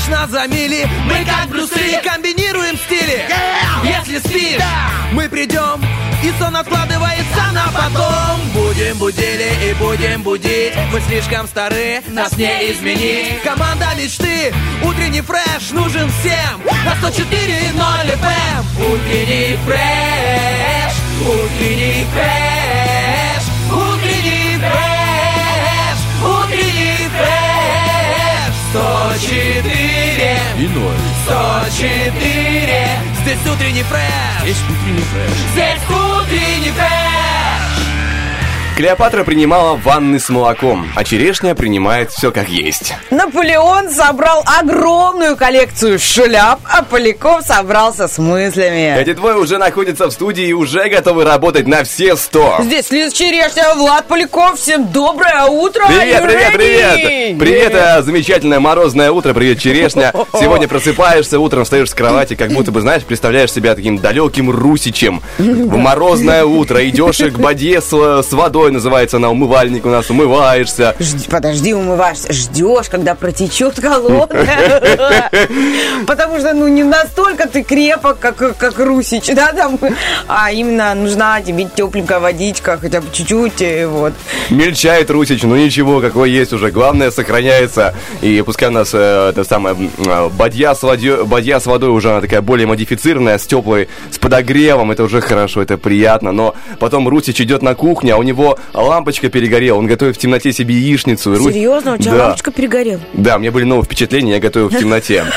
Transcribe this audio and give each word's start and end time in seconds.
лишь 0.00 0.08
нас 0.08 0.30
за 0.30 0.46
мили 0.46 0.88
Мы 1.04 1.24
как 1.24 1.48
Брюсы 1.48 2.00
комбинируем 2.02 2.76
стили. 2.76 3.24
Если 3.84 4.18
спишь, 4.18 4.62
мы 5.12 5.28
придем 5.28 5.82
и 6.22 6.32
сон 6.38 6.54
откладывается 6.54 7.50
на 7.52 7.66
потом. 7.72 8.40
Будем 8.52 8.98
будили 8.98 9.70
и 9.70 9.74
будем 9.74 10.22
будить. 10.22 10.74
Мы 10.92 11.00
слишком 11.00 11.46
стары, 11.46 12.02
нас 12.08 12.36
не 12.36 12.72
изменить. 12.72 13.42
Команда 13.42 13.86
мечты, 13.96 14.52
утренний 14.82 15.22
фреш 15.22 15.70
нужен 15.72 16.10
всем. 16.20 16.60
На 16.84 16.92
104.0 16.92 18.18
FM 18.18 18.64
Утренний 18.78 19.58
фреш, 19.64 20.92
утренний 21.22 22.06
фреш 22.12 23.42
Утренний 23.72 24.58
фреш, 24.58 25.98
утренний 26.22 27.08
фреш. 27.08 27.70
104 28.72 29.89
И 30.60 30.68
ноль. 30.68 30.94
104 31.24 32.88
Здесь 33.22 33.46
утренний 33.50 33.82
фреш 33.82 34.44
Есть 34.44 34.62
утренний 34.68 35.04
фреш. 35.04 35.30
Здесь 35.54 35.80
утренний 35.88 36.70
фреш 36.72 36.99
Клеопатра 38.80 39.24
принимала 39.24 39.76
ванны 39.76 40.18
с 40.18 40.30
молоком, 40.30 40.86
а 40.96 41.04
черешня 41.04 41.54
принимает 41.54 42.10
все 42.10 42.32
как 42.32 42.48
есть. 42.48 42.94
Наполеон 43.10 43.90
собрал 43.90 44.42
огромную 44.58 45.36
коллекцию 45.36 45.98
шляп, 45.98 46.60
а 46.64 46.82
Поляков 46.82 47.42
собрался 47.42 48.08
с 48.08 48.16
мыслями. 48.16 48.98
Эти 48.98 49.12
двое 49.12 49.36
уже 49.36 49.58
находятся 49.58 50.06
в 50.06 50.12
студии 50.12 50.46
и 50.46 50.54
уже 50.54 50.88
готовы 50.88 51.24
работать 51.24 51.66
на 51.66 51.84
все 51.84 52.16
сто. 52.16 52.56
Здесь 52.62 52.90
Лиз 52.90 53.12
Черешня, 53.12 53.74
Влад 53.74 54.06
Поляков. 54.06 54.58
Всем 54.58 54.90
доброе 54.90 55.44
утро. 55.44 55.84
Привет, 55.86 56.22
привет, 56.22 56.52
привет! 56.54 57.38
Привет, 57.38 57.74
э, 57.74 58.00
замечательное 58.00 58.60
морозное 58.60 59.12
утро, 59.12 59.34
привет, 59.34 59.58
черешня. 59.58 60.14
Сегодня 60.40 60.68
просыпаешься, 60.68 61.38
утром 61.38 61.64
встаешь 61.64 61.90
с 61.90 61.94
кровати, 61.94 62.34
как 62.34 62.50
будто 62.52 62.72
бы, 62.72 62.80
знаешь, 62.80 63.02
представляешь 63.02 63.52
себя 63.52 63.74
таким 63.74 63.98
далеким 63.98 64.50
русичем. 64.50 65.20
В 65.36 65.76
морозное 65.76 66.46
утро 66.46 66.88
идешь 66.88 67.18
к 67.18 67.38
боде 67.38 67.82
с, 67.82 67.92
с 67.92 68.32
водой, 68.32 68.69
называется 68.70 69.16
она, 69.16 69.30
умывальник 69.30 69.86
у 69.86 69.88
нас, 69.88 70.10
умываешься. 70.10 70.94
Жди- 70.98 71.30
подожди, 71.30 71.74
умываешься, 71.74 72.32
ждешь, 72.32 72.88
когда 72.88 73.14
протечет 73.14 73.78
холодная. 73.80 74.90
Потому 76.06 76.38
что, 76.38 76.52
ну, 76.54 76.68
не 76.68 76.82
настолько 76.82 77.48
ты 77.48 77.62
крепок, 77.62 78.18
как, 78.18 78.56
как 78.56 78.78
Русич, 78.78 79.26
да, 79.34 79.52
там, 79.52 79.78
а 80.26 80.52
именно 80.52 80.94
нужна 80.94 81.40
тебе 81.40 81.68
тепленькая 81.74 82.20
водичка, 82.20 82.78
хотя 82.80 83.00
бы 83.00 83.06
чуть-чуть, 83.12 83.60
и 83.60 83.84
вот. 83.84 84.12
Мельчает 84.50 85.10
Русич, 85.10 85.42
ну 85.42 85.56
ничего, 85.56 86.00
какой 86.00 86.30
есть 86.30 86.52
уже. 86.52 86.70
Главное, 86.70 87.10
сохраняется. 87.10 87.94
И 88.22 88.42
пускай 88.42 88.68
у 88.68 88.72
нас 88.72 88.90
э, 88.92 89.30
это 89.30 89.44
самое 89.44 89.76
э, 89.98 90.28
бадья 90.28 90.74
с, 90.74 90.82
водой, 90.82 91.24
бадья 91.24 91.58
с 91.58 91.66
водой 91.66 91.90
уже 91.90 92.10
она 92.10 92.20
такая 92.20 92.40
более 92.40 92.66
модифицированная, 92.66 93.38
с 93.38 93.46
теплой, 93.46 93.88
с 94.10 94.18
подогревом. 94.18 94.90
Это 94.90 95.04
уже 95.04 95.20
хорошо, 95.20 95.62
это 95.62 95.78
приятно. 95.78 96.32
Но 96.32 96.54
потом 96.78 97.08
Русич 97.08 97.40
идет 97.40 97.62
на 97.62 97.74
кухню, 97.74 98.14
а 98.14 98.18
у 98.18 98.22
него 98.22 98.58
лампочка 98.74 99.28
перегорела. 99.28 99.78
Он 99.78 99.86
готовит 99.86 100.16
в 100.16 100.18
темноте 100.18 100.52
себе 100.52 100.74
яичницу. 100.74 101.34
Серьезно, 101.36 101.94
у 101.94 101.98
тебя 101.98 102.12
Да. 102.14 102.24
лампочка 102.26 102.50
перегорела? 102.50 103.00
Да, 103.12 103.36
у 103.36 103.38
меня 103.38 103.50
были 103.52 103.64
новые 103.64 103.84
впечатления, 103.84 104.32
я 104.32 104.40
готовил 104.40 104.68
в 104.68 104.76
темноте. 104.78 105.24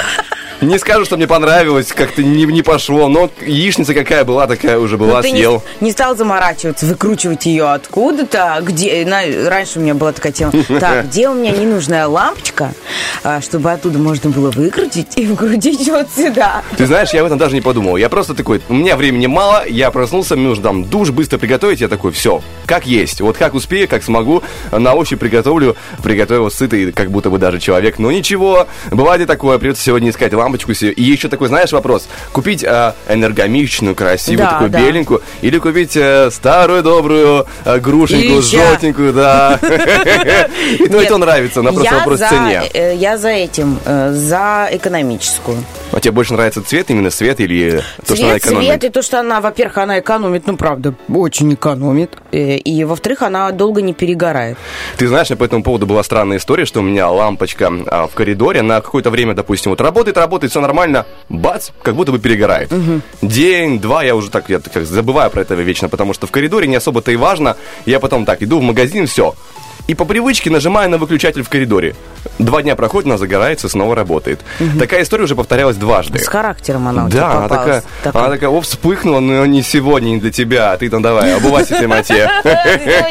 Не 0.61 0.77
скажу, 0.79 1.03
что 1.05 1.17
мне 1.17 1.27
понравилось, 1.27 1.87
как-то 1.91 2.23
не, 2.23 2.45
не 2.45 2.61
пошло, 2.61 3.07
но 3.09 3.29
яичница 3.45 3.93
какая 3.93 4.23
была, 4.23 4.47
такая 4.47 4.79
уже 4.79 4.97
была, 4.97 5.17
Ну, 5.17 5.21
ты 5.21 5.31
не, 5.31 5.37
съел. 5.39 5.63
не 5.81 5.91
стал 5.91 6.15
заморачиваться, 6.15 6.85
выкручивать 6.85 7.45
ее 7.45 7.69
откуда-то, 7.71 8.59
где, 8.61 9.05
на- 9.05 9.49
раньше 9.49 9.79
у 9.79 9.81
меня 9.81 9.93
была 9.93 10.13
такая 10.13 10.31
тема, 10.31 10.51
так, 10.79 11.07
где 11.07 11.27
у 11.29 11.33
меня 11.33 11.51
ненужная 11.51 12.07
лампочка, 12.07 12.73
а, 13.23 13.41
чтобы 13.41 13.71
оттуда 13.71 13.99
можно 13.99 14.29
было 14.29 14.51
выкрутить 14.51 15.17
и 15.17 15.25
вкрутить 15.27 15.87
вот 15.89 16.07
сюда. 16.15 16.61
Ты 16.77 16.85
знаешь, 16.85 17.09
я 17.13 17.21
об 17.21 17.25
этом 17.27 17.37
даже 17.37 17.55
не 17.55 17.61
подумал. 17.61 17.97
Я 17.97 18.07
просто 18.09 18.33
такой, 18.33 18.61
у 18.69 18.73
меня 18.73 18.95
времени 18.95 19.27
мало, 19.27 19.63
я 19.67 19.91
проснулся, 19.91 20.35
мне 20.35 20.47
нужно 20.47 20.63
там 20.63 20.85
душ 20.85 21.09
быстро 21.09 21.37
приготовить, 21.37 21.81
я 21.81 21.87
такой, 21.89 22.11
все, 22.11 22.41
как 22.65 22.85
есть. 22.85 23.19
Вот 23.21 23.37
как 23.37 23.53
успею, 23.53 23.87
как 23.89 24.03
смогу, 24.03 24.43
на 24.71 24.93
ощупь 24.93 25.19
приготовлю, 25.19 25.75
приготовил 26.01 26.49
сытый, 26.49 26.91
как 26.93 27.11
будто 27.11 27.29
бы 27.29 27.37
даже 27.37 27.59
человек. 27.59 27.99
Но 27.99 28.11
ничего, 28.11 28.67
бывает 28.91 29.21
и 29.21 29.25
такое, 29.25 29.57
придется 29.57 29.83
сегодня 29.83 30.09
искать 30.09 30.33
лампочку 30.43 30.73
себе. 30.73 30.91
И 30.91 31.03
еще 31.03 31.27
такой, 31.29 31.47
знаешь, 31.47 31.71
вопрос. 31.71 32.07
Купить 32.31 32.63
а, 32.63 32.95
энергомичную, 33.09 33.95
красивую, 33.95 34.45
Да, 34.45 34.51
такую 34.51 34.69
да. 34.69 34.79
беленькую, 34.79 35.21
или 35.41 35.57
купить 35.57 35.95
э, 35.95 36.29
старую, 36.31 36.83
добрую, 36.83 37.45
э, 37.65 37.79
грушенькую, 37.79 38.39
Ильича. 38.41 38.57
желтенькую, 38.57 39.13
да. 39.13 39.59
И 39.63 40.87
то, 40.87 40.97
и 40.97 40.99
Нет, 40.99 41.07
то 41.07 41.17
нравится, 41.17 41.61
на 41.61 41.71
просто 41.73 41.95
вопрос 41.95 42.19
цене. 42.19 42.63
э, 42.73 42.95
Я 42.95 43.17
за 43.17 43.29
этим, 43.29 43.79
э, 43.85 44.11
за 44.13 44.69
экономическую. 44.71 45.57
А 45.91 45.99
тебе 45.99 46.11
больше 46.11 46.33
нравится 46.33 46.61
цвет, 46.63 46.89
именно 46.89 47.09
цвет, 47.11 47.39
или 47.39 47.81
то, 48.05 48.15
что 48.15 48.25
она 48.25 48.37
экономит? 48.37 48.67
цвет, 48.67 48.83
и 48.83 48.89
то, 48.89 49.01
что 49.01 49.19
она, 49.19 49.41
во-первых, 49.41 49.77
она 49.77 49.99
экономит, 49.99 50.47
ну, 50.47 50.57
правда, 50.57 50.93
очень 51.13 51.53
экономит. 51.53 52.17
Э, 52.31 52.55
И, 52.57 52.83
во-вторых, 52.83 53.21
она 53.21 53.51
долго 53.51 53.81
не 53.81 53.93
перегорает. 53.93 54.57
Ты 54.97 55.07
знаешь, 55.07 55.27
по 55.29 55.43
этому 55.43 55.63
поводу 55.63 55.85
была 55.85 56.03
странная 56.03 56.37
история, 56.37 56.65
что 56.65 56.79
у 56.79 56.83
меня 56.83 57.09
лампочка 57.09 57.71
а, 57.87 58.07
в 58.07 58.11
коридоре 58.13 58.61
на 58.61 58.81
какое-то 58.81 59.09
время, 59.11 59.33
допустим, 59.35 59.71
вот 59.71 59.81
работает, 59.81 60.17
работает, 60.17 60.32
все 60.41 60.61
нормально, 60.61 61.05
бац, 61.29 61.69
как 61.81 61.95
будто 61.95 62.11
бы 62.11 62.19
перегорает. 62.19 62.71
День, 63.21 63.79
два, 63.79 64.03
я 64.03 64.15
уже 64.15 64.29
так, 64.29 64.49
я 64.49 64.59
так 64.59 64.85
забываю 64.85 65.29
про 65.29 65.41
это 65.41 65.55
вечно, 65.55 65.89
потому 65.89 66.13
что 66.13 66.27
в 66.27 66.31
коридоре 66.31 66.67
не 66.67 66.75
особо-то 66.75 67.11
и 67.11 67.15
важно. 67.15 67.55
Я 67.85 67.99
потом 67.99 68.25
так 68.25 68.41
иду 68.41 68.59
в 68.59 68.63
магазин, 68.63 69.05
все. 69.07 69.33
И 69.85 69.95
по 69.95 70.05
привычке 70.05 70.49
нажимаю 70.49 70.89
на 70.89 70.97
выключатель 70.97 71.43
в 71.43 71.49
коридоре. 71.49 71.95
Два 72.39 72.61
дня 72.61 72.75
проходит, 72.77 73.07
она 73.07 73.17
загорается, 73.17 73.67
снова 73.67 73.95
работает. 73.95 74.39
Такая 74.79 75.03
история 75.03 75.25
уже 75.25 75.35
повторялась 75.35 75.75
дважды. 75.75 76.19
С 76.19 76.27
характером 76.27 76.87
она 76.87 77.05
у 77.05 77.09
тебя 77.09 77.19
Да, 77.19 77.31
она 77.33 77.49
такая, 77.49 77.83
Такая. 78.01 78.23
она 78.23 78.33
такая, 78.33 78.49
о, 78.49 78.61
вспыхнула, 78.61 79.19
но 79.19 79.45
не 79.45 79.61
сегодня, 79.61 80.11
не 80.11 80.17
для 80.19 80.31
тебя, 80.31 80.71
а 80.71 80.77
ты 80.77 80.89
там 80.89 81.01
давай, 81.01 81.35
обувайся 81.35 81.75
в 81.75 81.79
темноте. 81.79 82.29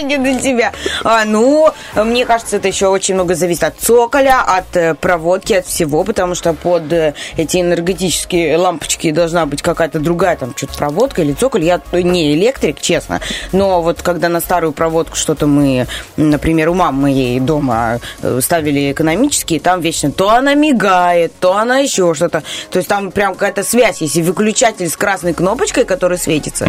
Не 0.02 0.18
до 0.18 0.40
тебя. 0.40 0.72
А, 1.04 1.24
ну, 1.24 1.70
мне 1.94 2.24
кажется, 2.26 2.56
это 2.56 2.68
еще 2.68 2.88
очень 2.88 3.14
много 3.14 3.34
зависит 3.34 3.64
от 3.64 3.78
цоколя, 3.78 4.42
от 4.42 4.76
э, 4.76 4.94
проводки, 4.94 5.52
от 5.52 5.66
всего, 5.66 6.04
потому 6.04 6.34
что 6.34 6.54
под 6.54 6.92
э, 6.92 7.14
эти 7.36 7.58
энергетические 7.58 8.56
лампочки 8.56 9.10
должна 9.10 9.46
быть 9.46 9.62
какая-то 9.62 10.00
другая 10.00 10.36
там 10.36 10.54
что-то 10.56 10.76
проводка 10.76 11.22
или 11.22 11.32
цоколь. 11.32 11.64
Я 11.64 11.80
не 11.92 12.34
электрик, 12.34 12.80
честно, 12.80 13.20
но 13.52 13.80
вот 13.82 14.02
когда 14.02 14.28
на 14.28 14.40
старую 14.40 14.72
проводку 14.72 15.16
что-то 15.16 15.46
мы, 15.46 15.86
например, 16.16 16.61
у 16.70 16.74
мамы 16.74 17.02
моей 17.02 17.40
дома 17.40 18.00
э, 18.22 18.40
ставили 18.42 18.92
экономические, 18.92 19.60
там 19.60 19.80
вечно 19.80 20.10
то 20.10 20.30
она 20.30 20.54
мигает, 20.54 21.32
то 21.40 21.56
она 21.56 21.78
еще 21.78 22.14
что-то. 22.14 22.42
То 22.70 22.78
есть 22.78 22.88
там 22.88 23.10
прям 23.10 23.34
какая-то 23.34 23.62
связь. 23.62 24.00
Если 24.00 24.22
выключатель 24.22 24.88
с 24.88 24.96
красной 24.96 25.34
кнопочкой, 25.34 25.84
который 25.84 26.18
светится, 26.18 26.68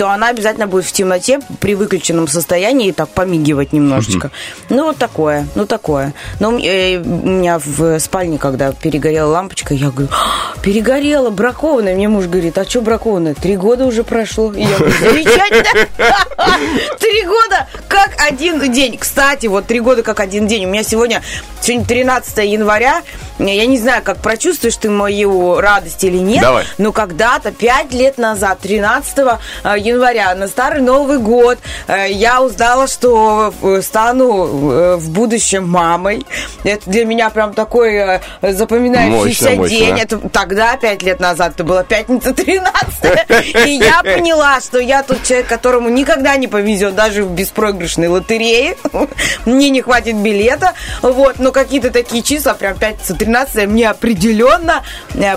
то 0.00 0.08
она 0.08 0.28
обязательно 0.28 0.66
будет 0.66 0.86
в 0.86 0.92
темноте 0.92 1.40
при 1.60 1.74
выключенном 1.74 2.26
состоянии 2.26 2.88
и 2.88 2.92
так 2.92 3.10
помигивать 3.10 3.74
немножечко. 3.74 4.30
Ну, 4.70 4.84
вот 4.84 4.96
такое, 4.96 5.46
ну, 5.54 5.66
такое. 5.66 6.14
Но 6.38 6.58
э, 6.58 6.96
у 6.96 7.28
меня 7.28 7.58
в 7.58 7.98
спальне, 7.98 8.38
когда 8.38 8.72
перегорела 8.72 9.28
лампочка, 9.28 9.74
я 9.74 9.90
говорю, 9.90 10.08
«А, 10.10 10.58
перегорела, 10.62 11.28
бракованная. 11.28 11.94
Мне 11.94 12.08
муж 12.08 12.28
говорит, 12.28 12.56
а 12.56 12.64
что 12.64 12.80
бракованная? 12.80 13.34
Три 13.34 13.58
года 13.58 13.84
уже 13.84 14.02
прошло. 14.02 14.50
И 14.54 14.62
я 14.62 14.78
говорю, 14.78 14.94
замечательно. 15.00 15.86
Три 16.98 17.26
года, 17.26 17.68
как 17.86 18.12
один 18.26 18.72
день. 18.72 18.96
Кстати, 18.96 19.48
вот 19.48 19.66
три 19.66 19.80
года, 19.80 20.02
как 20.02 20.20
один 20.20 20.46
день. 20.46 20.64
У 20.64 20.68
меня 20.68 20.82
сегодня, 20.82 21.22
сегодня 21.60 21.84
13 21.84 22.38
января. 22.50 23.02
Я 23.38 23.66
не 23.66 23.78
знаю, 23.78 24.02
как 24.02 24.18
прочувствуешь 24.18 24.76
ты 24.76 24.90
мою 24.90 25.60
радость 25.60 26.04
или 26.04 26.18
нет. 26.18 26.42
Давай. 26.42 26.64
Но 26.78 26.92
когда-то, 26.92 27.52
пять 27.52 27.92
лет 27.92 28.18
назад, 28.18 28.60
13 28.60 29.18
э, 29.64 29.78
января, 29.90 30.34
на 30.34 30.48
Старый 30.48 30.80
Новый 30.80 31.18
год, 31.18 31.58
э, 31.86 32.10
я 32.10 32.42
узнала, 32.42 32.86
что 32.86 33.52
э, 33.62 33.80
стану 33.82 34.72
э, 34.72 34.96
в 34.96 35.10
будущем 35.10 35.68
мамой. 35.68 36.24
Это 36.64 36.88
для 36.90 37.04
меня 37.04 37.30
прям 37.30 37.54
такой 37.54 38.20
запоминающийся 38.42 39.44
Мощно, 39.44 39.56
мощно. 39.56 39.76
день. 39.76 39.98
Это 39.98 40.18
тогда, 40.28 40.76
пять 40.76 41.02
лет 41.02 41.20
назад, 41.20 41.52
это 41.54 41.64
была 41.64 41.84
пятница 41.84 42.32
13 42.32 43.66
И 43.66 43.70
я 43.70 44.02
поняла, 44.02 44.60
что 44.60 44.78
я 44.78 45.02
тот 45.02 45.22
человек, 45.22 45.46
которому 45.46 45.88
никогда 45.88 46.36
не 46.36 46.48
повезет 46.48 46.94
даже 46.94 47.24
в 47.24 47.30
беспроигрышной 47.30 48.08
лотерее. 48.08 48.76
Мне 49.44 49.70
не 49.70 49.82
хватит 49.82 50.16
билета. 50.16 50.74
Вот, 51.02 51.38
но 51.38 51.52
какие-то 51.52 51.90
такие 51.90 52.22
числа, 52.22 52.54
прям 52.54 52.76
пятница 52.76 53.14
13 53.14 53.66
мне 53.66 53.90
определенно 53.90 54.82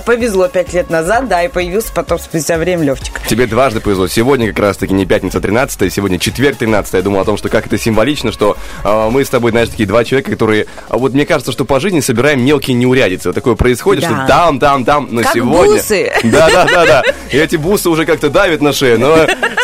повезло 0.06 0.48
пять 0.48 0.74
лет 0.74 0.90
назад, 0.90 1.28
да, 1.28 1.44
и 1.44 1.48
появился 1.48 1.94
потом 1.94 2.20
спустя 2.20 2.58
время 2.58 2.84
Левчик. 2.84 3.22
Тебе 3.28 3.48
дважды 3.48 3.82
повезло. 3.82 4.08
Сегодня 4.08 4.43
как 4.48 4.60
раз-таки 4.60 4.94
не 4.94 5.06
пятница 5.06 5.42
13 5.42 5.92
сегодня 5.92 6.20
четверг 6.20 6.58
13 6.58 6.94
Я 6.94 7.02
думал 7.02 7.22
о 7.22 7.26
том, 7.26 7.38
что 7.38 7.50
как 7.50 7.66
это 7.68 7.78
символично, 7.78 8.32
что 8.32 8.56
э, 8.84 9.10
мы 9.10 9.26
с 9.26 9.30
тобой, 9.30 9.52
знаешь, 9.52 9.70
такие 9.70 9.88
два 9.88 10.04
человека, 10.04 10.32
которые... 10.32 10.68
а 10.90 10.98
вот 10.98 11.14
мне 11.14 11.26
кажется, 11.26 11.52
что 11.52 11.66
по 11.66 11.80
жизни 11.80 12.00
собираем 12.00 12.44
мелкие 12.46 12.76
неурядицы. 12.76 13.30
Вот 13.30 13.36
такое 13.36 13.56
происходит, 13.56 14.04
Да. 14.04 14.10
что 14.10 14.28
там, 14.28 14.60
там, 14.60 14.86
там, 14.86 15.08
но 15.12 15.22
Как 15.24 15.34
сегодня... 15.34 15.74
бусы. 15.76 16.12
Да, 16.24 16.50
да, 16.50 16.66
да, 16.66 16.86
да. 16.86 17.04
И 17.32 17.38
эти 17.38 17.56
бусы 17.56 17.90
уже 17.90 18.06
как-то 18.06 18.30
давят 18.30 18.62
на 18.62 18.74
шею, 18.74 19.00
но 19.00 19.16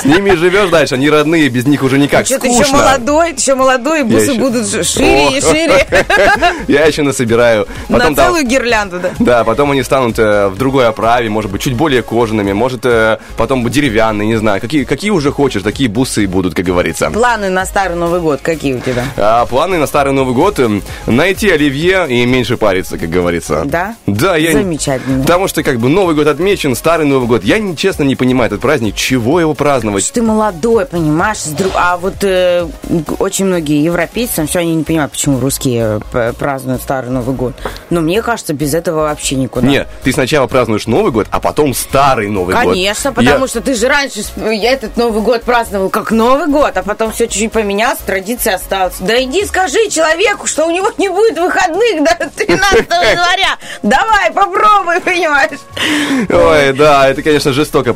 с 0.01 0.05
ними 0.05 0.31
живешь 0.35 0.69
дальше, 0.69 0.95
они 0.95 1.09
выходные, 1.09 1.49
без 1.49 1.65
них 1.65 1.83
уже 1.83 1.97
никак. 1.97 2.25
Что 2.25 2.39
ты 2.39 2.47
еще 2.47 2.71
молодой, 2.73 3.33
еще 3.33 3.55
молодой, 3.55 4.03
бусы 4.03 4.31
еще- 4.31 4.39
будут 4.39 4.67
шире 4.85 5.37
и 5.37 5.41
шире. 5.41 5.87
Я 6.67 6.85
еще 6.85 7.03
насобираю. 7.03 7.67
На 7.89 7.97
Потом 7.99 8.15
там- 8.15 8.25
целую 8.27 8.45
гирлянду, 8.45 8.99
да. 8.99 9.11
Да, 9.19 9.43
потом 9.43 9.71
они 9.71 9.83
станут 9.83 10.17
э, 10.17 10.47
в 10.47 10.57
другой 10.57 10.87
оправе, 10.87 11.29
может 11.29 11.51
быть, 11.51 11.61
чуть 11.61 11.73
более 11.75 12.01
кожаными, 12.01 12.53
может, 12.53 12.85
э, 12.85 13.17
потом 13.37 13.67
деревянные, 13.69 14.27
не 14.27 14.35
знаю. 14.37 14.58
Какие, 14.59 14.83
какие 14.83 15.11
уже 15.11 15.31
хочешь, 15.31 15.63
такие 15.63 15.89
бусы 15.89 16.23
и 16.23 16.27
будут, 16.27 16.53
как 16.53 16.65
говорится. 16.65 17.09
Планы 17.11 17.49
на 17.49 17.65
старый 17.65 17.95
Новый 17.95 18.19
год 18.19 18.41
какие 18.41 18.73
у 18.73 18.79
тебя? 18.79 19.05
А 19.17 19.45
планы 19.45 19.77
на 19.77 19.87
Старый 19.87 20.13
Новый 20.13 20.33
год 20.33 20.59
эм, 20.59 20.81
найти 21.05 21.49
оливье 21.49 22.05
и 22.09 22.25
меньше 22.25 22.57
париться, 22.57 22.97
как 22.97 23.09
говорится. 23.09 23.63
Да? 23.65 23.95
Да, 24.05 24.35
я... 24.35 24.53
Замечательно. 24.53 25.21
Потому 25.21 25.47
что 25.47 25.63
как 25.63 25.79
бы 25.79 25.89
Новый 25.89 26.15
год 26.15 26.27
отмечен, 26.27 26.75
Старый 26.75 27.05
Новый 27.05 27.27
год. 27.27 27.43
Я, 27.43 27.59
честно, 27.75 28.03
не 28.03 28.15
понимаю 28.15 28.47
этот 28.47 28.61
праздник, 28.61 28.95
чего 28.95 29.39
его 29.39 29.53
праздновать. 29.53 30.03
Что 30.03 30.15
ты 30.15 30.21
молодой, 30.21 30.85
понимаешь? 30.85 31.39
А 31.75 31.97
вот 31.97 32.23
э, 32.23 32.67
очень 33.19 33.45
многие 33.45 33.83
европейцы, 33.83 34.45
все 34.45 34.59
они 34.59 34.75
не 34.75 34.83
понимают, 34.83 35.11
почему 35.11 35.39
русские 35.39 36.01
э, 36.13 36.33
празднуют 36.37 36.81
Старый 36.81 37.11
Новый 37.11 37.35
год. 37.35 37.53
Но 37.89 38.01
мне 38.01 38.21
кажется, 38.21 38.53
без 38.53 38.73
этого 38.73 39.01
вообще 39.01 39.35
никуда. 39.35 39.67
Нет, 39.67 39.87
ты 40.03 40.11
сначала 40.11 40.47
празднуешь 40.47 40.87
Новый 40.87 41.11
год, 41.11 41.27
а 41.31 41.39
потом 41.39 41.73
Старый 41.73 42.29
Новый 42.29 42.55
год. 42.55 42.63
Конечно, 42.63 43.11
потому 43.11 43.41
Я- 43.41 43.47
что 43.47 43.61
ты 43.61 43.75
же 43.75 43.87
раньше 43.87 44.23
сп- 44.49 44.61
я 44.61 44.73
этот 44.73 44.97
Новый 44.97 45.21
год 45.21 45.43
праздновал 45.43 45.89
как 45.89 46.11
Новый 46.11 46.47
год, 46.47 46.75
а 46.77 46.83
потом 46.83 47.11
все 47.11 47.27
чуть-чуть 47.27 47.51
поменялось, 47.51 47.99
традиция 47.99 48.55
осталась. 48.55 48.95
Да 48.99 49.21
иди 49.23 49.45
скажи 49.45 49.89
человеку, 49.89 50.47
что 50.47 50.65
у 50.65 50.71
него 50.71 50.91
не 50.97 51.09
будет 51.09 51.37
выходных 51.37 52.03
до 52.03 52.29
13 52.35 52.73
января. 52.89 53.57
Давай, 53.83 54.31
попробуй, 54.31 54.99
понимаешь? 55.01 55.59
Ой, 56.29 56.73
да, 56.73 57.09
это, 57.09 57.21
конечно, 57.21 57.53
жестоко 57.53 57.95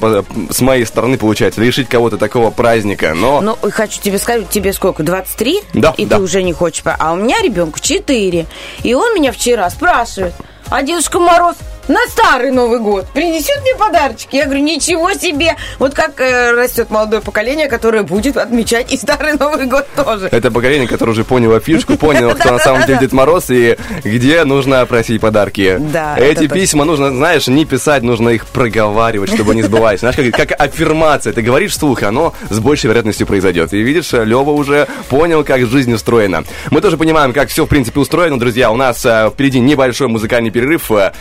с 0.50 0.62
моей 0.62 0.86
стороны 0.86 1.18
получается, 1.18 1.62
лишить 1.62 1.90
кого-то 1.90 2.18
такого 2.18 2.52
праздника, 2.52 3.14
но... 3.14 3.42
Ну, 3.42 3.58
хочу 3.72 4.00
тебе 4.02 4.18
сказать, 4.20 4.50
тебе 4.50 4.74
сколько, 4.74 5.04
23? 5.04 5.62
Да, 5.74 5.94
И 5.98 6.06
да. 6.06 6.18
ты 6.18 6.22
уже 6.24 6.44
не 6.44 6.54
хочешь... 6.54 6.84
А 6.86 7.14
у 7.14 7.16
меня 7.16 7.42
ребенку 7.42 7.80
4. 7.80 8.46
И 8.84 8.94
он 8.94 9.14
меня 9.16 9.32
вчера 9.32 9.70
спрашивает, 9.70 10.34
а 10.70 10.82
Дедушка 10.82 11.20
Мороз 11.20 11.56
на 11.88 12.00
старый 12.08 12.52
Новый 12.52 12.80
год 12.80 13.08
принесет 13.14 13.62
мне 13.62 13.76
подарочки? 13.76 14.36
Я 14.36 14.46
говорю, 14.46 14.62
ничего 14.62 15.12
себе! 15.14 15.56
Вот 15.80 15.94
как 15.94 16.20
э, 16.22 16.52
растет 16.52 16.90
молодое 16.90 17.22
поколение, 17.22 17.68
которое 17.68 18.04
будет 18.04 18.38
отмечать 18.38 18.92
и 18.94 18.98
старый 18.98 19.34
Новый 19.34 19.66
год 19.66 19.88
тоже. 19.96 20.30
Это 20.32 20.52
поколение, 20.52 20.88
которое 20.88 21.12
уже 21.12 21.24
поняло 21.24 21.60
фишку, 21.60 21.98
поняло, 21.98 22.34
кто 22.40 22.52
на 22.52 22.60
самом 22.60 22.86
деле 22.86 23.00
Дед 23.00 23.12
Мороз 23.12 23.50
и 23.50 23.78
где 24.04 24.44
нужно 24.44 24.86
просить 24.86 25.22
подарки. 25.22 25.78
Да, 25.80 26.18
Эти 26.18 26.48
письма 26.48 26.86
нужно, 26.86 27.10
знаешь, 27.10 27.48
не 27.48 27.66
писать, 27.66 28.04
нужно 28.04 28.30
их 28.30 28.46
проговаривать, 28.48 29.34
чтобы 29.34 29.52
они 29.52 29.64
сбывались. 29.64 30.00
Знаешь, 30.00 30.16
как, 30.16 30.50
как 30.50 30.62
аффирмация. 30.62 31.34
Ты 31.34 31.42
говоришь 31.42 31.72
вслух, 31.72 32.04
оно 32.04 32.34
с 32.50 32.60
большей 32.60 32.88
вероятностью 32.88 33.28
произойдет. 33.28 33.74
И 33.74 33.82
видишь, 33.82 34.12
Лева 34.14 34.52
уже 34.52 34.88
понял, 35.10 35.44
как 35.44 35.66
жизнь 35.66 35.94
устроена. 35.94 36.44
Мы 36.72 36.82
тоже 36.82 36.98
понимаем, 36.98 37.34
как 37.34 37.50
все, 37.50 37.66
в 37.66 37.70
принципе, 37.70 38.00
устроено, 38.00 38.40
друзья. 38.40 38.72
У 38.72 38.76
нас 38.76 39.06
э, 39.06 39.30
впереди 39.34 39.60
небольшой 39.60 40.08
музыкальный 40.08 40.52
перерыв. 40.52 40.92
Э, 40.92 41.12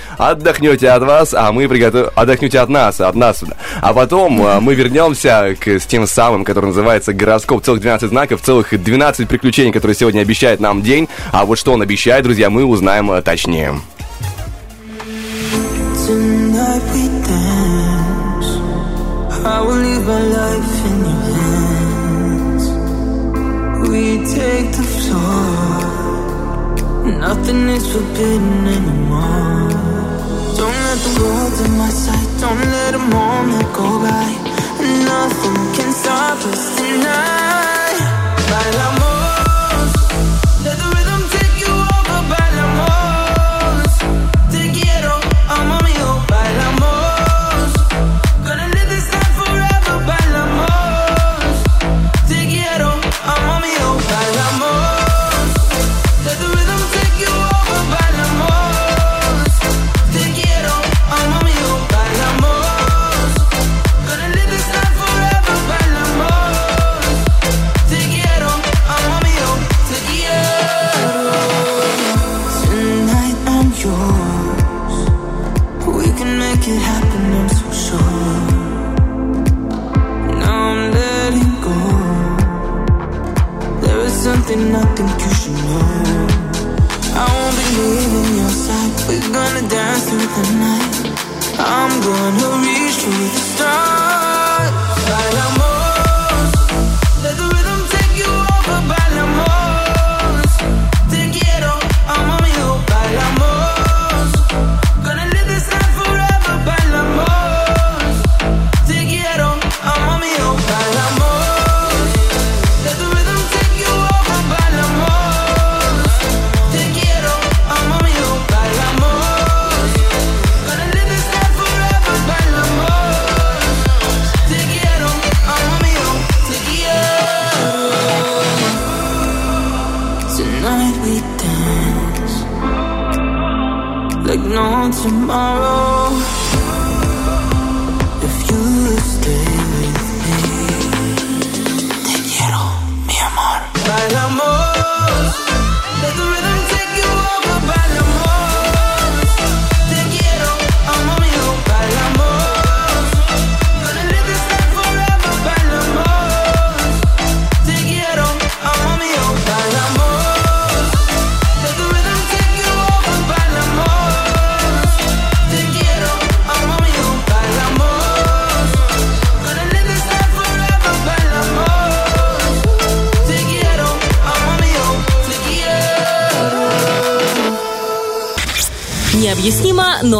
Отдохнете 0.52 0.90
от 0.90 1.02
вас, 1.02 1.32
а 1.32 1.50
мы 1.50 1.66
приготовим... 1.66 2.10
Отдохнете 2.14 2.60
от 2.60 2.68
нас, 2.68 3.00
от 3.00 3.14
нас. 3.14 3.42
А 3.80 3.94
потом 3.94 4.46
э, 4.46 4.60
мы 4.60 4.74
вернемся 4.74 5.56
к, 5.58 5.66
с 5.66 5.86
тем 5.86 6.06
самым, 6.06 6.44
который 6.44 6.66
называется 6.66 7.14
гороскоп 7.14 7.64
целых 7.64 7.80
12 7.80 8.10
знаков, 8.10 8.42
целых 8.42 8.68
12 8.70 9.26
приключений, 9.26 9.72
которые 9.72 9.94
сегодня 9.94 10.20
обещает 10.20 10.60
нам 10.60 10.82
день. 10.82 11.08
А 11.32 11.46
вот 11.46 11.58
что 11.58 11.72
он 11.72 11.80
обещает, 11.80 12.24
друзья, 12.24 12.50
мы 12.50 12.66
узнаем 12.66 13.10
э, 13.12 13.22
точнее. 13.22 13.80
Nothing 27.04 27.68
is 27.70 27.86
forbidden 27.92 28.66
anymore. 28.66 29.71
In 31.64 31.78
my 31.78 31.90
sight. 31.90 32.28
Don't 32.40 32.58
let 32.58 32.94
a 32.94 32.98
moment 32.98 33.72
go 33.72 33.86
by. 34.00 34.26
Nothing 35.06 35.60
can 35.76 35.92
stop 35.92 36.38
us 36.50 36.81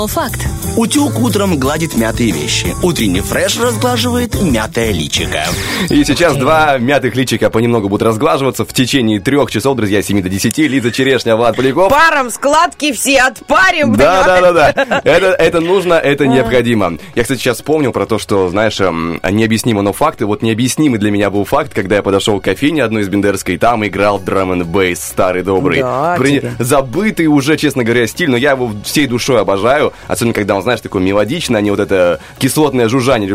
факт. 0.07 0.52
Утюг 0.75 1.21
утром 1.21 1.59
гладит 1.59 1.97
мятые 1.97 2.31
вещи. 2.31 2.75
Утренний 2.83 3.21
фреш 3.21 3.61
разглаживает 3.61 4.41
мятое 4.41 4.91
личико. 4.91 5.45
И 5.91 6.03
сейчас 6.03 6.35
два 6.37 6.79
мятых 6.79 7.15
личика 7.15 7.51
понемногу 7.51 7.91
будут 7.91 8.07
разглаживаться 8.07 8.65
в 8.65 8.73
течение 8.73 9.21
трех 9.21 9.51
часов, 9.51 9.77
друзья, 9.77 10.03
с 10.03 10.07
7 10.07 10.23
до 10.23 10.31
10. 10.31 10.57
Лиза 10.59 10.91
Черешня, 10.91 11.37
Влад 11.37 11.57
Поляков. 11.57 11.91
Паром 11.91 12.31
складки 12.31 12.93
все 12.93 13.21
отпарим. 13.21 13.95
Да, 13.97 14.25
да, 14.25 14.53
да, 14.53 14.73
да. 14.73 15.01
Это, 15.05 15.27
это 15.27 15.61
нужно, 15.61 15.95
это 15.95 16.27
необходимо. 16.33 16.97
Я, 17.15 17.23
кстати, 17.23 17.41
сейчас 17.41 17.59
вспомнил 17.59 17.93
про 17.93 18.07
то, 18.07 18.19
что, 18.19 18.49
знаешь, 18.49 18.81
эм, 18.81 19.21
необъяснимо, 19.31 19.83
но 19.83 19.93
факты. 19.93 20.25
Вот 20.25 20.41
необъяснимый 20.41 20.99
для 20.99 21.11
меня 21.11 21.29
был 21.29 21.45
факт, 21.45 21.75
когда 21.75 21.97
я 21.97 22.03
подошел 22.03 22.41
к 22.41 22.45
кофейне 22.45 22.83
одной 22.83 23.03
из 23.03 23.11
Бендерской, 23.11 23.59
там 23.59 23.87
играл 23.87 24.19
драм 24.19 24.53
н 24.53 24.65
бейс 24.65 25.05
старый 25.05 25.43
добрый. 25.43 25.81
Да, 25.83 26.17
При-. 26.19 26.43
Забытый 26.59 27.27
уже, 27.27 27.59
честно 27.59 27.85
говоря, 27.85 28.07
стиль, 28.07 28.31
но 28.31 28.39
я 28.39 28.53
его 28.53 28.73
всей 28.85 29.07
душой 29.07 29.39
обожаю. 29.39 29.93
Особенно, 30.09 30.33
когда 30.33 30.55
он, 30.57 30.62
знаешь, 30.63 30.81
такой 30.81 31.03
мелодичный, 31.03 31.59
а 31.59 31.63
не 31.63 31.71
вот 31.71 31.81
это 31.81 32.21
кислотное 32.39 32.89
жужжание. 32.89 33.35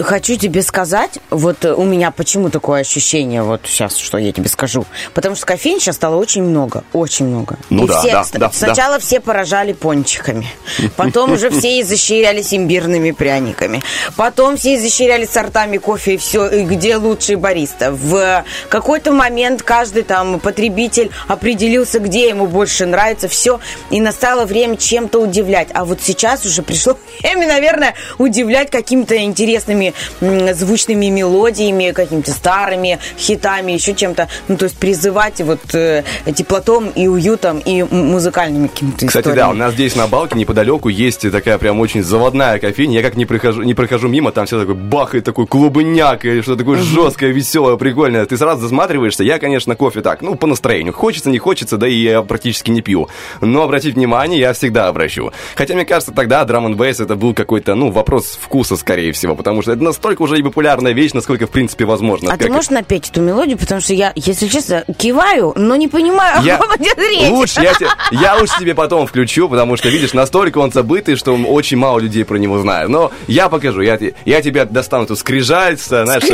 Хочу 0.00 0.36
тебе 0.36 0.62
сказать, 0.62 1.18
вот 1.30 1.64
э, 1.64 1.74
у 1.74 1.84
меня 1.84 2.10
почему 2.10 2.48
такое 2.50 2.80
ощущение, 2.80 3.42
вот 3.42 3.60
сейчас, 3.64 3.96
что 3.96 4.18
я 4.18 4.32
тебе 4.32 4.48
скажу. 4.48 4.86
Потому 5.14 5.36
что 5.36 5.46
кофеин 5.46 5.78
сейчас 5.78 5.96
стало 5.96 6.16
очень 6.16 6.42
много, 6.42 6.84
очень 6.92 7.26
много. 7.26 7.58
Ну 7.68 7.84
И 7.84 7.88
да, 7.88 8.00
все- 8.00 8.12
да, 8.12 8.24
да, 8.38 8.50
Сначала 8.52 8.98
все 8.98 9.20
поражали 9.20 9.72
пончиками, 9.72 10.46
потом 10.96 11.32
уже 11.32 11.50
все 11.50 11.80
изощрялись 11.80 12.54
имбирными 12.54 13.10
пряниками, 13.10 13.82
потом 14.16 14.56
все 14.56 14.76
изощрялись 14.76 15.30
сортами 15.30 15.76
кофе 15.78 16.14
и 16.14 16.16
все, 16.16 16.48
и 16.48 16.64
где 16.64 16.96
лучший 16.96 17.36
бариста. 17.36 17.92
В 17.92 18.44
какой-то 18.68 19.12
момент 19.12 19.62
каждый 19.62 20.02
там 20.02 20.40
потребитель 20.40 21.10
определился, 21.28 21.98
где 21.98 22.28
ему 22.28 22.46
больше 22.46 22.86
нравится 22.86 23.28
все, 23.28 23.60
и 23.90 24.00
настало 24.00 24.46
время 24.46 24.76
чем-то 24.76 25.20
удивлять. 25.20 25.68
А 25.74 25.84
вот 25.84 26.00
сейчас 26.02 26.46
уже 26.46 26.62
пришло 26.62 26.96
время, 27.22 27.46
наверное, 27.48 27.94
удивлять 28.18 28.70
какими-то 28.70 29.16
интересными 29.18 29.89
звучными 30.54 31.06
мелодиями, 31.06 31.92
какими-то 31.92 32.30
старыми 32.32 32.98
хитами, 33.18 33.72
еще 33.72 33.94
чем-то. 33.94 34.28
Ну, 34.48 34.56
то 34.56 34.64
есть 34.64 34.76
призывать 34.76 35.40
вот 35.40 35.74
э, 35.74 36.02
теплотом 36.34 36.90
и 36.90 37.06
уютом 37.06 37.58
и 37.58 37.82
музыкальными 37.82 38.68
какими-то 38.68 39.06
Кстати, 39.06 39.28
историями. 39.28 39.36
да, 39.36 39.50
у 39.50 39.54
нас 39.54 39.74
здесь 39.74 39.96
на 39.96 40.06
Балке 40.06 40.36
неподалеку 40.36 40.88
есть 40.88 41.30
такая 41.30 41.58
прям 41.58 41.80
очень 41.80 42.02
заводная 42.02 42.58
кофейня. 42.58 42.96
Я 42.96 43.02
как 43.02 43.16
не 43.16 43.26
прохожу, 43.26 43.62
не 43.62 43.74
прохожу 43.74 44.08
мимо, 44.08 44.32
там 44.32 44.46
все 44.46 44.58
такой 44.58 44.74
бахает, 44.74 45.24
такой 45.24 45.46
клубняк, 45.46 46.24
или 46.24 46.40
что 46.40 46.56
такое 46.56 46.78
жесткое, 46.78 47.30
веселое, 47.30 47.76
прикольное. 47.76 48.26
Ты 48.26 48.36
сразу 48.36 48.62
засматриваешься. 48.62 49.24
Я, 49.24 49.38
конечно, 49.38 49.76
кофе 49.76 50.00
так, 50.00 50.22
ну, 50.22 50.34
по 50.34 50.46
настроению. 50.46 50.92
Хочется, 50.92 51.30
не 51.30 51.38
хочется, 51.38 51.76
да 51.76 51.88
и 51.88 51.94
я 51.94 52.22
практически 52.22 52.70
не 52.70 52.82
пью. 52.82 53.08
Но 53.40 53.62
обратить 53.62 53.94
внимание 53.94 54.40
я 54.40 54.52
всегда 54.52 54.88
обращу. 54.88 55.32
Хотя, 55.54 55.74
мне 55.74 55.84
кажется, 55.84 56.12
тогда 56.12 56.44
драм 56.44 56.66
н 56.66 56.80
это 56.80 57.14
был 57.16 57.34
какой-то, 57.34 57.74
ну, 57.74 57.90
вопрос 57.90 58.38
вкуса, 58.40 58.76
скорее 58.76 59.12
всего, 59.12 59.34
потому 59.34 59.62
что 59.62 59.72
это 59.80 59.84
настолько 59.84 60.22
уже 60.22 60.38
и 60.38 60.42
популярная 60.42 60.92
вещь, 60.92 61.12
насколько, 61.14 61.46
в 61.46 61.50
принципе, 61.50 61.86
возможно. 61.86 62.32
А 62.32 62.36
ты 62.36 62.44
Как- 62.44 62.52
можешь 62.52 62.70
напеть 62.70 63.08
эту 63.08 63.22
мелодию, 63.22 63.56
потому 63.58 63.80
что 63.80 63.94
я, 63.94 64.12
если 64.14 64.46
честно, 64.46 64.84
киваю, 64.98 65.52
но 65.56 65.74
не 65.76 65.88
понимаю, 65.88 66.42
Я- 66.42 66.56
о 66.56 66.58
ком 66.58 66.76
идет 66.76 66.98
речь. 66.98 67.30
Лучше, 67.30 67.62
я, 67.62 67.72
те- 67.74 67.88
я 68.12 68.36
лучше 68.36 68.54
тебе 68.60 68.74
потом 68.74 69.06
включу, 69.06 69.48
потому 69.48 69.76
что, 69.76 69.88
видишь, 69.88 70.12
настолько 70.12 70.58
он 70.58 70.70
забытый, 70.70 71.16
что 71.16 71.34
очень 71.34 71.78
мало 71.78 71.98
людей 71.98 72.24
про 72.24 72.36
него 72.36 72.58
знают. 72.58 72.90
Но 72.90 73.10
я 73.26 73.48
покажу, 73.48 73.80
я, 73.80 73.98
я 74.26 74.42
тебе 74.42 74.64
достану 74.66 75.04
эту 75.04 75.16
скрижаль, 75.16 75.78
с, 75.78 75.86
знаешь, 75.86 76.24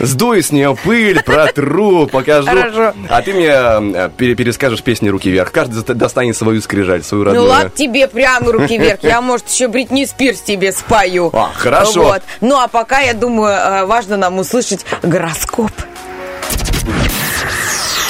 сдую 0.00 0.42
с 0.42 0.52
нее 0.52 0.76
пыль, 0.84 1.22
протру, 1.22 2.06
покажу. 2.06 2.46
Хорошо. 2.48 2.94
А 3.08 3.22
ты 3.22 3.32
мне 3.34 3.48
э, 3.50 4.10
пере- 4.16 4.34
перескажешь 4.34 4.82
песни 4.82 5.08
«Руки 5.08 5.30
вверх». 5.30 5.50
Каждый 5.50 5.82
достанет 5.94 6.36
свою 6.36 6.60
скрижаль, 6.60 7.02
свою 7.02 7.24
Ну 7.24 7.30
родную. 7.30 7.48
ладно 7.50 7.70
тебе 7.74 8.06
прямо 8.08 8.52
руки 8.52 8.78
вверх. 8.78 9.00
Я, 9.02 9.20
может, 9.20 9.48
еще 9.48 9.68
Бритни 9.68 10.04
Спирс 10.04 10.40
тебе 10.40 10.72
спою. 10.72 11.30
А, 11.32 11.50
хорошо. 11.56 12.04
Вот. 12.04 12.22
Ну, 12.40 12.56
а 12.56 12.68
пока, 12.68 13.00
я 13.00 13.14
думаю, 13.14 13.54
э, 13.54 13.84
важно 13.86 14.16
нам 14.16 14.38
услышать 14.38 14.84
гороскоп. 15.02 15.72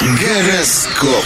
Гороскоп. 0.01 1.25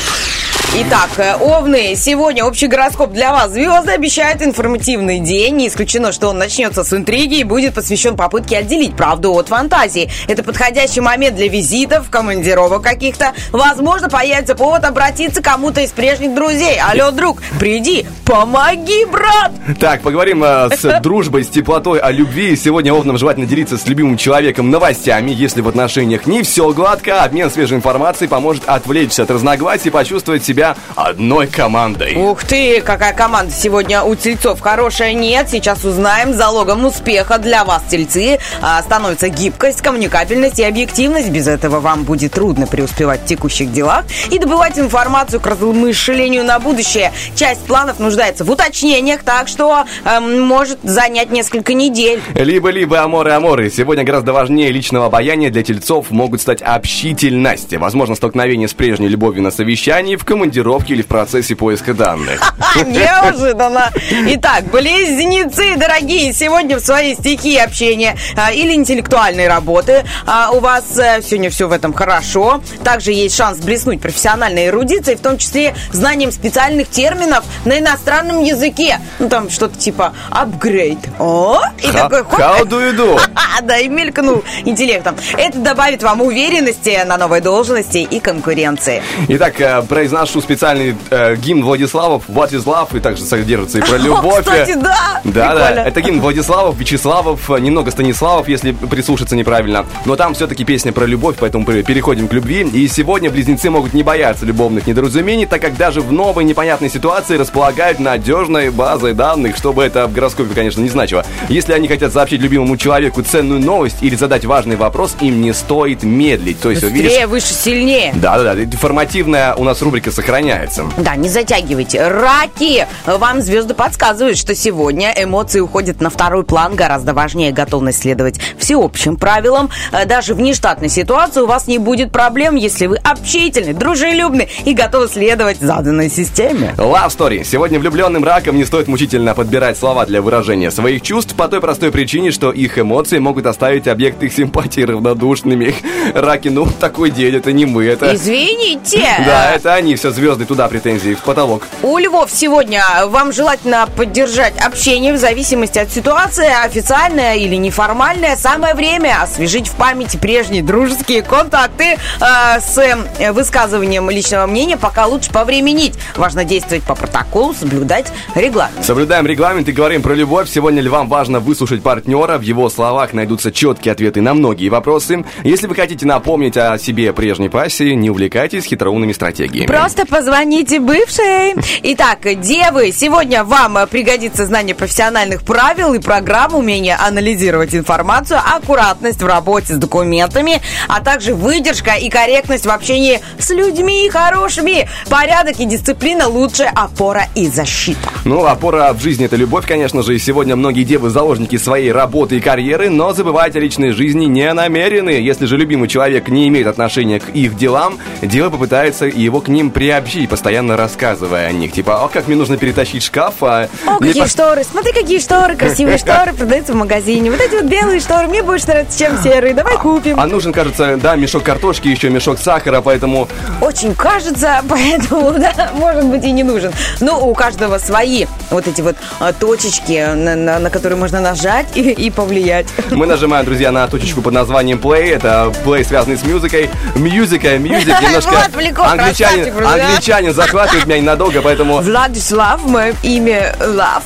Итак, 0.73 1.09
э, 1.17 1.35
Овны, 1.35 1.95
сегодня 1.97 2.45
общий 2.45 2.67
гороскоп 2.67 3.11
для 3.11 3.33
вас. 3.33 3.51
Звезды 3.51 3.91
обещают 3.91 4.41
информативный 4.41 5.19
день. 5.19 5.57
Не 5.57 5.67
исключено, 5.67 6.13
что 6.13 6.29
он 6.29 6.37
начнется 6.37 6.85
с 6.85 6.93
интриги 6.93 7.39
и 7.39 7.43
будет 7.43 7.73
посвящен 7.73 8.15
попытке 8.15 8.59
отделить 8.59 8.95
правду 8.95 9.33
от 9.33 9.49
фантазии. 9.49 10.09
Это 10.29 10.43
подходящий 10.43 11.01
момент 11.01 11.35
для 11.35 11.49
визитов, 11.49 12.09
командировок 12.09 12.83
каких-то. 12.83 13.33
Возможно, 13.51 14.07
появится 14.07 14.55
повод 14.55 14.85
обратиться 14.85 15.41
к 15.41 15.45
кому-то 15.45 15.81
из 15.81 15.91
прежних 15.91 16.33
друзей. 16.33 16.79
Алло, 16.79 17.11
друг, 17.11 17.41
приди, 17.59 18.05
помоги, 18.23 19.03
брат! 19.11 19.51
Так, 19.77 20.01
поговорим 20.01 20.41
э, 20.41 20.69
с 20.73 20.99
дружбой, 21.03 21.43
с 21.43 21.49
теплотой 21.49 21.99
о 21.99 22.11
любви. 22.11 22.55
Сегодня 22.55 22.93
Овнам 22.93 23.17
желательно 23.17 23.45
делиться 23.45 23.77
с 23.77 23.85
любимым 23.87 24.15
человеком 24.15 24.69
новостями. 24.69 25.31
Если 25.31 25.59
в 25.59 25.67
отношениях 25.67 26.27
не 26.27 26.43
все 26.43 26.71
гладко, 26.71 27.23
обмен 27.23 27.51
свежей 27.51 27.75
информацией 27.75 28.29
поможет 28.29 28.63
отвлечься 28.67 29.23
от 29.23 29.31
разногласий 29.31 29.89
и 29.89 29.91
почувствовать 29.91 30.40
себя 30.43 30.75
одной 30.95 31.47
командой. 31.47 32.15
Ух 32.15 32.43
ты, 32.43 32.81
какая 32.81 33.13
команда 33.13 33.53
сегодня 33.53 34.03
у 34.03 34.15
тельцов. 34.15 34.59
Хорошая 34.61 35.13
нет, 35.13 35.49
сейчас 35.49 35.83
узнаем. 35.83 36.33
Залогом 36.33 36.85
успеха 36.85 37.37
для 37.37 37.63
вас, 37.63 37.83
тельцы, 37.89 38.39
а, 38.61 38.81
становится 38.81 39.29
гибкость, 39.29 39.81
коммуникабельность 39.81 40.59
и 40.59 40.63
объективность. 40.63 41.29
Без 41.29 41.47
этого 41.47 41.79
вам 41.79 42.03
будет 42.03 42.33
трудно 42.33 42.67
преуспевать 42.67 43.21
в 43.21 43.25
текущих 43.25 43.71
делах 43.71 44.05
и 44.29 44.39
добывать 44.39 44.77
информацию 44.79 45.39
к 45.39 45.47
размышлению 45.47 46.43
на 46.43 46.59
будущее. 46.59 47.11
Часть 47.35 47.61
планов 47.65 47.99
нуждается 47.99 48.43
в 48.43 48.51
уточнениях, 48.51 49.23
так 49.23 49.47
что 49.47 49.85
эм, 50.05 50.41
может 50.41 50.79
занять 50.83 51.31
несколько 51.31 51.73
недель. 51.73 52.21
Либо-либо 52.35 53.01
аморы-аморы. 53.01 53.69
Сегодня 53.69 54.03
гораздо 54.03 54.33
важнее 54.33 54.71
личного 54.71 55.05
обаяния 55.05 55.49
для 55.49 55.63
тельцов 55.63 56.11
могут 56.11 56.41
стать 56.41 56.61
общительность. 56.61 57.73
Возможно, 57.75 58.15
столкновение 58.15 58.67
с 58.67 58.73
прежней 58.73 59.07
любовью 59.07 59.43
на 59.43 59.51
совещании, 59.51 60.15
в 60.15 60.25
командировке 60.31 60.93
или 60.93 61.01
в 61.01 61.07
процессе 61.07 61.57
поиска 61.57 61.93
данных. 61.93 62.53
Неожиданно. 62.85 63.91
Итак, 64.27 64.63
близнецы, 64.71 65.75
дорогие, 65.75 66.31
сегодня 66.31 66.77
в 66.77 66.79
своей 66.79 67.15
стихии 67.15 67.57
общения 67.57 68.15
а, 68.37 68.53
или 68.53 68.73
интеллектуальной 68.73 69.49
работы 69.49 70.05
а, 70.25 70.51
у 70.51 70.61
вас 70.61 70.97
э, 70.97 71.21
сегодня 71.21 71.49
все 71.49 71.67
в 71.67 71.73
этом 71.73 71.91
хорошо. 71.91 72.61
Также 72.81 73.11
есть 73.11 73.35
шанс 73.35 73.57
блеснуть 73.57 73.99
профессиональной 73.99 74.67
эрудицией, 74.67 75.17
в 75.17 75.21
том 75.21 75.37
числе 75.37 75.75
знанием 75.91 76.31
специальных 76.31 76.89
терминов 76.89 77.43
на 77.65 77.79
иностранном 77.79 78.41
языке. 78.41 79.01
Ну, 79.19 79.27
там 79.27 79.49
что-то 79.49 79.77
типа 79.77 80.13
апгрейд. 80.29 80.99
О, 81.19 81.59
и 81.77 81.87
Ха- 81.87 82.07
такой 82.07 82.23
хоп, 82.23 82.39
How 82.39 82.63
do 82.63 82.79
you 82.89 82.95
do? 82.95 83.19
да, 83.63 83.77
и 83.79 83.89
мелькнул 83.89 84.45
интеллектом. 84.63 85.17
Это 85.37 85.57
добавит 85.59 86.03
вам 86.03 86.21
уверенности 86.21 87.03
на 87.05 87.17
новой 87.17 87.41
должности 87.41 87.97
и 87.97 88.21
конкуренции. 88.21 89.03
Итак, 89.27 89.59
э, 89.59 89.81
произношу 90.21 90.41
специальный 90.41 90.95
э, 91.09 91.35
гимн 91.35 91.63
Владиславов 91.63 92.23
«What 92.29 92.51
is 92.51 92.65
love» 92.65 92.95
и 92.95 92.99
также 92.99 93.23
содержится 93.23 93.79
и 93.79 93.81
про 93.81 93.97
любовь. 93.97 94.45
кстати, 94.45 94.73
да. 94.75 95.19
Да, 95.23 95.55
да, 95.55 95.83
это 95.85 96.01
гимн 96.01 96.21
Владиславов, 96.21 96.77
Вячеславов, 96.77 97.49
э, 97.49 97.59
немного 97.59 97.89
Станиславов, 97.91 98.47
если 98.47 98.71
прислушаться 98.71 99.35
неправильно. 99.35 99.85
Но 100.05 100.15
там 100.15 100.33
все-таки 100.35 100.63
песня 100.63 100.91
про 100.91 101.05
любовь, 101.05 101.37
поэтому 101.39 101.65
пе- 101.65 101.81
переходим 101.83 102.27
к 102.27 102.33
любви. 102.33 102.61
И 102.71 102.87
сегодня 102.87 103.31
близнецы 103.31 103.69
могут 103.71 103.93
не 103.93 104.03
бояться 104.03 104.45
любовных 104.45 104.85
недоразумений, 104.85 105.45
так 105.47 105.61
как 105.61 105.75
даже 105.75 106.01
в 106.01 106.11
новой 106.11 106.43
непонятной 106.43 106.89
ситуации 106.89 107.37
располагают 107.37 107.99
надежной 107.99 108.69
базой 108.69 109.13
данных, 109.13 109.57
чтобы 109.57 109.83
это 109.83 110.05
в 110.07 110.13
гороскопе, 110.13 110.53
конечно, 110.53 110.81
не 110.81 110.89
значило. 110.89 111.25
Если 111.49 111.73
они 111.73 111.87
хотят 111.87 112.13
сообщить 112.13 112.41
любимому 112.41 112.77
человеку 112.77 113.23
ценную 113.23 113.59
новость 113.59 113.97
или 114.01 114.15
задать 114.15 114.45
важный 114.45 114.75
вопрос, 114.75 115.15
им 115.19 115.41
не 115.41 115.51
стоит 115.53 116.03
медлить. 116.03 116.59
То 116.59 116.69
есть, 116.69 116.83
Быстрее, 116.83 117.01
видишь, 117.03 117.27
выше, 117.27 117.53
сильнее. 117.53 118.11
да-да-да, 118.15 118.61
информативная 118.63 119.55
у 119.55 119.63
нас 119.63 119.81
рубрика 119.81 120.10
сохраняется. 120.11 120.85
Да, 120.97 121.15
не 121.15 121.29
затягивайте. 121.29 122.07
Раки! 122.07 122.87
Вам 123.05 123.41
звезды 123.41 123.73
подсказывают, 123.73 124.37
что 124.37 124.55
сегодня 124.55 125.13
эмоции 125.15 125.59
уходят 125.59 126.01
на 126.01 126.09
второй 126.09 126.43
план. 126.43 126.75
Гораздо 126.75 127.13
важнее 127.13 127.51
готовность 127.51 128.01
следовать 128.01 128.39
всеобщим 128.57 129.17
правилам. 129.17 129.69
Э, 129.91 130.05
Даже 130.05 130.33
в 130.33 130.41
нештатной 130.41 130.89
ситуации 130.89 131.41
у 131.41 131.47
вас 131.47 131.67
не 131.67 131.77
будет 131.77 132.11
проблем, 132.11 132.55
если 132.55 132.87
вы 132.87 132.97
общительны, 132.97 133.73
дружелюбны 133.73 134.47
и 134.65 134.73
готовы 134.73 135.07
следовать 135.07 135.59
заданной 135.59 136.09
системе. 136.09 136.73
Love 136.77 137.07
Story. 137.09 137.43
Сегодня 137.43 137.79
влюбленным 137.79 138.23
ракам 138.23 138.55
не 138.57 138.65
стоит 138.65 138.87
мучительно 138.87 139.33
подбирать 139.33 139.77
слова 139.77 140.05
для 140.05 140.21
выражения 140.21 140.71
своих 140.71 141.01
чувств 141.01 141.35
по 141.35 141.47
той 141.47 141.61
простой 141.61 141.91
причине, 141.91 142.31
что 142.31 142.51
их 142.51 142.77
эмоции 142.77 143.19
могут 143.19 143.45
оставить 143.45 143.87
объект 143.87 144.21
их 144.23 144.33
симпатии 144.33 144.81
равнодушными. 144.81 145.73
Раки, 146.13 146.47
ну, 146.49 146.67
такой 146.79 147.11
день, 147.11 147.35
это 147.35 147.51
не 147.51 147.65
мы, 147.65 147.85
это... 147.85 148.15
Извините. 148.15 149.01
Да, 149.25 149.51
это 149.53 149.73
они 149.75 149.95
все 150.01 150.09
звезды 150.09 150.45
туда 150.45 150.67
претензии, 150.67 151.13
в 151.13 151.19
потолок. 151.19 151.61
У 151.83 151.95
Львов 151.99 152.31
сегодня 152.31 152.83
вам 153.05 153.31
желательно 153.31 153.87
поддержать 153.95 154.59
общение 154.59 155.13
в 155.13 155.17
зависимости 155.17 155.77
от 155.77 155.91
ситуации, 155.91 156.47
официальное 156.65 157.35
или 157.35 157.55
неформальное. 157.55 158.35
Самое 158.35 158.73
время 158.73 159.21
освежить 159.21 159.67
в 159.67 159.75
памяти 159.75 160.17
прежние 160.17 160.63
дружеские 160.63 161.21
контакты 161.21 161.97
э, 162.19 162.59
с 162.59 162.79
э, 162.79 163.31
высказыванием 163.31 164.09
личного 164.09 164.47
мнения, 164.47 164.75
пока 164.75 165.05
лучше 165.05 165.29
повременить. 165.31 165.93
Важно 166.15 166.45
действовать 166.45 166.83
по 166.83 166.95
протоколу, 166.95 167.53
соблюдать 167.53 168.11
регламент. 168.33 168.83
Соблюдаем 168.83 169.27
регламент 169.27 169.69
и 169.69 169.71
говорим 169.71 170.01
про 170.01 170.15
любовь. 170.15 170.49
Сегодня 170.49 170.81
львам 170.81 171.09
важно 171.09 171.39
выслушать 171.39 171.83
партнера. 171.83 172.39
В 172.39 172.41
его 172.41 172.71
словах 172.71 173.13
найдутся 173.13 173.51
четкие 173.51 173.91
ответы 173.91 174.21
на 174.21 174.33
многие 174.33 174.69
вопросы. 174.69 175.23
Если 175.43 175.67
вы 175.67 175.75
хотите 175.75 176.07
напомнить 176.07 176.57
о 176.57 176.79
себе 176.79 177.13
прежней 177.13 177.49
пассии, 177.49 177.93
не 177.93 178.09
увлекайтесь 178.09 178.65
хитроумными 178.65 179.13
стратегиями. 179.13 179.67
Просто 179.81 180.05
позвоните 180.05 180.79
бывшей. 180.79 181.55
Итак, 181.81 182.19
девы, 182.39 182.91
сегодня 182.91 183.43
вам 183.43 183.79
пригодится 183.89 184.45
знание 184.45 184.75
профессиональных 184.75 185.41
правил 185.41 185.95
и 185.95 185.99
программ, 185.99 186.53
умение 186.53 186.95
анализировать 186.95 187.73
информацию, 187.73 188.39
аккуратность 188.45 189.23
в 189.23 189.25
работе 189.25 189.73
с 189.73 189.77
документами, 189.77 190.61
а 190.87 191.01
также 191.01 191.33
выдержка 191.33 191.95
и 191.95 192.09
корректность 192.09 192.67
в 192.67 192.69
общении 192.69 193.21
с 193.39 193.49
людьми 193.49 194.07
хорошими. 194.07 194.87
Порядок 195.09 195.59
и 195.59 195.65
дисциплина 195.65 196.27
лучшая 196.27 196.71
опора 196.75 197.23
и 197.33 197.47
защита. 197.47 198.07
Ну, 198.23 198.45
опора 198.45 198.93
в 198.93 199.01
жизни 199.01 199.25
это 199.25 199.35
любовь, 199.35 199.65
конечно 199.65 200.03
же, 200.03 200.13
и 200.15 200.19
сегодня 200.19 200.55
многие 200.55 200.83
девы 200.83 201.09
заложники 201.09 201.57
своей 201.57 201.91
работы 201.91 202.37
и 202.37 202.39
карьеры, 202.39 202.91
но 202.91 203.13
забывать 203.13 203.55
о 203.55 203.59
личной 203.59 203.93
жизни 203.93 204.25
не 204.25 204.53
намерены. 204.53 205.09
Если 205.09 205.47
же 205.47 205.57
любимый 205.57 205.89
человек 205.89 206.27
не 206.27 206.47
имеет 206.49 206.67
отношения 206.67 207.19
к 207.19 207.29
их 207.29 207.57
делам, 207.57 207.97
дева 208.21 208.51
попытается 208.51 209.05
его 209.07 209.41
к 209.41 209.47
ним 209.47 209.70
приобщить, 209.71 210.29
постоянно 210.29 210.77
рассказывая 210.77 211.47
о 211.47 211.51
них. 211.51 211.71
Типа, 211.71 212.03
о, 212.03 212.07
как 212.07 212.27
мне 212.27 212.35
нужно 212.35 212.57
перетащить 212.57 213.03
шкаф, 213.03 213.35
а... 213.41 213.67
О, 213.87 213.97
какие 213.99 214.21
по- 214.21 214.27
шторы! 214.27 214.63
Смотри, 214.63 214.93
какие 214.93 215.19
шторы! 215.19 215.55
Красивые 215.55 215.97
шторы 215.99 216.33
продаются 216.33 216.73
в 216.73 216.75
магазине. 216.75 217.31
Вот 217.31 217.39
эти 217.41 217.55
вот 217.55 217.65
белые 217.65 217.99
шторы 217.99 218.27
мне 218.27 218.43
больше 218.43 218.67
нравятся, 218.67 218.99
чем 218.99 219.17
серые. 219.21 219.53
Давай 219.53 219.77
купим. 219.77 220.19
А 220.19 220.27
нужен, 220.27 220.53
кажется, 220.53 220.97
да, 220.97 221.15
мешок 221.15 221.43
картошки, 221.43 221.87
еще 221.87 222.09
мешок 222.09 222.37
сахара, 222.39 222.81
поэтому 222.81 223.27
Очень 223.61 223.95
кажется, 223.95 224.61
поэтому, 224.69 225.31
да, 225.33 225.71
может 225.73 226.05
быть, 226.05 226.23
и 226.23 226.31
не 226.31 226.43
нужен. 226.43 226.71
Ну, 226.99 227.17
у 227.29 227.33
каждого 227.33 227.77
свои 227.77 228.25
вот 228.49 228.67
эти 228.67 228.81
вот 228.81 228.95
а, 229.19 229.33
точечки, 229.33 230.13
на, 230.13 230.35
на- 230.35 230.59
на 230.59 230.69
которые 230.69 230.97
можно 230.99 231.19
нажать 231.19 231.67
и, 231.75 231.91
и 231.91 232.09
повлиять. 232.09 232.67
мы 232.91 233.05
нажимаем, 233.05 233.45
друзья, 233.45 233.71
на 233.71 233.87
точечку 233.87 234.21
под 234.21 234.33
названием 234.33 234.77
play. 234.77 235.15
Это 235.15 235.51
play, 235.65 235.83
связанный 235.85 236.17
с 236.17 236.23
музыкой. 236.23 236.69
Мьюзика, 236.95 237.57
music, 237.57 238.01
немножко 238.01 238.31
Влад 238.31 238.51
Поляков, 238.51 238.87
англичанин, 238.91 239.53
друзья. 239.63 239.87
англичанин 239.87 240.33
захватывает 240.33 240.85
меня 240.85 240.99
ненадолго, 240.99 241.41
поэтому 241.41 241.81
Владислав, 241.81 242.65
мое 242.67 242.93
имя 243.03 243.55
Лав. 243.59 244.03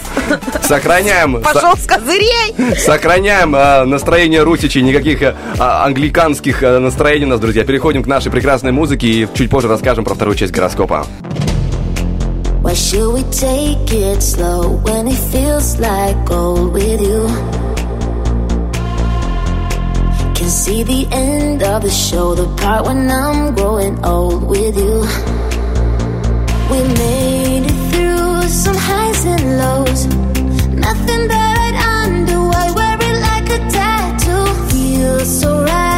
сохраняем, 0.63 1.41
Пошел 1.41 1.75
с 1.75 1.85
козырей. 1.85 2.55
Сохраняем 2.77 3.55
э, 3.55 3.85
настроение 3.85 4.43
русичей, 4.43 4.81
никаких 4.81 5.21
э, 5.21 5.35
англиканских 5.57 6.63
э, 6.63 6.79
настроений 6.79 7.25
у 7.25 7.29
нас, 7.29 7.39
друзья. 7.39 7.63
Переходим 7.63 8.03
к 8.03 8.07
нашей 8.07 8.31
прекрасной 8.31 8.71
музыке 8.71 9.07
и 9.07 9.27
чуть 9.33 9.49
позже 9.49 9.67
расскажем 9.67 10.03
про 10.05 10.15
вторую 10.15 10.35
часть 10.35 10.53
гороскопа. 10.53 11.05
Why 12.63 12.73
should 12.73 13.13
we 13.13 13.23
take 13.29 13.91
it 13.93 14.23
slow 14.23 14.81
when 14.83 15.07
it 15.07 15.19
feels 15.31 15.79
like 15.79 16.15
gold 16.25 16.73
with 16.73 16.99
you? 16.99 17.74
Can 20.45 20.51
see 20.51 20.83
the 20.83 21.07
end 21.11 21.63
of 21.63 21.81
the 21.81 21.89
show, 21.89 22.35
the 22.35 22.45
part 22.61 22.85
when 22.85 23.09
I'm 23.09 23.55
growing 23.55 23.97
old 24.05 24.43
with 24.43 24.77
you. 24.77 25.01
We 26.69 26.79
made 27.01 27.63
it 27.65 27.77
through 27.89 28.47
some 28.49 28.75
highs 28.77 29.25
and 29.25 29.57
lows. 29.57 30.05
Nothing 30.85 31.27
that 31.29 31.73
I'd. 31.89 32.29
I 32.29 32.71
wear 32.77 32.97
it 33.09 33.17
like 33.27 33.47
a 33.57 33.59
tattoo. 33.73 34.45
Feels 34.69 35.41
so 35.41 35.63
right, 35.63 35.94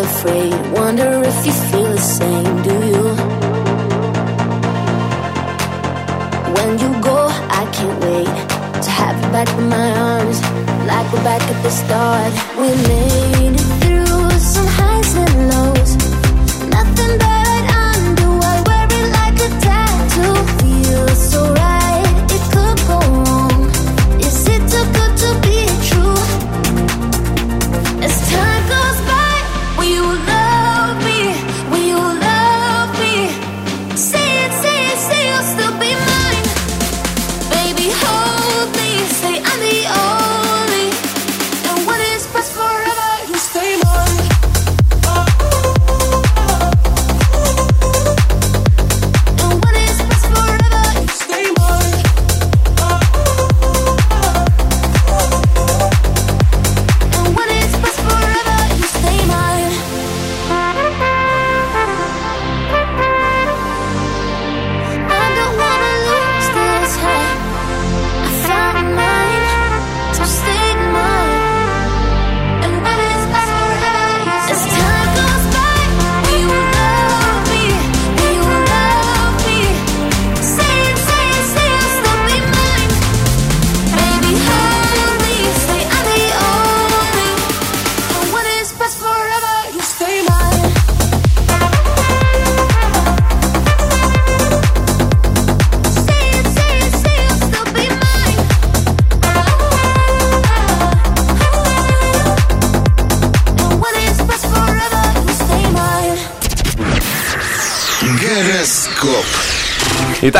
afraid, 0.00 0.52
wonder 0.72 1.22
if 1.24 1.46
you 1.46 1.52
feel 1.52 1.90
the 1.92 1.98
same, 1.98 2.62
do 2.62 2.74
you? 2.92 3.04
When 6.56 6.70
you 6.82 6.90
go, 7.02 7.18
I 7.60 7.64
can't 7.76 7.98
wait 8.04 8.34
to 8.84 8.90
have 8.90 9.16
you 9.22 9.30
back 9.30 9.48
in 9.58 9.68
my 9.68 9.90
arms, 10.12 10.40
like 10.90 11.06
we're 11.12 11.24
back 11.24 11.42
at 11.42 11.62
the 11.62 11.70
start. 11.70 12.32
We 12.60 12.68
made 12.92 13.54
it 13.60 13.68
through 13.80 14.30
some 14.54 14.68
highs 14.78 15.14
and 15.24 15.34
lows. 15.52 15.92
Nothing 16.76 17.18
that 17.18 17.49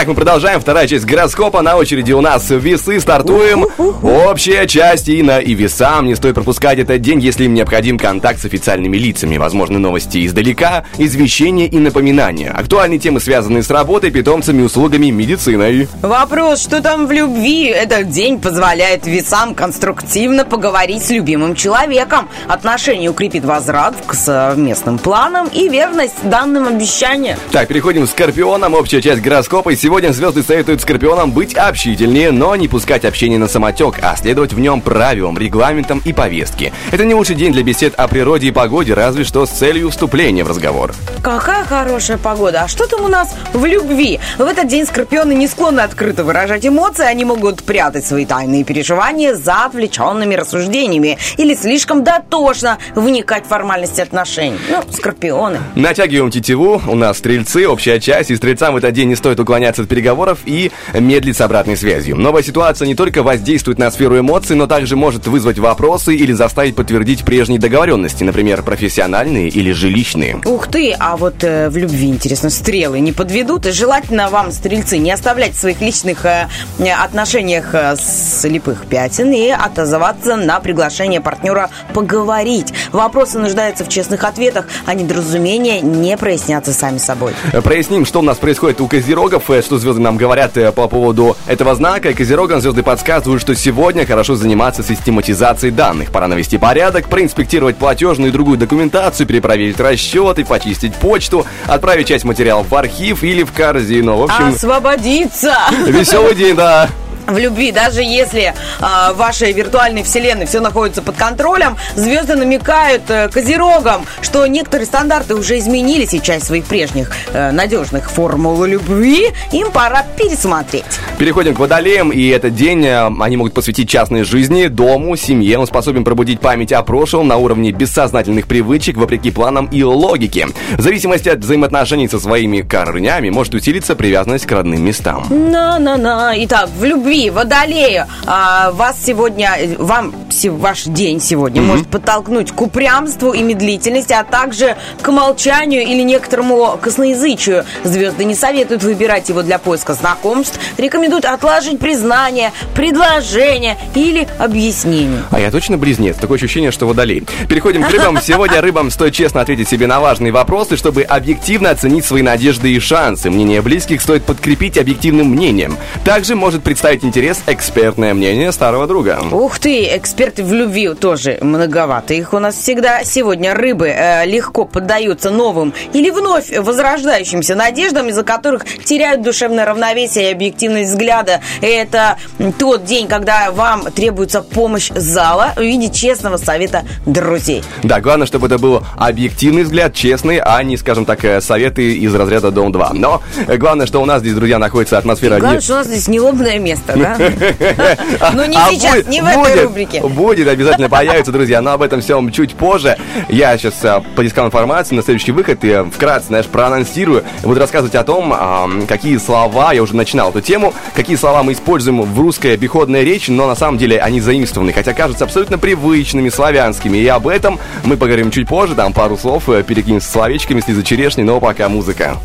Итак, 0.01 0.09
мы 0.09 0.15
продолжаем. 0.15 0.59
Вторая 0.59 0.87
часть 0.87 1.05
гороскопа. 1.05 1.61
На 1.61 1.77
очереди 1.77 2.13
у 2.13 2.23
нас 2.23 2.49
весы. 2.49 2.99
Стартуем. 3.01 3.67
Общая 3.77 4.67
часть 4.67 5.11
Ина 5.11 5.41
и 5.41 5.53
весам. 5.53 6.07
Не 6.07 6.15
стоит 6.15 6.37
пропускать 6.37 6.79
этот 6.79 7.03
день, 7.03 7.21
если 7.21 7.45
им 7.45 7.53
необходим 7.53 7.99
контакт 7.99 8.41
с 8.41 8.47
официальными 8.47 8.97
лицами. 8.97 9.37
Возможны 9.37 9.79
новости 9.79 10.25
издалека, 10.25 10.87
извещения 10.97 11.67
и 11.67 11.77
напоминания. 11.77 12.51
Актуальные 12.51 12.99
темы, 12.99 13.21
связанные 13.21 13.63
с 13.63 13.69
работой, 13.69 14.11
питомцами, 14.11 14.63
услугами, 14.63 15.11
медициной. 15.11 15.87
Вопрос, 16.01 16.63
что 16.63 16.81
там 16.81 17.07
в 17.07 17.13
любви? 17.13 17.67
Этот 17.67 18.09
день 18.09 18.41
позволяет 18.41 19.07
весам 19.07 19.55
конструктивно 19.55 20.47
поговорить 20.47 21.05
с 21.05 21.11
любимым 21.11 21.55
человеком. 21.55 22.31
Отношения 22.49 23.11
укрепит 23.11 23.45
возврат 23.45 23.97
к 24.07 24.15
совместным 24.15 24.97
планам 24.99 25.47
и 25.53 25.69
верность 25.69 26.23
данным 26.23 26.69
обещаниям. 26.69 27.39
Так, 27.53 27.69
переходим 27.69 28.07
к 28.07 28.11
Скорпионам. 28.11 28.73
Общая 28.73 29.03
часть 29.03 29.21
гороскопа. 29.21 29.69
И 29.69 29.77
сегодня 29.77 29.90
звезды 30.13 30.43
советуют 30.43 30.81
Скорпионам 30.81 31.33
быть 31.33 31.55
общительнее, 31.57 32.31
но 32.31 32.55
не 32.57 32.69
пускать 32.69 33.05
общение 33.05 33.39
на 33.39 33.49
самотек, 33.49 33.97
а 34.03 34.17
следовать 34.17 34.53
в 34.53 34.61
нем 34.61 34.81
правилам, 34.81 35.37
регламентам 35.37 36.01
и 36.05 36.13
повестке. 36.13 36.73
Это 36.93 37.05
не 37.05 37.15
лучший 37.15 37.37
день 37.37 37.53
для 37.53 37.63
бесед 37.63 37.95
о 37.97 38.09
природе 38.09 38.49
и 38.49 38.51
погоде, 38.51 38.95
разве 38.95 39.25
что 39.25 39.47
с 39.47 39.51
целью 39.51 39.91
вступления 39.91 40.45
в 40.45 40.49
разговор. 40.49 40.95
Какая 41.23 41.65
хорошая 41.65 42.19
погода. 42.19 42.63
А 42.63 42.69
что 42.69 42.87
там 42.87 43.05
у 43.05 43.09
нас 43.09 43.35
в 43.53 43.65
любви? 43.65 44.21
В 44.39 44.43
этот 44.43 44.69
день 44.69 44.87
скорпионы 44.87 45.33
не 45.33 45.49
склонны 45.49 45.81
открыто 45.81 46.25
выражать 46.25 46.67
эмоции, 46.67 47.05
они 47.05 47.25
могут 47.25 47.63
прятать 47.63 48.07
свои 48.07 48.25
тайные 48.25 48.65
переживания 48.65 49.35
за 49.35 49.65
отвлеченными 49.65 50.35
рассуждениями 50.35 51.19
или 51.37 51.55
слишком 51.55 52.05
дотошно 52.05 52.79
вникать 52.95 53.45
в 53.45 53.49
формальности 53.49 54.01
отношений. 54.01 54.59
Ну, 54.71 54.83
скорпионы. 54.93 55.59
Натягиваем 55.75 56.31
тетиву. 56.31 56.81
У 56.87 56.95
нас 56.95 57.19
стрельцы, 57.19 57.67
общая 57.67 58.01
часть. 58.01 58.31
И 58.31 58.37
стрельцам 58.37 58.75
в 58.75 58.77
этот 58.77 58.93
день 58.93 59.09
не 59.09 59.17
стоит 59.17 59.41
уклоняться 59.41 59.80
от 59.81 59.89
переговоров 59.89 60.39
и 60.45 60.71
медлить 60.95 61.37
с 61.37 61.41
обратной 61.41 61.77
связью. 61.77 62.17
Новая 62.17 62.43
ситуация 62.43 62.87
не 62.87 62.95
только 62.95 63.23
воздействует 63.23 63.79
на 63.79 63.91
сферу 63.91 64.19
эмоций, 64.19 64.57
но 64.57 64.67
также 64.67 64.97
может 64.97 65.27
вызвать 65.27 65.59
вопросы 65.59 66.15
или 66.15 66.33
заставить 66.33 66.77
подтвердить 66.77 67.25
прежние 67.25 67.59
договоренности, 67.59 68.25
например, 68.25 68.63
профессиональные 68.63 69.49
или 69.49 69.73
жилищные. 69.73 70.41
Ух 70.45 70.69
ты, 70.69 70.95
а 70.99 71.17
вот 71.17 71.43
э, 71.43 71.69
в 71.69 71.77
любви, 71.77 72.09
интересно, 72.09 72.51
стрелы 72.51 73.01
не 73.01 73.13
подведут? 73.13 73.67
И 73.67 73.73
желательно 73.73 74.29
вам, 74.31 74.53
стрельцы, 74.53 74.99
не 74.99 75.11
оставлять 75.11 75.55
в 75.55 75.61
своих 75.61 75.81
личных 75.81 76.25
э, 76.25 76.49
отношениях 76.79 77.75
э, 77.75 77.97
слепых 77.97 78.87
пятен 78.87 79.33
и 79.33 79.49
отозваться 79.49 80.37
на 80.37 80.61
приглашение 80.61 81.21
партнера 81.21 81.71
поговорить. 81.95 82.73
Вопросы 82.93 83.39
нуждаются 83.39 83.85
в 83.85 83.89
честных 83.89 84.25
ответах, 84.25 84.67
а 84.87 84.95
недоразумения 84.95 85.81
не 85.81 86.17
прояснятся 86.17 86.73
сами 86.73 86.99
собой. 86.99 87.33
Проясним, 87.63 88.05
что 88.05 88.21
у 88.21 88.23
нас 88.23 88.39
происходит 88.39 88.81
у 88.81 88.89
козерогов, 88.89 89.51
э, 89.51 89.63
что 89.71 89.79
звезды 89.79 90.01
нам 90.01 90.17
говорят 90.17 90.57
э, 90.57 90.73
по 90.73 90.89
поводу 90.89 91.37
этого 91.47 91.77
знака. 91.77 92.13
Козерогам 92.13 92.61
звезды 92.61 92.83
подсказывают, 92.83 93.41
что 93.41 93.55
сегодня 93.55 94.05
хорошо 94.05 94.35
заниматься 94.35 94.83
систематизацией 94.83 95.73
данных. 95.73 96.11
Пора 96.11 96.27
навести 96.27 96.59
порядок, 96.59 97.09
проинспектировать 97.09 97.77
платежную 97.77 98.31
и 98.31 98.33
другую 98.33 98.59
документацию, 98.59 99.29
перепроверить 99.29 99.79
расчеты, 99.79 100.45
почистить 100.45 100.97
почту, 100.97 101.47
отправить 101.69 102.09
часть 102.09 102.25
материалов 102.25 102.69
в 102.69 102.75
архив 102.75 103.23
или 103.23 103.45
в 103.45 103.53
корзину. 103.53 104.17
В 104.17 104.25
общем, 104.25 104.49
Освободиться! 104.49 105.55
веселый 105.87 106.35
день, 106.35 106.57
да. 106.57 106.89
В 107.33 107.39
любви, 107.39 107.73
даже 107.73 108.03
если 108.03 108.55
а, 108.81 109.13
в 109.13 109.17
вашей 109.17 109.53
виртуальной 109.53 110.03
вселенной 110.03 110.47
все 110.47 110.61
находится 110.61 111.03
под 111.03 111.17
контролем, 111.17 111.77
звезды 111.95 112.37
намекают 112.37 113.03
э, 113.09 113.29
козерогам, 113.29 114.07
что 114.23 114.47
некоторые 114.47 114.87
стандарты 114.87 115.35
уже 115.35 115.59
изменились, 115.59 116.15
и 116.15 116.23
часть 116.23 116.47
своих 116.47 116.65
прежних 116.65 117.13
э, 117.33 117.51
надежных 117.51 118.11
формул 118.11 118.65
любви 118.65 119.29
им 119.53 119.71
пора 119.71 120.05
пересмотреть. 120.17 120.85
Переходим 121.19 121.55
к 121.55 121.59
водолеям, 121.59 122.11
и 122.11 122.29
этот 122.29 122.55
день 122.55 122.85
э, 122.87 123.07
они 123.21 123.37
могут 123.37 123.55
посвятить 123.55 123.89
частной 123.89 124.25
жизни, 124.25 124.67
дому, 124.67 125.17
семье. 125.17 125.59
Он 125.59 125.67
способен 125.67 126.05
пробудить 126.05 126.41
память 126.41 126.73
о 126.73 126.83
прошлом 126.83 127.29
на 127.29 127.37
уровне 127.37 127.73
бессознательных 127.73 128.47
привычек, 128.47 128.97
вопреки 128.97 129.31
планам 129.31 129.67
и 129.67 129.83
логике. 129.83 130.49
В 130.77 130.81
зависимости 130.81 131.29
от 131.29 131.41
взаимоотношений 131.41 132.09
со 132.09 132.19
своими 132.19 132.63
корнями 132.63 133.31
может 133.31 133.55
усилиться 133.55 133.95
привязанность 133.95 134.47
к 134.47 134.53
родным 134.53 134.83
местам. 134.83 135.27
На-на-на. 135.29 136.33
Итак, 136.45 136.71
в 136.79 136.85
любви, 136.85 137.20
водолею, 137.29 138.07
а, 138.27 138.71
вас 138.71 138.97
сегодня, 139.05 139.51
вам 139.79 140.15
ваш 140.45 140.85
день 140.85 141.21
сегодня 141.21 141.61
может 141.61 141.89
подтолкнуть 141.89 142.53
к 142.53 142.61
упрямству 142.63 143.33
и 143.33 143.43
медлительности, 143.43 144.13
а 144.13 144.25
также 144.25 144.77
к 145.03 145.09
молчанию 145.11 145.83
или 145.83 146.03
некоторому 146.03 146.79
косноязычию. 146.81 147.65
Звезды 147.85 148.25
не 148.25 148.35
советуют 148.35 148.83
выбирать 148.83 149.29
его 149.29 149.43
для 149.43 149.59
поиска 149.59 149.95
знакомств, 149.95 150.59
рекомендуют 150.79 151.25
отложить 151.25 151.79
признание, 151.79 152.53
предложение 152.75 153.77
или 153.95 154.27
объяснение. 154.39 155.23
А 155.31 155.41
я 155.41 155.51
точно 155.51 155.77
близнец? 155.77 156.17
Такое 156.17 156.37
ощущение, 156.37 156.71
что 156.71 156.87
водолей. 156.87 157.25
Переходим 157.49 157.83
к 157.83 157.91
рыбам. 157.91 158.19
Сегодня 158.23 158.61
рыбам 158.61 158.91
стоит 158.91 159.15
честно 159.15 159.41
ответить 159.41 159.69
себе 159.69 159.87
на 159.87 160.01
важные 160.01 160.33
вопросы, 160.33 160.77
чтобы 160.77 161.03
объективно 161.03 161.71
оценить 161.71 162.05
свои 162.05 162.23
надежды 162.23 162.73
и 162.73 162.79
шансы. 162.79 163.31
Мнение 163.31 163.61
близких 163.63 164.01
стоит 164.01 164.25
подкрепить 164.25 164.79
объективным 164.79 165.31
мнением. 165.31 165.77
Также 166.05 166.37
может 166.37 166.63
представить 166.63 167.00
интерес 167.03 167.43
экспертное 167.47 168.15
мнение 168.15 168.53
старого 168.53 168.87
друга. 168.87 169.19
Ух 169.31 169.59
ты, 169.59 169.97
эксперты 169.97 170.43
в 170.45 170.53
любви 170.53 170.91
тоже 170.95 171.39
многовато. 171.41 172.15
Их 172.15 172.33
у 172.33 172.39
нас 172.39 172.57
всегда. 172.57 173.05
Сегодня 173.05 173.55
рыбы 173.55 173.89
э, 173.89 174.27
легко 174.27 174.65
поддаются 174.65 175.31
новым 175.31 175.73
или 175.93 176.11
вновь 176.11 176.51
возрождающимся 176.57 177.55
надеждам, 177.55 178.09
из-за 178.09 178.23
которых 178.23 178.65
теряют 178.85 179.23
душевное 179.23 179.65
равновесие 179.65 180.31
и 180.31 180.33
объективность 180.33 180.91
взгляда. 180.91 181.41
Это 181.61 182.19
тот 182.59 182.85
день, 182.85 183.07
когда 183.09 183.51
вам 183.51 183.83
требуется 183.91 184.43
помощь 184.43 184.91
зала 184.95 185.53
в 185.57 185.61
виде 185.61 185.91
честного 185.93 186.37
совета 186.37 186.85
друзей. 187.07 187.63
Да, 187.83 188.01
главное, 188.01 188.27
чтобы 188.27 188.47
это 188.47 188.59
был 188.59 188.83
объективный 188.97 189.63
взгляд, 189.63 189.95
честный, 189.95 190.39
а 190.39 190.63
не, 190.63 190.77
скажем 190.77 191.05
так, 191.05 191.25
э, 191.25 191.41
советы 191.41 191.95
из 191.95 192.15
разряда 192.15 192.51
Дом 192.51 192.73
2. 192.73 192.91
Но 192.95 193.23
э, 193.47 193.57
главное, 193.57 193.87
что 193.87 194.01
у 194.03 194.05
нас 194.05 194.21
здесь, 194.21 194.35
друзья, 194.35 194.59
находится 194.59 194.99
атмосфера... 194.99 195.39
Главное, 195.39 195.59
не- 195.59 195.61
что 195.65 195.75
у 195.75 195.77
нас 195.77 195.87
здесь 195.87 196.09
нелобное 196.09 196.59
место, 196.59 196.90
да? 196.97 197.17
Ну 198.33 198.45
не 198.45 198.57
А 198.57 198.71
сейчас, 198.71 199.07
не 199.07 199.21
в 199.21 199.27
этой 199.27 199.65
рубрике. 199.65 200.01
Будет, 200.01 200.49
обязательно 200.49 200.89
появится, 200.89 201.33
друзья, 201.33 201.61
но 201.61 201.73
об 201.73 201.83
этом 201.83 202.01
всем 202.01 202.31
чуть 202.33 202.55
позже. 202.55 202.97
Я 203.29 203.57
сейчас 203.59 203.75
поискал 204.17 204.47
информацию 204.47 204.97
на 204.97 205.03
следующий 205.03 205.33
выход 205.33 205.65
и 205.65 205.69
э, 205.69 205.85
вкратце, 205.85 206.29
знаешь, 206.29 206.47
проанонсирую. 206.47 207.25
Буду 207.43 207.61
рассказывать 207.61 207.95
о 207.95 208.05
том, 208.05 208.33
а, 208.35 208.69
какие 208.89 209.17
слова, 209.19 209.73
я 209.73 209.83
уже 209.83 209.97
начинал 209.97 210.31
эту 210.31 210.41
тему, 210.41 210.75
какие 210.95 211.17
слова 211.17 211.43
мы 211.43 211.53
используем 211.53 212.03
в 212.03 212.21
русской 212.21 212.55
обиходной 212.55 213.05
речи, 213.05 213.31
но 213.31 213.47
на 213.47 213.55
самом 213.55 213.79
деле 213.79 214.01
они 214.01 214.21
заимствованы, 214.21 214.73
хотя 214.73 214.93
кажутся 214.93 215.25
абсолютно 215.25 215.59
привычными, 215.59 216.29
славянскими. 216.29 216.99
И 216.99 217.07
об 217.07 217.29
этом 217.29 217.59
мы 217.85 217.97
поговорим 217.97 218.31
чуть 218.31 218.49
позже, 218.49 218.75
там 218.75 218.93
пару 218.93 219.17
слов 219.17 219.49
э, 219.49 219.63
перекинемся 219.63 220.11
словечками 220.11 220.61
с 220.61 220.69
Лизой 220.69 220.85
Черешней, 220.85 221.25
но 221.25 221.41
пока 221.41 221.69
музыка. 221.69 222.17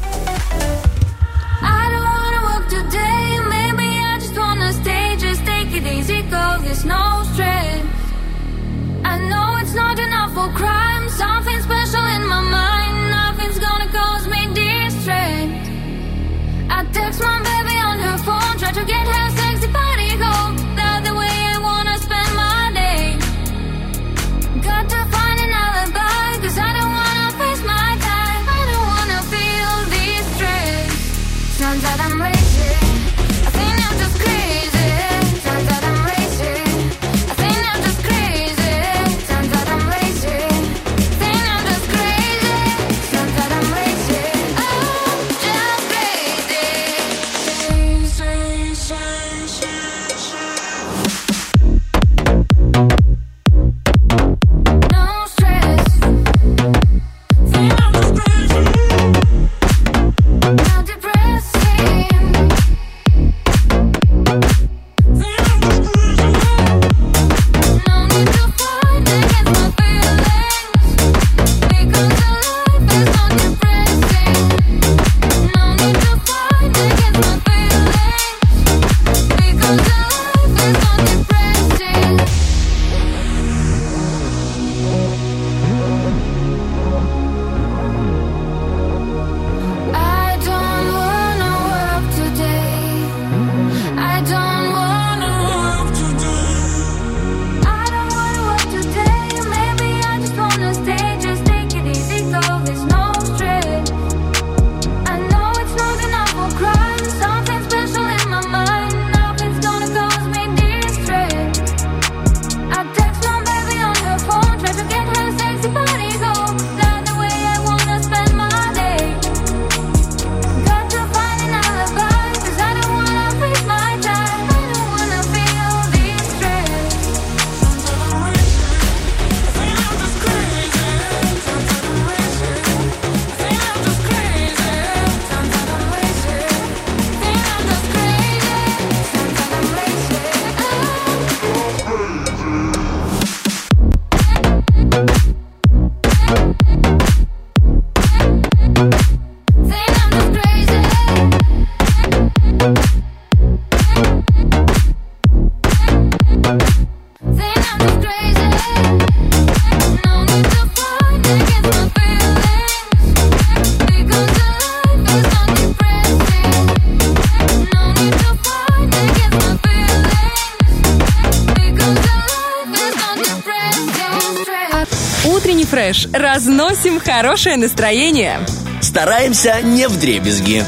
Разносим 176.46 177.00
хорошее 177.00 177.58
настроение. 177.58 178.40
Стараемся 178.80 179.62
не 179.64 179.88
в 179.88 180.00
дребезги. 180.00 180.64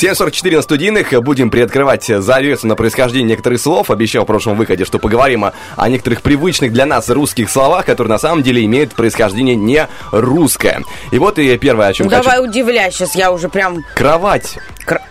7.44 0.00 0.56
на 0.56 0.62
студийных. 0.62 1.22
Будем 1.22 1.50
приоткрывать 1.50 2.06
завесу 2.06 2.66
на 2.66 2.76
происхождение 2.76 3.28
некоторых 3.28 3.60
слов. 3.60 3.90
Обещал 3.90 4.24
в 4.24 4.26
прошлом 4.26 4.56
выходе, 4.56 4.86
что 4.86 4.98
поговорим 4.98 5.44
о, 5.44 5.52
о 5.76 5.88
некоторых 5.90 6.22
привычных 6.22 6.72
для 6.72 6.86
нас 6.86 7.10
русских 7.10 7.50
словах, 7.50 7.84
которые 7.84 8.12
на 8.12 8.18
самом 8.18 8.42
деле 8.42 8.64
имеют 8.64 8.94
происхождение 8.94 9.54
не 9.54 9.86
русское. 10.12 10.82
И 11.10 11.18
вот 11.18 11.38
и 11.38 11.58
первое, 11.58 11.88
о 11.88 11.92
чем 11.92 12.06
Ну, 12.06 12.10
хочу... 12.10 12.22
давай 12.22 12.42
удивляй, 12.42 12.90
сейчас 12.90 13.14
я 13.14 13.30
уже 13.30 13.50
прям... 13.50 13.84
Кровать. 13.94 14.56
Кра- 14.88 15.02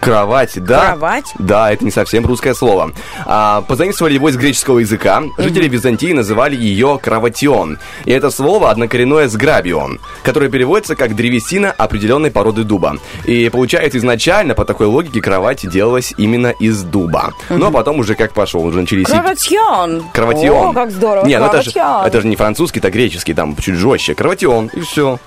Кровать, 0.00 0.52
да. 0.64 0.86
Кровать? 0.88 1.32
Да, 1.38 1.72
это 1.72 1.84
не 1.84 1.92
совсем 1.92 2.26
русское 2.26 2.54
слово. 2.54 2.90
А, 3.24 3.62
позаимствовали 3.62 4.14
его 4.14 4.28
из 4.28 4.36
греческого 4.36 4.80
языка. 4.80 5.22
Жители 5.38 5.68
Византии 5.68 6.12
называли 6.12 6.56
ее 6.56 6.98
кроватион. 7.00 7.78
И 8.04 8.10
это 8.10 8.30
слово 8.32 8.70
однокоренное 8.70 9.28
с 9.28 9.36
грабион, 9.36 10.00
которое 10.24 10.50
переводится 10.50 10.96
как 10.96 11.14
древесина 11.14 11.70
определенной 11.70 12.32
породы 12.32 12.64
дуба. 12.64 12.96
И 13.26 13.48
получается, 13.48 13.98
изначально 13.98 14.54
по 14.54 14.64
такой 14.64 14.86
логике 14.88 15.20
кровать 15.20 15.68
делалась 15.68 16.12
именно 16.16 16.48
из 16.48 16.82
дуба. 16.82 17.32
Но 17.48 17.70
потом 17.70 18.00
уже 18.00 18.16
как 18.16 18.32
пошел, 18.32 18.64
уже 18.64 18.80
начались... 18.80 19.06
Кроватьон. 19.06 20.02
Кроватион. 20.12 20.68
О, 20.70 20.72
как 20.72 20.90
здорово. 20.90 21.26
Не, 21.26 21.38
ну 21.38 21.46
это 21.46 21.62
же, 21.62 21.70
это 21.70 22.20
же 22.20 22.26
не 22.26 22.34
французский, 22.34 22.80
это 22.80 22.90
греческий, 22.90 23.34
там 23.34 23.54
чуть 23.56 23.76
жестче. 23.76 24.14
Кроватион, 24.16 24.66
и 24.74 24.80
все. 24.80 25.20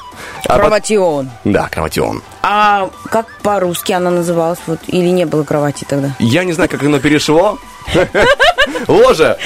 А 0.48 0.54
пот- 0.54 0.62
Кроватион. 0.62 1.30
Да, 1.46 1.70
кроватион. 1.70 2.22
А 2.48 2.92
как 3.10 3.26
по-русски 3.42 3.92
она 3.92 4.12
называлась? 4.12 4.60
Вот, 4.68 4.78
или 4.86 5.08
не 5.08 5.26
было 5.26 5.44
кровати 5.44 5.84
тогда? 5.90 6.16
Я 6.20 6.44
не 6.44 6.54
знаю, 6.54 6.70
как 6.70 6.84
оно 6.84 7.00
перешло. 7.00 7.58
Ложа. 8.88 9.38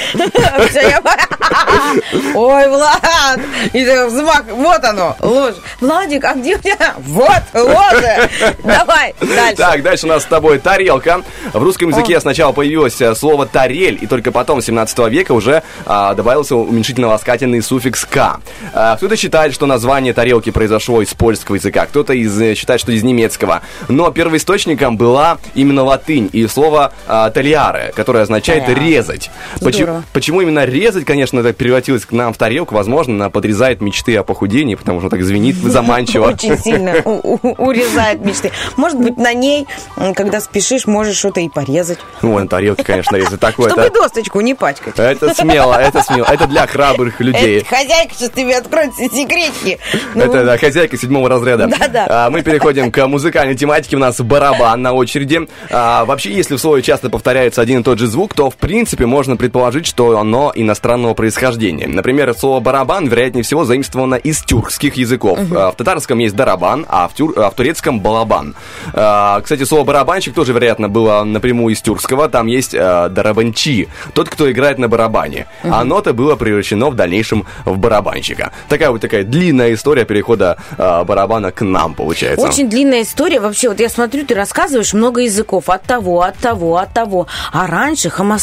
Ой, 2.35 2.67
Влад! 2.67 3.39
И 3.73 3.83
взмах, 3.83 4.43
вот 4.51 4.83
оно, 4.83 5.15
ложь. 5.19 5.55
Владик, 5.79 6.23
а 6.25 6.33
где 6.35 6.55
у 6.55 6.59
тебя? 6.59 6.93
Вот, 6.99 7.41
ложа. 7.53 8.29
Давай, 8.63 9.13
дальше. 9.19 9.55
Так, 9.55 9.81
дальше 9.81 10.05
у 10.05 10.09
нас 10.09 10.23
с 10.23 10.25
тобой 10.25 10.59
тарелка. 10.59 11.21
В 11.53 11.63
русском 11.63 11.89
языке 11.89 12.19
сначала 12.19 12.51
появилось 12.51 12.99
э, 13.01 13.15
слово 13.15 13.45
тарель, 13.45 13.97
и 14.01 14.07
только 14.07 14.31
потом, 14.31 14.61
17 14.61 14.99
века, 15.09 15.31
уже 15.31 15.63
а, 15.85 16.13
добавился 16.13 16.55
уменьшительно-ласкательный 16.55 17.61
суффикс 17.61 18.05
«к». 18.05 18.39
А, 18.73 18.97
кто-то 18.97 19.15
считает, 19.15 19.53
что 19.53 19.65
название 19.65 20.13
тарелки 20.13 20.51
произошло 20.51 21.01
из 21.01 21.13
польского 21.13 21.55
языка, 21.55 21.85
кто-то 21.85 22.13
из, 22.13 22.39
э, 22.39 22.55
считает, 22.55 22.79
что 22.79 22.91
из 22.91 23.03
немецкого. 23.03 23.61
Но 23.87 24.11
первоисточником 24.11 24.97
была 24.97 25.37
именно 25.55 25.83
латынь 25.83 26.29
и 26.31 26.47
слово 26.47 26.93
а, 27.07 27.29
«талиаре», 27.29 27.91
которое 27.95 28.23
означает 28.23 28.65
Талиаре. 28.65 28.79
«Резать». 29.09 29.31
Почему, 29.61 30.03
почему 30.13 30.41
именно 30.41 30.65
резать, 30.65 31.05
конечно, 31.05 31.39
это 31.39 31.53
превратилось 31.53 32.05
к 32.05 32.11
нам 32.11 32.33
в 32.33 32.37
тарелку, 32.37 32.75
возможно, 32.75 33.15
она 33.15 33.29
подрезает 33.29 33.81
мечты 33.81 34.15
о 34.15 34.23
похудении, 34.23 34.75
потому 34.75 34.99
что 34.99 35.09
так 35.09 35.23
звенит 35.23 35.55
заманчиво. 35.63 36.27
Очень 36.27 36.57
сильно 36.57 36.93
урезает 36.93 38.23
мечты. 38.23 38.51
Может 38.77 38.99
быть, 38.99 39.17
на 39.17 39.33
ней, 39.33 39.67
когда 40.15 40.39
спешишь, 40.39 40.87
можешь 40.87 41.17
что-то 41.17 41.41
и 41.41 41.49
порезать. 41.49 41.99
Ой, 42.21 42.41
на 42.41 42.47
тарелке, 42.47 42.83
конечно, 42.83 43.15
резать. 43.15 43.39
Такое 43.39 43.69
Чтобы 43.69 43.89
досточку 43.89 44.41
не 44.41 44.53
пачкать. 44.53 44.97
это 44.97 45.33
смело, 45.33 45.73
это 45.73 46.01
смело. 46.01 46.25
Это 46.25 46.47
для 46.47 46.67
храбрых 46.67 47.19
людей. 47.19 47.63
Хозяйка 47.63 48.13
сейчас 48.15 48.31
тебе 48.31 48.57
откроет 48.57 48.93
секретики. 48.95 49.79
Ну, 50.15 50.23
Это 50.23 50.45
да, 50.45 50.57
хозяйка 50.57 50.97
седьмого 50.97 51.29
разряда. 51.29 51.67
Да-да. 51.67 52.05
А, 52.09 52.29
мы 52.29 52.41
переходим 52.41 52.91
к 52.91 53.07
музыкальной 53.07 53.55
тематике. 53.55 53.95
У 53.95 53.99
нас 53.99 54.19
барабан 54.19 54.81
на 54.81 54.93
очереди. 54.93 55.47
А, 55.69 56.05
вообще, 56.05 56.33
если 56.33 56.55
в 56.55 56.59
слове 56.59 56.81
часто 56.81 57.09
повторяется 57.09 57.61
один 57.61 57.81
и 57.81 57.83
тот 57.83 57.99
же 57.99 58.07
звук, 58.07 58.33
то 58.33 58.49
в 58.49 58.55
принципе 58.55 58.98
можно 59.05 59.37
предположить, 59.37 59.85
что 59.85 60.17
оно 60.17 60.51
иностранного 60.55 61.13
происхождения. 61.13 61.87
Например, 61.87 62.33
слово 62.33 62.59
барабан, 62.59 63.07
вероятнее 63.07 63.43
всего, 63.43 63.65
заимствовано 63.65 64.15
из 64.15 64.41
тюркских 64.41 64.95
языков. 64.95 65.39
А, 65.51 65.71
в 65.71 65.75
татарском 65.75 66.19
есть 66.19 66.35
дарабан, 66.35 66.85
а 66.89 67.07
в, 67.07 67.13
тюр- 67.13 67.33
а 67.37 67.49
в 67.49 67.53
турецком 67.53 67.99
балабан. 67.99 68.55
А, 68.93 69.41
кстати, 69.41 69.63
слово 69.63 69.83
барабанщик 69.83 70.33
тоже, 70.33 70.53
вероятно, 70.53 70.89
было 70.89 71.23
напрямую 71.23 71.73
из 71.73 71.81
тюркского. 71.81 72.29
Там 72.29 72.47
есть 72.47 72.75
а, 72.75 73.09
дарабанчи, 73.09 73.87
тот, 74.13 74.29
кто 74.29 74.51
играет 74.51 74.77
на 74.77 74.87
барабане. 74.87 75.47
А 75.63 75.81
оно-то 75.81 76.13
было 76.13 76.35
превращено 76.35 76.89
в 76.89 76.95
дальнейшем 76.95 77.45
в 77.65 77.77
барабанщика. 77.77 78.51
Такая 78.67 78.91
вот 78.91 79.01
такая 79.01 79.23
длинная 79.23 79.73
история 79.73 80.05
перехода 80.05 80.57
а, 80.77 81.03
барабана 81.03 81.51
к 81.51 81.61
нам, 81.61 81.93
получается. 81.93 82.45
Очень 82.45 82.69
длинная 82.69 83.03
история. 83.03 83.39
Вообще, 83.39 83.69
вот 83.69 83.79
я 83.79 83.89
смотрю, 83.89 84.25
ты 84.25 84.35
рассказываешь 84.35 84.93
много 84.93 85.21
языков. 85.21 85.69
От 85.69 85.83
того, 85.83 86.21
от 86.21 86.37
того, 86.37 86.77
от 86.77 86.93
того. 86.93 87.27
А 87.51 87.67
раньше 87.67 88.09
хомо 88.09 88.37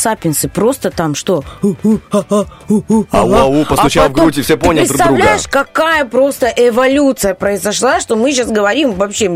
сапиенсы 0.46 0.48
просто 0.48 0.90
там 0.90 1.14
что? 1.14 1.44
Ау-ау, 3.10 3.64
постучал 3.64 4.08
в 4.08 4.12
потом 4.12 4.24
грудь, 4.26 4.38
и 4.38 4.42
все 4.42 4.56
поняли 4.56 4.86
друг 4.86 4.98
друга. 4.98 5.12
представляешь, 5.14 5.48
какая 5.48 6.04
просто 6.04 6.52
эволюция 6.56 7.34
произошла, 7.34 8.00
что 8.00 8.16
мы 8.16 8.32
сейчас 8.32 8.50
говорим 8.50 8.92
вообще 8.92 9.28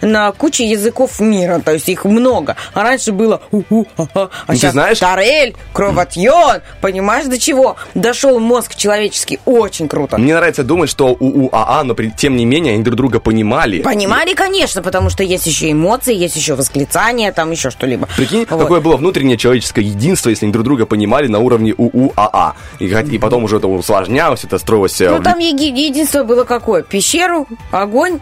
на 0.00 0.32
куче 0.32 0.66
языков 0.68 1.20
мира. 1.20 1.60
То 1.64 1.72
есть 1.72 1.88
их 1.88 2.04
много. 2.04 2.56
А 2.72 2.82
раньше 2.82 3.12
было 3.12 3.40
у-у, 3.50 3.86
а 3.96 4.28
сейчас 4.54 4.72
знаешь- 4.72 4.98
тарель, 4.98 5.54
кровотьон. 5.72 6.60
Понимаешь, 6.80 7.26
до 7.26 7.38
чего 7.38 7.76
дошел 7.94 8.38
мозг 8.38 8.74
человеческий? 8.74 9.38
Очень 9.44 9.88
круто. 9.88 10.18
Мне 10.18 10.34
нравится 10.34 10.62
думать, 10.64 10.90
что 10.90 11.16
у 11.18 11.46
УАА, 11.48 11.84
но 11.84 11.94
при- 11.94 12.10
тем 12.10 12.36
не 12.36 12.44
менее 12.44 12.74
они 12.74 12.82
друг 12.82 12.96
друга 12.96 13.20
понимали. 13.20 13.82
Понимали, 13.82 14.34
конечно, 14.34 14.82
потому 14.82 15.10
что 15.10 15.22
есть 15.22 15.46
еще 15.46 15.70
эмоции, 15.70 16.14
есть 16.14 16.36
еще 16.36 16.54
восклицания, 16.54 17.32
там 17.32 17.50
еще 17.50 17.70
что-либо. 17.70 18.08
Прикинь, 18.16 18.46
Вот. 18.48 18.60
какое 18.60 18.80
было 18.80 18.96
внутреннее 18.96 19.36
человеческое 19.36 19.82
единство, 19.82 20.30
если 20.30 20.43
они 20.44 20.52
друг 20.52 20.64
друга 20.64 20.86
понимали 20.86 21.26
на 21.28 21.38
уровне 21.38 21.74
УУАА. 21.76 22.54
И, 22.78 22.86
хот- 22.88 23.10
и 23.10 23.18
потом 23.18 23.44
уже 23.44 23.56
это 23.56 23.66
усложнялось, 23.68 24.44
это 24.44 24.58
строилось... 24.58 25.00
э, 25.00 25.10
Ну, 25.10 25.22
там 25.22 25.38
еди- 25.38 25.72
единство 25.88 26.22
было 26.24 26.44
какое? 26.44 26.82
Пещеру, 26.82 27.46
огонь 27.72 28.20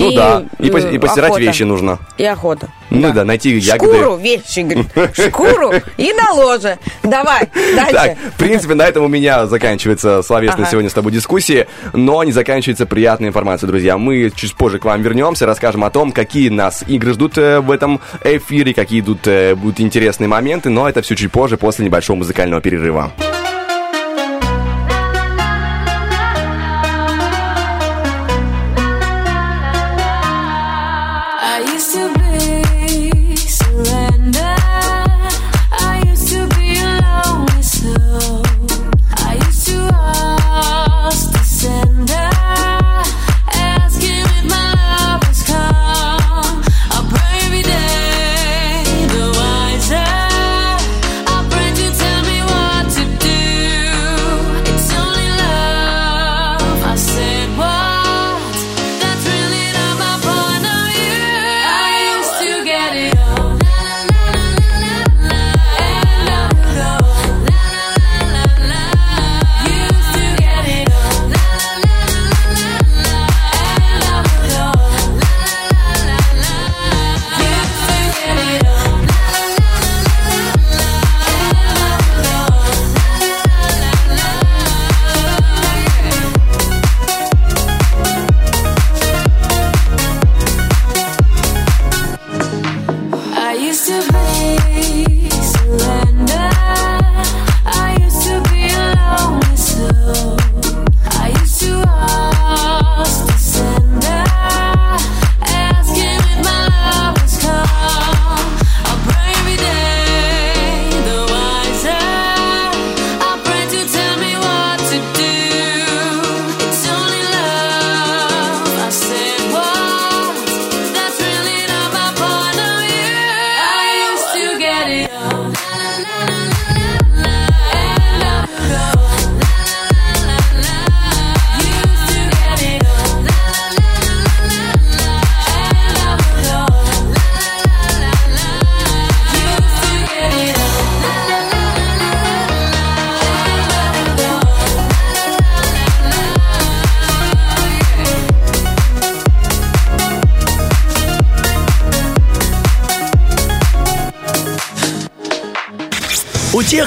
Ну 0.00 0.10
и, 0.10 0.16
да, 0.16 0.44
и, 0.58 0.68
э, 0.70 0.94
и 0.94 0.98
постирать 0.98 1.30
охота. 1.30 1.42
вещи 1.42 1.62
нужно. 1.64 1.98
И 2.18 2.24
охота. 2.24 2.68
Ну 2.90 3.12
да, 3.12 3.24
найти 3.24 3.56
ягоды. 3.56 3.96
Шкуру, 3.98 4.16
вещи, 4.16 4.60
говорит. 4.60 5.16
Шкуру 5.16 5.72
и 5.96 6.12
на 6.12 6.32
ложе. 6.32 6.78
Давай, 7.02 7.48
Так, 7.76 7.92
дальше. 7.92 8.16
в 8.34 8.38
принципе, 8.38 8.74
на 8.74 8.82
этом 8.82 9.04
у 9.04 9.08
меня 9.08 9.46
заканчивается 9.46 10.22
словесная 10.22 10.62
Ага. 10.62 10.70
сегодня 10.70 10.90
с 10.90 10.94
тобой 10.94 11.12
дискуссия, 11.12 11.66
но 11.92 12.22
не 12.24 12.32
заканчивается 12.32 12.86
приятная 12.86 13.28
информация, 13.30 13.66
друзья. 13.66 13.98
Мы 13.98 14.30
чуть 14.34 14.54
позже 14.54 14.78
к 14.78 14.84
вам 14.84 15.02
вернемся, 15.02 15.46
расскажем 15.46 15.84
о 15.84 15.90
том, 15.90 16.12
какие 16.12 16.48
нас 16.48 16.84
игры 16.86 17.12
ждут 17.14 17.38
э, 17.38 17.60
в 17.60 17.70
этом 17.70 18.00
эфире, 18.22 18.74
какие 18.74 19.00
идут, 19.00 19.26
э, 19.26 19.54
будут 19.54 19.80
интересные 19.80 20.28
моменты, 20.28 20.70
но 20.70 20.88
это 20.88 21.02
все 21.02 21.16
чуть 21.16 21.32
позже, 21.32 21.56
после 21.56 21.84
небольшого 21.84 22.16
музыкального 22.18 22.60
перерыва. 22.60 23.12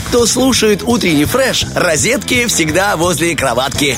Кто 0.09 0.25
слушает 0.25 0.81
утренний 0.83 1.25
фреш, 1.25 1.67
розетки 1.75 2.47
всегда 2.47 2.97
возле 2.97 3.35
кроватки. 3.35 3.95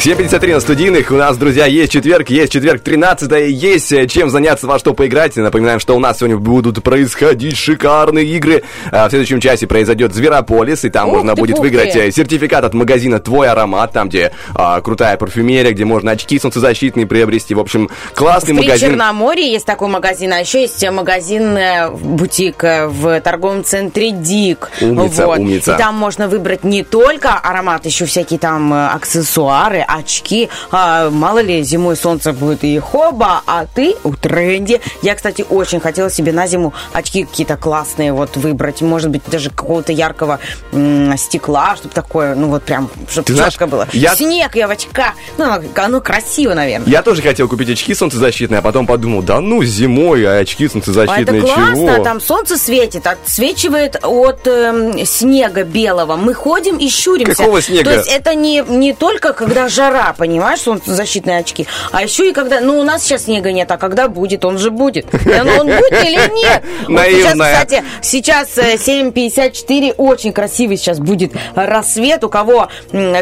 7.53 0.00 0.54
на 0.54 0.60
студийных. 0.60 1.10
У 1.10 1.16
нас, 1.16 1.36
друзья, 1.36 1.66
есть 1.66 1.92
четверг, 1.92 2.30
есть 2.30 2.50
четверг 2.50 2.80
13 2.80 3.52
есть 3.52 3.92
э, 3.92 4.06
чем 4.06 4.30
заняться, 4.30 4.66
во 4.66 4.78
что 4.78 4.94
поиграть. 4.94 5.36
Напоминаем, 5.36 5.78
что 5.78 5.94
у 5.94 5.98
нас 5.98 6.16
сегодня 6.16 6.38
будут 6.38 6.82
происходить 6.82 7.58
шикарные 7.58 8.24
игры. 8.24 8.62
А 8.90 9.08
В 9.08 9.10
следующем 9.10 9.42
часе 9.42 9.66
произойдет 9.66 10.14
Зверополис, 10.14 10.86
и 10.86 10.88
там 10.88 11.10
Ух 11.10 11.16
можно 11.16 11.34
будет 11.34 11.56
ух 11.56 11.60
выиграть 11.60 11.94
э, 11.94 12.10
сертификат 12.12 12.64
от 12.64 12.72
магазина 12.72 13.18
«Твой 13.18 13.50
аромат», 13.50 13.92
там, 13.92 14.08
где 14.08 14.32
а, 14.54 14.80
крутая 14.80 15.18
парфюмерия, 15.18 15.72
где 15.72 15.84
можно 15.84 16.12
очки 16.12 16.38
солнцезащитные 16.38 17.04
приобрести. 17.04 17.54
В 17.54 17.60
общем, 17.60 17.90
классный 18.14 18.54
В 18.54 18.56
магазин. 18.56 18.92
Черноморье 18.92 19.52
есть 19.52 19.66
такой 19.66 19.88
магазин, 19.88 20.32
а 20.32 20.38
еще 20.38 20.62
есть 20.62 20.82
магазин, 20.90 21.54
э, 21.58 21.90
бутик 21.90 22.62
в 22.62 23.20
торговом 23.20 23.64
центре 23.64 24.12
Дик. 24.12 24.70
Умница, 24.80 25.28
умница. 25.28 25.74
И 25.74 25.76
там 25.76 25.94
можно 25.94 26.26
выбрать 26.26 26.64
не 26.64 26.84
только 26.84 27.34
аромат, 27.34 27.84
еще 27.84 28.06
всякие 28.06 28.38
там 28.38 28.72
аксессуары, 28.72 29.84
очки. 29.94 30.48
А, 30.70 31.10
мало 31.10 31.40
ли, 31.40 31.62
зимой 31.62 31.96
солнце 31.96 32.32
будет 32.32 32.64
и 32.64 32.78
хоба, 32.78 33.42
а 33.46 33.66
ты 33.66 33.94
у 34.04 34.14
тренде. 34.14 34.80
Я, 35.02 35.14
кстати, 35.14 35.44
очень 35.48 35.80
хотела 35.80 36.10
себе 36.10 36.32
на 36.32 36.46
зиму 36.46 36.72
очки 36.92 37.24
какие-то 37.24 37.56
классные 37.56 38.12
вот 38.12 38.36
выбрать. 38.36 38.80
Может 38.82 39.10
быть, 39.10 39.22
даже 39.26 39.50
какого-то 39.50 39.92
яркого 39.92 40.38
м, 40.72 41.16
стекла, 41.16 41.76
чтобы 41.76 41.94
такое, 41.94 42.34
ну 42.34 42.48
вот 42.48 42.62
прям, 42.64 42.88
чтобы 43.08 43.26
Ты 43.26 43.34
знаешь, 43.34 43.52
четко 43.52 43.66
было. 43.66 43.88
я- 43.92 44.14
Снег 44.14 44.56
я 44.56 44.68
в 44.68 44.70
очках. 44.70 45.12
Ну, 45.38 45.46
оно, 45.76 46.00
красиво, 46.00 46.54
наверное. 46.54 46.88
Я 46.88 47.02
тоже 47.02 47.22
хотел 47.22 47.48
купить 47.48 47.70
очки 47.70 47.94
солнцезащитные, 47.94 48.58
а 48.58 48.62
потом 48.62 48.86
подумал, 48.86 49.22
да 49.22 49.40
ну, 49.40 49.62
зимой, 49.62 50.24
а 50.26 50.38
очки 50.40 50.66
А 50.66 50.70
солнцезащитные 50.70 51.40
это 51.42 51.46
классно, 51.54 51.74
чего? 51.94 52.04
там 52.04 52.20
солнце 52.20 52.56
светит, 52.56 53.06
отсвечивает 53.06 53.96
от 54.02 54.46
эм, 54.46 55.04
снега 55.06 55.64
белого. 55.64 56.16
Мы 56.16 56.34
ходим 56.34 56.76
и 56.76 56.88
щуримся. 56.88 57.34
Какого 57.36 57.60
снега? 57.62 57.84
То 57.90 57.96
есть 57.96 58.08
это 58.08 58.34
не, 58.34 58.62
не 58.68 58.92
только 58.92 59.32
когда 59.32 59.68
жара, 59.80 60.14
понимаешь, 60.16 60.60
солнцезащитные 60.60 61.38
очки, 61.38 61.66
а 61.90 62.02
еще 62.02 62.28
и 62.28 62.32
когда, 62.32 62.60
ну 62.60 62.78
у 62.78 62.82
нас 62.82 63.02
сейчас 63.02 63.24
снега 63.24 63.50
нет, 63.50 63.70
а 63.70 63.78
когда 63.78 64.08
будет, 64.08 64.44
он 64.44 64.58
же 64.58 64.70
будет. 64.70 65.06
Он, 65.14 65.48
он 65.48 65.66
будет 65.68 66.04
или 66.04 66.34
нет? 66.34 66.62
Вот 66.86 67.00
сейчас, 67.06 67.34
Наивная. 67.34 67.52
кстати, 67.52 67.84
сейчас 68.02 68.58
э, 68.58 68.74
7.54, 68.74 69.94
очень 69.96 70.32
красивый 70.32 70.76
сейчас 70.76 70.98
будет 70.98 71.32
рассвет. 71.54 72.24
У 72.24 72.28
кого 72.28 72.68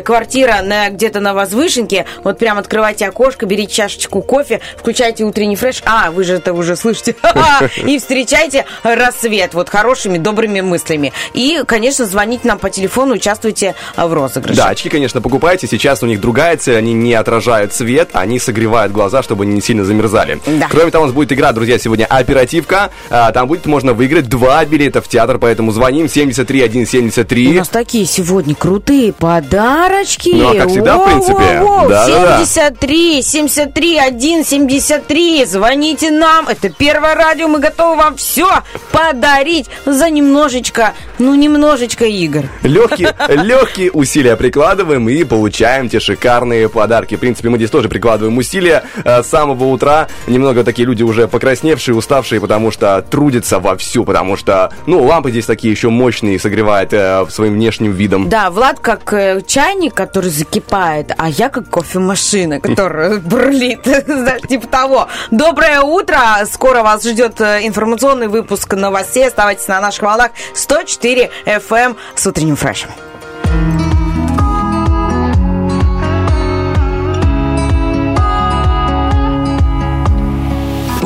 квартира 0.05 0.63
на, 0.63 0.91
где-то 0.91 1.21
на 1.21 1.33
возвышенке, 1.33 2.07
вот 2.25 2.39
прям 2.39 2.59
открывайте 2.59 3.07
окошко, 3.07 3.47
берите 3.47 3.73
чашечку 3.73 4.23
кофе, 4.23 4.61
включайте 4.77 5.25
утренний 5.25 5.57
фреш. 5.57 5.83
А, 5.85 6.11
вы 6.11 6.25
же 6.25 6.35
это 6.35 6.53
уже 6.53 6.75
слышите. 6.75 7.15
И 7.77 7.99
встречайте 7.99 8.65
рассвет 8.83 9.55
вот 9.55 9.69
хорошими, 9.69 10.19
добрыми 10.19 10.61
мыслями. 10.61 11.13
И, 11.35 11.63
конечно, 11.67 12.05
звоните 12.05 12.49
нам 12.49 12.59
по 12.59 12.71
телефону, 12.71 13.15
участвуйте 13.15 13.75
в 13.97 14.13
розыгрыше. 14.13 14.57
Да, 14.57 14.69
очки, 14.69 14.89
конечно, 14.89 15.21
покупайте. 15.21 15.67
Сейчас 15.67 16.03
у 16.03 16.07
них 16.07 16.21
другая 16.21 16.48
цель. 16.57 16.77
Они 16.79 16.93
не 16.95 17.15
отражают 17.15 17.73
свет, 17.75 18.11
они 18.13 18.39
согревают 18.39 18.93
глаза, 18.93 19.23
чтобы 19.23 19.45
они 19.45 19.55
не 19.55 19.61
сильно 19.61 19.85
замерзали. 19.85 20.41
Да. 20.47 20.69
Кроме 20.71 20.91
того, 20.91 21.05
у 21.05 21.07
нас 21.07 21.15
будет 21.15 21.33
игра, 21.33 21.53
друзья, 21.53 21.79
сегодня 21.79 22.07
оперативка. 22.07 22.91
А, 23.11 23.31
Там 23.33 23.47
будет 23.49 23.67
можно 23.67 23.93
выиграть 23.93 24.29
два 24.29 24.65
билета 24.65 25.01
в 25.01 25.09
театр, 25.09 25.39
поэтому 25.39 25.71
звоним 25.73 26.09
73 26.09 26.65
У 26.65 26.69
173. 26.69 27.53
нас 27.59 27.69
такие 27.69 28.07
сегодня 28.07 28.55
крутые 28.55 29.13
подарочки. 29.13 30.31
Ну, 30.35 30.51
а 30.51 30.55
как 30.55 30.69
всегда, 30.71 30.99
в 30.99 31.05
принципе. 31.05 31.35
Воу-воу-воу. 31.35 31.89
Да-да-да. 31.89 32.45
73, 32.45 33.23
73, 33.23 33.99
1, 33.99 34.45
73. 34.45 35.45
Звоните 35.47 36.11
нам. 36.11 36.49
Это 36.49 36.69
первое 36.71 37.15
радио. 37.15 37.49
Мы 37.49 37.59
готовы 37.61 37.97
вам 37.97 38.17
все 38.17 38.49
подарить 38.93 39.67
за 39.87 40.11
немножечко, 40.11 40.95
ну, 41.19 41.35
немножечко 41.35 42.05
игр. 42.05 42.45
Легкие, 42.63 43.15
легкие 43.29 43.91
усилия 43.93 44.37
прикладываем 44.37 45.09
и 45.09 45.25
получаем 45.25 45.89
те 45.89 46.01
шикарные 46.01 46.38
подарки. 46.69 47.17
В 47.17 47.21
принципе, 47.21 47.49
мы 47.49 47.57
здесь 47.59 47.71
тоже 47.71 47.89
прикладываем 47.89 48.37
усилия 48.39 48.85
э, 49.05 49.23
с 49.23 49.27
самого 49.27 49.65
утра. 49.65 50.09
Немного 50.27 50.65
такие 50.65 50.87
люди 50.87 51.03
уже 51.03 51.29
покрасневшие, 51.29 51.95
уставшие, 51.95 52.41
потому 52.41 52.71
что 52.71 53.03
трудятся 53.03 53.59
вовсю, 53.59 54.05
потому 54.05 54.37
что, 54.37 54.73
ну, 54.87 55.03
лампы 55.03 55.31
здесь 55.31 55.47
такие 55.47 55.71
еще 55.73 55.89
мощные, 55.89 56.39
согревают 56.39 56.93
э, 56.93 57.27
своим 57.29 57.55
внешним 57.55 57.93
видом. 57.93 58.29
Да, 58.29 58.51
Влад 58.51 58.81
как 58.81 59.13
э, 59.13 59.41
чайник, 59.47 59.95
который 59.95 60.31
закипает, 60.31 61.13
а 61.17 61.29
я 61.29 61.49
как 61.49 61.69
кофемашина, 61.71 62.61
которая 62.61 63.19
бурлит. 63.19 63.83
Типа 64.49 64.67
того. 64.67 65.09
Доброе 65.31 65.81
утро. 65.81 66.19
Скоро 66.51 66.83
вас 66.83 67.05
ждет 67.05 67.41
э, 67.41 67.67
информационный 67.67 68.29
выпуск 68.29 68.75
новостей. 68.75 69.27
Оставайтесь 69.27 69.69
на 69.69 69.81
наших 69.81 70.03
волнах 70.03 70.31
104 70.55 71.31
FM 71.47 71.97
с 72.15 72.27
утренним 72.27 72.57
фрешем. 72.57 72.91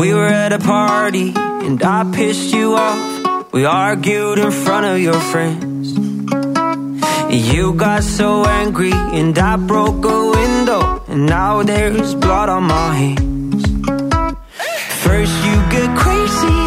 We 0.02 0.12
were 0.12 0.26
at 0.26 0.52
a 0.52 0.58
party 0.58 1.32
and 1.36 1.80
I 1.80 2.02
pissed 2.12 2.52
you 2.52 2.74
off. 2.74 3.52
We 3.52 3.64
argued 3.64 4.40
in 4.40 4.50
front 4.50 4.84
of 4.84 4.98
your 4.98 5.20
friends. 5.30 5.92
You 7.30 7.74
got 7.74 8.02
so 8.02 8.44
angry 8.44 8.90
and 8.92 9.38
I 9.38 9.54
broke 9.54 10.04
a 10.04 10.20
window. 10.38 11.04
And 11.06 11.26
now 11.26 11.62
there's 11.62 12.16
blood 12.16 12.48
on 12.48 12.64
my 12.64 12.94
hands. 12.94 13.62
First 15.04 15.34
you 15.46 15.56
get 15.70 15.88
crazy, 15.96 16.61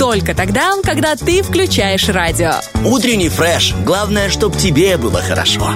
только 0.00 0.34
тогда, 0.34 0.72
когда 0.82 1.14
ты 1.14 1.42
включаешь 1.42 2.08
радио. 2.08 2.52
Утренний 2.86 3.28
фреш. 3.28 3.74
Главное, 3.84 4.30
чтобы 4.30 4.56
тебе 4.56 4.96
было 4.96 5.20
хорошо. 5.20 5.74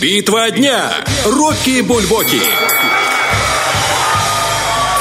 Битва 0.00 0.52
дня. 0.52 0.92
Рокки 1.24 1.80
Бульбоки. 1.80 2.40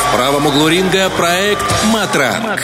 В 0.08 0.16
правом 0.16 0.48
углу 0.48 0.68
ринга 0.68 1.12
проект 1.12 1.64
«Матранг». 1.94 2.60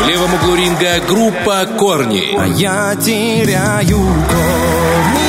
В 0.00 0.08
левом 0.08 0.32
углу 0.32 0.54
ринга 0.54 1.00
группа 1.06 1.66
«Корни». 1.78 2.34
А 2.38 2.46
я 2.46 2.96
теряю 2.96 3.98
К 4.30 5.25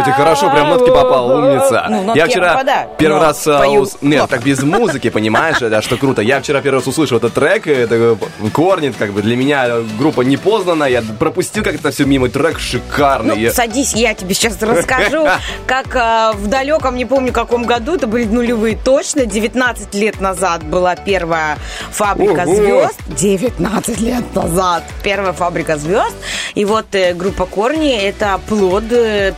Кстати, 0.00 0.16
хорошо, 0.16 0.50
прям 0.50 0.68
нотки 0.70 0.88
попал, 0.88 1.30
умница. 1.30 1.86
Ну, 1.90 2.02
нотки 2.02 2.18
я 2.18 2.26
вчера 2.26 2.52
попадаю, 2.52 2.90
первый 2.98 3.20
раз... 3.20 3.46
а, 3.46 3.58
пою 3.58 3.82
ус- 3.82 3.98
Нет, 4.00 4.28
так 4.28 4.42
без 4.42 4.62
музыки, 4.62 5.10
понимаешь, 5.10 5.58
да, 5.58 5.82
что 5.82 5.96
круто. 5.96 6.22
Я 6.22 6.40
вчера 6.40 6.60
первый 6.60 6.78
раз 6.78 6.86
услышал 6.86 7.18
этот 7.18 7.34
трек, 7.34 7.66
это 7.66 8.16
Корнит, 8.52 8.96
как 8.96 9.12
бы 9.12 9.22
для 9.22 9.36
меня 9.36 9.68
группа 9.98 10.22
непознанная, 10.22 10.88
я 10.88 11.02
пропустил 11.18 11.62
как-то 11.64 11.90
все 11.90 12.04
мимо, 12.04 12.28
трек 12.28 12.58
шикарный. 12.58 13.46
Ну, 13.46 13.52
садись, 13.52 13.94
я 13.94 14.14
тебе 14.14 14.34
сейчас 14.34 14.60
расскажу, 14.62 15.26
как 15.66 16.34
в 16.36 16.46
далеком, 16.46 16.96
не 16.96 17.04
помню 17.04 17.32
каком 17.32 17.64
году, 17.64 17.94
это 17.94 18.06
были 18.06 18.24
нулевые 18.24 18.76
точно, 18.76 19.26
19 19.26 19.94
лет 19.94 20.20
назад 20.20 20.62
была 20.64 20.96
первая 20.96 21.58
фабрика 21.90 22.42
Ого! 22.42 22.54
звезд. 22.54 23.00
19 23.08 24.00
лет 24.00 24.34
назад 24.34 24.84
первая 25.02 25.32
фабрика 25.32 25.76
звезд. 25.76 26.14
И 26.54 26.64
вот 26.64 26.86
э, 26.92 27.14
группа 27.14 27.46
Корни 27.46 27.96
это 27.96 28.40
плод 28.48 28.84
э, 28.92 29.32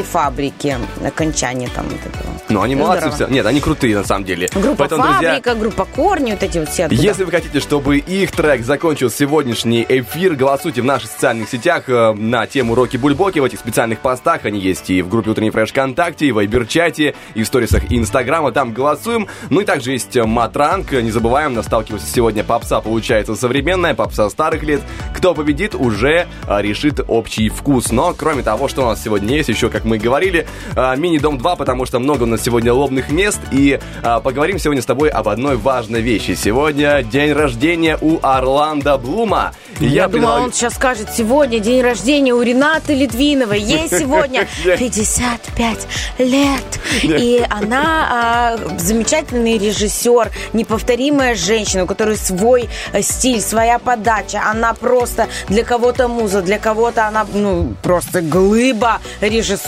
первой 0.00 0.04
фабрики, 0.04 0.76
окончание 1.04 1.68
там 1.74 1.84
вот 1.84 2.00
этого. 2.00 2.30
Ну, 2.48 2.62
они 2.62 2.74
молодцы 2.74 3.10
Здорово. 3.10 3.16
все. 3.16 3.34
Нет, 3.34 3.46
они 3.46 3.60
крутые 3.60 3.96
на 3.96 4.04
самом 4.04 4.24
деле. 4.24 4.48
Группа 4.52 4.76
Поэтому, 4.78 5.02
друзья, 5.04 5.30
Фабрика, 5.30 5.54
группа 5.54 5.84
Корни, 5.84 6.32
вот 6.32 6.42
эти 6.42 6.58
вот 6.58 6.68
все 6.68 6.86
оттуда. 6.86 7.00
Если 7.00 7.24
вы 7.24 7.30
хотите, 7.30 7.60
чтобы 7.60 7.98
их 7.98 8.32
трек 8.32 8.64
закончил 8.64 9.10
сегодняшний 9.10 9.86
эфир, 9.88 10.34
голосуйте 10.34 10.82
в 10.82 10.84
наших 10.84 11.10
социальных 11.10 11.48
сетях 11.48 11.84
э, 11.88 12.12
на 12.12 12.46
тему 12.46 12.74
Роки 12.74 12.96
Бульбоки. 12.96 13.38
В 13.38 13.44
этих 13.44 13.60
специальных 13.60 14.00
постах 14.00 14.44
они 14.44 14.58
есть 14.58 14.90
и 14.90 15.02
в 15.02 15.08
группе 15.08 15.30
Утренний 15.30 15.50
Фреш 15.50 15.70
ВКонтакте, 15.70 16.26
и 16.26 16.32
в 16.32 16.36
Вайбер-чате, 16.36 17.14
и 17.34 17.42
в 17.42 17.46
сторисах 17.46 17.84
Инстаграма. 17.90 18.52
Там 18.52 18.72
голосуем. 18.72 19.28
Ну 19.48 19.60
и 19.60 19.64
также 19.64 19.92
есть 19.92 20.16
э, 20.16 20.24
Матранг. 20.24 20.92
Не 20.92 21.10
забываем, 21.10 21.54
нас 21.54 21.66
сталкивается 21.66 22.08
сегодня 22.12 22.42
попса, 22.42 22.80
получается 22.80 23.36
современная, 23.36 23.94
попса 23.94 24.28
старых 24.28 24.62
лет. 24.64 24.80
Кто 25.14 25.34
победит, 25.34 25.74
уже 25.74 26.26
э, 26.48 26.62
решит 26.62 27.00
общий 27.06 27.48
вкус. 27.48 27.92
Но, 27.92 28.12
кроме 28.12 28.42
того, 28.42 28.66
что 28.68 28.82
у 28.82 28.86
нас 28.86 29.02
сегодня 29.02 29.36
есть, 29.36 29.48
еще, 29.48 29.68
как 29.68 29.79
мы 29.84 29.96
и 29.96 29.98
говорили, 29.98 30.46
э, 30.76 30.96
мини-дом 30.96 31.38
2, 31.38 31.56
потому 31.56 31.86
что 31.86 31.98
много 31.98 32.24
у 32.24 32.26
нас 32.26 32.42
сегодня 32.42 32.72
лобных 32.72 33.10
мест. 33.10 33.40
И 33.52 33.78
э, 34.02 34.20
поговорим 34.22 34.58
сегодня 34.58 34.82
с 34.82 34.86
тобой 34.86 35.08
об 35.08 35.28
одной 35.28 35.56
важной 35.56 36.00
вещи. 36.00 36.34
Сегодня 36.34 37.02
день 37.02 37.32
рождения 37.32 37.98
у 38.00 38.18
Орландо 38.22 38.96
Блума. 38.98 39.52
И 39.78 39.86
Я, 39.86 40.08
думала, 40.08 40.10
предлагаю- 40.10 40.44
он 40.44 40.52
сейчас 40.52 40.74
скажет, 40.74 41.08
сегодня 41.16 41.58
день 41.58 41.82
рождения 41.82 42.34
у 42.34 42.42
Ренаты 42.42 42.94
Литвиновой. 42.94 43.60
Ей 43.60 43.88
сегодня 43.88 44.46
55 44.64 45.86
лет. 46.18 46.80
И 47.02 47.42
она 47.48 48.08
а, 48.10 48.78
замечательный 48.78 49.58
режиссер, 49.58 50.30
неповторимая 50.52 51.34
женщина, 51.34 51.84
у 51.84 51.86
которой 51.86 52.16
свой 52.16 52.68
э, 52.92 53.02
стиль, 53.02 53.40
своя 53.40 53.78
подача. 53.78 54.42
Она 54.46 54.74
просто 54.74 55.28
для 55.48 55.64
кого-то 55.64 56.08
муза, 56.08 56.42
для 56.42 56.58
кого-то 56.58 57.06
она 57.06 57.26
ну, 57.32 57.74
просто 57.82 58.20
глыба 58.20 58.98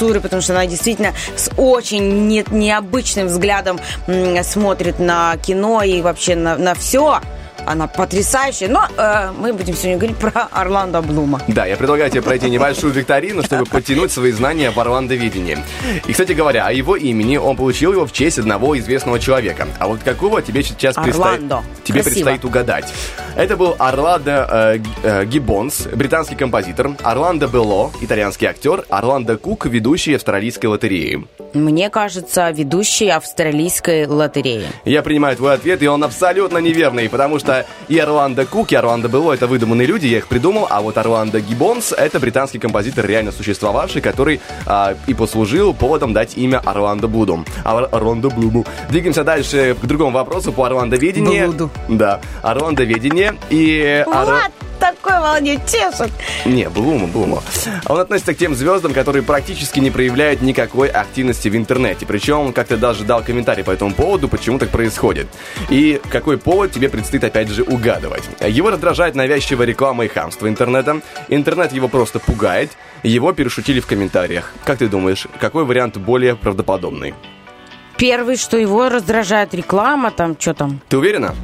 режиссуры, 0.02 0.20
потому 0.20 0.42
что 0.42 0.52
она 0.52 0.66
действительно 0.66 1.12
с 1.36 1.50
очень 1.56 2.26
не- 2.26 2.44
необычным 2.50 3.28
взглядом 3.28 3.80
смотрит 4.42 4.98
на 4.98 5.36
кино 5.36 5.82
и 5.82 6.00
вообще 6.00 6.34
на, 6.34 6.56
на 6.56 6.74
все. 6.74 7.20
Она 7.66 7.86
потрясающая. 7.86 8.68
Но 8.68 8.86
э, 8.96 9.30
мы 9.38 9.52
будем 9.52 9.74
сегодня 9.74 9.98
говорить 9.98 10.16
про 10.16 10.48
Орландо 10.50 11.02
Блума. 11.02 11.40
Да, 11.48 11.66
я 11.66 11.76
предлагаю 11.76 12.10
тебе 12.10 12.22
пройти 12.22 12.50
небольшую 12.50 12.92
викторину, 12.92 13.42
чтобы 13.42 13.66
подтянуть 13.66 14.12
свои 14.12 14.32
знания 14.32 14.70
в 14.70 14.78
орландоведении. 14.78 15.58
И, 16.06 16.12
кстати 16.12 16.32
говоря, 16.32 16.66
о 16.66 16.72
его 16.72 16.96
имени 16.96 17.36
он 17.36 17.56
получил 17.56 17.92
его 17.92 18.06
в 18.06 18.12
честь 18.12 18.38
одного 18.38 18.78
известного 18.78 19.18
человека. 19.18 19.68
А 19.78 19.86
вот 19.88 20.00
какого 20.02 20.42
тебе 20.42 20.62
сейчас 20.62 20.96
предстоит, 20.96 21.42
тебе 21.84 22.02
предстоит 22.02 22.44
угадать? 22.44 22.92
Это 23.36 23.56
был 23.56 23.76
Орландо 23.78 24.48
э, 24.50 24.78
э, 25.02 25.24
Гиббонс, 25.24 25.86
британский 25.94 26.34
композитор, 26.34 26.90
Орландо 27.02 27.46
Белло, 27.46 27.90
итальянский 28.00 28.46
актер, 28.46 28.84
Орландо 28.88 29.36
Кук, 29.36 29.66
ведущий 29.66 30.14
австралийской 30.14 30.66
лотереи. 30.66 31.26
Мне 31.54 31.90
кажется, 31.90 32.50
ведущий 32.50 33.08
австралийской 33.08 34.06
лотереи. 34.06 34.66
Я 34.84 35.02
принимаю 35.02 35.36
твой 35.36 35.54
ответ, 35.54 35.82
и 35.82 35.86
он 35.86 36.02
абсолютно 36.04 36.58
неверный, 36.58 37.08
потому 37.08 37.38
что 37.38 37.51
и 37.88 37.98
Орландо 37.98 38.46
Кук, 38.46 38.72
и 38.72 38.74
Орландо 38.76 39.08
Белло— 39.08 39.32
это 39.34 39.46
выдуманные 39.46 39.86
люди, 39.86 40.06
я 40.06 40.18
их 40.18 40.28
придумал, 40.28 40.66
а 40.70 40.80
вот 40.80 40.98
Орландо 40.98 41.40
Гиббонс— 41.40 41.92
это 41.96 42.20
британский 42.20 42.58
композитор, 42.58 43.06
реально 43.06 43.32
существовавший, 43.32 44.00
который 44.00 44.40
а, 44.66 44.94
и 45.06 45.14
послужил 45.14 45.74
поводом 45.74 46.12
дать 46.12 46.36
имя 46.36 46.58
Орландо 46.64 47.08
Блуду. 47.08 47.44
Ор- 47.64 47.88
Орландо 47.92 48.28
Блуду. 48.30 48.64
Двигаемся 48.90 49.24
дальше 49.24 49.76
к 49.80 49.84
другому 49.86 50.12
вопросу 50.12 50.52
по 50.52 50.64
Орландо 50.64 50.96
Ведению. 50.96 51.48
Блуду. 51.48 51.70
Да, 51.88 52.20
Орландо 52.42 52.84
Ведение 52.84 53.36
и... 53.50 54.04
Вот 54.06 54.52
такой 54.82 55.20
молодец, 55.20 55.60
тешит. 55.66 56.10
не, 56.44 56.68
Блума, 56.68 57.06
Блума. 57.06 57.40
Он 57.86 58.00
относится 58.00 58.34
к 58.34 58.36
тем 58.36 58.56
звездам, 58.56 58.92
которые 58.92 59.22
практически 59.22 59.78
не 59.78 59.92
проявляют 59.92 60.42
никакой 60.42 60.88
активности 60.88 61.48
в 61.48 61.56
интернете. 61.56 62.04
Причем 62.04 62.40
он 62.40 62.52
как-то 62.52 62.76
даже 62.76 63.04
дал 63.04 63.22
комментарий 63.22 63.62
по 63.62 63.70
этому 63.70 63.94
поводу, 63.94 64.28
почему 64.28 64.58
так 64.58 64.70
происходит. 64.70 65.28
И 65.70 66.00
какой 66.10 66.36
повод 66.36 66.72
тебе 66.72 66.88
предстоит 66.88 67.22
опять 67.22 67.48
же 67.48 67.62
угадывать. 67.62 68.24
Его 68.40 68.70
раздражает 68.70 69.14
навязчивая 69.14 69.66
реклама 69.66 70.04
и 70.04 70.08
хамство 70.08 70.48
интернета. 70.48 71.00
Интернет 71.28 71.72
его 71.72 71.86
просто 71.86 72.18
пугает. 72.18 72.72
Его 73.04 73.32
перешутили 73.32 73.78
в 73.78 73.86
комментариях. 73.86 74.52
Как 74.64 74.78
ты 74.78 74.88
думаешь, 74.88 75.28
какой 75.38 75.64
вариант 75.64 75.96
более 75.96 76.34
правдоподобный? 76.34 77.14
Первый, 77.98 78.36
что 78.36 78.56
его 78.56 78.88
раздражает 78.88 79.54
реклама, 79.54 80.10
там, 80.10 80.36
что 80.36 80.54
там? 80.54 80.80
Ты 80.88 80.98
уверена? 80.98 81.36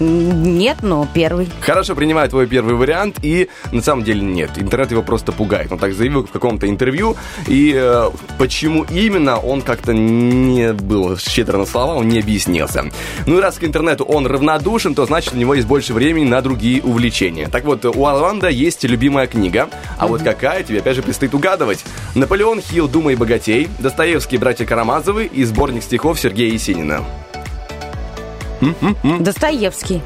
Нет, 0.00 0.78
но 0.82 1.06
первый. 1.12 1.48
Хорошо, 1.60 1.94
принимаю 1.94 2.28
твой 2.28 2.46
первый 2.46 2.74
вариант, 2.74 3.18
и 3.22 3.48
на 3.70 3.82
самом 3.82 4.02
деле 4.02 4.22
нет. 4.22 4.50
Интернет 4.56 4.90
его 4.90 5.02
просто 5.02 5.30
пугает. 5.30 5.70
Он 5.70 5.78
так 5.78 5.92
заявил 5.92 6.26
в 6.26 6.30
каком-то 6.30 6.68
интервью, 6.68 7.16
и 7.46 7.74
э, 7.76 8.10
почему 8.38 8.84
именно 8.84 9.38
он 9.38 9.60
как-то 9.60 9.92
не 9.92 10.72
был 10.72 11.18
щедр 11.18 11.58
на 11.58 11.66
слова, 11.66 11.94
он 11.94 12.08
не 12.08 12.18
объяснился. 12.18 12.86
Ну 13.26 13.38
и 13.38 13.40
раз 13.40 13.58
к 13.58 13.64
интернету 13.64 14.04
он 14.04 14.26
равнодушен, 14.26 14.94
то 14.94 15.04
значит 15.04 15.34
у 15.34 15.36
него 15.36 15.54
есть 15.54 15.68
больше 15.68 15.92
времени 15.92 16.24
на 16.24 16.40
другие 16.40 16.82
увлечения. 16.82 17.48
Так 17.48 17.64
вот, 17.64 17.84
у 17.84 18.06
Орландо 18.06 18.48
есть 18.48 18.84
любимая 18.84 19.26
книга, 19.26 19.68
а 19.98 20.06
вот 20.06 20.22
какая 20.22 20.62
тебе 20.62 20.78
опять 20.78 20.96
же 20.96 21.02
предстоит 21.02 21.34
угадывать. 21.34 21.84
Наполеон 22.14 22.62
Хилл 22.62 22.88
«Думай 22.88 23.16
богатей», 23.16 23.68
Достоевский 23.78 24.38
«Братья 24.38 24.64
Карамазовы» 24.64 25.26
и 25.26 25.44
сборник 25.44 25.82
стихов 25.82 26.18
Сергея 26.18 26.52
Есенина. 26.52 27.04
Достоевский. 29.20 30.02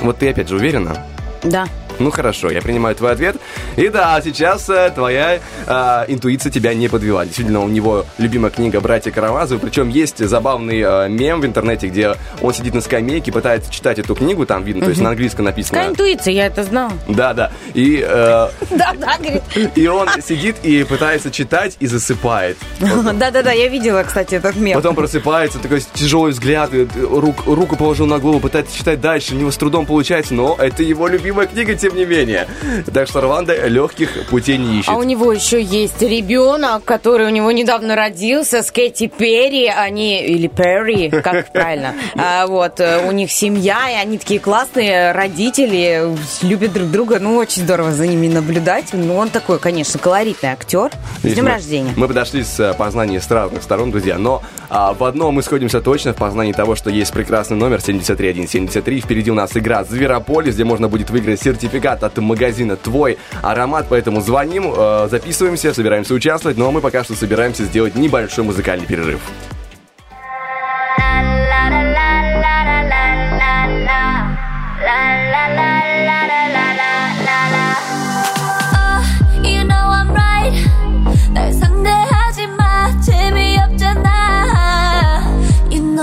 Вот 0.00 0.18
ты 0.18 0.28
опять 0.30 0.48
же 0.48 0.56
уверена? 0.56 1.06
Да. 1.42 1.66
Ну 1.98 2.10
хорошо, 2.10 2.50
я 2.50 2.60
принимаю 2.60 2.94
твой 2.96 3.12
ответ. 3.12 3.36
И 3.76 3.88
да, 3.88 4.20
сейчас 4.22 4.68
э, 4.68 4.90
твоя 4.94 5.38
э, 5.66 6.04
интуиция 6.08 6.50
тебя 6.50 6.74
не 6.74 6.88
подвела. 6.88 7.24
Действительно, 7.24 7.60
у 7.62 7.68
него 7.68 8.04
любимая 8.18 8.50
книга 8.50 8.80
«Братья 8.80 9.10
Карамазовы». 9.10 9.60
Причем 9.60 9.88
есть 9.88 10.18
забавный 10.26 10.80
э, 10.80 11.08
мем 11.08 11.40
в 11.40 11.46
интернете, 11.46 11.88
где 11.88 12.14
он 12.40 12.52
сидит 12.54 12.74
на 12.74 12.80
скамейке, 12.80 13.32
пытается 13.32 13.70
читать 13.72 13.98
эту 13.98 14.14
книгу, 14.14 14.46
там 14.46 14.64
видно, 14.64 14.84
то 14.84 14.90
есть 14.90 15.00
на 15.00 15.10
английском 15.10 15.44
Какая 15.46 15.56
написано. 15.56 15.86
интуиция, 15.88 16.32
я 16.32 16.46
это 16.46 16.64
знала. 16.64 16.92
Да, 17.08 17.32
да. 17.34 17.52
И, 17.74 18.00
э, 18.06 18.48
Да-да, 18.70 19.16
говорит. 19.18 19.42
и 19.74 19.86
он 19.86 20.08
сидит 20.26 20.56
и 20.62 20.84
пытается 20.84 21.30
читать 21.30 21.76
и 21.80 21.86
засыпает. 21.86 22.56
Да-да-да, 22.80 23.52
я 23.52 23.68
видела, 23.68 24.02
кстати, 24.02 24.34
этот 24.34 24.56
мем. 24.56 24.74
Потом 24.76 24.94
просыпается, 24.94 25.58
такой 25.58 25.82
тяжелый 25.94 26.32
взгляд, 26.32 26.70
э, 26.72 26.86
рук- 26.94 27.46
руку 27.46 27.76
положил 27.76 28.06
на 28.06 28.18
голову, 28.18 28.40
пытается 28.40 28.76
читать 28.76 29.00
дальше, 29.00 29.34
у 29.34 29.38
него 29.38 29.50
с 29.50 29.56
трудом 29.56 29.86
получается, 29.86 30.34
но 30.34 30.56
это 30.58 30.82
его 30.82 31.06
любимая 31.08 31.46
книга, 31.46 31.74
тем 31.84 31.96
не 31.96 32.06
менее. 32.06 32.48
Так 32.94 33.08
что 33.08 33.20
Рванда 33.20 33.68
легких 33.68 34.26
путей 34.30 34.56
не 34.56 34.78
ищет. 34.78 34.88
А 34.88 34.96
у 34.96 35.02
него 35.02 35.30
еще 35.32 35.60
есть 35.60 36.00
ребенок, 36.00 36.82
который 36.82 37.26
у 37.26 37.28
него 37.28 37.52
недавно 37.52 37.94
родился 37.94 38.62
с 38.62 38.70
Кэти 38.70 39.06
Перри. 39.06 39.66
Они, 39.66 40.24
или 40.24 40.46
Перри, 40.46 41.10
как 41.10 41.52
правильно. 41.52 41.94
А, 42.16 42.46
вот, 42.46 42.80
э, 42.80 43.06
у 43.06 43.12
них 43.12 43.30
семья, 43.30 43.90
и 43.90 44.02
они 44.02 44.16
такие 44.16 44.40
классные 44.40 45.12
родители, 45.12 46.16
любят 46.40 46.72
друг 46.72 46.90
друга. 46.90 47.18
Ну, 47.18 47.36
очень 47.36 47.64
здорово 47.64 47.92
за 47.92 48.06
ними 48.06 48.28
наблюдать. 48.28 48.86
Ну, 48.94 49.16
он 49.16 49.28
такой, 49.28 49.58
конечно, 49.58 50.00
колоритный 50.00 50.50
актер. 50.50 50.90
С 51.22 51.34
днем 51.34 51.46
рождения. 51.46 51.92
Мы 51.96 52.08
подошли 52.08 52.44
с 52.44 52.58
э, 52.60 52.72
познания 52.72 53.20
с 53.20 53.30
разных 53.30 53.62
сторон, 53.62 53.90
друзья, 53.90 54.16
но 54.16 54.42
а, 54.70 54.94
в 54.94 55.04
одном 55.04 55.34
мы 55.34 55.42
сходимся 55.42 55.82
точно, 55.82 56.14
в 56.14 56.16
познании 56.16 56.54
того, 56.54 56.76
что 56.76 56.88
есть 56.88 57.12
прекрасный 57.12 57.58
номер 57.58 57.82
73173. 57.82 59.02
Впереди 59.02 59.30
у 59.30 59.34
нас 59.34 59.54
игра 59.54 59.84
«Зверополис», 59.84 60.54
где 60.54 60.64
можно 60.64 60.88
будет 60.88 61.10
выиграть 61.10 61.42
сертификат 61.42 61.73
сертификат 61.74 62.02
от 62.02 62.18
магазина 62.18 62.76
«Твой 62.76 63.18
аромат», 63.42 63.86
поэтому 63.88 64.20
звоним, 64.20 64.72
э, 64.76 65.08
записываемся, 65.10 65.74
собираемся 65.74 66.14
участвовать, 66.14 66.56
но 66.56 66.70
мы 66.70 66.80
пока 66.80 67.04
что 67.04 67.14
собираемся 67.14 67.64
сделать 67.64 67.96
небольшой 67.96 68.44
музыкальный 68.44 68.86
перерыв. 68.86 69.20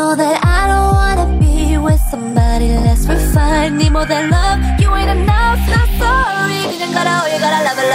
Oh, 0.03 0.15
that 0.15 0.43
I 0.43 0.67
don't 0.67 0.93
wanna 0.99 1.39
be 1.39 1.77
with 1.77 2.01
somebody 2.11 2.67
less 2.85 3.07
refined. 3.07 3.77
Need 3.77 3.93
more 3.93 4.05
than 4.05 4.29
love. 4.29 4.70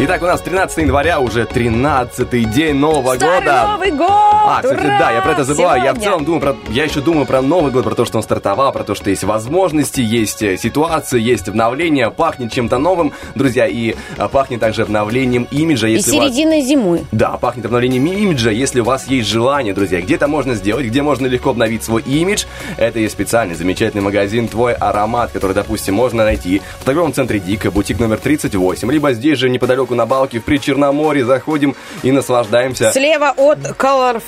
Итак, 0.00 0.22
у 0.22 0.26
нас 0.26 0.40
13 0.40 0.78
января, 0.78 1.18
уже 1.18 1.44
13 1.44 2.48
день 2.48 2.76
Нового 2.76 3.16
Старый 3.16 3.40
года. 3.40 3.68
Новый 3.72 3.90
год! 3.90 4.08
А, 4.08 4.60
кстати, 4.62 4.86
Ура! 4.86 4.96
да, 4.96 5.10
я 5.10 5.20
про 5.22 5.32
это 5.32 5.42
забываю. 5.42 5.82
Я 5.82 5.92
в 5.92 5.96
Сегодня. 5.96 6.04
целом 6.04 6.24
думаю 6.24 6.40
про... 6.40 6.56
Я 6.72 6.84
еще 6.84 7.00
думаю 7.00 7.26
про 7.26 7.42
Новый 7.42 7.72
год, 7.72 7.82
про 7.82 7.96
то, 7.96 8.04
что 8.04 8.18
он 8.18 8.22
стартовал, 8.22 8.70
про 8.70 8.84
то, 8.84 8.94
что 8.94 9.10
есть 9.10 9.24
возможности, 9.24 10.00
есть 10.00 10.40
э, 10.42 10.56
ситуации, 10.56 11.20
есть 11.20 11.48
обновление, 11.48 12.12
пахнет 12.12 12.52
чем-то 12.52 12.78
новым, 12.78 13.12
друзья, 13.34 13.66
и 13.66 13.96
а, 14.16 14.28
пахнет 14.28 14.60
также 14.60 14.82
обновлением 14.82 15.48
имиджа, 15.50 15.88
И 15.88 15.94
если 15.94 16.16
вас... 16.16 16.28
середина 16.28 16.60
зимы. 16.60 17.04
Да, 17.10 17.30
пахнет 17.36 17.64
обновлением 17.64 18.06
имиджа, 18.06 18.52
если 18.52 18.78
у 18.80 18.84
вас 18.84 19.08
есть 19.08 19.28
желание, 19.28 19.74
друзья. 19.74 20.00
Где 20.00 20.14
это 20.14 20.28
можно 20.28 20.54
сделать, 20.54 20.86
где 20.86 21.02
можно 21.02 21.26
легко 21.26 21.50
обновить 21.50 21.82
свой 21.82 22.02
имидж. 22.02 22.44
Это 22.76 23.00
есть 23.00 23.14
специальный 23.14 23.56
замечательный 23.56 24.02
магазин 24.02 24.46
«Твой 24.46 24.74
аромат», 24.74 25.32
который, 25.32 25.54
допустим, 25.54 25.94
можно 25.94 26.22
найти 26.22 26.62
в 26.78 26.84
торговом 26.84 27.12
центре 27.12 27.40
«Дика», 27.40 27.72
бутик 27.72 27.98
номер 27.98 28.18
38, 28.18 28.92
либо 28.92 29.12
здесь 29.12 29.38
же 29.38 29.50
неподалеку 29.50 29.87
на 29.94 30.06
Балке 30.06 30.40
в 30.40 30.44
Причерноморье 30.44 31.24
заходим 31.24 31.74
и 32.02 32.12
наслаждаемся. 32.12 32.92
Слева 32.92 33.32
от 33.36 33.58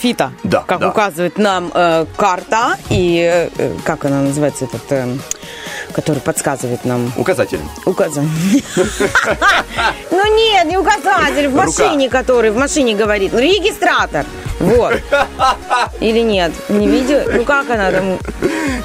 Fit, 0.03 0.29
Да, 0.43 0.65
как 0.67 0.81
да. 0.81 0.91
указывает 0.91 1.39
нам 1.39 1.71
э, 1.75 2.07
карта 2.17 2.77
и 2.91 3.49
э, 3.57 3.73
как 3.85 4.05
она 4.05 4.21
называется 4.23 4.65
этот, 4.67 4.83
э, 4.91 5.17
который 5.93 6.21
подсказывает 6.21 6.85
нам 6.85 7.13
Указатель. 7.17 7.61
указан. 7.85 8.29
Ну 10.11 10.37
нет, 10.37 10.67
не 10.67 10.77
указатель, 10.77 11.49
в 11.49 11.55
машине, 11.55 12.09
который 12.09 12.51
в 12.51 12.57
машине 12.57 12.95
говорит, 12.95 13.33
регистратор. 13.35 14.27
Вот. 14.59 15.01
Или 16.01 16.21
нет? 16.21 16.53
Не 16.69 16.87
видел? 16.87 17.23
Ну 17.33 17.45
как 17.45 17.71
она 17.71 17.91
там? 17.91 18.19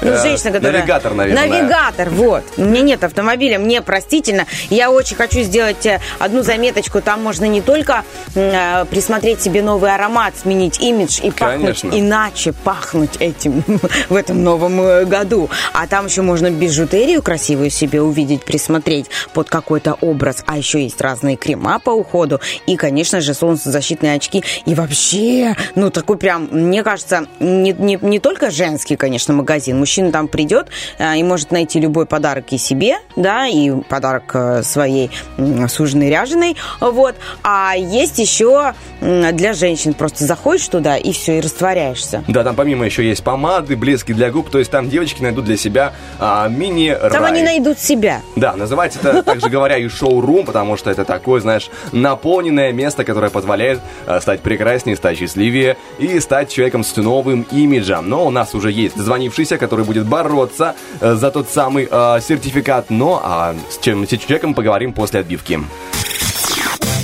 Ну, 0.02 0.10
Э, 0.12 0.22
женщина, 0.22 0.52
которая... 0.52 0.80
навигатор, 0.80 1.14
наверное. 1.14 1.46
Навигатор, 1.46 2.10
вот. 2.10 2.44
У 2.56 2.62
меня 2.64 2.82
нет 2.82 3.04
автомобиля, 3.04 3.58
мне 3.58 3.82
простительно. 3.82 4.46
Я 4.70 4.90
очень 4.90 5.16
хочу 5.16 5.40
сделать 5.42 5.84
э, 5.86 6.00
одну 6.18 6.42
заметочку. 6.42 7.00
Там 7.00 7.22
можно 7.22 7.44
не 7.44 7.60
только 7.60 8.04
э, 8.34 8.84
присмотреть 8.86 9.42
себе 9.42 9.62
новый 9.62 9.94
аромат, 9.94 10.34
сменить 10.40 10.80
имидж 10.80 11.20
и 11.22 11.30
пахнуть 11.30 11.84
иначе, 11.84 12.52
пахнуть 12.52 13.16
этим 13.18 13.64
в 14.08 14.14
этом 14.14 14.42
новом 14.42 15.06
году. 15.06 15.50
А 15.72 15.86
там 15.86 16.06
еще 16.06 16.22
можно 16.22 16.50
бижутерию 16.50 16.95
красивую 17.22 17.70
себе 17.70 18.00
увидеть, 18.00 18.44
присмотреть 18.44 19.06
под 19.34 19.50
какой-то 19.50 19.94
образ. 20.00 20.42
А 20.46 20.56
еще 20.56 20.82
есть 20.82 21.00
разные 21.00 21.36
крема 21.36 21.78
по 21.78 21.90
уходу. 21.90 22.40
И, 22.66 22.76
конечно 22.76 23.20
же, 23.20 23.34
солнцезащитные 23.34 24.14
очки. 24.14 24.42
И 24.64 24.74
вообще, 24.74 25.56
ну, 25.74 25.90
такой 25.90 26.16
прям, 26.16 26.48
мне 26.50 26.82
кажется, 26.82 27.26
не, 27.40 27.72
не, 27.72 27.98
не 28.00 28.18
только 28.18 28.50
женский, 28.50 28.96
конечно, 28.96 29.34
магазин. 29.34 29.78
Мужчина 29.78 30.10
там 30.10 30.28
придет 30.28 30.68
э, 30.98 31.18
и 31.18 31.22
может 31.22 31.50
найти 31.50 31.80
любой 31.80 32.06
подарок 32.06 32.46
и 32.50 32.58
себе, 32.58 32.96
да, 33.14 33.46
и 33.46 33.70
подарок 33.70 34.30
э, 34.34 34.62
своей 34.62 35.10
м, 35.36 35.68
суженой 35.68 36.10
ряженой. 36.10 36.56
Вот. 36.80 37.16
А 37.42 37.74
есть 37.76 38.18
еще 38.18 38.74
для 39.00 39.52
женщин. 39.52 39.94
Просто 39.94 40.24
заходишь 40.24 40.68
туда 40.68 40.96
и 40.96 41.12
все, 41.12 41.38
и 41.38 41.40
растворяешься. 41.40 42.24
Да, 42.28 42.44
там 42.44 42.56
помимо 42.56 42.84
еще 42.86 43.06
есть 43.06 43.22
помады, 43.22 43.76
блески 43.76 44.12
для 44.12 44.30
губ, 44.30 44.50
то 44.50 44.58
есть 44.58 44.70
там 44.70 44.88
девочки 44.88 45.22
найдут 45.22 45.44
для 45.44 45.56
себя 45.56 45.92
а, 46.18 46.48
мини-рай. 46.76 47.10
Там 47.10 47.24
они 47.24 47.42
найдут 47.42 47.78
себя. 47.78 48.22
Да, 48.36 48.54
называется 48.56 49.00
это, 49.02 49.22
также 49.22 49.48
говоря, 49.48 49.76
и 49.78 49.88
шоу-рум, 49.88 50.44
потому 50.46 50.76
что 50.76 50.90
это 50.90 51.04
такое, 51.04 51.40
знаешь, 51.40 51.70
наполненное 51.92 52.72
место, 52.72 53.04
которое 53.04 53.30
позволяет 53.30 53.80
э, 54.06 54.20
стать 54.20 54.40
прекраснее, 54.40 54.96
стать 54.96 55.18
счастливее 55.18 55.76
и 55.98 56.20
стать 56.20 56.50
человеком 56.50 56.84
с 56.84 56.96
новым 56.96 57.46
имиджем. 57.50 58.08
Но 58.08 58.26
у 58.26 58.30
нас 58.30 58.54
уже 58.54 58.70
есть 58.70 58.96
звонившийся, 58.96 59.58
который 59.58 59.84
будет 59.84 60.06
бороться 60.06 60.74
э, 61.00 61.14
за 61.14 61.30
тот 61.30 61.48
самый 61.48 61.88
э, 61.90 62.20
сертификат. 62.20 62.90
Но 62.90 63.20
а 63.22 63.54
с 63.70 63.78
чем 63.78 64.06
с 64.06 64.10
человеком 64.10 64.54
поговорим 64.54 64.92
после 64.92 65.20
отбивки. 65.20 65.60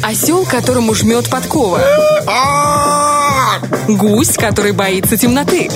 Осел, 0.02 0.44
которому 0.44 0.94
жмет 0.94 1.30
подкова. 1.30 1.80
Гусь, 3.88 4.36
который 4.36 4.72
боится 4.72 5.16
темноты. 5.16 5.70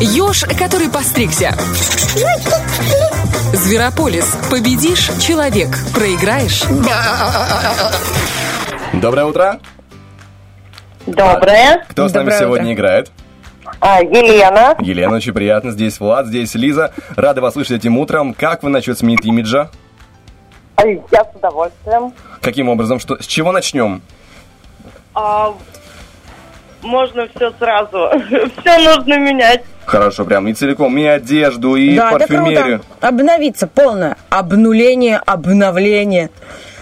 Еж, 0.00 0.44
который 0.58 0.88
постригся. 0.88 1.54
Зверополис. 3.52 4.36
Победишь– 4.50 5.10
человек. 5.20 5.68
Проиграешь 5.94 6.64
Доброе 8.94 9.26
утро. 9.26 9.60
Доброе. 11.06 11.84
Кто 11.88 12.08
с 12.08 12.14
нами 12.14 12.30
сегодня 12.38 12.72
играет? 12.72 13.10
А, 13.80 14.00
Елена. 14.00 14.74
Елена, 14.80 15.16
очень 15.16 15.32
приятно. 15.32 15.70
Здесь 15.70 16.00
Влад, 16.00 16.26
здесь 16.26 16.54
Лиза. 16.54 16.92
Рада 17.16 17.40
вас 17.40 17.52
слышать 17.54 17.80
этим 17.80 17.98
утром. 17.98 18.34
Как 18.34 18.62
вы 18.62 18.70
насчет 18.70 18.98
сменить 18.98 19.24
имиджа? 19.24 19.70
А, 20.76 20.86
Я 20.86 21.24
с 21.24 21.34
удовольствием. 21.34 22.12
Каким 22.40 22.68
образом? 22.68 22.98
Что, 23.00 23.20
с 23.22 23.26
чего 23.26 23.52
начнем? 23.52 24.02
А, 25.14 25.54
можно 26.82 27.26
все 27.34 27.50
сразу. 27.58 28.10
Все 28.60 28.78
нужно 28.78 29.18
менять. 29.18 29.62
Хорошо, 29.86 30.24
прям 30.24 30.46
и 30.48 30.52
целиком, 30.52 30.96
и 30.98 31.04
одежду, 31.04 31.76
и 31.76 31.96
да, 31.96 32.10
это 32.10 32.18
парфюмерию. 32.18 32.80
круто. 32.80 33.08
Обновиться 33.08 33.66
полное. 33.66 34.16
Обнуление, 34.30 35.16
обновление. 35.24 36.30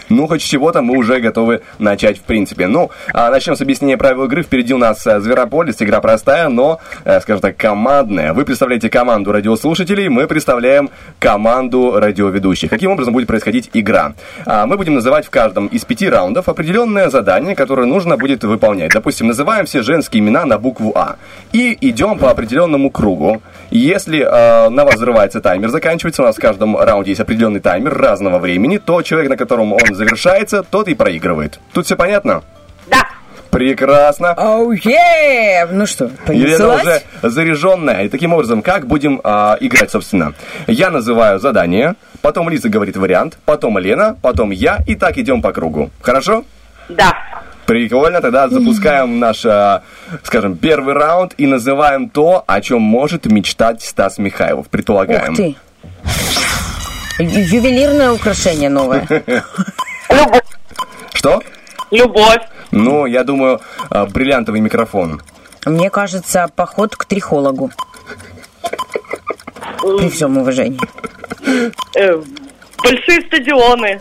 Ну, 0.09 0.27
хоть 0.27 0.43
чего-то 0.43 0.83
мы 0.83 0.97
уже 0.97 1.21
готовы 1.21 1.63
начать, 1.79 2.19
в 2.19 2.23
принципе. 2.23 2.67
Ну, 2.67 2.91
а 3.13 3.31
начнем 3.31 3.57
с 3.57 3.61
объяснения 3.61 3.97
правил 3.97 4.25
игры. 4.25 4.43
Впереди 4.43 4.75
у 4.75 4.79
нас 4.79 5.07
э, 5.07 5.21
Зверополис. 5.21 5.81
Игра 5.81 6.01
простая, 6.01 6.49
но, 6.49 6.81
э, 7.05 7.21
скажем 7.21 7.41
так, 7.41 7.57
командная. 7.57 8.33
Вы 8.33 8.45
представляете 8.45 8.91
команду 8.91 9.33
радиослушателей, 9.33 10.09
мы 10.09 10.27
представляем 10.27 10.91
команду 11.19 11.99
радиоведущих. 11.99 12.71
Каким 12.71 12.93
образом 12.93 13.13
будет 13.13 13.27
происходить 13.27 13.71
игра? 13.73 14.15
А, 14.47 14.67
Мы 14.67 14.77
будем 14.77 14.95
называть 14.95 15.27
в 15.27 15.31
каждом 15.31 15.67
из 15.69 15.85
пяти 15.85 16.09
раундов 16.09 16.49
определенное 16.49 17.09
задание, 17.11 17.55
которое 17.55 17.87
нужно 17.87 18.17
будет 18.17 18.45
выполнять. 18.45 18.93
Допустим, 18.93 19.29
называем 19.29 19.67
все 19.67 19.83
женские 19.83 20.21
имена 20.21 20.45
на 20.45 20.59
букву 20.59 20.93
А. 20.95 21.17
И 21.53 21.77
идем 21.81 22.19
по 22.19 22.31
определенному 22.31 22.91
кругу. 22.91 23.43
Если 23.71 24.21
э, 24.21 24.69
на 24.69 24.85
вас 24.85 24.97
взрывается 24.97 25.41
таймер, 25.41 25.69
заканчивается, 25.69 26.23
у 26.23 26.25
нас 26.27 26.37
в 26.37 26.41
каждом 26.41 26.77
раунде 26.77 27.11
есть 27.11 27.21
определенный 27.21 27.61
таймер 27.61 27.95
разного 27.97 28.39
времени, 28.39 28.79
то 28.79 29.03
человек, 29.03 29.31
на 29.31 29.37
котором 29.37 29.73
он 29.73 29.94
завершается, 29.95 30.63
тот 30.63 30.89
и 30.89 30.95
проигрывает. 30.95 31.59
Тут 31.73 31.87
все 31.87 31.97
понятно? 31.97 32.43
Да. 32.87 33.09
Прекрасно. 33.51 34.35
Оу, 34.37 34.73
е! 34.73 35.67
Ну 35.71 35.87
что, 35.87 36.11
Елена 36.29 36.75
понеслась? 36.77 36.83
уже 36.83 37.03
заряженная. 37.31 38.03
И 38.05 38.09
таким 38.09 38.33
образом, 38.33 38.63
как 38.63 38.87
будем 38.87 39.21
а, 39.23 39.57
играть, 39.61 39.91
собственно? 39.91 40.35
Я 40.67 40.91
называю 40.91 41.39
задание, 41.39 41.95
потом 42.21 42.49
Лиза 42.49 42.69
говорит 42.69 42.97
вариант, 42.97 43.39
потом 43.45 43.79
Лена, 43.79 44.17
потом 44.21 44.51
я, 44.51 44.81
и 44.87 44.97
так 44.97 45.19
идем 45.19 45.41
по 45.41 45.53
кругу. 45.53 45.91
Хорошо? 46.03 46.45
Да. 46.89 47.15
Прикольно, 47.67 48.21
тогда 48.21 48.49
запускаем 48.49 49.19
наш, 49.21 49.47
а, 49.47 49.83
скажем, 50.23 50.57
первый 50.57 50.95
раунд 50.95 51.35
и 51.39 51.47
называем 51.47 52.11
то, 52.11 52.45
о 52.47 52.61
чем 52.61 52.83
может 52.83 53.25
мечтать 53.27 53.83
Стас 53.83 54.19
Михайлов. 54.19 54.69
Предполагаем. 54.69 55.33
Ух 55.33 55.37
ты. 55.37 55.57
Ювелирное 57.19 58.13
украшение 58.13 58.69
новое. 58.69 59.07
Что? 61.15 61.43
Любовь. 61.91 62.43
Ну, 62.71 63.07
я 63.07 63.23
думаю, 63.25 63.61
а, 63.89 64.07
бриллиантовый 64.07 64.61
микрофон. 64.61 65.23
Мне 65.65 65.91
кажется, 65.91 66.49
поход 66.55 66.97
к 66.97 67.05
трихологу. 67.05 67.71
При 69.81 70.09
всем 70.11 70.39
уважении. 70.39 70.81
Э, 72.85 72.91
большие 72.91 73.21
стадионы. 73.23 74.01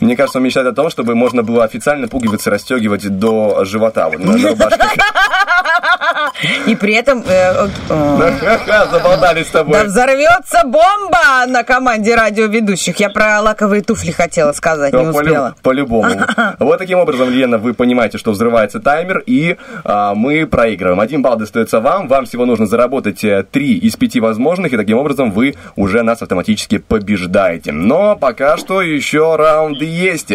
Мне 0.00 0.16
кажется, 0.16 0.38
он 0.38 0.44
мечтает 0.44 0.66
о 0.66 0.72
том, 0.72 0.90
чтобы 0.90 1.14
можно 1.14 1.42
было 1.42 1.64
официально 1.64 2.08
пуговицы 2.08 2.50
расстегивать 2.50 3.08
до 3.18 3.64
живота, 3.64 4.08
вот 4.08 4.18
на, 4.18 4.36
на 4.36 4.48
рубашках. 4.48 4.94
И 6.66 6.74
при 6.74 6.94
этом... 6.94 7.22
э, 7.26 7.68
э, 7.88 8.86
Заболтались 8.90 9.46
с 9.46 9.50
тобой. 9.50 9.78
Да 9.78 9.84
взорвется 9.84 10.62
бомба 10.64 11.46
на 11.46 11.62
команде 11.62 12.14
радиоведущих. 12.14 12.98
Я 12.98 13.10
про 13.10 13.40
лаковые 13.40 13.82
туфли 13.82 14.10
хотела 14.10 14.52
сказать, 14.52 14.92
не 14.92 15.06
успела. 15.06 15.54
По-любому. 15.62 16.10
Вот 16.58 16.78
таким 16.78 16.98
образом, 16.98 17.30
Лена, 17.30 17.58
вы 17.58 17.74
понимаете, 17.74 18.18
что 18.18 18.32
взрывается 18.32 18.80
таймер, 18.80 19.22
и 19.26 19.56
а, 19.84 20.14
мы 20.14 20.46
проигрываем. 20.46 21.00
Один 21.00 21.22
балл 21.22 21.36
достается 21.36 21.80
вам. 21.80 22.08
Вам 22.08 22.24
всего 22.24 22.46
нужно 22.46 22.66
заработать 22.66 23.24
э, 23.24 23.44
три 23.50 23.76
из 23.78 23.96
пяти 23.96 24.20
возможных, 24.20 24.72
и 24.72 24.76
таким 24.76 24.98
образом 24.98 25.30
вы 25.30 25.54
уже 25.76 26.02
нас 26.02 26.22
автоматически 26.22 26.78
побеждаете. 26.78 27.72
Но 27.72 28.16
пока 28.22 28.56
что 28.56 28.82
еще 28.82 29.34
раунды 29.34 29.84
есть. 29.84 30.30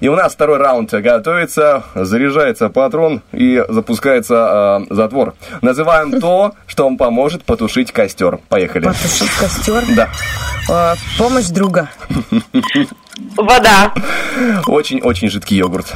И 0.00 0.08
у 0.08 0.14
нас 0.14 0.32
второй 0.32 0.58
раунд 0.58 0.92
готовится, 0.92 1.82
заряжается 1.92 2.68
патрон 2.68 3.20
и 3.32 3.64
запускается 3.68 4.36
а, 4.36 4.82
затвор. 4.90 5.34
Называем 5.60 6.20
то, 6.20 6.52
что 6.68 6.84
вам 6.84 6.96
поможет 6.96 7.42
потушить 7.42 7.90
костер. 7.90 8.38
Поехали. 8.48 8.84
Потушить 8.84 9.30
костер. 9.32 9.82
Да. 9.96 10.08
Э, 10.70 10.94
Помощь 11.18 11.46
друга. 11.46 11.90
Вода. 13.36 13.92
Очень-очень 14.68 15.28
жидкий 15.28 15.56
йогурт. 15.56 15.92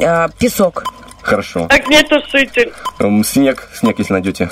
Э, 0.00 0.28
Песок. 0.38 0.84
Хорошо. 1.20 1.68
Огнетушитель. 1.68 2.72
Снег, 3.22 3.68
снег, 3.74 3.98
если 3.98 4.14
найдете. 4.14 4.50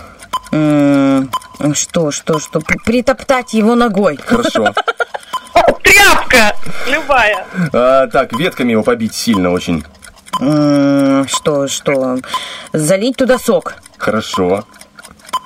Что, 0.50 2.10
что, 2.10 2.38
что? 2.38 2.60
Притоптать 2.84 3.54
его 3.54 3.74
ногой. 3.74 4.18
Хорошо. 4.18 4.74
Тряпка. 5.82 6.56
Любая. 6.88 7.44
А, 7.72 8.06
так, 8.08 8.32
ветками 8.32 8.72
его 8.72 8.82
побить 8.82 9.14
сильно 9.14 9.50
очень. 9.50 9.84
М, 10.40 11.26
Что, 11.28 11.68
что? 11.68 12.18
Залить 12.72 13.16
туда 13.16 13.38
сок. 13.38 13.74
Хорошо. 13.98 14.64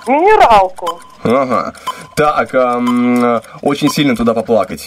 Минералку. 0.06 1.00
Ага. 1.24 1.74
Так, 2.14 2.54
ам, 2.54 3.42
очень 3.62 3.90
сильно 3.90 4.14
туда 4.16 4.32
поплакать. 4.34 4.86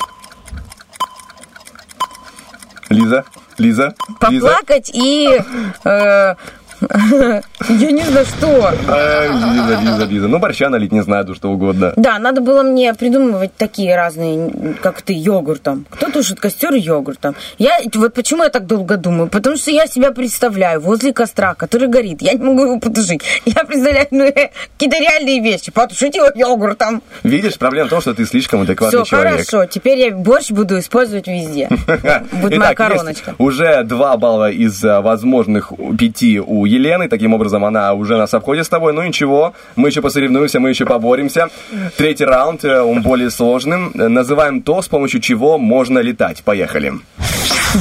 Лиза? 2.90 3.26
Лиза? 3.58 3.94
Лиза? 4.30 4.48
Поплакать 4.48 4.90
и... 4.94 5.40
э, 5.84 6.36
Я 6.82 7.92
не 7.92 8.04
знаю, 8.04 8.26
что. 8.26 8.72
Э, 8.88 9.28
Лиза, 9.28 9.80
Лиза, 9.82 10.06
Лиза. 10.06 10.28
Ну, 10.28 10.40
борща 10.40 10.70
налить, 10.70 10.92
не 10.92 11.02
знаю, 11.02 11.34
что 11.36 11.50
угодно. 11.52 11.94
Да, 11.96 12.20
надо 12.20 12.42
было 12.42 12.64
мне 12.64 12.94
придумывать 12.94 13.52
такие 13.58 13.96
разные, 13.96 14.76
как 14.82 15.02
ты, 15.02 15.14
йогуртом. 15.14 15.86
Кто 15.90 16.10
тушит 16.10 16.40
костер 16.40 16.74
йогуртом? 16.74 17.36
Я, 17.58 17.80
вот 17.94 18.14
почему 18.14 18.44
я 18.44 18.50
так 18.50 18.66
долго 18.66 18.98
думаю? 18.98 19.30
Потому 19.30 19.58
что 19.58 19.72
я 19.72 19.88
себя 19.88 20.12
представляю 20.12 20.80
возле 20.82 21.14
костра, 21.14 21.54
который 21.54 21.88
горит. 21.88 22.22
Я 22.22 22.34
не 22.34 22.44
могу 22.44 22.64
его 22.64 22.80
потушить. 22.80 23.22
Я 23.46 23.64
представляю 23.64 24.08
ну, 24.12 24.24
э, 24.26 24.50
какие-то 24.78 24.98
реальные 25.00 25.42
вещи. 25.42 25.72
Потушить 25.72 26.16
его 26.16 26.28
йогуртом. 26.34 27.02
Видишь, 27.24 27.58
проблема 27.58 27.88
в 27.88 27.90
том, 27.90 28.02
что 28.02 28.14
ты 28.14 28.26
слишком 28.26 28.62
адекватный 28.62 29.04
Все 29.04 29.10
человек. 29.10 29.32
хорошо. 29.34 29.66
Теперь 29.66 30.00
я 30.00 30.12
борщ 30.12 30.52
буду 30.52 30.80
использовать 30.80 31.28
везде. 31.28 31.68
Будет 32.32 32.58
моя 32.58 32.74
короночка. 32.74 33.36
уже 33.38 33.84
два 33.84 34.16
балла 34.18 34.50
из 34.50 34.84
а, 34.84 35.02
возможных 35.02 35.74
пяти 35.98 36.40
у 36.40 36.66
Елены. 36.70 37.10
Таким 37.10 37.34
образом, 37.34 37.66
она 37.66 37.94
уже 37.94 38.18
нас 38.18 38.34
обходит 38.34 38.66
с 38.66 38.70
тобой. 38.70 38.94
Ну 38.94 39.02
ничего, 39.02 39.54
мы 39.76 39.90
еще 39.90 40.02
посоревнуемся, 40.02 40.60
мы 40.60 40.70
еще 40.70 40.86
поборемся. 40.86 41.50
Третий 41.98 42.26
раунд, 42.26 42.64
э, 42.64 42.82
он 42.82 43.02
более 43.02 43.30
сложным. 43.30 43.92
Называем 43.94 44.62
то, 44.62 44.82
с 44.82 44.88
помощью 44.88 45.22
чего 45.22 45.58
можно 45.58 46.00
летать. 46.00 46.44
Поехали. 46.44 46.94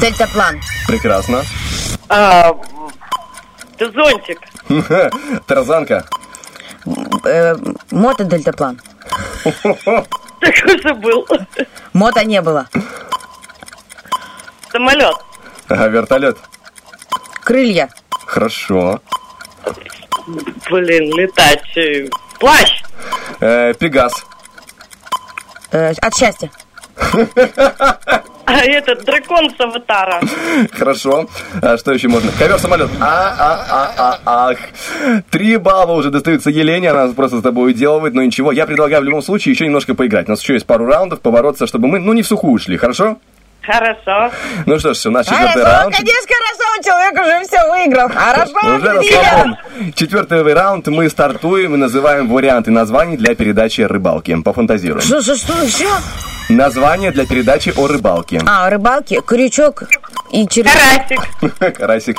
Дельтаплан. 0.00 0.60
Прекрасно. 0.86 1.42
А, 2.08 2.52
зонтик. 3.78 4.40
Тарзанка. 5.46 6.04
Э, 7.24 7.54
Мото-дельтаплан. 7.90 8.80
Такой 10.40 10.82
же 10.82 10.94
был. 10.94 11.26
Мото 11.92 12.24
не 12.24 12.40
было. 12.40 12.68
Самолет. 14.70 15.16
Ага, 15.68 15.88
вертолет. 15.88 16.38
Крылья. 17.42 17.88
Хорошо. 18.26 19.00
Блин, 20.70 21.12
летать. 21.16 21.76
э, 21.76 22.08
Плащ. 22.38 22.82
Э, 23.40 23.72
Пегас. 23.74 24.12
Э, 25.72 25.92
От 26.00 26.14
счастья. 26.16 26.50
А 28.50 28.60
этот 28.64 29.04
дракон 29.04 29.50
с 29.50 29.60
аватара. 29.60 30.20
Хорошо. 30.72 31.26
А 31.60 31.76
что 31.76 31.92
еще 31.92 32.08
можно? 32.08 32.32
Ковер-самолет. 32.32 32.88
А, 32.98 33.34
а, 33.38 33.66
а, 33.70 34.18
а, 34.24 34.50
ах. 34.50 34.58
Три 35.30 35.58
балла 35.58 35.92
уже 35.92 36.10
достаются 36.10 36.48
Елене, 36.48 36.90
она 36.90 37.12
просто 37.12 37.38
с 37.38 37.42
тобой 37.42 37.72
уделывает, 37.72 38.14
но 38.14 38.22
ничего. 38.22 38.50
Я 38.50 38.66
предлагаю 38.66 39.02
в 39.02 39.04
любом 39.04 39.20
случае 39.22 39.52
еще 39.52 39.66
немножко 39.66 39.94
поиграть. 39.94 40.28
У 40.28 40.30
нас 40.30 40.40
еще 40.40 40.54
есть 40.54 40.66
пару 40.66 40.86
раундов, 40.86 41.20
побороться, 41.20 41.66
чтобы 41.66 41.88
мы, 41.88 41.98
ну, 41.98 42.14
не 42.14 42.22
в 42.22 42.26
сухую 42.26 42.54
ушли, 42.54 42.78
хорошо? 42.78 43.18
Хорошо. 43.70 44.34
Ну 44.64 44.78
что 44.78 44.94
ж, 44.94 45.06
у 45.06 45.10
нас 45.10 45.26
четвертый 45.26 45.62
Хорошо, 45.62 45.80
раунд. 45.80 45.94
конечно, 45.96 46.26
хорошо, 46.34 46.82
человек 46.82 47.12
уже 47.20 47.46
все 47.46 47.70
выиграл. 47.70 48.08
Хорошо, 48.08 48.76
Уже 48.76 48.78
друзья. 48.94 49.20
расслаблен. 49.22 49.92
Четвертый 49.94 50.54
раунд. 50.54 50.86
Мы 50.88 51.10
стартуем 51.10 51.74
и 51.74 51.76
называем 51.76 52.28
варианты 52.28 52.70
названий 52.70 53.18
для 53.18 53.34
передачи 53.34 53.82
рыбалки. 53.82 54.34
Пофантазируем. 54.42 55.02
Что, 55.04 55.20
что, 55.20 55.36
что, 55.36 55.68
что? 55.68 55.86
Название 56.48 57.10
для 57.10 57.26
передачи 57.26 57.74
о 57.76 57.86
рыбалке. 57.86 58.40
А, 58.46 58.70
рыбалки, 58.70 59.20
крючок 59.20 59.82
и 60.32 60.48
червяк. 60.48 60.74
Карасик. 61.08 61.74
Карасик. 61.76 62.16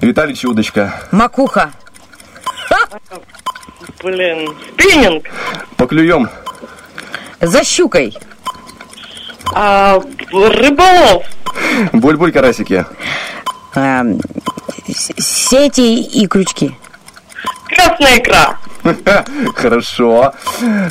Виталий 0.00 0.34
Чудочка. 0.34 0.94
Макуха. 1.12 1.70
Блин. 4.02 4.48
Спиннинг. 4.74 5.24
Поклюем. 5.76 6.28
За 7.40 7.62
щукой. 7.62 8.16
А, 9.54 10.00
рыболов. 10.32 11.24
Буль-буль 11.92 12.32
карасики. 12.32 12.84
Эм, 13.74 14.20
с- 14.88 15.12
сети 15.18 16.00
и 16.02 16.26
крючки. 16.26 16.74
Красная 17.68 18.18
икра. 18.18 18.56
Хорошо. 19.56 20.32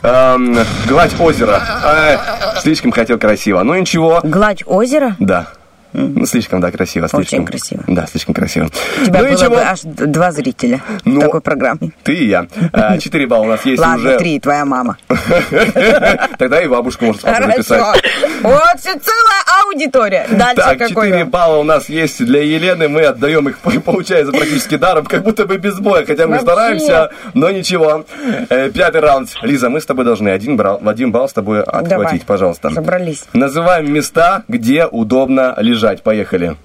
Эм, 0.04 0.58
гладь 0.88 1.20
озера. 1.20 1.62
Э, 1.84 2.60
слишком 2.62 2.92
хотел 2.92 3.18
красиво. 3.18 3.64
Ну 3.64 3.76
ничего. 3.76 4.20
Гладь 4.24 4.64
озера. 4.66 5.16
Да. 5.20 5.48
Ну, 5.94 6.26
слишком, 6.26 6.62
да, 6.62 6.72
красиво. 6.72 7.08
Слишком. 7.08 7.46
красиво. 7.46 7.84
Да, 7.88 8.06
слишком 8.08 8.34
красиво. 8.36 8.66
У 9.02 9.06
тебя 9.06 9.20
ну 9.20 9.26
было 9.26 9.32
ничего. 9.34 9.50
бы 9.56 9.62
аж 9.62 9.82
два 9.84 10.32
зрителя 10.32 10.82
Ну, 11.06 11.20
в 11.20 11.24
такой 11.24 11.42
программе. 11.42 11.92
Ты 12.04 12.14
и 12.14 12.28
я. 12.28 12.48
А, 12.74 12.98
Четыре 13.00 13.26
балла 13.28 13.44
у 13.44 13.48
нас 13.48 13.66
есть 13.66 13.82
Ладно, 13.82 14.10
уже. 14.10 14.18
три, 14.18 14.40
твоя 14.40 14.66
мама. 14.66 14.98
Тогда 16.38 16.62
и 16.62 16.68
бабушка 16.68 17.06
может 17.06 17.22
с 17.22 17.24
папой 17.24 17.42
Хорошо. 17.42 17.62
записать. 17.64 18.04
Вот 18.44 18.80
все 18.80 18.94
целая 18.94 19.64
аудитория. 19.64 20.28
Дальше 20.30 20.56
Так, 20.56 20.78
какой? 20.78 21.08
4 21.10 21.26
балла 21.26 21.58
у 21.58 21.64
нас 21.64 21.90
есть 21.90 22.24
для 22.24 22.42
Елены. 22.42 22.88
Мы 22.90 23.02
отдаем 23.02 23.48
их, 23.50 23.58
получается, 23.86 24.32
практически 24.32 24.78
даром, 24.78 25.06
как 25.06 25.24
будто 25.24 25.46
бы 25.46 25.58
без 25.58 25.80
боя. 25.80 26.06
Хотя 26.06 26.28
мы 26.28 26.40
стараемся, 26.40 27.12
но 27.34 27.50
ничего. 27.50 28.06
Э, 28.50 28.70
Пятый 28.70 29.02
раунд. 29.02 29.30
Лиза, 29.42 29.70
мы 29.70 29.82
с 29.82 29.86
тобой 29.86 30.06
должны 30.06 30.30
один, 30.30 30.58
брал, 30.58 30.80
один 30.86 31.12
балл 31.12 31.28
с 31.30 31.34
тобой 31.34 31.64
отхватить, 31.64 32.24
пожалуйста. 32.26 32.70
Собрались. 32.70 33.24
Называем 33.34 33.92
места, 33.92 34.44
где 34.48 34.86
удобно 34.86 35.56
лежать. 35.58 35.77
Поехали. 36.04 36.58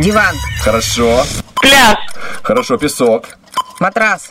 Диван, 0.00 0.34
Хорошо. 0.62 1.22
Пляж. 1.60 1.96
Хорошо, 2.42 2.78
песок. 2.78 3.26
матрас, 3.80 4.30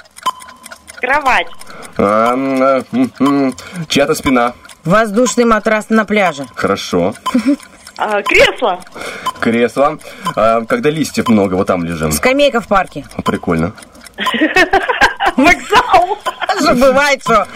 Кровать. 0.99 1.47
А, 1.97 2.33
м, 2.33 2.61
э, 2.63 2.83
м, 2.91 3.11
м, 3.19 3.55
Чья-то 3.87 4.15
спина. 4.15 4.53
воздушный 4.83 5.45
матрас 5.45 5.89
на 5.89 6.03
пляже. 6.05 6.45
Хорошо. 6.55 7.13
А, 7.97 8.21
кресло. 8.23 8.79
Кресло. 9.39 9.99
А, 10.35 10.65
Когда 10.65 10.89
листьев 10.89 11.27
много, 11.29 11.53
вот 11.55 11.67
там 11.67 11.83
лежим. 11.83 12.11
Скамейка 12.11 12.59
в 12.59 12.67
парке. 12.67 13.05
Прикольно. 13.23 13.73
Вокзал. 15.37 16.17
Что 16.59 16.73
бывает, 16.75 17.21
что? 17.21 17.47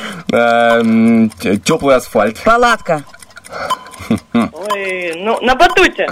Теплый 1.66 1.95
асфальт. 1.95 2.39
Палатка. 2.43 3.04
Ой, 4.34 5.14
ну, 5.16 5.39
на 5.41 5.56
батуте. 5.56 6.10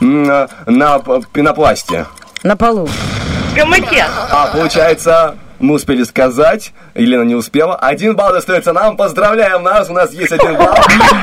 На, 0.00 0.48
на 0.66 1.00
пенопласте. 1.32 2.06
На 2.42 2.56
полу. 2.56 2.86
В 2.86 3.54
гамаке. 3.56 4.04
А, 4.30 4.48
получается, 4.48 5.36
мы 5.58 5.74
успели 5.74 6.04
сказать, 6.04 6.72
Елена 6.94 7.22
не 7.22 7.34
успела. 7.34 7.76
Один 7.76 8.14
балл 8.14 8.32
достается 8.32 8.72
нам. 8.72 8.96
Поздравляем 8.96 9.62
нас, 9.62 9.88
у 9.88 9.92
нас 9.92 10.12
есть 10.12 10.32
один 10.32 10.56
балл. 10.56 10.74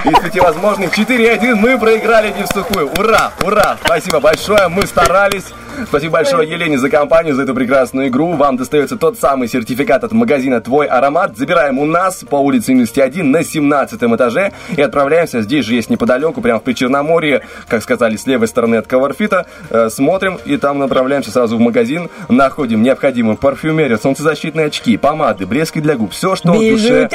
Из 0.06 0.20
пяти 0.20 0.40
возможных 0.40 0.98
4-1 0.98 1.56
мы 1.56 1.78
проиграли 1.78 2.34
не 2.34 2.44
в 2.44 2.48
сухую. 2.48 2.90
Ура, 2.98 3.32
ура, 3.44 3.78
спасибо 3.84 4.20
большое, 4.20 4.68
мы 4.68 4.88
старались. 4.88 5.46
Спасибо 5.88 6.14
большое 6.14 6.50
Елене 6.50 6.78
за 6.78 6.90
компанию, 6.90 7.36
за 7.36 7.44
эту 7.44 7.54
прекрасную 7.54 8.08
игру. 8.08 8.34
Вам 8.34 8.58
достается 8.58 8.98
тот 8.98 9.20
самый 9.20 9.48
сертификат 9.48 10.04
от 10.04 10.12
магазина 10.12 10.62
«Твой 10.62 10.88
аромат». 10.88 11.38
Забираем 11.38 11.80
у 11.80 11.86
нас 11.86 12.24
по 12.30 12.38
улице 12.38 12.68
71 12.68 13.30
на 13.30 13.44
17 13.44 14.02
этаже 14.04 14.52
и 14.76 14.82
отправляемся. 14.82 15.42
Здесь 15.42 15.66
же 15.66 15.76
есть 15.76 15.90
неподалеку, 15.90 16.42
прямо 16.42 16.60
в 16.60 16.64
Причерноморье, 16.64 17.42
как 17.68 17.84
сказали, 17.84 18.16
с 18.16 18.26
левой 18.26 18.48
стороны 18.48 18.76
от 18.76 18.88
Coverfit. 18.88 19.46
Э, 19.70 19.90
Смотрим 19.90 20.40
и 20.46 20.58
там 20.58 20.80
направляемся 20.80 21.32
сразу 21.32 21.58
в 21.58 21.60
магазин. 21.60 22.10
Находим 22.30 22.82
необходимую 22.84 23.38
парфюмерию, 23.38 23.98
солнцезащитные 23.98 24.68
очки, 24.68 24.98
помады, 24.98 25.46
блески 25.46 25.80
для 25.80 25.96
губ. 25.96 26.12
Все, 26.12 26.36
что 26.36 26.54
душе... 26.54 27.10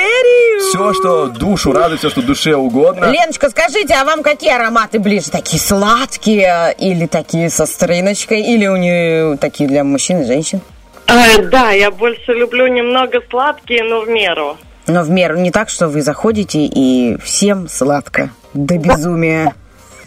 Все, 0.71 0.93
что 0.93 1.29
душу 1.29 1.73
радует, 1.73 2.01
все, 2.01 2.11
что 2.11 2.21
душе 2.21 2.55
угодно. 2.57 3.07
Леночка, 3.11 3.49
скажите, 3.49 3.95
а 3.95 4.05
вам 4.05 4.23
какие 4.23 4.53
ароматы 4.53 4.99
ближе? 4.99 5.31
Такие 5.31 5.61
сладкие 5.61 6.75
или 6.79 7.07
такие 7.07 7.49
со 7.49 7.65
стриночкой? 7.65 8.43
Или 8.49 8.67
у 8.67 8.77
нее 8.77 9.37
такие 9.37 9.69
для 9.69 9.85
мужчин 9.85 10.23
и 10.23 10.25
женщин? 10.25 10.63
А, 11.07 11.43
да, 11.43 11.73
я 11.73 11.91
больше 11.91 12.33
люблю 12.33 12.67
немного 12.67 13.21
сладкие, 13.29 13.85
но 13.85 14.01
в 14.01 14.09
меру. 14.09 14.57
Но 14.87 15.03
в 15.03 15.11
меру 15.11 15.37
не 15.37 15.51
так, 15.51 15.69
что 15.69 15.87
вы 15.87 16.01
заходите 16.01 16.61
и 16.65 17.19
всем 17.23 17.69
сладко. 17.69 18.31
До 18.55 18.79
безумия. 18.79 19.53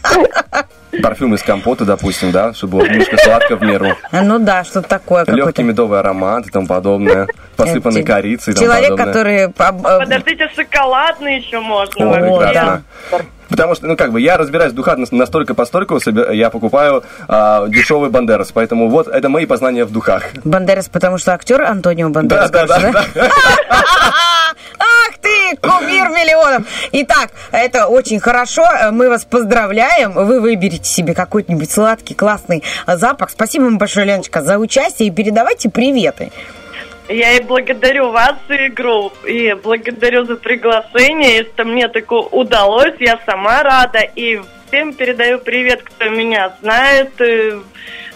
Парфюм 1.01 1.35
из 1.35 1.43
компота, 1.43 1.85
допустим, 1.85 2.31
да, 2.31 2.53
чтобы 2.53 2.79
было 2.79 2.87
немножко 2.87 3.17
сладко 3.17 3.55
в 3.55 3.61
меру. 3.61 3.95
А, 4.11 4.21
Ну 4.21 4.39
да, 4.39 4.63
что-то 4.63 4.87
такое 4.89 5.25
Легкий 5.27 5.63
медовый 5.63 5.99
аромат 5.99 6.47
и 6.47 6.49
тому 6.49 6.67
подобное. 6.67 7.27
Посыпанный 7.55 8.01
Э, 8.01 8.05
корицей 8.05 8.53
и 8.53 8.55
тому 8.55 8.65
Человек, 8.67 8.89
подобное. 8.91 9.05
который... 9.13 9.45
об- 9.45 9.61
об- 9.61 9.99
Подождите, 10.03 10.49
шоколадный 10.55 11.37
еще 11.37 11.59
можно. 11.59 12.05
О, 12.05 12.09
вообще. 12.09 12.47
прекрасно. 12.47 12.83
Потому 13.49 13.75
что, 13.75 13.85
ну 13.87 13.97
как 13.97 14.13
бы, 14.13 14.21
я 14.21 14.37
разбираюсь 14.37 14.71
в 14.71 14.75
духах 14.75 14.97
нас- 14.97 15.11
настолько 15.11 15.53
постольку, 15.53 15.99
я 16.31 16.49
покупаю 16.49 17.03
а, 17.27 17.67
дешевый 17.67 18.09
бандерас, 18.09 18.51
поэтому 18.53 18.87
вот 18.89 19.07
это 19.09 19.27
мои 19.27 19.45
познания 19.45 19.83
в 19.83 19.91
духах. 19.91 20.23
Бандерас, 20.45 20.87
потому 20.87 21.17
что 21.17 21.33
актер 21.33 21.61
Антонио 21.61 22.09
Бандерас. 22.09 22.49
Да, 22.49 22.65
да, 22.65 22.79
да, 22.79 23.03
кумир 25.56 26.10
миллионов! 26.10 26.68
Итак, 26.91 27.32
это 27.52 27.88
очень 27.88 28.20
хорошо. 28.20 28.66
Мы 28.91 29.10
вас 29.10 29.26
поздравляем. 29.26 30.12
Вы 30.14 30.39
выберете 30.39 30.86
себе 30.86 31.14
какой-нибудь 31.14 31.72
сладкий, 31.72 32.14
классный 32.14 32.64
запах. 32.88 33.30
Спасибо 33.30 33.64
вам 33.64 33.78
большое, 33.78 34.06
Леночка, 34.06 34.41
за 34.41 34.58
участие. 34.58 35.10
И 35.10 35.12
передавайте 35.12 35.70
приветы. 35.70 36.32
Я 37.10 37.34
и 37.34 37.41
благодарю 37.41 38.12
вас 38.12 38.36
за 38.47 38.68
игру, 38.68 39.12
и 39.26 39.54
благодарю 39.54 40.24
за 40.26 40.38
приглашение, 40.38 41.38
если 41.38 41.64
мне 41.64 41.89
такое 41.89 42.22
удалось, 42.22 42.95
я 42.99 43.20
сама 43.26 43.64
рада, 43.64 43.99
и 43.99 44.39
всем 44.68 44.93
передаю 44.93 45.39
привет, 45.39 45.82
кто 45.84 46.08
меня 46.08 46.54
знает, 46.62 47.12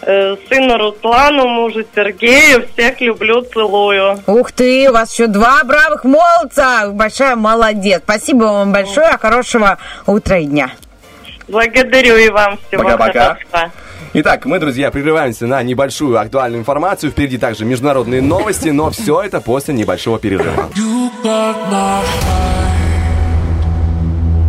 сыну 0.06 0.78
Руслану, 0.78 1.48
мужу 1.48 1.84
Сергею, 1.94 2.66
всех 2.72 3.00
люблю, 3.00 3.42
целую. 3.42 4.18
Ух 4.26 4.52
ты, 4.52 4.88
у 4.88 4.92
вас 4.92 5.12
еще 5.12 5.26
два 5.26 5.62
бравых 5.64 6.04
молодца. 6.04 6.90
Большая 6.92 7.34
молодец. 7.34 8.02
Спасибо 8.04 8.44
вам 8.44 8.72
большое. 8.72 9.18
Хорошего 9.18 9.78
утра 10.06 10.38
и 10.38 10.44
дня. 10.46 10.70
Благодарю 11.48 12.16
и 12.16 12.28
вам 12.28 12.58
всего 12.68 12.84
Пока-пока. 12.84 13.38
хорошего. 13.50 13.72
Итак, 14.14 14.46
мы, 14.46 14.58
друзья, 14.58 14.90
прерываемся 14.90 15.46
на 15.46 15.62
небольшую 15.62 16.18
актуальную 16.18 16.60
информацию. 16.60 17.10
Впереди 17.10 17.36
также 17.38 17.64
международные 17.64 18.22
новости, 18.22 18.70
но 18.70 18.90
все 18.90 19.20
это 19.22 19.40
после 19.40 19.74
небольшого 19.74 20.18
перерыва. 20.18 20.70
You 20.74 21.10
got 21.22 21.56
my 21.68 22.02
heart. 22.02 22.66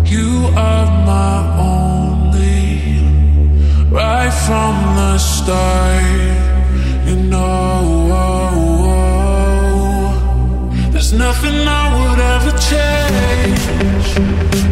You 0.06 0.48
are 0.56 0.88
my 1.06 1.58
only. 1.60 1.67
Right 3.98 4.32
from 4.46 4.76
the 4.96 5.18
start. 5.18 6.04
You 7.08 7.16
know. 7.16 7.48
There's 10.92 11.14
nothing 11.14 11.58
I 11.82 11.84
would 11.96 12.20
ever 12.34 12.54
change. 12.70 14.08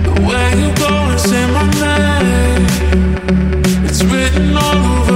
The 0.06 0.14
way 0.28 0.48
you 0.62 0.70
go 0.86 0.92
and 1.12 1.20
say 1.20 1.44
my 1.58 1.66
name. 1.86 2.66
It's 3.88 4.02
written 4.04 4.56
all 4.56 4.80
over 5.00 5.15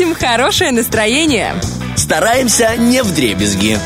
Разносим 0.00 0.14
хорошее 0.18 0.72
настроение. 0.72 1.54
Стараемся 1.94 2.74
не 2.78 3.02
вдребезги. 3.02 3.78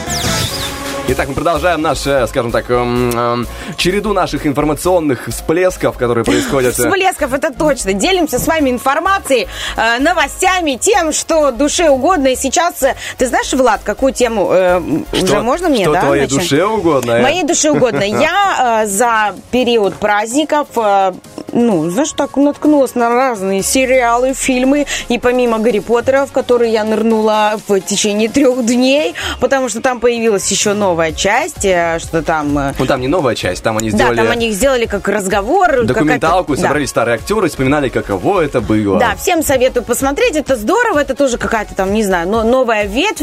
Итак, 1.09 1.29
мы 1.29 1.35
продолжаем 1.35 1.83
наш, 1.83 2.07
э, 2.07 2.27
скажем 2.29 2.51
так, 2.51 2.71
эм, 2.71 3.11
эм, 3.11 3.47
череду 3.77 4.13
наших 4.15 4.47
информационных 4.47 5.27
всплесков, 5.29 5.99
которые 5.99 6.25
происходят. 6.25 6.79
э, 6.79 6.83
Всплесков, 6.89 7.35
это 7.35 7.53
точно. 7.53 7.93
Делимся 7.93 8.39
с 8.39 8.47
вами 8.47 8.71
информацией, 8.71 9.47
э, 9.77 9.99
новостями, 9.99 10.79
тем, 10.81 11.13
что 11.13 11.51
душе 11.51 11.91
угодно. 11.91 12.29
И 12.29 12.37
сейчас, 12.37 12.83
э, 12.83 12.95
ты 13.19 13.27
знаешь, 13.27 13.53
Влад, 13.53 13.83
какую 13.85 14.15
тему 14.15 14.49
э, 14.51 14.81
уже 15.13 15.27
Что- 15.27 15.43
можно 15.43 15.69
мне, 15.69 15.83
что 15.85 15.93
да? 15.93 16.01
твоей 16.01 16.23
начать? 16.23 16.39
душе 16.39 16.65
угодно, 16.65 17.11
э? 17.13 17.23
Моей 17.23 17.43
душе 17.43 17.71
угодно. 17.71 18.03
Я 18.05 18.83
э, 18.85 18.87
за 18.87 19.35
период 19.51 19.95
праздников, 19.97 20.69
э, 20.77 21.13
ну, 21.55 21.89
знаешь, 21.91 22.13
так 22.13 22.37
наткнулась 22.37 22.95
на 22.95 23.09
разные 23.11 23.63
сериалы, 23.63 24.35
фильмы. 24.35 24.87
И 25.09 25.19
помимо 25.19 25.59
Гарри 25.59 25.79
Поттера, 25.79 26.27
в 26.27 26.33
который 26.33 26.71
я 26.71 26.85
нырнула 26.85 27.55
в 27.69 27.81
течение 27.81 28.29
трех 28.29 28.65
дней, 28.67 29.15
потому 29.41 29.69
что 29.69 29.81
там 29.81 30.01
появилась 30.01 30.51
еще 30.51 30.73
новая 30.75 31.13
часть, 31.13 31.65
э, 31.65 31.99
что 32.01 32.23
там... 32.23 32.59
э, 32.59 32.73
Ну, 32.79 32.87
там 32.87 33.01
не 33.01 33.09
новая 33.09 33.35
часть, 33.35 33.63
там 33.63 33.79
они 33.79 33.91
Да, 33.91 33.97
сделали 33.97 34.17
там 34.17 34.31
они 34.31 34.51
сделали 34.51 34.87
как 34.87 35.07
разговор. 35.09 35.85
документалку, 35.85 36.45
какая-то- 36.53 36.63
да. 36.63 36.69
собрались 36.69 36.91
старые 36.91 37.15
актеры, 37.17 37.49
вспоминали, 37.49 37.89
каково 37.89 38.41
это 38.43 38.61
было. 38.61 38.99
Да, 38.99 39.15
всем 39.17 39.43
советую 39.43 39.85
посмотреть, 39.85 40.37
это 40.37 40.57
здорово, 40.57 40.99
это 40.99 41.15
тоже 41.15 41.39
какая-то 41.39 41.75
там, 41.75 41.93
не 41.95 42.03
знаю, 42.03 42.29
но 42.29 42.43
новая 42.43 42.85
ветвь. 42.85 43.23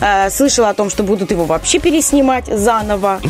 Э, 0.00 0.30
слышала 0.30 0.70
о 0.70 0.74
том, 0.74 0.90
что 0.90 1.02
будут 1.04 1.30
его 1.30 1.44
вообще 1.44 1.78
переснимать 1.78 2.46
заново. 2.46 3.20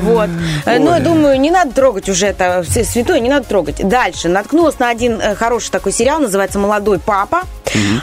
Вот. 0.00 0.28
Но 0.66 0.94
я 0.94 1.00
думаю, 1.00 1.40
не 1.40 1.50
надо 1.50 1.72
трогать 1.72 2.08
уже 2.08 2.26
это 2.26 2.64
святое, 2.64 3.20
не 3.20 3.28
надо 3.28 3.46
трогать. 3.48 3.85
Дальше. 3.88 4.28
Наткнулась 4.28 4.78
на 4.78 4.88
один 4.90 5.20
э, 5.20 5.34
хороший 5.34 5.70
такой 5.70 5.92
сериал, 5.92 6.18
называется 6.18 6.58
«Молодой 6.58 6.98
папа». 6.98 7.42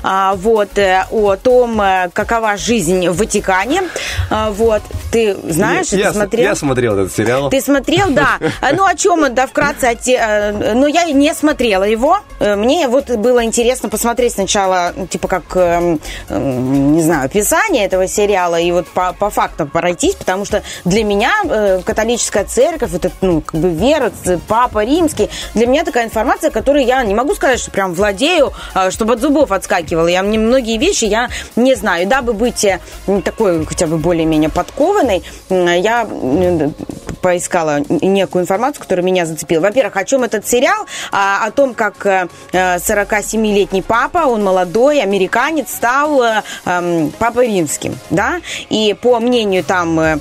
А, 0.04 0.36
вот, 0.36 0.78
э, 0.78 1.06
о 1.10 1.36
том, 1.36 1.82
э, 1.82 2.10
какова 2.14 2.58
жизнь 2.58 3.08
в 3.08 3.18
Ватикане. 3.18 3.82
А, 4.30 4.52
вот. 4.52 4.82
Ты 5.12 5.36
знаешь, 5.48 5.88
я, 5.90 6.08
я, 6.08 6.14
смотрел? 6.14 6.44
я 6.44 6.56
смотрел 6.56 6.98
этот 7.00 7.16
сериал. 7.16 7.50
Ты 7.50 7.62
смотрел, 7.62 8.10
да. 8.12 8.40
А, 8.62 8.74
Ну, 8.74 8.86
о 8.86 8.96
чем 8.96 9.24
он, 9.24 9.34
да, 9.34 9.48
вкратце. 9.48 9.86
о 9.86 9.96
те- 9.96 10.52
Но 10.74 10.88
я 10.88 11.06
не 11.06 11.34
смотрела 11.34 11.84
его. 11.84 12.20
Мне 12.40 12.88
вот 12.88 13.10
было 13.10 13.44
интересно 13.44 13.90
посмотреть 13.90 14.34
сначала, 14.34 14.94
ну, 14.96 15.08
типа, 15.08 15.28
как, 15.28 15.44
эм, 15.56 16.00
эм, 16.30 16.94
не 16.94 17.02
знаю, 17.02 17.26
описание 17.26 17.86
этого 17.86 18.08
сериала 18.08 18.60
и 18.60 18.72
вот 18.72 18.88
по, 18.88 19.14
по 19.14 19.30
фактам 19.30 19.70
пройтись, 19.70 20.16
потому 20.16 20.46
что 20.46 20.64
для 20.86 21.04
меня 21.04 21.80
католическая 21.86 22.46
церковь, 22.46 22.94
это, 22.94 23.12
ну, 23.22 23.42
как 23.42 23.60
бы 23.60 23.70
вера, 23.70 24.12
папа 24.48 24.84
римский, 24.84 25.30
для 25.54 25.68
меня 25.68 25.73
такая 25.82 26.06
информация, 26.06 26.52
которой 26.52 26.84
я 26.86 27.04
не 27.04 27.16
могу 27.16 27.34
сказать, 27.34 27.60
что 27.60 27.72
прям 27.72 27.94
владею, 27.94 28.54
э, 28.76 28.92
чтобы 28.92 29.14
от 29.14 29.22
зубов 29.22 29.52
отскакивала. 29.52 30.08
Я 30.08 30.22
мне 30.22 30.38
многие 30.38 30.78
вещи 30.78 31.06
я 31.06 31.30
не 31.56 31.76
знаю. 31.76 32.08
Дабы 32.08 32.34
быть 32.34 32.64
э, 32.66 32.80
такой 33.24 33.66
хотя 33.66 33.88
бы 33.88 33.98
более-менее 33.98 34.50
подкованной, 34.50 35.24
я 35.50 36.08
поискала 37.24 37.80
некую 37.90 38.44
информацию, 38.44 38.82
которая 38.84 39.04
меня 39.04 39.26
зацепила. 39.26 39.62
Во-первых, 39.62 39.96
о 39.96 40.04
чем 40.04 40.24
этот 40.24 40.46
сериал? 40.46 40.86
А, 41.12 41.46
о 41.46 41.52
том, 41.52 41.74
как 41.74 42.06
э, 42.06 42.28
э, 42.52 42.76
47-летний 42.76 43.82
папа, 43.82 44.28
он 44.28 44.44
молодой, 44.44 45.02
американец, 45.02 45.72
стал 45.72 46.22
э, 46.22 46.44
эм, 46.66 47.12
папой 47.18 47.48
римским, 47.48 47.98
да? 48.10 48.42
И 48.70 48.94
по 49.02 49.20
мнению 49.20 49.64
там 49.64 50.00
э, 50.00 50.18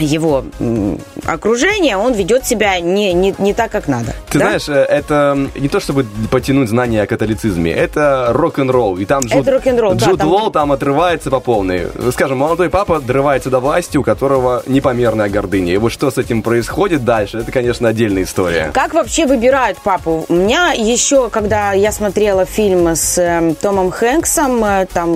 его 0.00 0.44
м, 0.60 0.98
окружения, 1.26 1.96
он 1.96 2.12
ведет 2.14 2.46
себя 2.46 2.80
не, 2.80 3.12
не, 3.12 3.34
не 3.38 3.54
так, 3.54 3.70
как 3.70 3.88
надо. 3.88 4.14
Ты 4.30 4.38
да? 4.38 4.46
знаешь, 4.46 4.68
э, 4.68 4.74
это 4.84 5.36
не 5.56 5.68
то 5.68 5.80
чтобы 5.80 6.06
потянуть 6.30 6.68
знания 6.68 7.02
о 7.02 7.06
католицизме, 7.06 7.72
это 7.72 8.28
рок-н-ролл. 8.30 8.96
И 8.98 9.04
там 9.04 9.22
Джуд, 9.24 9.42
Это 9.42 9.50
рок-н-ролл, 9.52 9.94
да, 9.94 10.06
Джуд 10.06 10.18
там- 10.18 10.28
Лоу 10.28 10.50
там 10.50 10.72
отрывается 10.72 11.30
по 11.30 11.40
полной. 11.40 11.88
Скажем, 12.12 12.38
молодой 12.38 12.70
папа 12.70 13.00
дрывается 13.00 13.50
до 13.50 13.60
власти, 13.60 13.96
у 13.96 14.02
которого 14.02 14.62
непомерная 14.66 15.28
гордыня. 15.28 15.72
И 15.74 15.76
вот 15.76 15.92
что 15.92 16.10
с 16.10 16.18
этим 16.18 16.42
происходит 16.42 17.04
дальше, 17.04 17.38
это, 17.38 17.52
конечно, 17.52 17.88
отдельная 17.88 18.22
история. 18.22 18.70
Как 18.72 18.94
вообще 18.94 19.26
выбирают 19.26 19.78
папу? 19.78 20.24
У 20.28 20.34
меня 20.34 20.72
еще, 20.72 21.28
когда 21.30 21.72
я 21.72 21.92
смотрела 21.92 22.44
фильм 22.44 22.88
с 22.88 23.18
эм, 23.18 23.54
Томом 23.54 23.90
Хэнксом, 23.90 24.64
э, 24.64 24.86
там, 24.92 25.10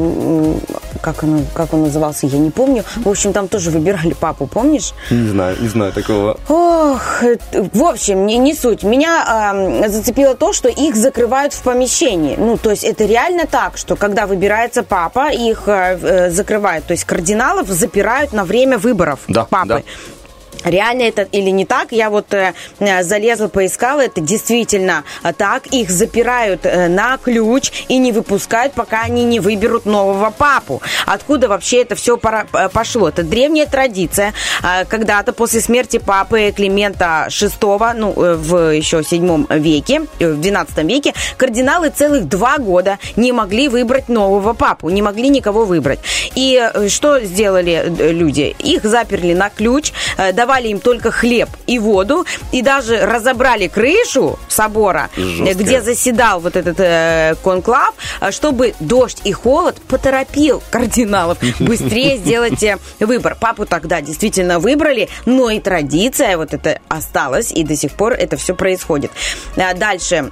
м, 0.55 0.61
как 1.01 1.23
он, 1.25 1.45
как 1.55 1.73
он 1.75 1.83
назывался, 1.83 2.27
я 2.27 2.39
не 2.39 2.51
помню. 2.51 2.85
В 2.97 3.09
общем, 3.09 3.33
там 3.33 3.49
тоже 3.49 3.71
выбирали 3.71 4.15
папу, 4.15 4.47
помнишь? 4.73 4.95
Не 5.11 5.29
знаю, 5.29 5.57
не 5.61 5.69
знаю 5.69 5.93
такого. 5.93 6.39
Ох, 6.49 7.23
э, 7.23 7.37
в 7.73 7.83
общем, 7.85 8.27
не, 8.27 8.39
не 8.39 8.55
суть. 8.55 8.83
Меня 8.83 9.53
эм, 9.55 9.91
зацепило 9.91 10.35
то, 10.35 10.53
что 10.53 10.69
их 10.69 10.97
закрывают 10.97 11.53
в 11.53 11.63
помещении. 11.63 12.37
Ну, 12.39 12.57
то 12.57 12.71
есть 12.71 12.85
это 12.85 13.05
реально 13.05 13.47
так, 13.47 13.77
что 13.77 13.97
когда 13.97 14.27
выбирается 14.27 14.83
папа, 14.83 15.31
их 15.31 15.63
э, 15.67 15.99
э, 16.03 16.31
закрывают. 16.31 16.87
То 16.87 16.93
есть 16.93 17.05
кардиналов 17.05 17.69
запирают 17.69 18.33
на 18.33 18.45
время 18.45 18.79
выборов 18.79 19.21
Да, 19.29 19.45
папы. 19.45 19.69
да. 19.69 19.83
Реально 20.65 21.03
это 21.03 21.23
или 21.23 21.51
не 21.51 21.65
так? 21.65 21.93
Я 21.93 22.11
вот 22.11 22.33
э, 22.35 22.55
э, 22.79 23.03
залезла, 23.03 23.49
поискала, 23.49 24.01
это 24.01 24.21
действительно 24.21 25.05
э, 25.23 25.33
так. 25.33 25.67
Их 25.69 25.91
запирают 25.91 26.65
э, 26.65 26.89
на 26.89 27.17
ключ 27.19 27.73
и 27.89 27.99
не 27.99 28.13
выпускают, 28.13 28.73
пока 28.75 29.03
они 29.03 29.25
не 29.25 29.41
выберут 29.41 29.87
нового 29.87 30.31
папу. 30.31 30.81
Откуда 31.07 31.49
вообще 31.49 31.83
это 31.83 31.95
все 31.95 32.17
пошло? 32.17 33.09
Это 33.09 33.23
древняя 33.23 33.67
традиция. 33.67 34.35
Э, 34.63 34.85
Когда-то 34.85 35.33
после 35.33 35.61
смерти 35.61 35.99
папы 35.99 36.53
Климента 36.55 37.27
VI, 37.29 37.93
ну, 37.95 38.13
э, 38.13 38.35
в 38.35 38.75
еще 38.75 39.03
7 39.03 39.47
веке, 39.59 40.03
э, 40.19 40.33
в 40.33 40.41
12 40.41 40.79
веке, 40.85 41.15
кардиналы 41.37 41.91
целых 41.91 42.29
два 42.29 42.59
года 42.59 42.99
не 43.17 43.33
могли 43.33 43.69
выбрать 43.69 44.09
нового 44.09 44.53
папу, 44.53 44.91
не 44.91 45.03
могли 45.03 45.29
никого 45.29 45.65
выбрать. 45.65 46.01
И 46.35 46.61
э, 46.63 46.89
что 46.89 47.21
сделали 47.21 47.85
э, 47.85 48.13
люди? 48.13 48.55
Их 48.59 48.85
заперли 48.85 49.35
на 49.35 49.51
ключ, 49.51 49.93
э, 50.19 50.33
давали 50.33 50.52
давали 50.53 50.69
им 50.69 50.81
только 50.81 51.11
хлеб 51.11 51.49
и 51.67 51.79
воду, 51.79 52.27
и 52.53 52.61
даже 52.61 53.07
разобрали 53.07 53.69
крышу 53.69 54.39
собора, 54.49 55.09
Жестко. 55.17 55.51
э, 55.51 55.55
где 55.55 55.81
заседал 55.81 56.41
вот 56.41 56.57
этот 56.57 56.79
э, 56.79 57.37
конклав, 57.43 57.95
э, 58.21 58.31
чтобы 58.31 58.75
дождь 58.79 59.23
и 59.25 59.33
холод 59.33 59.81
поторопил 59.89 60.63
кардиналов 60.71 61.39
быстрее 61.59 62.19
сделать 62.19 62.63
э, 62.63 62.77
выбор. 63.01 63.35
Папу 63.41 63.65
тогда 63.65 64.03
действительно 64.03 64.59
выбрали, 64.59 65.09
но 65.25 65.49
и 65.49 65.59
традиция 65.59 66.37
вот 66.37 66.53
это 66.53 66.81
осталась, 66.89 67.51
и 67.51 67.65
до 67.65 67.75
сих 67.75 67.93
пор 67.93 68.13
это 68.13 68.37
все 68.37 68.55
происходит. 68.55 69.11
Дальше. 69.57 70.31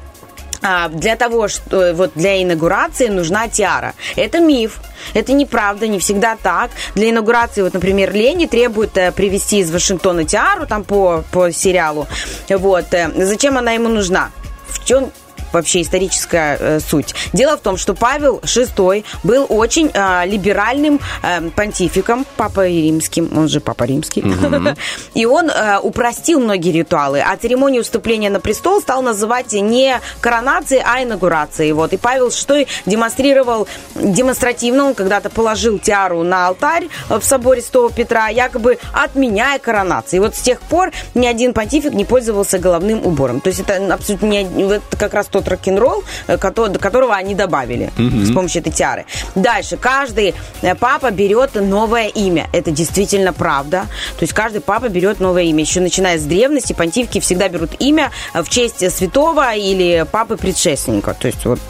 А, 0.63 0.89
Для 0.89 1.17
того, 1.17 1.49
что 1.49 1.93
вот 1.95 2.13
для 2.15 2.43
инаугурации 2.43 3.09
нужна 3.09 3.49
тиара. 3.49 3.95
Это 4.17 4.41
миф. 4.41 4.81
Это 5.15 5.33
неправда, 5.33 5.89
не 5.89 5.99
всегда 5.99 6.37
так. 6.37 6.71
Для 6.95 7.11
инаугурации, 7.11 7.63
вот, 7.63 7.73
например, 7.75 8.13
Лени 8.13 8.47
требует 8.47 8.97
э, 8.99 9.13
привезти 9.13 9.61
из 9.61 9.71
Вашингтона 9.71 10.25
тиару 10.25 10.67
там 10.67 10.85
по, 10.85 11.25
по 11.31 11.51
сериалу. 11.51 12.07
Вот. 12.49 12.93
э, 12.93 13.11
Зачем 13.25 13.57
она 13.57 13.73
ему 13.73 13.89
нужна? 13.89 14.31
В 14.69 14.85
чем 14.85 15.11
вообще 15.53 15.82
историческая 15.82 16.57
э, 16.59 16.80
суть. 16.80 17.14
Дело 17.32 17.57
в 17.57 17.61
том, 17.61 17.76
что 17.76 17.94
Павел 17.94 18.38
VI 18.38 19.05
был 19.22 19.46
очень 19.48 19.90
э, 19.92 20.26
либеральным 20.26 21.01
э, 21.22 21.51
понтификом, 21.51 22.26
папой 22.36 22.82
римским, 22.82 23.30
он 23.36 23.48
же 23.48 23.61
папа 23.61 23.84
римский, 23.84 24.20
и 25.14 25.26
он 25.26 25.51
э, 25.51 25.78
упростил 25.78 26.40
многие 26.40 26.72
ритуалы, 26.72 27.20
а 27.20 27.36
церемонию 27.36 27.82
вступления 27.82 28.30
на 28.30 28.40
престол 28.40 28.80
стал 28.80 29.03
называть 29.03 29.53
не 29.53 30.01
коронацией, 30.20 30.82
а 30.84 31.03
инаугурацией. 31.03 31.72
Вот. 31.72 31.92
И 31.92 31.96
Павел 31.96 32.28
VI 32.28 32.66
демонстрировал 32.86 33.68
демонстративно, 33.94 34.86
он 34.86 34.94
когда-то 34.94 35.30
положил 35.30 35.78
тиару 35.78 36.22
на 36.22 36.48
алтарь 36.48 36.88
в 37.09 37.22
соборе 37.22 37.62
Святого 37.62 37.90
Петра, 37.90 38.28
якобы 38.28 38.78
отменяя 38.92 39.59
коронации. 39.59 40.16
И 40.16 40.20
вот 40.20 40.34
с 40.34 40.40
тех 40.40 40.61
пор 40.61 40.92
ни 41.14 41.26
один 41.26 41.53
понтифик 41.53 41.92
не 41.92 42.05
пользовался 42.05 42.59
головным 42.59 43.07
убором. 43.07 43.40
То 43.40 43.48
есть 43.48 43.61
это 43.61 43.92
абсолютно 43.92 44.26
не, 44.26 44.42
это 44.42 44.96
как 44.98 45.14
раз 45.14 45.26
тот 45.41 45.49
рок-н-ролл, 45.49 46.05
э, 46.26 46.36
кото- 46.36 46.68
до 46.68 46.78
которого 46.78 47.14
они 47.14 47.34
добавили 47.34 47.91
Мгм. 47.97 48.24
с 48.26 48.32
помощью 48.34 48.61
этой 48.62 48.72
тиары. 48.72 49.07
Дальше. 49.34 49.76
Каждый 49.76 50.34
э, 50.62 50.74
папа 50.74 51.11
берет 51.11 51.55
новое 51.55 52.09
имя. 52.09 52.49
Это 52.53 52.70
действительно 52.70 53.32
правда. 53.32 53.86
То 54.18 54.22
есть 54.24 54.32
каждый 54.32 54.61
папа 54.61 54.88
берет 54.88 55.20
новое 55.20 55.45
имя. 55.45 55.61
Еще 55.62 55.80
начиная 55.80 56.18
с 56.18 56.22
древности, 56.22 56.72
понтифики 56.72 57.20
всегда 57.20 57.49
берут 57.49 57.70
имя 57.78 58.11
э, 58.34 58.43
в 58.43 58.49
честь 58.49 58.88
святого 58.97 59.55
или 59.55 60.05
папы-предшественника. 60.11 61.14
То 61.18 61.26
есть 61.28 61.45
вот 61.45 61.61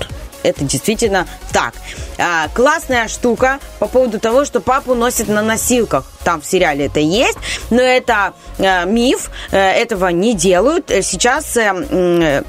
это 0.43 0.65
действительно 0.65 1.27
так. 1.53 1.75
А, 2.19 2.49
классная 2.55 3.09
штука 3.09 3.59
по 3.79 3.87
поводу 3.87 4.19
того, 4.19 4.47
что 4.47 4.61
папу 4.61 4.95
носят 4.95 5.29
на 5.29 5.43
носилках. 5.43 6.05
Там 6.25 6.41
в 6.41 6.47
сериале 6.47 6.87
это 6.87 7.01
есть, 7.01 7.37
но 7.71 7.83
это 7.83 8.33
э, 8.59 8.87
миф, 8.87 9.31
э, 9.51 9.59
этого 9.59 10.09
не 10.09 10.35
делают. 10.35 10.91
Э, 10.91 11.03
Сейчас 11.03 11.57
э, 11.59 11.65
м, 11.69 12.45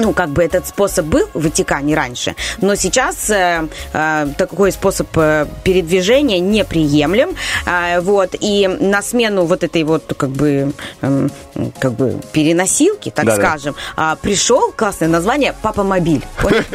ну, 0.00 0.12
как 0.12 0.30
бы 0.30 0.42
этот 0.42 0.66
способ 0.66 1.06
был 1.06 1.28
в 1.34 1.44
Ватикане 1.44 1.94
раньше, 1.94 2.34
но 2.60 2.74
сейчас 2.74 3.30
э, 3.30 3.68
э, 3.92 4.26
такой 4.36 4.72
способ 4.72 5.06
э, 5.16 5.46
передвижения 5.64 6.40
неприемлем, 6.40 7.36
Э, 7.66 8.00
вот, 8.00 8.34
и 8.40 8.66
на 8.66 9.02
смену 9.02 9.44
вот 9.44 9.62
этой 9.64 9.84
вот, 9.84 10.12
как 10.16 10.30
бы, 10.30 10.72
эм, 11.02 11.30
как 11.78 11.92
бы 11.92 12.20
переносилки, 12.32 13.10
так 13.10 13.24
Да-да. 13.26 13.42
скажем, 13.42 13.74
а, 13.96 14.16
пришел, 14.16 14.72
классное 14.72 15.08
название, 15.08 15.54
Папа-мобиль. 15.62 16.24
Понял? 16.40 16.64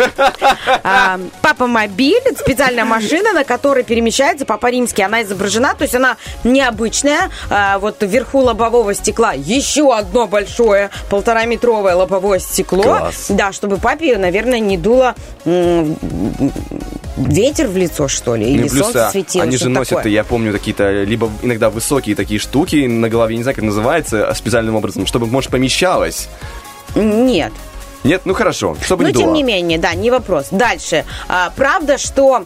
А, 0.83 1.19
Папа-мобиль, 1.41 2.21
это 2.25 2.39
специальная 2.39 2.85
машина, 2.85 3.33
на 3.33 3.43
которой 3.43 3.83
перемещается 3.83 4.45
Папа 4.45 4.69
Римский. 4.69 5.03
Она 5.03 5.23
изображена, 5.23 5.73
то 5.75 5.83
есть 5.83 5.95
она 5.95 6.17
необычная. 6.43 7.29
А, 7.49 7.79
Вот 7.79 8.01
вверху 8.01 8.39
лобового 8.39 8.93
стекла 8.93 9.33
еще 9.33 9.93
одно 9.93 10.27
большое 10.27 10.89
полтораметровое 11.09 11.95
лобовое 11.95 12.39
стекло. 12.39 13.09
Класс. 13.15 13.37
Да, 13.37 13.51
чтобы 13.51 13.77
папе, 13.77 14.17
наверное, 14.17 14.59
не 14.59 14.77
дуло 14.77 15.15
ветер 17.17 17.67
в 17.67 17.77
лицо, 17.77 18.07
что 18.07 18.35
ли, 18.35 18.45
Ну 18.45 18.51
или 18.51 18.67
плюс, 18.67 18.83
солнце 18.83 19.07
а, 19.07 19.11
светило. 19.11 19.43
Они 19.43 19.57
же 19.57 19.69
носят, 19.69 19.97
такое. 19.97 20.11
я 20.11 20.23
помню, 20.23 20.51
какие-то 20.51 21.03
либо 21.03 21.29
иногда 21.41 21.69
высокие 21.69 22.15
такие 22.15 22.39
штуки 22.39 22.87
на 22.87 23.09
голове, 23.09 23.37
не 23.37 23.43
знаю, 23.43 23.55
как 23.55 23.63
называется, 23.63 24.27
а 24.27 24.35
специальным 24.35 24.75
образом, 24.75 25.05
чтобы, 25.05 25.27
может, 25.27 25.51
помещалось. 25.51 26.27
Нет. 26.95 27.53
Нет, 28.03 28.21
ну 28.25 28.33
хорошо, 28.35 28.77
чтобы 28.83 29.03
Но 29.03 29.09
не 29.09 29.15
тем 29.15 29.23
дуло. 29.25 29.35
не 29.35 29.43
менее, 29.43 29.79
да, 29.79 29.95
не 29.95 30.11
вопрос. 30.11 30.47
Дальше. 30.51 31.05
А, 31.27 31.51
правда, 31.55 31.97
что 31.97 32.45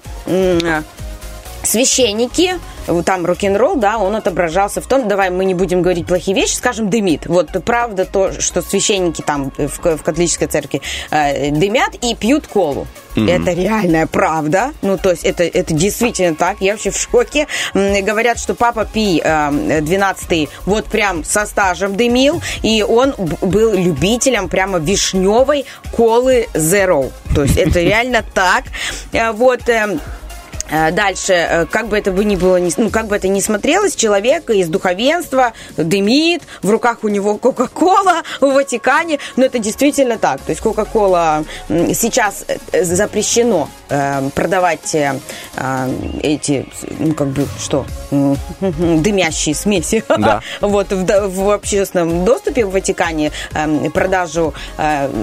священники, 1.64 2.60
там 3.06 3.26
рок-н-ролл, 3.26 3.76
да, 3.76 3.98
он 3.98 4.16
отображался 4.16 4.82
в 4.82 4.88
том, 4.88 5.08
давай 5.08 5.30
мы 5.30 5.46
не 5.46 5.54
будем 5.54 5.82
говорить 5.82 6.08
плохие 6.08 6.36
вещи, 6.36 6.56
скажем, 6.56 6.90
дымит. 6.90 7.28
Вот 7.28 7.50
правда 7.64 8.06
то, 8.06 8.32
что 8.40 8.62
священники 8.62 9.22
там 9.22 9.52
в, 9.58 9.98
в 9.98 10.04
католической 10.04 10.48
церкви 10.48 10.82
э, 11.12 11.52
дымят 11.52 11.96
и 12.02 12.16
пьют 12.16 12.48
колу. 12.48 12.88
Мгм. 13.16 13.28
Это 13.28 13.52
реальная 13.54 14.08
правда. 14.08 14.72
Ну, 14.82 14.98
то 14.98 15.12
есть 15.12 15.24
это, 15.24 15.44
это 15.44 15.74
действительно 15.74 16.36
так. 16.36 16.58
Я 16.62 16.74
вообще 16.74 16.92
в 16.92 16.98
шоке. 16.98 17.48
Говорят, 17.74 18.40
что 18.40 18.56
папа 18.56 18.86
Пий 18.86 19.22
э, 19.24 19.82
12 19.82 20.50
вот 20.66 20.86
прям 20.86 21.24
со 21.24 21.46
стажем 21.46 21.96
дымил, 21.96 22.42
и 22.62 22.84
он 22.84 23.14
был 23.18 23.74
любителем 23.74 24.50
прямо 24.50 24.80
вишневой 24.80 25.66
колы 25.92 26.48
Zero. 26.54 27.12
То 27.36 27.44
есть 27.44 27.58
это 27.58 27.80
реально 27.82 28.24
так. 28.34 28.66
Э, 29.12 29.32
Вот... 29.32 29.62
эм, 30.72 30.80
Э, 30.80 30.92
Дальше, 30.92 31.34
э, 31.34 31.66
как 31.66 31.88
бы 31.88 31.98
это 31.98 32.12
бы 32.12 32.26
ни 32.26 32.36
было, 32.36 32.60
ну, 32.78 32.90
как 32.90 33.08
бы 33.08 33.16
это 33.16 33.28
ни 33.28 33.40
смотрелось, 33.40 33.96
человек 33.96 34.50
из 34.50 34.68
духовенства 34.68 35.54
дымит, 35.78 36.44
в 36.62 36.70
руках 36.70 37.00
у 37.04 37.08
него 37.08 37.38
Кока-Кола 37.38 38.24
в 38.42 38.54
Ватикане, 38.54 39.20
но 39.36 39.46
это 39.46 39.60
действительно 39.60 40.18
так. 40.18 40.42
То 40.42 40.52
есть 40.52 40.62
Кока-Кола 40.62 41.44
сейчас 41.68 42.46
э, 42.72 42.84
запрещено 42.84 43.70
продавать 44.36 44.96
эти, 46.22 46.68
ну, 47.00 47.14
как 47.16 47.30
бы, 47.30 47.48
что, 47.60 47.88
дымящие 48.62 49.56
смеси. 49.56 50.04
Да. 50.20 50.42
Вот 50.60 50.92
в, 50.92 51.28
в 51.30 51.50
общественном 51.50 52.26
доступе 52.26 52.66
в 52.66 52.72
Ватикане 52.72 53.32
э, 53.54 53.90
продажу 53.90 54.54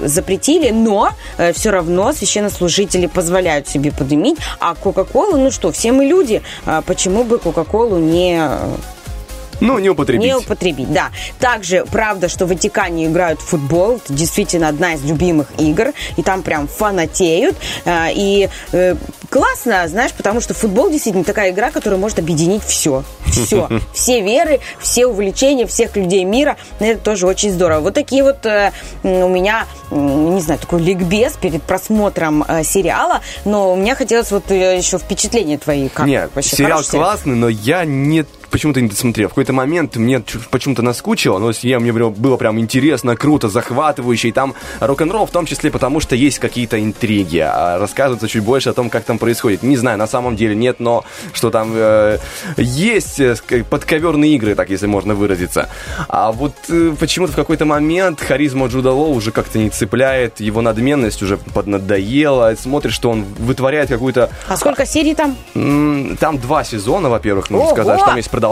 запретили, 0.05 0.71
но 0.71 1.11
все 1.53 1.71
равно 1.71 2.13
священнослужители 2.13 3.07
позволяют 3.07 3.69
себе 3.69 3.93
подымить, 3.93 4.39
а 4.59 4.75
Кока-Колу, 4.75 5.36
ну 5.39 5.51
что, 5.51 5.73
все 5.73 5.93
мы 5.93 6.05
люди, 6.05 6.43
а 6.65 6.83
почему 6.83 7.25
бы 7.25 7.39
Кока-Колу 7.39 7.99
не 7.99 8.41
Ну, 9.61 9.79
не 9.79 9.89
употребить. 9.91 10.23
не 10.25 10.35
употребить, 10.35 10.93
да. 10.93 11.11
Также 11.39 11.85
правда, 11.91 12.29
что 12.29 12.47
в 12.47 12.49
Ватикане 12.49 13.07
играют 13.07 13.41
в 13.41 13.45
футбол. 13.47 13.97
Это 13.97 14.13
действительно 14.13 14.69
одна 14.69 14.95
из 14.95 15.05
любимых 15.05 15.49
игр. 15.59 15.93
И 16.17 16.23
там 16.23 16.43
прям 16.43 16.69
фанатеют. 16.69 17.57
А, 17.85 18.09
И 18.13 18.49
э, 18.73 18.97
классно, 19.31 19.87
знаешь, 19.89 20.13
потому 20.13 20.41
что 20.41 20.55
футбол 20.55 20.91
действительно 20.91 21.25
такая 21.25 21.51
игра, 21.51 21.71
которая 21.71 21.99
может 21.99 22.19
объединить 22.19 22.63
все. 22.65 23.05
Все. 23.27 23.69
Все 23.93 24.21
веры, 24.21 24.61
все 24.79 25.07
увлечения 25.07 25.67
всех 25.67 25.97
людей 25.97 26.25
мира. 26.25 26.57
Это 26.79 27.01
тоже 27.01 27.27
очень 27.27 27.53
здорово. 27.53 27.81
Вот 27.81 27.95
такие 27.95 28.23
вот 28.23 28.45
э, 28.47 28.73
у 29.03 29.29
меня, 29.29 29.67
не 29.91 30.41
знаю, 30.41 30.61
такой 30.61 30.81
ликбез 30.83 31.35
перед 31.41 31.63
просмотром 31.63 32.45
э, 32.47 32.63
сериала. 32.65 33.21
Но 33.45 33.73
у 33.73 33.77
меня 33.77 33.95
хотелось 33.95 34.31
вот 34.31 34.51
еще 34.51 34.99
впечатления 34.99 35.59
твои. 35.59 35.89
Как 35.89 36.07
Нет, 36.07 36.31
вообще? 36.35 36.57
сериал? 36.57 36.83
классный, 36.89 37.35
но 37.35 37.49
я 37.49 37.85
не 37.85 38.25
почему-то 38.57 38.81
не 38.81 38.89
досмотрел. 38.89 39.29
В 39.29 39.33
какой-то 39.33 39.53
момент 39.53 39.97
мне 39.97 40.23
почему-то 40.51 40.81
наскучило, 40.81 41.39
но 41.39 41.53
я, 41.61 41.79
мне 41.79 41.93
было 41.93 42.39
прям 42.39 42.59
интересно, 42.59 43.15
круто, 43.15 43.51
захватывающе. 43.51 44.29
И 44.29 44.33
там 44.33 44.55
рок-н-ролл 44.81 45.27
в 45.27 45.31
том 45.31 45.45
числе 45.45 45.71
потому, 45.71 46.01
что 46.01 46.17
есть 46.17 46.39
какие-то 46.39 46.83
интриги. 46.83 47.45
а 47.47 47.79
Рассказывается 47.79 48.29
чуть 48.29 48.43
больше 48.43 48.71
о 48.71 48.73
том, 48.73 48.89
как 48.89 49.05
там 49.05 49.19
происходит. 49.19 49.63
Не 49.63 49.77
знаю, 49.77 49.99
на 49.99 50.07
самом 50.07 50.37
деле 50.37 50.55
нет, 50.55 50.81
но 50.81 51.05
что 51.35 51.51
там 51.51 51.73
э, 51.75 52.17
есть 52.57 53.21
э, 53.21 53.37
подковерные 53.69 54.37
игры, 54.37 54.55
так 54.55 54.71
если 54.71 54.87
можно 54.87 55.15
выразиться. 55.15 55.69
А 56.09 56.33
вот 56.33 56.55
э, 56.71 56.95
почему-то 56.99 57.35
в 57.35 57.37
какой-то 57.37 57.67
момент 57.67 58.23
харизма 58.23 58.69
Джуда 58.69 58.93
Лоу 58.93 59.13
уже 59.13 59.33
как-то 59.33 59.59
не 59.59 59.69
цепляет, 59.69 60.41
его 60.41 60.63
надменность 60.63 61.23
уже 61.23 61.37
поднадоела. 61.37 62.55
Смотришь, 62.59 62.95
что 62.95 63.11
он 63.11 63.23
вытворяет 63.39 63.91
какую-то 63.91 64.31
А 64.49 64.57
сколько 64.57 64.87
серий 64.87 65.15
там? 65.15 65.37
Там 66.19 66.39
два 66.39 66.65
сезона, 66.65 67.11
во-первых, 67.11 67.51
нужно 67.51 67.67
Ого! 67.67 67.75
сказать, 67.75 67.99
что 67.99 68.07
там 68.07 68.17
есть 68.17 68.31
продолжение. 68.31 68.46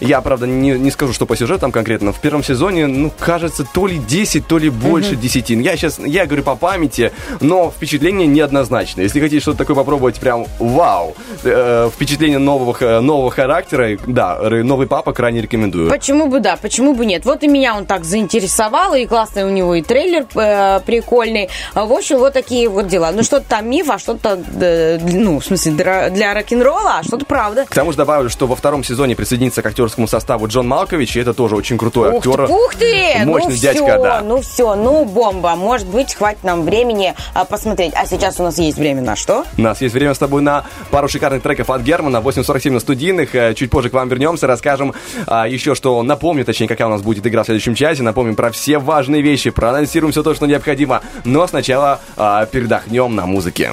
Я, 0.00 0.20
правда, 0.20 0.46
не, 0.46 0.70
не 0.72 0.90
скажу, 0.90 1.12
что 1.12 1.26
по 1.26 1.36
сюжету 1.36 1.60
там 1.60 1.72
конкретно. 1.72 2.12
В 2.12 2.20
первом 2.20 2.42
сезоне, 2.44 2.86
ну, 2.86 3.10
кажется, 3.18 3.64
то 3.72 3.86
ли 3.86 3.98
10, 3.98 4.46
то 4.46 4.58
ли 4.58 4.70
больше 4.70 5.12
Мгм. 5.12 5.20
10. 5.20 5.50
Я 5.50 5.76
сейчас, 5.76 5.98
я 5.98 6.26
говорю 6.26 6.42
по 6.42 6.56
памяти, 6.56 7.12
но 7.40 7.70
впечатление 7.70 8.26
неоднозначно. 8.26 9.02
Если 9.02 9.20
хотите 9.20 9.40
что-то 9.40 9.58
такое 9.58 9.76
попробовать, 9.76 10.16
прям 10.20 10.46
вау, 10.58 11.14
э, 11.44 11.90
впечатление 11.94 12.38
нового, 12.38 12.74
х- 12.74 13.00
нового 13.00 13.30
характера, 13.30 13.96
да, 14.06 14.38
новый 14.40 14.86
папа 14.86 15.12
крайне 15.12 15.40
рекомендую. 15.42 15.90
Почему 15.90 16.28
бы 16.28 16.40
да, 16.40 16.56
почему 16.56 16.94
бы 16.94 17.04
нет? 17.06 17.24
Вот 17.24 17.42
и 17.42 17.48
меня 17.48 17.76
он 17.76 17.84
так 17.86 18.04
заинтересовал, 18.04 18.94
и 18.94 19.06
классный 19.06 19.44
у 19.44 19.50
него 19.50 19.74
и 19.74 19.82
трейлер 19.82 20.26
э, 20.34 20.80
прикольный. 20.86 21.48
А, 21.74 21.84
В 21.84 21.92
общем, 21.92 22.18
вот 22.18 22.32
такие 22.32 22.68
вот 22.68 22.86
дела. 22.88 23.10
Ну, 23.12 23.22
что-то 23.22 23.44
там 23.48 23.68
миф, 23.68 23.90
а 23.90 23.98
что-то, 23.98 24.38
э, 24.60 24.98
ну, 25.02 25.38
в 25.40 25.44
смысле, 25.44 25.72
для 25.72 26.32
рок-н-ролла, 26.34 26.98
а 27.00 27.02
что-то 27.02 27.26
правда. 27.26 27.64
К 27.66 27.74
тому 27.74 27.90
же 27.92 27.98
добавлю, 27.98 28.30
что 28.30 28.46
во 28.46 28.56
втором 28.56 28.82
сезоне 28.84 29.03
сезоне 29.04 29.16
присоединится 29.16 29.60
к 29.60 29.66
актерскому 29.66 30.08
составу 30.08 30.48
Джон 30.48 30.66
Малкович, 30.66 31.16
и 31.16 31.20
это 31.20 31.34
тоже 31.34 31.56
очень 31.56 31.76
крутой 31.76 32.08
Ух 32.08 32.22
ты, 32.22 32.30
актер. 32.30 32.50
ух 32.50 32.74
ты! 32.74 33.24
Мощный 33.26 33.52
ну 33.52 33.60
дядька, 33.60 33.84
все, 33.84 34.02
да. 34.02 34.20
ну 34.22 34.40
все, 34.40 34.74
ну 34.76 35.04
бомба. 35.04 35.56
Может 35.56 35.86
быть, 35.88 36.14
хватит 36.14 36.42
нам 36.42 36.62
времени 36.62 37.14
а, 37.34 37.44
посмотреть. 37.44 37.92
А 37.94 38.06
сейчас 38.06 38.40
у 38.40 38.44
нас 38.44 38.58
есть 38.58 38.78
время 38.78 39.02
на 39.02 39.14
что? 39.14 39.44
У 39.58 39.60
нас 39.60 39.82
есть 39.82 39.94
время 39.94 40.14
с 40.14 40.18
тобой 40.18 40.40
на 40.40 40.64
пару 40.90 41.08
шикарных 41.08 41.42
треков 41.42 41.68
от 41.68 41.82
Германа, 41.82 42.16
8.47 42.18 42.70
на 42.70 42.80
студийных. 42.80 43.34
Э, 43.34 43.52
Чуть 43.52 43.70
позже 43.70 43.90
к 43.90 43.92
вам 43.92 44.08
вернемся, 44.08 44.46
расскажем 44.46 44.94
а, 45.26 45.46
еще, 45.46 45.74
что 45.74 46.02
напомню, 46.02 46.46
точнее, 46.46 46.66
какая 46.68 46.86
у 46.86 46.90
нас 46.90 47.02
будет 47.02 47.26
игра 47.26 47.42
в 47.42 47.46
следующем 47.46 47.74
часе. 47.74 48.02
Напомним 48.02 48.36
про 48.36 48.50
все 48.52 48.78
важные 48.78 49.20
вещи, 49.20 49.50
проанонсируем 49.50 50.12
все 50.12 50.22
то, 50.22 50.32
что 50.34 50.46
необходимо. 50.46 51.02
Но 51.24 51.46
сначала 51.46 52.00
а, 52.16 52.46
передохнем 52.46 53.14
на 53.14 53.26
музыке. 53.26 53.72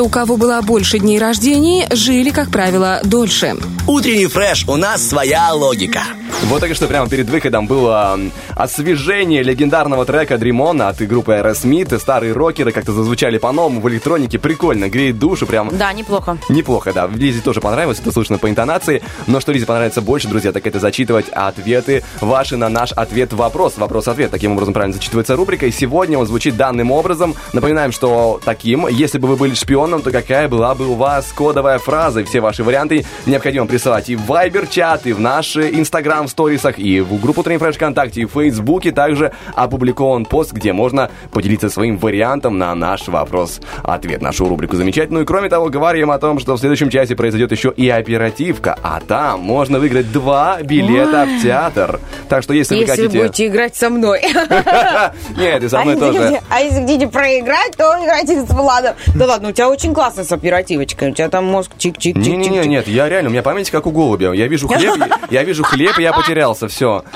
Те, 0.00 0.04
у 0.04 0.08
кого 0.08 0.38
было 0.38 0.62
больше 0.62 0.98
дней 0.98 1.18
рождений, 1.18 1.84
жили, 1.90 2.30
как 2.30 2.50
правило, 2.50 3.00
дольше. 3.04 3.56
Утренний 3.86 4.28
фреш, 4.28 4.64
у 4.66 4.76
нас 4.76 5.06
своя 5.06 5.52
логика. 5.52 6.00
Вот 6.44 6.60
только 6.60 6.74
что 6.74 6.86
прямо 6.86 7.06
перед 7.06 7.28
выходом 7.28 7.66
было 7.66 8.18
освежение 8.62 9.42
легендарного 9.42 10.04
трека 10.04 10.36
Dream 10.36 10.73
On 10.73 10.88
от 10.88 10.98
группы 10.98 11.32
Aerosmith. 11.32 11.98
Старые 11.98 12.34
рокеры 12.34 12.72
как-то 12.72 12.92
зазвучали 12.92 13.38
по-новому 13.38 13.80
в 13.80 13.88
электронике. 13.88 14.38
Прикольно, 14.38 14.90
греет 14.90 15.18
душу, 15.18 15.46
прям 15.46 15.70
Да, 15.78 15.92
неплохо. 15.94 16.36
Неплохо, 16.50 16.92
да. 16.92 17.06
Лизе 17.06 17.40
тоже 17.40 17.62
понравилось, 17.62 18.00
это 18.00 18.12
слышно 18.12 18.36
по 18.36 18.50
интонации. 18.50 19.02
Но 19.26 19.40
что 19.40 19.52
Лизе 19.52 19.64
понравится 19.64 20.02
больше, 20.02 20.28
друзья, 20.28 20.52
так 20.52 20.66
это 20.66 20.78
зачитывать 20.78 21.30
ответы 21.30 22.04
ваши 22.20 22.58
на 22.58 22.68
наш 22.68 22.92
ответ-вопрос. 22.92 23.78
Вопрос-ответ. 23.78 24.30
Таким 24.30 24.52
образом 24.52 24.74
правильно 24.74 24.94
зачитывается 24.94 25.36
рубрика. 25.36 25.64
И 25.64 25.70
сегодня 25.70 26.18
он 26.18 26.26
звучит 26.26 26.56
данным 26.56 26.90
образом. 26.90 27.34
Напоминаем, 27.54 27.92
что 27.92 28.40
таким, 28.44 28.86
если 28.88 29.16
бы 29.16 29.28
вы 29.28 29.36
были 29.36 29.54
шпионом, 29.54 30.02
то 30.02 30.10
какая 30.10 30.48
была 30.48 30.74
бы 30.74 30.86
у 30.86 30.94
вас 30.94 31.32
кодовая 31.32 31.78
фраза? 31.78 32.20
И 32.20 32.24
все 32.24 32.40
ваши 32.40 32.62
варианты 32.62 33.06
необходимо 33.24 33.66
присылать 33.66 34.10
и 34.10 34.16
в 34.16 34.30
Viber-чат, 34.30 35.06
и 35.06 35.14
в 35.14 35.20
наш 35.20 35.56
Инстаграм 35.56 36.26
в 36.26 36.30
сторисах, 36.30 36.78
и 36.78 37.00
в 37.00 37.18
группу 37.20 37.42
Утренний 37.42 37.58
Фреш 37.58 37.76
ВКонтакте, 37.76 38.20
и 38.20 38.24
в 38.26 38.49
Фейсбуке. 38.50 38.90
Также 38.90 39.32
опубликован 39.54 40.24
пост, 40.24 40.52
где 40.52 40.72
можно 40.72 41.10
поделиться 41.32 41.70
своим 41.70 41.96
вариантом 41.98 42.58
на 42.58 42.74
наш 42.74 43.08
вопрос-ответ, 43.08 44.20
нашу 44.22 44.48
рубрику 44.48 44.76
замечательную. 44.76 45.24
Кроме 45.24 45.48
того, 45.48 45.68
говорим 45.68 46.10
о 46.10 46.18
том, 46.18 46.38
что 46.40 46.54
в 46.54 46.58
следующем 46.58 46.90
часе 46.90 47.14
произойдет 47.14 47.52
еще 47.52 47.72
и 47.76 47.88
оперативка, 47.88 48.76
а 48.82 49.00
там 49.00 49.40
можно 49.40 49.78
выиграть 49.78 50.10
два 50.12 50.60
билета 50.62 51.26
в 51.26 51.42
театр. 51.42 52.00
Так 52.28 52.42
что 52.42 52.52
если, 52.52 52.74
вы 52.74 52.80
Если 52.82 53.02
вы 53.02 53.06
хотите... 53.06 53.22
будете 53.24 53.46
играть 53.46 53.76
со 53.76 53.88
мной. 53.88 54.20
Нет, 55.36 55.62
и 55.62 55.68
со 55.68 55.80
А 55.80 55.82
мной 55.82 55.94
если 55.94 56.06
тоже. 56.06 56.40
А 56.48 56.60
если 56.60 56.80
хотите 56.80 57.08
проиграть, 57.08 57.76
то 57.76 57.84
играйте 58.02 58.42
с 58.42 58.48
Владом. 58.48 58.94
Да 59.14 59.26
ладно, 59.26 59.50
у 59.50 59.52
тебя 59.52 59.68
очень 59.68 59.94
классно 59.94 60.24
с 60.24 60.32
оперативочкой. 60.32 61.10
У 61.10 61.14
тебя 61.14 61.28
там 61.28 61.44
мозг 61.44 61.70
чик-чик-чик-чик. 61.78 62.18
Не-не-не, 62.18 62.66
нет, 62.66 62.88
я 62.88 63.08
реально, 63.08 63.28
у 63.30 63.32
меня 63.32 63.42
память 63.42 63.70
как 63.70 63.86
у 63.86 63.90
голубя. 63.90 64.32
Я 64.32 64.48
вижу 64.48 64.66
хлеб, 64.68 64.94
я 65.30 65.42
вижу 65.44 65.62
хлеб, 65.62 65.98
и 65.98 66.02
я 66.02 66.12
потерялся, 66.12 66.68
все. 66.68 67.04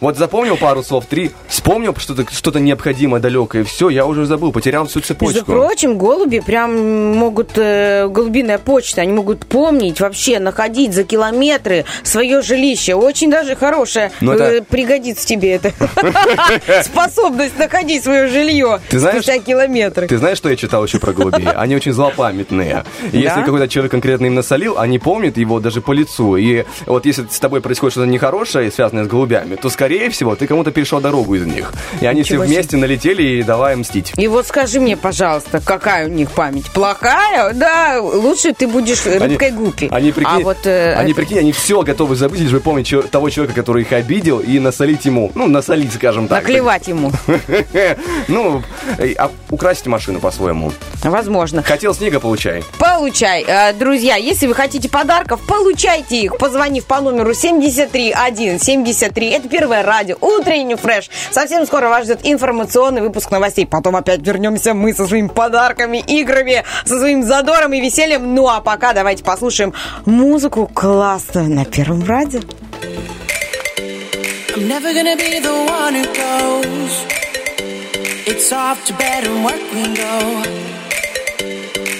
Вот 0.00 0.16
запомнил 0.16 0.56
пару 0.72 0.82
слов, 0.82 1.04
три, 1.04 1.32
вспомнил 1.48 1.94
что-то 1.98 2.24
что 2.32 2.50
необходимое, 2.58 3.20
далекое, 3.20 3.62
все, 3.62 3.90
я 3.90 4.06
уже 4.06 4.24
забыл, 4.24 4.52
потерял 4.52 4.86
всю 4.86 5.00
Между 5.00 5.08
цепочку. 5.14 5.44
прочим, 5.44 5.98
голуби 5.98 6.38
прям 6.40 7.14
могут, 7.14 7.50
э, 7.58 8.08
голубиная 8.08 8.56
почта, 8.56 9.02
они 9.02 9.12
могут 9.12 9.44
помнить 9.44 10.00
вообще, 10.00 10.38
находить 10.38 10.94
за 10.94 11.04
километры 11.04 11.84
свое 12.04 12.40
жилище. 12.40 12.94
Очень 12.94 13.30
даже 13.30 13.54
хорошая, 13.54 14.12
Ну, 14.22 14.32
это- 14.32 14.44
э, 14.44 14.60
пригодится 14.62 15.26
тебе 15.26 15.56
это. 15.56 15.72
Способность 16.82 17.58
находить 17.58 18.02
свое 18.02 18.28
жилье 18.28 18.80
Ты 18.88 18.98
знаешь- 18.98 19.16
спустя 19.22 19.38
километры. 19.40 20.06
Ты 20.06 20.16
знаешь, 20.16 20.38
что 20.38 20.48
я 20.48 20.56
читал 20.56 20.84
еще 20.86 20.98
про 20.98 21.12
голубей? 21.12 21.46
Они 21.54 21.76
очень 21.76 21.92
злопамятные. 21.92 22.84
Если 23.12 23.42
какой-то 23.42 23.68
человек 23.68 23.90
конкретно 23.92 24.24
им 24.24 24.34
насолил, 24.34 24.78
они 24.78 24.98
помнят 24.98 25.36
его 25.36 25.60
даже 25.60 25.82
по 25.82 25.92
лицу. 25.92 26.36
И 26.36 26.64
вот 26.86 27.04
если 27.04 27.26
с 27.30 27.38
тобой 27.38 27.60
происходит 27.60 27.92
что-то 27.92 28.06
нехорошее, 28.08 28.70
связанное 28.70 29.04
с 29.04 29.08
голубями, 29.08 29.56
то, 29.56 29.68
скорее 29.68 30.08
всего, 30.08 30.34
ты 30.34 30.46
кому-то 30.62 30.70
перешел 30.70 31.00
дорогу 31.00 31.34
из 31.34 31.44
них. 31.44 31.72
И 32.00 32.06
они 32.06 32.22
все 32.22 32.34
Ничего 32.34 32.44
себе. 32.46 32.54
вместе 32.54 32.76
налетели 32.76 33.22
и 33.22 33.42
давай 33.42 33.74
мстить. 33.74 34.12
И 34.16 34.28
вот 34.28 34.46
скажи 34.46 34.78
мне, 34.80 34.96
пожалуйста, 34.96 35.60
какая 35.60 36.06
у 36.06 36.08
них 36.08 36.30
память? 36.30 36.70
Плохая? 36.70 37.52
Да, 37.52 37.98
лучше 38.00 38.52
ты 38.54 38.68
будешь 38.68 39.04
рыбкой 39.06 39.50
гупи. 39.50 39.88
Они, 39.90 40.12
прикинь, 40.12 40.32
а 40.32 40.38
вот 40.40 40.66
э, 40.66 40.94
они, 40.94 41.14
прикинь, 41.14 41.38
они 41.40 41.52
все 41.52 41.82
готовы 41.82 42.14
забыть, 42.14 42.40
лишь 42.40 42.52
бы 42.52 42.60
помнить 42.60 42.94
того 43.10 43.30
человека, 43.30 43.56
который 43.56 43.82
их 43.82 43.92
обидел, 43.92 44.38
и 44.38 44.60
насолить 44.60 45.04
ему. 45.04 45.32
Ну, 45.34 45.48
насолить, 45.48 45.92
скажем 45.92 46.28
так. 46.28 46.42
наклевать 46.42 46.86
ему. 46.88 47.10
Ну, 48.28 48.62
э, 48.98 49.14
а 49.18 49.30
украсить 49.50 49.86
машину 49.86 50.20
по-своему. 50.20 50.72
Возможно. 51.02 51.62
Хотел 51.62 51.94
снега, 51.94 52.20
получай. 52.20 52.62
Получай. 52.78 53.44
Э, 53.46 53.72
Друзья, 53.72 54.16
если 54.16 54.46
вы 54.46 54.54
хотите 54.54 54.88
подарков, 54.88 55.40
получайте 55.46 56.20
их, 56.20 56.36
позвонив 56.38 56.84
по 56.84 57.00
номеру 57.00 57.34
73173. 57.34 59.30
Это 59.30 59.48
первое 59.48 59.82
радио, 59.82 60.16
утренний 60.42 60.74
фреш. 60.74 61.08
Совсем 61.30 61.64
скоро 61.66 61.88
вас 61.88 62.04
ждет 62.04 62.20
информационный 62.24 63.00
выпуск 63.00 63.30
новостей. 63.30 63.66
Потом 63.66 63.96
опять 63.96 64.26
вернемся 64.26 64.74
мы 64.74 64.92
со 64.92 65.06
своими 65.06 65.28
подарками, 65.28 65.98
играми, 65.98 66.64
со 66.84 66.98
своим 66.98 67.22
задором 67.22 67.72
и 67.72 67.80
весельем. 67.80 68.34
Ну 68.34 68.48
а 68.48 68.60
пока 68.60 68.92
давайте 68.92 69.24
послушаем 69.24 69.72
музыку 70.04 70.68
классную 70.72 71.48
на 71.50 71.64
первом 71.64 72.04
радио. 72.04 72.40
I'm 74.54 74.68
never 74.68 74.92
gonna 74.92 75.16
be 75.16 75.40
the 75.40 75.54
one 75.80 75.94
who 75.94 76.04
goes. 76.12 76.94
It's 78.26 78.52
off 78.52 78.84
to 78.86 78.92
bed 78.98 79.24
and 79.26 79.44
work 79.44 79.62
we 79.72 79.84
go. 79.96 80.42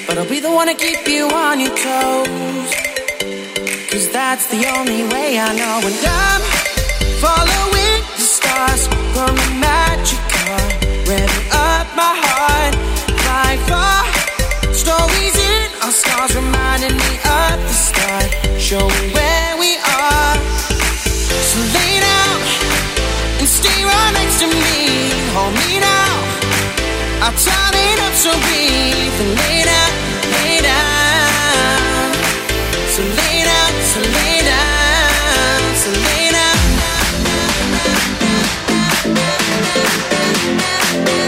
But 0.07 0.19
I'll 0.19 0.29
be 0.29 0.41
the 0.41 0.51
one 0.51 0.69
to 0.69 0.75
keep 0.75 1.09
you 1.09 1.29
on 1.29 1.61
your 1.61 1.75
toes. 1.75 2.71
Cause 3.91 4.09
that's 4.11 4.47
the 4.49 4.67
only 4.77 5.05
way 5.05 5.39
I 5.39 5.51
know. 5.57 5.81
And 5.89 5.97
I'm 6.05 6.43
following 7.23 7.72
stars 8.33 8.89
from 9.13 9.37
a 9.37 9.49
magic 9.61 10.23
car. 10.33 10.65
Revving 11.05 11.49
up 11.53 11.87
my 11.93 12.15
heart. 12.25 12.75
Fly 13.21 13.53
far. 13.69 14.01
Stories 14.73 15.37
in 15.37 15.69
our 15.85 15.93
scars 15.93 16.33
reminding 16.35 16.97
me 16.97 17.13
of 17.29 17.61
the 17.69 17.77
start. 17.89 18.29
Showing 18.57 19.09
where 19.13 19.53
we 19.61 19.77
are. 20.01 20.37
So 21.45 21.59
lay 21.77 21.95
down 22.01 22.39
and 23.39 23.49
stay 23.61 23.79
right 23.85 24.13
next 24.17 24.41
to 24.41 24.49
me. 24.49 25.13
Hold 25.37 25.53
me 25.61 25.77
now. 25.85 26.17
I'll 27.25 27.37
tie 27.37 27.85
it 27.93 27.99
up 28.01 28.15
so 28.17 28.33
breathe 28.45 29.19
and 29.25 29.33
lay 29.41 29.61
down, 29.71 29.93
lay 30.33 30.57
down. 30.73 32.09
So 32.95 33.03
lay 33.19 33.39
down, 33.45 33.73
so 33.93 34.01
lay 34.17 34.39
down, 34.41 35.61
so 35.77 35.91
lay 35.93 36.17
down. 36.17 36.22
Thank 40.93 41.23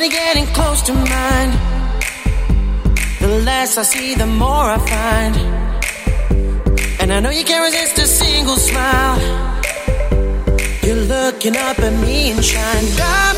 body 0.00 0.08
getting 0.08 0.46
close 0.54 0.80
to 0.80 0.94
mine. 0.94 1.52
The 3.20 3.42
less 3.44 3.76
I 3.76 3.82
see, 3.82 4.14
the 4.14 4.26
more 4.26 4.66
I 4.76 4.78
find. 4.94 5.36
And 7.00 7.12
I 7.12 7.20
know 7.20 7.28
you 7.28 7.44
can't 7.44 7.64
resist 7.64 7.98
a 7.98 8.06
single 8.06 8.56
smile. 8.56 9.18
You're 10.82 11.04
looking 11.16 11.54
up 11.54 11.78
at 11.78 11.94
me 12.06 12.30
and 12.32 12.42
shine. 12.42 12.86
I'm 12.98 13.36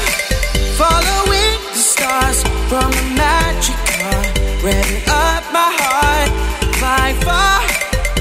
following 0.78 1.55
the 1.74 1.84
stars 1.94 2.39
from 2.70 2.90
a 3.02 3.06
magic 3.22 3.78
car. 3.94 4.22
Revving 4.62 5.05
up 5.09 5.43
my 5.59 5.70
heart. 5.82 6.30
Fly 6.78 7.09
far. 7.26 7.59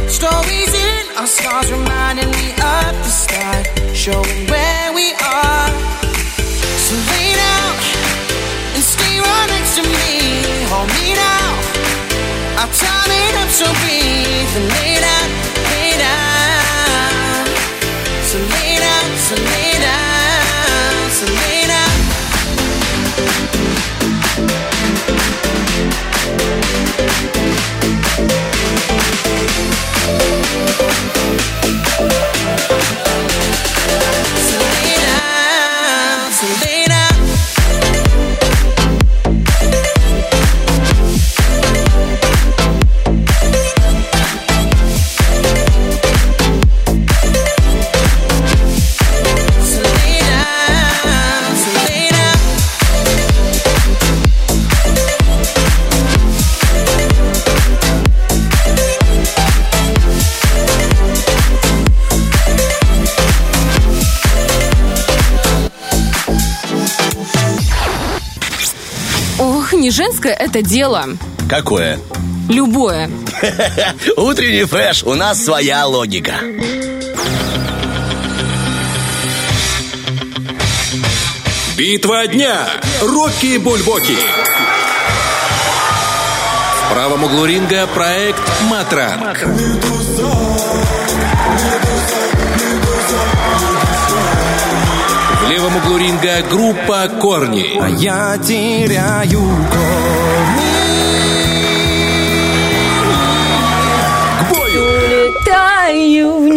Stories 0.09 0.73
in 0.89 1.03
our 1.17 1.27
scars 1.27 1.71
reminding 1.71 2.31
me 2.39 2.47
of 2.77 2.91
the 3.05 3.13
start. 3.23 3.63
Showing 3.93 4.41
where 4.49 4.93
we 4.93 5.13
are. 5.13 5.60
for 10.81 10.93
me 10.95 11.13
now. 11.13 11.49
I'll 12.57 12.73
turn 12.73 13.09
it 13.09 13.35
up 13.41 13.49
to 14.53 14.59
lay 14.73 14.95
down, 15.05 15.29
lay 15.69 15.91
down. 16.05 17.45
So 18.29 18.37
later, 18.55 18.97
so 19.27 19.35
later, 19.35 19.99
so 21.17 21.25
later. 21.25 21.50
Не 69.81 69.89
женское 69.89 70.33
это 70.33 70.61
дело. 70.61 71.05
Какое? 71.49 71.99
Любое. 72.47 73.09
Утренний 74.15 74.63
фреш, 74.65 75.03
у 75.03 75.15
нас 75.15 75.43
своя 75.43 75.87
логика. 75.87 76.35
Битва 81.75 82.27
дня. 82.27 82.67
Рокки 83.01 83.57
Бульбоки. 83.57 84.17
В 86.85 86.93
правом 86.93 87.23
углу 87.23 87.45
ринга 87.45 87.87
проект 87.87 88.41
«Матранг». 88.69 89.47
В 95.41 95.49
левом 95.49 95.75
углу 95.75 95.97
ринга 95.97 96.43
группа 96.49 97.09
«Корни». 97.19 97.79
А 97.81 97.89
я 97.89 98.37
теряю 98.37 99.41
Летаю 105.11 106.37
в 106.37 106.47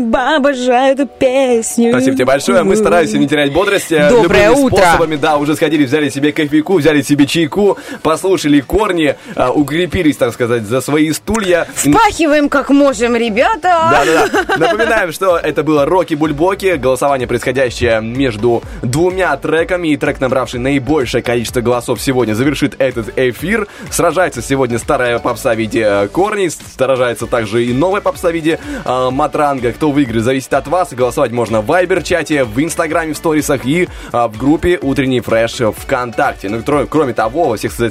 небе 0.00 0.18
обожаю 0.36 0.94
эту 0.94 1.06
песню. 1.06 1.90
Спасибо 1.90 2.16
тебе 2.16 2.24
большое. 2.24 2.62
Мы 2.62 2.76
стараемся 2.76 3.18
не 3.18 3.26
терять 3.28 3.52
бодрость. 3.52 3.92
э, 3.92 4.08
Доброе 4.10 4.48
любыми 4.50 4.64
утро. 4.64 4.76
способами, 4.78 5.16
да, 5.16 5.36
уже 5.36 5.56
сходили, 5.56 5.84
взяли 5.84 6.08
себе 6.08 6.32
кофейку, 6.32 6.74
взяли 6.78 7.02
себе 7.02 7.26
чайку, 7.26 7.78
послушали 8.02 8.60
корни, 8.60 9.16
а, 9.34 9.50
укрепились, 9.52 10.16
так 10.16 10.32
сказать, 10.32 10.62
за 10.64 10.80
свои 10.80 11.12
стулья. 11.12 11.66
Впахиваем 11.74 12.48
как 12.48 12.70
можем, 12.70 13.16
ребята. 13.16 13.90
Да-да-да. 13.90 14.56
Напоминаем, 14.58 15.12
что 15.12 15.36
это 15.36 15.62
было 15.62 15.84
Роки 15.86 16.14
Бульбоки. 16.14 16.74
Голосование, 16.76 17.26
происходящее 17.26 18.00
между 18.00 18.62
двумя 18.82 19.36
треками. 19.36 19.88
И 19.88 19.96
трек, 19.96 20.20
набравший 20.20 20.60
наибольшее 20.60 21.22
количество 21.22 21.60
голосов 21.60 22.00
сегодня, 22.00 22.34
завершит 22.34 22.74
этот 22.78 23.12
эфир. 23.16 23.66
Сражается 23.90 24.42
сегодня 24.42 24.78
старая 24.78 25.18
попса 25.18 25.54
в 25.54 25.58
виде 25.58 25.82
э, 25.86 26.08
корней. 26.08 26.50
Сражается 26.50 27.26
также 27.26 27.64
и 27.64 27.72
новая 27.72 28.00
попса 28.00 28.30
в 28.30 28.34
виде 28.34 28.58
э, 28.84 29.10
матранга. 29.10 29.72
Кто 29.72 29.85
выиграет, 29.90 30.24
зависит 30.24 30.52
от 30.54 30.66
вас. 30.68 30.92
Голосовать 30.92 31.32
можно 31.32 31.60
в 31.60 31.66
Вайбер-чате, 31.66 32.44
в 32.44 32.58
Инстаграме, 32.62 33.12
в 33.12 33.16
сторисах 33.16 33.64
и 33.66 33.88
а, 34.12 34.28
в 34.28 34.36
группе 34.36 34.78
«Утренний 34.80 35.20
фреш» 35.20 35.60
ВКонтакте. 35.76 36.48
Ну, 36.48 36.58
тро- 36.58 36.86
кроме 36.88 37.12
того, 37.14 37.48
во 37.48 37.56
всех, 37.56 37.72
со- 37.72 37.88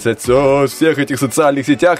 всех 0.67 0.99
этих 0.99 1.19
социальных 1.19 1.65
сетях, 1.65 1.99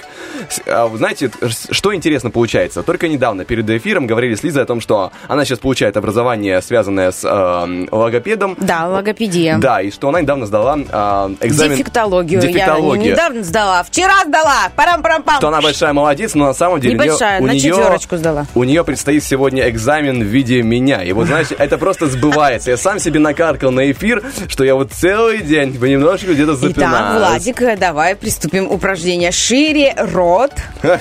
а, 0.67 0.88
вы 0.88 0.97
знаете, 0.97 1.30
что 1.72 1.93
интересно 1.95 2.30
получается? 2.31 2.84
Только 2.84 3.07
недавно 3.07 3.45
перед 3.45 3.69
эфиром 3.69 4.07
говорили 4.07 4.35
с 4.35 4.43
Лизой 4.43 4.63
о 4.63 4.65
том, 4.65 4.81
что 4.81 5.11
она 5.27 5.45
сейчас 5.45 5.59
получает 5.59 5.97
образование, 5.97 6.61
связанное 6.61 7.11
с 7.11 7.23
э, 7.23 7.85
логопедом. 7.91 8.57
Да, 8.59 8.88
логопедия. 8.88 9.57
Да, 9.57 9.81
и 9.81 9.91
что 9.91 10.09
она 10.09 10.22
недавно 10.22 10.45
сдала 10.45 10.77
э, 10.77 11.35
экзамен... 11.41 11.77
Дефектологию. 11.77 12.41
Я 12.41 12.47
Дефектологию. 12.47 13.13
недавно 13.13 13.43
сдала. 13.43 13.84
Вчера 13.84 14.23
сдала. 14.26 14.69
Парам-парам-пам. 14.76 15.38
Что 15.38 15.47
она 15.47 15.61
большая 15.61 15.93
молодец, 15.93 16.34
но 16.35 16.47
на 16.47 16.53
самом 16.53 16.80
деле... 16.80 16.93
Небольшая, 16.95 17.41
у 17.41 17.45
на 17.45 17.51
неё- 17.51 17.76
четверочку 17.76 18.17
сдала. 18.17 18.45
У 18.55 18.63
нее 18.63 18.84
предстоит 18.84 19.23
сегодня 19.23 19.69
экзамен 19.69 19.85
в 20.20 20.28
виде 20.28 20.62
меня. 20.62 21.03
И 21.03 21.12
вот, 21.12 21.28
знаете, 21.28 21.56
это 21.57 21.78
просто 21.78 22.07
сбывается. 22.07 22.72
Я 22.72 22.78
сам 22.78 22.99
себе 22.99 23.20
накаркал 23.20 23.72
на 23.72 23.91
эфир, 23.91 24.24
что 24.48 24.64
я 24.64 24.76
вот 24.76 24.91
целый 24.91 25.40
день 25.40 25.78
понемножку 25.78 26.34
где-то 26.34 26.53
Итак, 26.53 26.70
запинаюсь. 26.70 27.20
Владик, 27.20 27.62
э, 27.62 27.78
давай 27.78 28.16
приступим 28.16 28.70
упражнение. 28.72 29.32
Шире 29.32 29.94
рот. 29.98 30.52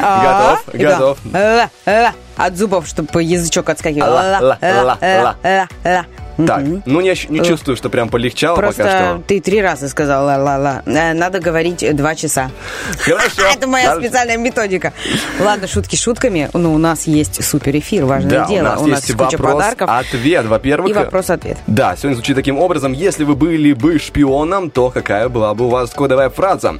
А, 0.00 0.58
Готов, 0.66 1.18
да. 1.24 1.58
готов. 1.84 2.16
От 2.36 2.56
зубов, 2.56 2.86
чтобы 2.86 3.22
язычок 3.22 3.68
отскакивал. 3.70 4.10
Ла, 4.10 4.22
ла, 4.40 4.40
ла, 4.40 4.58
ла. 4.62 4.98
ла, 5.02 5.68
ла. 5.84 6.06
Так, 6.46 6.64
ну 6.84 7.00
ощ- 7.00 7.30
не 7.30 7.42
чувствую, 7.42 7.78
что 7.78 7.88
прям 7.88 8.10
полегчало 8.10 8.56
пока 8.56 8.66
Просто 8.66 8.82
что. 8.82 9.22
ты 9.26 9.40
три 9.40 9.62
раза 9.62 9.88
сказал 9.88 10.26
ла-ла-ла. 10.26 10.82
Э, 10.84 11.14
Надо 11.14 11.40
говорить 11.40 11.82
э, 11.82 11.94
два 11.94 12.14
часа. 12.14 12.50
Хорошо. 12.98 13.40
Это 13.54 13.66
моя 13.66 13.88
Хорошо. 13.88 14.06
специальная 14.06 14.36
методика. 14.36 14.92
Ладно, 15.40 15.66
шутки 15.66 15.96
шутками, 15.96 16.50
но 16.52 16.74
у 16.74 16.78
нас 16.78 17.06
есть 17.06 17.42
супер 17.42 17.74
эфир, 17.78 18.04
важное 18.04 18.30
Да, 18.40 18.46
дело. 18.48 18.76
у 18.78 18.86
нас 18.86 19.06
есть 19.08 19.12
куча 19.16 19.38
вопрос, 19.38 19.54
подарков. 19.54 19.88
ответ, 19.90 20.44
во-первых. 20.44 20.90
И 20.90 20.92
вопрос-ответ. 20.92 21.56
Да, 21.66 21.96
сегодня 21.96 22.16
звучит 22.16 22.36
таким 22.36 22.58
образом. 22.58 22.92
Если 22.92 23.24
вы 23.24 23.34
были 23.34 23.72
бы 23.72 23.98
шпионом, 23.98 24.70
то 24.70 24.90
какая 24.90 25.30
была 25.30 25.54
бы 25.54 25.64
у 25.64 25.68
вас 25.70 25.88
кодовая 25.92 26.28
фраза? 26.28 26.74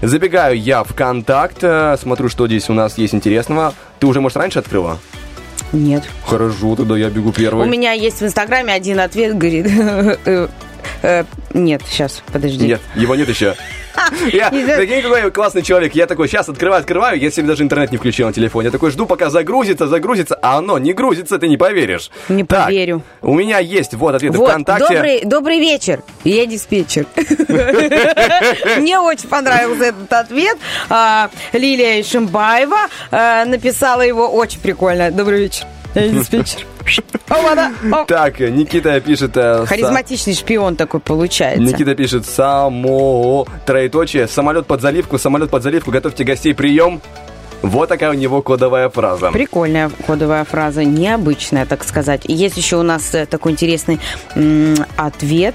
Забегаю 0.00 0.58
я 0.58 0.84
в 0.84 0.94
контакт, 0.94 1.58
э, 1.60 1.98
смотрю, 2.00 2.30
что 2.30 2.46
здесь 2.46 2.70
у 2.70 2.72
нас 2.72 2.96
есть 2.96 3.14
интересного. 3.14 3.74
Ты 4.02 4.06
уже, 4.08 4.20
может, 4.20 4.36
раньше 4.36 4.58
открыла? 4.58 4.98
Нет. 5.72 6.02
Хорошо, 6.26 6.74
тогда 6.74 6.98
я 6.98 7.08
бегу 7.08 7.28
У 7.28 7.32
первый. 7.32 7.68
меня 7.68 7.92
есть 7.92 8.20
в 8.20 8.24
Инстаграме 8.24 8.72
один 8.72 8.98
ответ, 8.98 9.38
говорит... 9.38 9.64
э, 10.24 10.48
э, 11.02 11.24
Нет, 11.54 11.82
сейчас, 11.88 12.20
подожди. 12.32 12.66
Нет, 12.66 12.80
его 12.96 13.14
нет 13.14 13.28
еще. 13.28 13.54
Я, 14.32 14.50
прикинь, 14.50 15.02
какой 15.02 15.30
классный 15.30 15.62
человек. 15.62 15.94
Я 15.94 16.06
такой, 16.06 16.28
сейчас 16.28 16.48
открываю, 16.48 16.80
открываю, 16.80 17.18
я 17.18 17.30
себе 17.30 17.46
даже 17.46 17.62
интернет 17.62 17.90
не 17.92 17.98
включил 17.98 18.26
на 18.26 18.32
телефоне. 18.32 18.66
Я 18.66 18.72
такой, 18.72 18.90
жду, 18.90 19.06
пока 19.06 19.30
загрузится, 19.30 19.86
загрузится, 19.86 20.34
а 20.40 20.58
оно 20.58 20.78
не 20.78 20.92
грузится, 20.92 21.38
ты 21.38 21.48
не 21.48 21.56
поверишь. 21.56 22.10
Не 22.28 22.44
Так, 22.44 22.66
поверю. 22.66 23.02
У 23.20 23.34
меня 23.34 23.58
есть 23.58 23.94
вот 23.94 24.14
ответы 24.14 24.38
Вот, 24.38 24.48
ВКонтакте. 24.48 24.94
добрый, 24.94 25.20
добрый 25.24 25.58
вечер. 25.58 26.02
Я 26.24 26.46
диспетчер. 26.46 27.06
Мне 28.78 28.98
очень 28.98 29.28
понравился 29.28 29.84
этот 29.86 30.12
ответ. 30.12 30.56
А, 30.88 31.30
Лилия 31.52 32.00
Ишимбаева 32.00 32.88
а, 33.10 33.44
написала 33.44 34.02
его 34.02 34.28
очень 34.28 34.60
прикольно. 34.60 35.10
Добрый 35.10 35.40
вечер. 35.40 35.66
Я 35.94 36.08
диспетчер. 36.08 36.64
О, 37.28 37.54
да. 37.54 37.72
О. 37.92 38.04
Так, 38.04 38.40
Никита 38.40 39.00
пишет... 39.00 39.36
э, 39.36 39.40
са- 39.62 39.66
Харизматичный 39.66 40.34
шпион 40.34 40.76
такой 40.76 41.00
получается. 41.00 41.62
Никита 41.62 41.94
пишет 41.94 42.26
само 42.26 43.46
троеточие, 43.66 44.26
самолет 44.26 44.66
под 44.66 44.80
заливку, 44.80 45.18
самолет 45.18 45.50
под 45.50 45.62
заливку, 45.62 45.90
готовьте 45.90 46.24
гостей, 46.24 46.54
прием. 46.54 47.00
Вот 47.62 47.88
такая 47.88 48.10
у 48.10 48.14
него 48.14 48.42
кодовая 48.42 48.88
фраза. 48.88 49.30
Прикольная 49.30 49.88
кодовая 50.06 50.44
фраза, 50.44 50.84
необычная, 50.84 51.64
так 51.64 51.84
сказать. 51.84 52.22
Есть 52.24 52.56
еще 52.56 52.76
у 52.76 52.82
нас 52.82 53.14
э, 53.14 53.24
такой 53.26 53.52
интересный 53.52 54.00
м, 54.34 54.74
ответ 54.96 55.54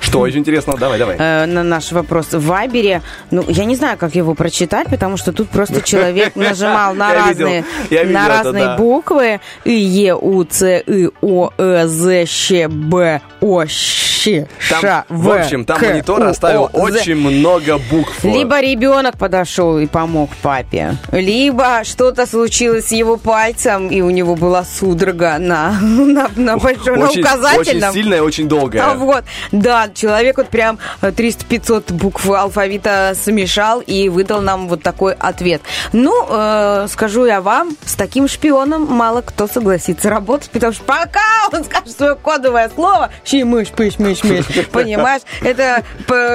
Что 0.00 0.20
очень 0.20 0.38
интересно? 0.40 0.74
Давай, 0.78 0.98
давай. 0.98 1.16
э, 1.18 1.46
на 1.46 1.62
наш 1.62 1.92
вопрос 1.92 2.32
в 2.32 2.40
Вайбере. 2.46 3.02
Ну, 3.30 3.44
я 3.48 3.64
не 3.64 3.76
знаю, 3.76 3.96
как 3.98 4.14
его 4.14 4.34
прочитать, 4.34 4.88
потому 4.88 5.16
что 5.16 5.32
тут 5.32 5.48
просто 5.50 5.82
человек 5.82 6.34
нажимал 6.36 6.94
на 6.94 7.14
разные, 7.14 7.64
на 7.90 8.28
разные 8.28 8.76
буквы. 8.76 9.40
И, 9.64 9.72
Е, 9.72 10.14
У, 10.14 10.42
Ц, 10.44 10.80
И, 10.86 11.08
О, 11.20 11.50
Э, 11.58 11.86
З, 11.86 12.26
Щ, 12.26 12.68
Б, 12.68 13.20
О, 13.40 13.64
Щ, 13.66 14.46
Ш, 14.58 15.04
в 15.08 15.22
В, 15.22 15.30
общем, 15.30 15.64
там 15.64 15.78
монитор 15.80 16.22
оставил 16.24 16.68
очень 16.72 17.16
много 17.16 17.78
букв. 17.90 18.24
Либо 18.24 18.60
ребенок 18.60 19.16
подошел 19.18 19.78
и 19.78 19.86
помог 19.86 20.30
папе, 20.42 20.96
либо 21.12 21.82
что-то 21.84 22.26
случилось 22.26 22.86
с 22.88 22.92
его 22.92 23.16
пальцем, 23.16 23.88
и 23.88 24.00
у 24.02 24.10
него 24.10 24.34
была 24.36 24.64
судорога 24.64 25.38
на, 25.38 25.72
на, 25.80 26.28
на 26.36 26.56
большом, 26.58 26.98
указательном. 27.02 27.90
очень 27.90 27.92
сильная, 27.92 28.22
очень 28.22 28.48
долгая. 28.48 28.82
А 28.90 28.94
вот, 28.94 29.24
да, 29.52 29.89
человек 29.94 30.36
вот 30.38 30.48
прям 30.48 30.78
э, 31.02 31.10
300-500 31.10 31.92
букв 31.92 32.28
алфавита 32.28 33.14
смешал 33.20 33.80
и 33.80 34.08
выдал 34.08 34.40
нам 34.40 34.68
вот 34.68 34.82
такой 34.82 35.14
ответ. 35.14 35.62
Ну, 35.92 36.26
э, 36.28 36.86
скажу 36.90 37.24
я 37.26 37.40
вам, 37.40 37.76
с 37.84 37.94
таким 37.94 38.28
шпионом 38.28 38.86
мало 38.86 39.20
кто 39.22 39.46
согласится 39.46 40.10
работать, 40.10 40.50
потому 40.50 40.72
что 40.72 40.84
пока 40.84 41.20
он 41.52 41.64
скажет 41.64 41.90
свое 41.96 42.14
кодовое 42.16 42.70
слово, 42.74 43.10
щи, 43.24 43.42
мышь, 43.44 43.68
пыщ, 43.68 43.98
мышь, 43.98 44.20
понимаешь, 44.72 45.22
это 45.42 45.82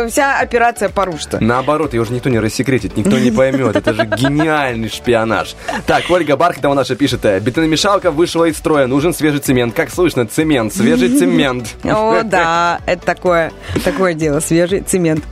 вся 0.10 0.40
операция 0.40 0.90
порушена. 0.90 1.40
Наоборот, 1.40 1.94
ее 1.94 2.02
уже 2.02 2.14
никто 2.14 2.30
не 2.30 2.40
рассекретит, 2.40 2.98
никто 2.98 3.18
не 3.18 3.32
поймет. 3.32 3.76
Это 3.76 3.94
же 3.94 4.06
гениальный 4.18 4.90
шпионаж. 4.90 5.56
Так, 5.86 6.04
Ольга 6.10 6.36
Бархатова 6.38 6.74
наша 6.74 6.96
пишет. 6.96 7.26
э, 7.26 7.40
Бетономешалка 7.40 8.12
вышла 8.12 8.46
из 8.46 8.58
строя, 8.58 8.88
нужен 8.88 9.14
свежий 9.14 9.40
цемент. 9.40 9.74
Как 9.76 9.90
слышно, 9.90 10.26
цемент, 10.26 10.74
свежий 10.74 11.10
цемент. 11.20 11.76
О, 11.84 12.22
да, 12.24 12.80
это 12.86 13.06
такое, 13.06 13.45
такое 13.84 14.14
дело, 14.14 14.40
свежий 14.40 14.82
цемент. 14.82 15.24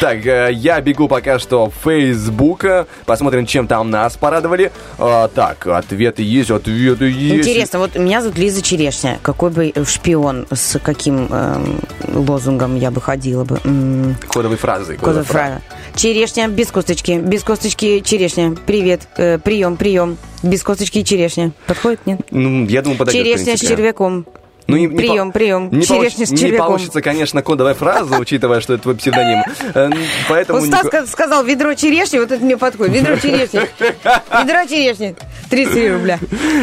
Так, 0.00 0.26
э, 0.26 0.50
я 0.52 0.80
бегу 0.82 1.08
пока 1.08 1.38
что 1.38 1.70
в 1.70 1.74
Facebook. 1.82 2.64
Посмотрим, 3.06 3.46
чем 3.46 3.66
там 3.66 3.90
нас 3.90 4.16
порадовали. 4.16 4.70
А, 4.98 5.28
Так, 5.28 5.66
ответы 5.66 6.22
есть, 6.22 6.50
ответы 6.50 7.06
есть. 7.06 7.48
Интересно, 7.48 7.78
вот 7.78 7.96
меня 7.96 8.20
зовут 8.20 8.36
Лиза 8.38 8.60
Черешня. 8.60 9.18
Какой 9.22 9.50
бы 9.50 9.72
шпион, 9.86 10.46
с 10.52 10.78
каким 10.78 11.28
эм, 11.32 11.80
лозунгом 12.06 12.76
я 12.76 12.90
бы 12.90 13.00
ходила 13.00 13.44
бы? 13.44 13.58
М, 13.64 14.16
Кодовые 14.28 14.58
фразы. 14.58 14.96
Кодовая 14.96 15.24
фраза. 15.24 15.62
Черешня 15.94 16.48
без 16.48 16.70
косточки. 16.70 17.12
Без 17.18 17.42
косточки 17.42 18.00
черешня. 18.00 18.54
Привет. 18.66 19.08
Э, 19.16 19.38
прием, 19.38 19.76
прием. 19.78 20.18
Без 20.42 20.62
косточки 20.62 21.02
черешня. 21.02 21.52
Подходит, 21.66 22.00
нет? 22.06 22.20
Ну, 22.30 22.66
я 22.66 22.82
думаю, 22.82 22.98
подойдет, 22.98 23.22
в 23.22 23.24
черешня 23.26 23.56
с 23.56 23.60
червяком. 23.60 24.26
Ну, 24.68 24.76
не- 24.76 24.86
не 24.86 24.96
прием, 24.96 25.28
по- 25.32 25.38
прием. 25.38 25.68
Не, 25.70 25.82
черешня 25.84 26.24
получ- 26.24 26.26
с 26.26 26.30
не 26.32 26.36
червяком. 26.38 26.66
получится, 26.66 27.00
конечно, 27.02 27.42
кодовая 27.42 27.74
фраза, 27.74 28.18
учитывая, 28.18 28.60
что 28.60 28.74
это 28.74 28.82
твой 28.82 28.96
псевдоним. 28.96 29.42
Э, 29.74 29.90
Поэтому... 30.28 30.58
Вот 30.60 30.68
Стас 30.68 31.10
сказал 31.10 31.44
ведро 31.44 31.74
черешни, 31.74 32.18
вот 32.18 32.32
это 32.32 32.44
мне 32.44 32.56
подходит. 32.56 32.94
Ведро 32.94 33.16
черешни. 33.16 33.60
Ведро 33.80 34.66
черешни. 34.68 35.14
33 35.50 35.90
рубля. 35.92 36.18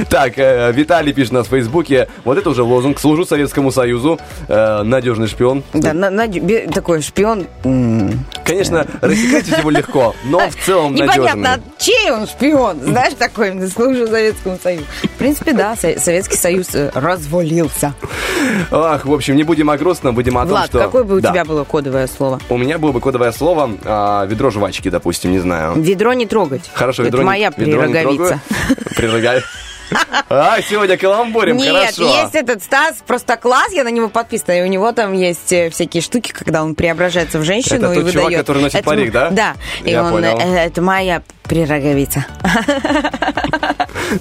Так, 0.10 0.34
э, 0.38 0.72
Виталий 0.74 1.14
пишет 1.14 1.32
на 1.32 1.44
Фейсбуке. 1.44 2.10
Вот 2.26 2.38
это 2.38 2.50
уже 2.50 2.64
лозунг. 2.64 3.00
Служу 3.00 3.26
Советскому 3.26 3.72
Союзу. 3.72 4.20
Э, 4.50 4.84
Надежный 4.84 5.28
шпион. 5.28 5.64
Да, 5.74 5.94
такой 6.74 7.02
шпион. 7.02 7.48
Конечно, 8.44 8.86
рассекретить 9.02 9.58
его 9.58 9.70
легко, 9.70 10.14
но 10.26 10.40
в 10.50 10.56
целом 10.66 10.94
Непонятно, 10.94 11.36
надежный. 11.36 11.54
от 11.54 11.78
чей 11.80 12.12
он 12.12 12.28
шпион, 12.28 12.82
знаешь, 12.82 13.14
такой, 13.18 13.68
служу 13.70 14.08
Советскому 14.08 14.60
Союзу. 14.62 14.86
В 15.04 15.08
принципе, 15.18 15.54
да, 15.54 15.76
Со- 15.78 15.98
Советский 16.00 16.36
Союз 16.38 16.68
развалился. 16.94 17.93
Ах, 18.72 19.06
в 19.06 19.14
общем, 19.14 19.36
не 19.36 19.44
будем 19.44 19.70
о 19.70 19.78
грустном, 19.78 20.16
будем 20.16 20.38
о 20.38 20.42
том, 20.42 20.50
Влад, 20.50 20.66
что... 20.68 20.80
какое 20.80 21.04
бы 21.04 21.16
у 21.18 21.20
Да. 21.22 21.32
тебя 21.32 21.46
было 21.46 21.64
кодовое 21.64 22.08
слово? 22.08 22.40
У 22.50 22.58
меня 22.58 22.78
было 22.78 22.92
бы 22.92 23.00
кодовое 23.00 23.32
слово 23.32 23.72
а, 23.86 24.26
ведро 24.26 24.50
жвачки, 24.52 24.90
допустим, 24.90 25.32
не 25.32 25.40
знаю. 25.40 25.74
Ведро 25.76 26.14
не 26.14 26.26
трогать. 26.26 26.70
Хорошо, 26.74 27.04
Это 27.04 27.08
ведро 27.10 27.20
не- 27.22 27.26
моя 27.26 27.52
трогаю. 27.52 28.40
Прерогаю. 28.96 29.42
А, 30.30 30.60
сегодня 30.62 30.98
каламбурим, 30.98 31.58
Нет, 31.58 31.76
хорошо. 31.76 32.04
есть 32.22 32.34
этот 32.34 32.64
Стас, 32.64 32.96
просто 33.06 33.38
класс, 33.38 33.72
я 33.74 33.84
на 33.84 33.90
него 33.90 34.08
подписана, 34.10 34.58
и 34.60 34.62
у 34.64 34.66
него 34.68 34.92
там 34.92 35.14
есть 35.14 35.52
э, 35.54 35.70
всякие 35.70 36.02
штуки, 36.02 36.32
когда 36.32 36.64
он 36.64 36.74
преображается 36.74 37.38
в 37.38 37.44
женщину 37.44 37.76
Это 37.86 37.92
и 37.92 37.96
тот 37.96 38.04
выдает. 38.06 38.14
чувак, 38.14 38.40
который 38.40 38.62
носит 38.64 38.76
Это- 38.78 38.86
парик, 38.90 39.12
да? 39.12 39.30
Да, 39.30 39.54
и 39.84 39.92
Я 39.92 40.04
он, 40.04 40.12
понял. 40.14 40.40
э, 40.40 40.66
это 40.66 40.82
моя 40.82 41.22
прироговица. 41.44 42.26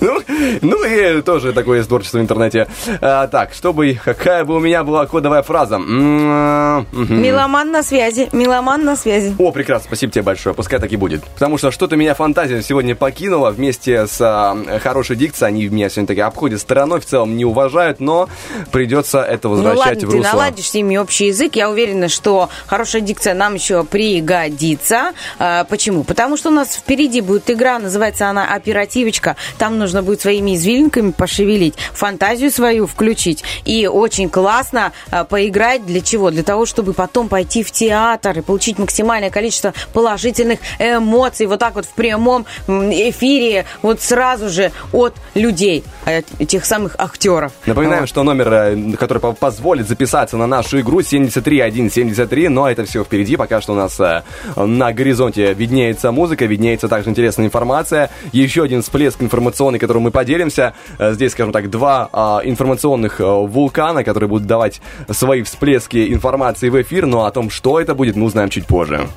Ну, 0.00 0.20
ну 0.62 0.84
и 0.84 1.20
тоже 1.22 1.52
такое 1.52 1.78
есть 1.78 1.88
творчество 1.88 2.18
в 2.18 2.22
интернете. 2.22 2.66
А, 3.00 3.26
так, 3.26 3.52
чтобы, 3.52 3.98
какая 4.02 4.44
бы 4.44 4.56
у 4.56 4.58
меня 4.60 4.84
была 4.84 5.06
кодовая 5.06 5.42
фраза? 5.42 5.74
М, 5.74 6.86
мгм. 6.92 7.20
Меломан 7.22 7.70
на 7.70 7.82
связи, 7.82 8.28
меломан 8.32 8.84
на 8.84 8.96
связи. 8.96 9.34
О, 9.38 9.50
прекрасно, 9.52 9.86
спасибо 9.88 10.12
тебе 10.12 10.22
большое, 10.22 10.54
пускай 10.54 10.78
так 10.80 10.90
и 10.92 10.96
будет. 10.96 11.22
Потому 11.24 11.58
что 11.58 11.70
что-то 11.70 11.96
меня 11.96 12.14
фантазия 12.14 12.62
сегодня 12.62 12.94
покинула 12.94 13.50
вместе 13.50 14.06
с 14.06 14.18
а, 14.20 14.56
хорошей 14.82 15.16
дикцией. 15.16 15.48
Они 15.48 15.68
меня 15.68 15.90
сегодня 15.90 16.06
таки 16.08 16.20
обходят 16.20 16.60
стороной, 16.60 17.00
в 17.00 17.04
целом 17.06 17.36
не 17.36 17.44
уважают, 17.44 18.00
но 18.00 18.28
придется 18.70 19.20
это 19.22 19.48
Ну 19.48 19.56
возвращать 19.56 19.86
ладно, 19.96 20.08
в 20.08 20.10
ты 20.10 20.16
русло. 20.18 20.32
наладишь 20.32 20.70
с 20.70 20.74
ними 20.74 20.96
общий 20.96 21.26
язык. 21.26 21.56
Я 21.56 21.68
уверена, 21.68 22.08
что 22.08 22.48
хорошая 22.66 23.02
дикция 23.02 23.34
нам 23.34 23.54
еще 23.54 23.84
пригодится. 23.84 25.12
А, 25.38 25.64
Почему? 25.64 26.04
Потому 26.04 26.36
что 26.36 26.48
у 26.48 26.52
нас 26.52 26.74
впереди 26.76 27.11
будет 27.20 27.50
игра, 27.50 27.78
называется 27.78 28.28
она 28.28 28.54
«Оперативочка». 28.54 29.36
Там 29.58 29.78
нужно 29.78 30.02
будет 30.02 30.20
своими 30.20 30.56
извилинками 30.56 31.10
пошевелить, 31.10 31.74
фантазию 31.92 32.50
свою 32.50 32.86
включить. 32.86 33.44
И 33.64 33.86
очень 33.86 34.28
классно 34.28 34.92
а, 35.10 35.24
поиграть. 35.24 35.86
Для 35.86 36.00
чего? 36.00 36.30
Для 36.30 36.42
того, 36.42 36.66
чтобы 36.66 36.92
потом 36.92 37.28
пойти 37.28 37.62
в 37.62 37.70
театр 37.70 38.38
и 38.38 38.42
получить 38.42 38.78
максимальное 38.78 39.30
количество 39.30 39.74
положительных 39.92 40.58
эмоций. 40.78 41.46
Вот 41.46 41.60
так 41.60 41.74
вот 41.74 41.86
в 41.86 41.90
прямом 41.90 42.46
эфире, 42.68 43.64
вот 43.82 44.00
сразу 44.00 44.48
же 44.48 44.72
от 44.92 45.14
людей, 45.34 45.84
от 46.04 46.48
тех 46.48 46.64
самых 46.64 46.96
актеров. 46.98 47.52
Напоминаем, 47.66 48.06
что 48.06 48.22
номер, 48.22 48.52
э, 48.52 48.96
который 48.98 49.18
по- 49.18 49.32
позволит 49.32 49.88
записаться 49.88 50.36
на 50.36 50.46
нашу 50.46 50.80
игру 50.80 51.02
73173, 51.02 52.48
но 52.48 52.68
это 52.68 52.84
все 52.84 53.04
впереди. 53.04 53.36
Пока 53.36 53.60
что 53.60 53.72
у 53.72 53.76
нас 53.76 53.98
э, 54.00 54.22
на 54.56 54.92
горизонте 54.92 55.54
виднеется 55.54 56.12
музыка, 56.12 56.44
виднеется 56.44 56.88
также 57.02 57.10
интересная 57.10 57.46
информация. 57.46 58.10
Еще 58.32 58.62
один 58.62 58.82
всплеск 58.82 59.20
информационный, 59.22 59.78
которым 59.78 60.04
мы 60.04 60.10
поделимся. 60.10 60.74
Э, 60.98 61.12
Здесь, 61.12 61.32
скажем 61.32 61.52
так, 61.52 61.68
два 61.68 62.08
а, 62.12 62.40
информационных 62.44 63.20
э, 63.20 63.24
вулкана, 63.24 64.04
которые 64.04 64.28
будут 64.28 64.46
давать 64.46 64.80
свои 65.10 65.42
всплески 65.42 66.12
информации 66.12 66.68
в 66.68 66.80
эфир, 66.80 67.06
но 67.06 67.24
о 67.24 67.30
том, 67.30 67.50
что 67.50 67.80
это 67.80 67.94
будет, 67.94 68.16
мы 68.16 68.26
узнаем 68.26 68.48
чуть 68.50 68.66
позже. 68.66 69.08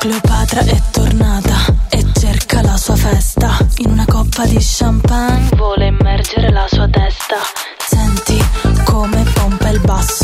Cleopatra 0.00 0.60
è 0.60 0.80
tornata 0.92 1.56
e 1.90 2.04
cerca 2.18 2.62
la 2.62 2.76
sua 2.76 2.96
festa. 2.96 3.50
In 3.78 3.90
una 3.90 4.04
coppa 4.08 4.46
di 4.46 4.56
champagne 4.58 5.48
vuole 5.56 5.86
immergere 5.86 6.50
la 6.50 6.66
sua 6.68 6.88
testa. 6.88 7.36
Senti 7.78 8.38
come 8.84 9.24
pompa 9.34 9.68
il 9.68 9.80
basso, 9.80 10.19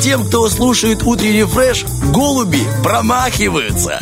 тем, 0.00 0.24
кто 0.24 0.48
слушает 0.48 1.02
утренний 1.02 1.44
фреш, 1.44 1.84
голуби 2.12 2.60
промахиваются. 2.82 3.98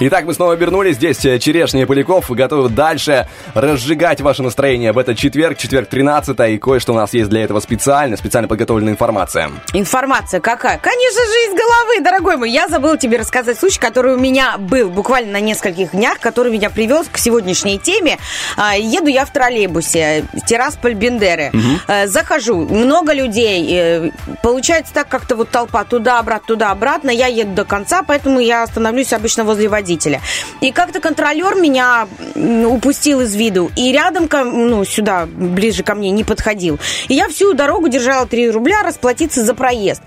Итак, 0.00 0.26
мы 0.26 0.34
снова 0.34 0.52
вернулись. 0.54 0.94
Здесь 0.94 1.24
э, 1.24 1.40
Черешня 1.40 1.82
и 1.82 1.84
Поляков 1.84 2.30
готовы 2.30 2.68
дальше 2.68 3.28
разжигать 3.60 4.20
ваше 4.20 4.42
настроение 4.42 4.92
в 4.92 4.98
этот 4.98 5.18
четверг, 5.18 5.58
четверг 5.58 5.88
13 5.88 6.38
и 6.50 6.58
кое-что 6.58 6.92
у 6.92 6.96
нас 6.96 7.12
есть 7.12 7.28
для 7.28 7.42
этого 7.42 7.60
специально, 7.60 8.16
специально 8.16 8.48
подготовленная 8.48 8.92
информация. 8.92 9.50
Информация 9.72 10.40
какая? 10.40 10.78
Конечно 10.78 11.20
же, 11.24 11.32
из 11.50 11.54
головы, 11.54 12.00
дорогой 12.00 12.36
мой. 12.36 12.50
Я 12.50 12.68
забыла 12.68 12.96
тебе 12.96 13.16
рассказать 13.18 13.58
случай, 13.58 13.80
который 13.80 14.14
у 14.14 14.18
меня 14.18 14.56
был 14.58 14.90
буквально 14.90 15.32
на 15.32 15.40
нескольких 15.40 15.90
днях, 15.90 16.20
который 16.20 16.52
меня 16.52 16.70
привел 16.70 17.04
к 17.10 17.18
сегодняшней 17.18 17.78
теме. 17.78 18.18
А, 18.56 18.76
Еду 18.76 19.08
я 19.08 19.24
в 19.24 19.32
троллейбусе, 19.32 20.24
Тирасполь-Бендеры. 20.46 21.50
Э, 21.88 22.06
Захожу, 22.06 22.56
много 22.64 23.12
людей. 23.12 23.66
э, 23.72 24.10
Получается 24.42 24.94
так, 24.94 25.08
как-то 25.08 25.34
вот 25.36 25.50
толпа 25.50 25.84
туда-обратно, 25.84 26.46
туда-обратно. 26.46 27.10
Я 27.10 27.26
еду 27.26 27.52
до 27.54 27.64
конца, 27.64 28.02
поэтому 28.06 28.38
я 28.40 28.62
остановлюсь 28.62 29.12
обычно 29.12 29.42
возле 29.44 29.68
водителя. 29.68 30.20
И 30.60 30.70
как-то 30.70 31.00
контролер 31.00 31.56
меня 31.56 32.06
упустил 32.36 33.20
из 33.22 33.34
виду. 33.34 33.47
И 33.76 33.92
рядом, 33.92 34.28
ко- 34.28 34.44
ну, 34.44 34.84
сюда, 34.84 35.26
ближе 35.26 35.82
ко 35.82 35.94
мне, 35.94 36.10
не 36.10 36.24
подходил. 36.24 36.78
И 37.08 37.14
я 37.14 37.28
всю 37.28 37.54
дорогу 37.54 37.88
держала 37.88 38.26
3 38.26 38.50
рубля 38.50 38.82
расплатиться 38.82 39.44
за 39.44 39.54
проезд. 39.54 40.02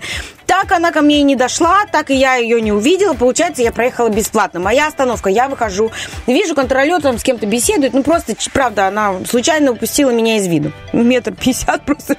Так 0.52 0.70
она 0.70 0.92
ко 0.92 1.00
мне 1.00 1.20
и 1.20 1.22
не 1.22 1.34
дошла, 1.34 1.86
так 1.90 2.10
и 2.10 2.14
я 2.14 2.34
ее 2.34 2.60
не 2.60 2.72
увидела. 2.72 3.14
Получается, 3.14 3.62
я 3.62 3.72
проехала 3.72 4.10
бесплатно. 4.10 4.60
Моя 4.60 4.86
остановка, 4.86 5.30
я 5.30 5.48
выхожу, 5.48 5.90
вижу, 6.26 6.54
контролер 6.54 7.00
там 7.00 7.18
с 7.18 7.22
кем-то 7.22 7.46
беседует. 7.46 7.94
Ну, 7.94 8.02
просто, 8.02 8.34
правда, 8.52 8.88
она 8.88 9.14
случайно 9.26 9.70
упустила 9.70 10.10
меня 10.10 10.36
из 10.36 10.46
виду. 10.46 10.70
Метр 10.92 11.32
пятьдесят 11.32 11.80
просто. 11.86 12.18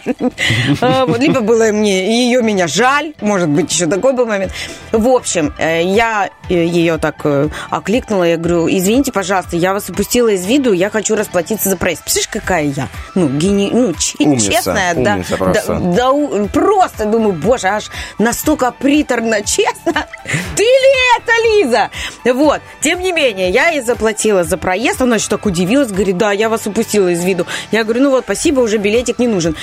А, 0.81 1.05
Либо 1.19 1.41
было 1.41 1.65
мне 1.71 2.25
ее 2.25 2.41
меня 2.41 2.65
жаль, 2.65 3.13
может 3.21 3.49
быть, 3.49 3.71
еще 3.71 3.85
такой 3.85 4.13
был 4.13 4.25
момент. 4.25 4.51
В 4.91 5.07
общем, 5.09 5.53
э, 5.59 5.83
я 5.83 6.31
э, 6.49 6.53
ее 6.55 6.97
так 6.97 7.17
э, 7.25 7.49
окликнула, 7.69 8.23
я 8.23 8.37
говорю, 8.37 8.67
извините, 8.67 9.11
пожалуйста, 9.11 9.57
я 9.57 9.73
вас 9.73 9.89
упустила 9.89 10.29
из 10.29 10.43
виду, 10.47 10.73
я 10.73 10.89
хочу 10.89 11.15
расплатиться 11.15 11.69
за 11.69 11.77
проезд. 11.77 12.01
Представляешь, 12.01 12.29
какая 12.29 12.63
я? 12.63 12.87
Ну, 13.13 13.29
гени... 13.29 13.69
ну 13.71 13.93
честная, 13.93 14.95
да. 14.95 15.19
Да, 15.29 15.79
да 15.79 16.11
просто 16.51 17.05
думаю, 17.05 17.33
боже, 17.33 17.67
аж 17.67 17.91
настолько 18.23 18.71
приторно, 18.71 19.41
честно. 19.45 20.07
Ты 20.55 20.63
ли 20.63 20.93
это, 21.17 21.31
Лиза? 21.43 21.89
Вот. 22.33 22.61
Тем 22.81 22.99
не 23.01 23.11
менее, 23.11 23.49
я 23.49 23.69
ей 23.69 23.81
заплатила 23.81 24.43
за 24.43 24.57
проезд. 24.57 25.01
Она 25.01 25.15
еще 25.15 25.27
так 25.29 25.45
удивилась, 25.45 25.89
говорит, 25.91 26.17
да, 26.17 26.31
я 26.31 26.49
вас 26.49 26.65
упустила 26.67 27.09
из 27.09 27.23
виду. 27.23 27.45
Я 27.71 27.83
говорю, 27.83 28.01
ну 28.03 28.09
вот, 28.11 28.23
спасибо, 28.23 28.61
уже 28.61 28.77
билетик 28.77 29.19
не 29.19 29.27
нужен. 29.27 29.55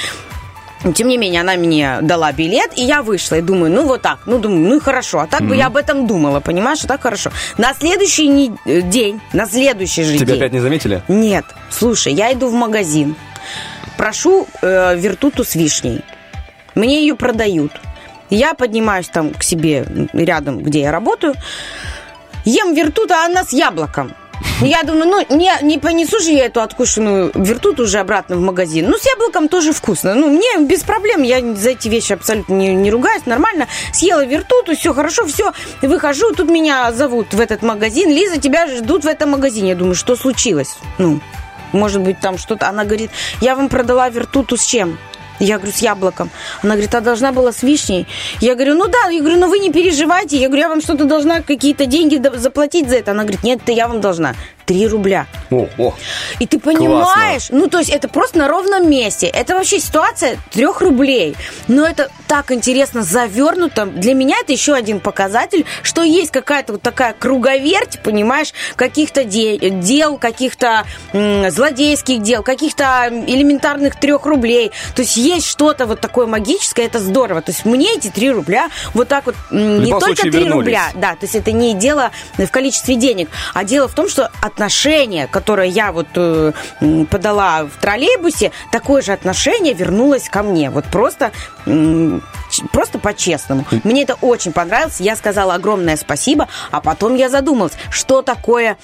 Тем 0.95 1.09
не 1.09 1.19
менее, 1.19 1.43
она 1.43 1.57
мне 1.57 1.99
дала 2.01 2.32
билет, 2.32 2.70
и 2.78 2.82
я 2.82 3.03
вышла. 3.03 3.35
И 3.37 3.43
думаю, 3.43 3.70
ну 3.70 3.85
вот 3.87 4.01
так, 4.01 4.20
ну 4.24 4.39
думаю, 4.39 4.66
ну 4.66 4.77
и 4.78 4.81
хорошо. 4.81 5.19
А 5.20 5.27
так 5.27 5.41
бы 5.43 5.49
Мгм. 5.49 5.59
я 5.59 5.66
об 5.66 5.77
этом 5.77 6.07
думала, 6.07 6.41
понимаешь? 6.41 6.82
А 6.85 6.87
так 6.89 7.03
хорошо. 7.03 7.31
На 7.59 7.74
следующий 7.74 8.28
не- 8.28 8.53
э, 8.65 8.81
день, 8.81 9.20
на 9.35 9.47
следующий 9.47 10.05
же 10.05 10.15
Тебя 10.15 10.27
день. 10.27 10.37
опять 10.37 10.53
не 10.53 10.61
заметили? 10.61 11.03
Нет, 11.09 11.45
слушай, 11.70 12.15
я 12.15 12.32
иду 12.32 12.49
в 12.49 12.55
магазин, 12.55 13.15
прошу 13.99 14.47
э, 14.62 14.97
вертуту 14.97 15.45
с 15.45 15.55
вишней. 15.55 16.01
Мне 16.74 17.03
ее 17.03 17.15
продают. 17.15 17.73
Я 18.31 18.55
поднимаюсь 18.55 19.09
там 19.09 19.35
к 19.35 19.43
себе 19.43 19.85
рядом, 20.12 20.61
где 20.62 20.81
я 20.81 20.93
работаю, 20.93 21.35
ем 22.44 22.74
вертуту, 22.74 23.15
а 23.15 23.27
она 23.27 23.44
с 23.44 23.52
яблоком. 23.52 24.15
Я 24.62 24.82
думаю, 24.82 25.07
ну, 25.07 25.36
не, 25.36 25.52
не 25.62 25.78
понесу 25.78 26.20
же 26.20 26.31
я 26.32 26.47
эту 26.47 26.61
откушенную 26.61 27.31
вертуту 27.35 27.85
уже 27.85 27.98
обратно 27.98 28.36
в 28.36 28.40
магазин. 28.40 28.89
Ну, 28.90 28.97
с 28.98 29.07
яблоком 29.07 29.48
тоже 29.48 29.73
вкусно. 29.73 30.15
Ну, 30.15 30.28
мне 30.28 30.66
без 30.66 30.82
проблем, 30.82 31.23
я 31.23 31.40
за 31.55 31.70
эти 31.70 31.89
вещи 31.89 32.12
абсолютно 32.12 32.55
не, 32.55 32.74
не 32.74 32.90
ругаюсь, 32.90 33.27
нормально. 33.27 33.66
Съела 33.93 34.24
вертуту, 34.24 34.77
все 34.77 34.93
хорошо, 34.93 35.27
все. 35.27 35.52
Выхожу, 35.82 36.32
тут 36.35 36.51
меня 36.51 36.93
зовут 36.93 37.32
в 37.32 37.40
этот 37.40 37.62
магазин. 37.62 38.11
Лиза, 38.11 38.39
тебя 38.39 38.66
ждут 38.66 39.05
в 39.05 39.09
этом 39.09 39.31
магазине. 39.31 39.70
Я 39.70 39.77
думаю, 39.77 39.94
что 39.94 40.15
случилось? 40.15 40.77
Ну, 40.98 41.20
может 41.73 42.02
быть, 42.02 42.20
там 42.20 42.36
что-то. 42.36 42.69
Она 42.69 42.85
говорит, 42.85 43.11
я 43.40 43.57
вам 43.57 43.69
продала 43.69 44.09
вертуту 44.11 44.57
с 44.57 44.65
чем? 44.65 44.98
Я 45.41 45.57
говорю, 45.57 45.73
с 45.73 45.79
яблоком. 45.79 46.31
Она 46.62 46.75
говорит, 46.75 46.95
а 46.95 47.01
должна 47.01 47.33
была 47.33 47.53
с 47.53 47.62
вишней. 47.62 48.07
Я 48.41 48.55
говорю, 48.55 48.75
ну 48.75 48.87
да. 48.87 49.11
Я 49.11 49.21
говорю, 49.21 49.39
ну 49.39 49.49
вы 49.49 49.59
не 49.59 49.73
переживайте. 49.73 50.37
Я 50.37 50.49
говорю, 50.49 50.62
я 50.62 50.69
вам 50.69 50.83
что-то 50.83 51.05
должна, 51.05 51.41
какие-то 51.41 51.87
деньги 51.87 52.21
заплатить 52.37 52.89
за 52.89 52.97
это. 52.97 53.12
Она 53.12 53.23
говорит, 53.23 53.43
нет, 53.43 53.61
это 53.62 53.73
я 53.73 53.89
вам 53.89 54.01
должна. 54.01 54.35
Три 54.71 54.87
рубля. 54.87 55.27
О, 55.51 55.67
о. 55.79 55.95
И 56.39 56.47
ты 56.47 56.61
понимаешь, 56.61 57.49
ну 57.51 57.67
то 57.67 57.79
есть 57.79 57.91
это 57.91 58.07
просто 58.07 58.39
на 58.39 58.47
ровном 58.47 58.89
месте. 58.89 59.27
Это 59.27 59.57
вообще 59.57 59.81
ситуация 59.81 60.39
трех 60.53 60.81
рублей. 60.81 61.35
Но 61.67 61.85
это 61.85 62.09
так 62.29 62.53
интересно 62.53 63.03
завернуто. 63.03 63.87
Для 63.87 64.15
меня 64.15 64.37
это 64.41 64.53
еще 64.53 64.75
один 64.75 65.01
показатель, 65.01 65.67
что 65.83 66.05
есть 66.05 66.31
какая-то 66.31 66.75
вот 66.75 66.83
такая 66.83 67.15
круговерть, 67.15 67.99
понимаешь, 68.05 68.55
каких-то 68.77 69.25
де- 69.25 69.59
дел, 69.59 70.19
каких-то 70.19 70.85
м, 71.13 71.51
злодейских 71.51 72.23
дел, 72.23 72.45
каких-то 72.45 73.09
элементарных 73.11 73.99
трех 73.99 74.25
рублей. 74.25 74.71
То 74.95 75.03
есть 75.03 75.17
есть 75.17 75.49
что-то 75.49 75.87
вот 75.87 76.01
такое 76.01 76.27
магическое, 76.29 76.85
это 76.85 77.01
здорово. 77.01 77.43
То 77.43 77.51
есть 77.51 77.65
мне 77.65 77.97
эти 77.97 78.07
три 78.07 78.31
рубля 78.31 78.69
вот 78.95 79.09
так 79.09 79.27
вот 79.27 79.35
м, 79.51 79.83
не 79.83 79.91
только 79.91 80.07
случае 80.15 80.31
три 80.31 80.45
вернулись. 80.45 80.55
рубля, 80.67 80.85
да, 80.95 81.11
то 81.17 81.23
есть 81.23 81.35
это 81.35 81.51
не 81.51 81.75
дело 81.75 82.13
в 82.39 82.47
количестве 82.47 82.95
денег, 82.95 83.29
а 83.53 83.65
дело 83.65 83.89
в 83.89 83.95
том, 83.95 84.09
что 84.09 84.31
отношение, 84.61 85.27
которое 85.27 85.69
я 85.69 85.91
вот 85.91 86.09
э, 86.16 86.53
подала 87.11 87.65
в 87.65 87.81
троллейбусе, 87.81 88.53
такое 88.70 89.01
же 89.01 89.12
отношение 89.12 89.73
вернулось 89.73 90.28
ко 90.28 90.43
мне. 90.43 90.69
Вот 90.69 90.85
просто, 90.85 91.32
ч- 91.65 92.20
просто 92.72 92.98
по-честному. 92.98 93.64
Мне 93.85 94.02
это 94.02 94.16
очень 94.20 94.52
понравилось. 94.52 95.01
Я 95.01 95.16
сказала 95.16 95.55
огромное 95.55 95.97
спасибо, 95.97 96.48
а 96.70 96.81
потом 96.81 97.14
я 97.14 97.28
задумалась, 97.28 97.72
что 97.90 98.22
такое 98.22 98.77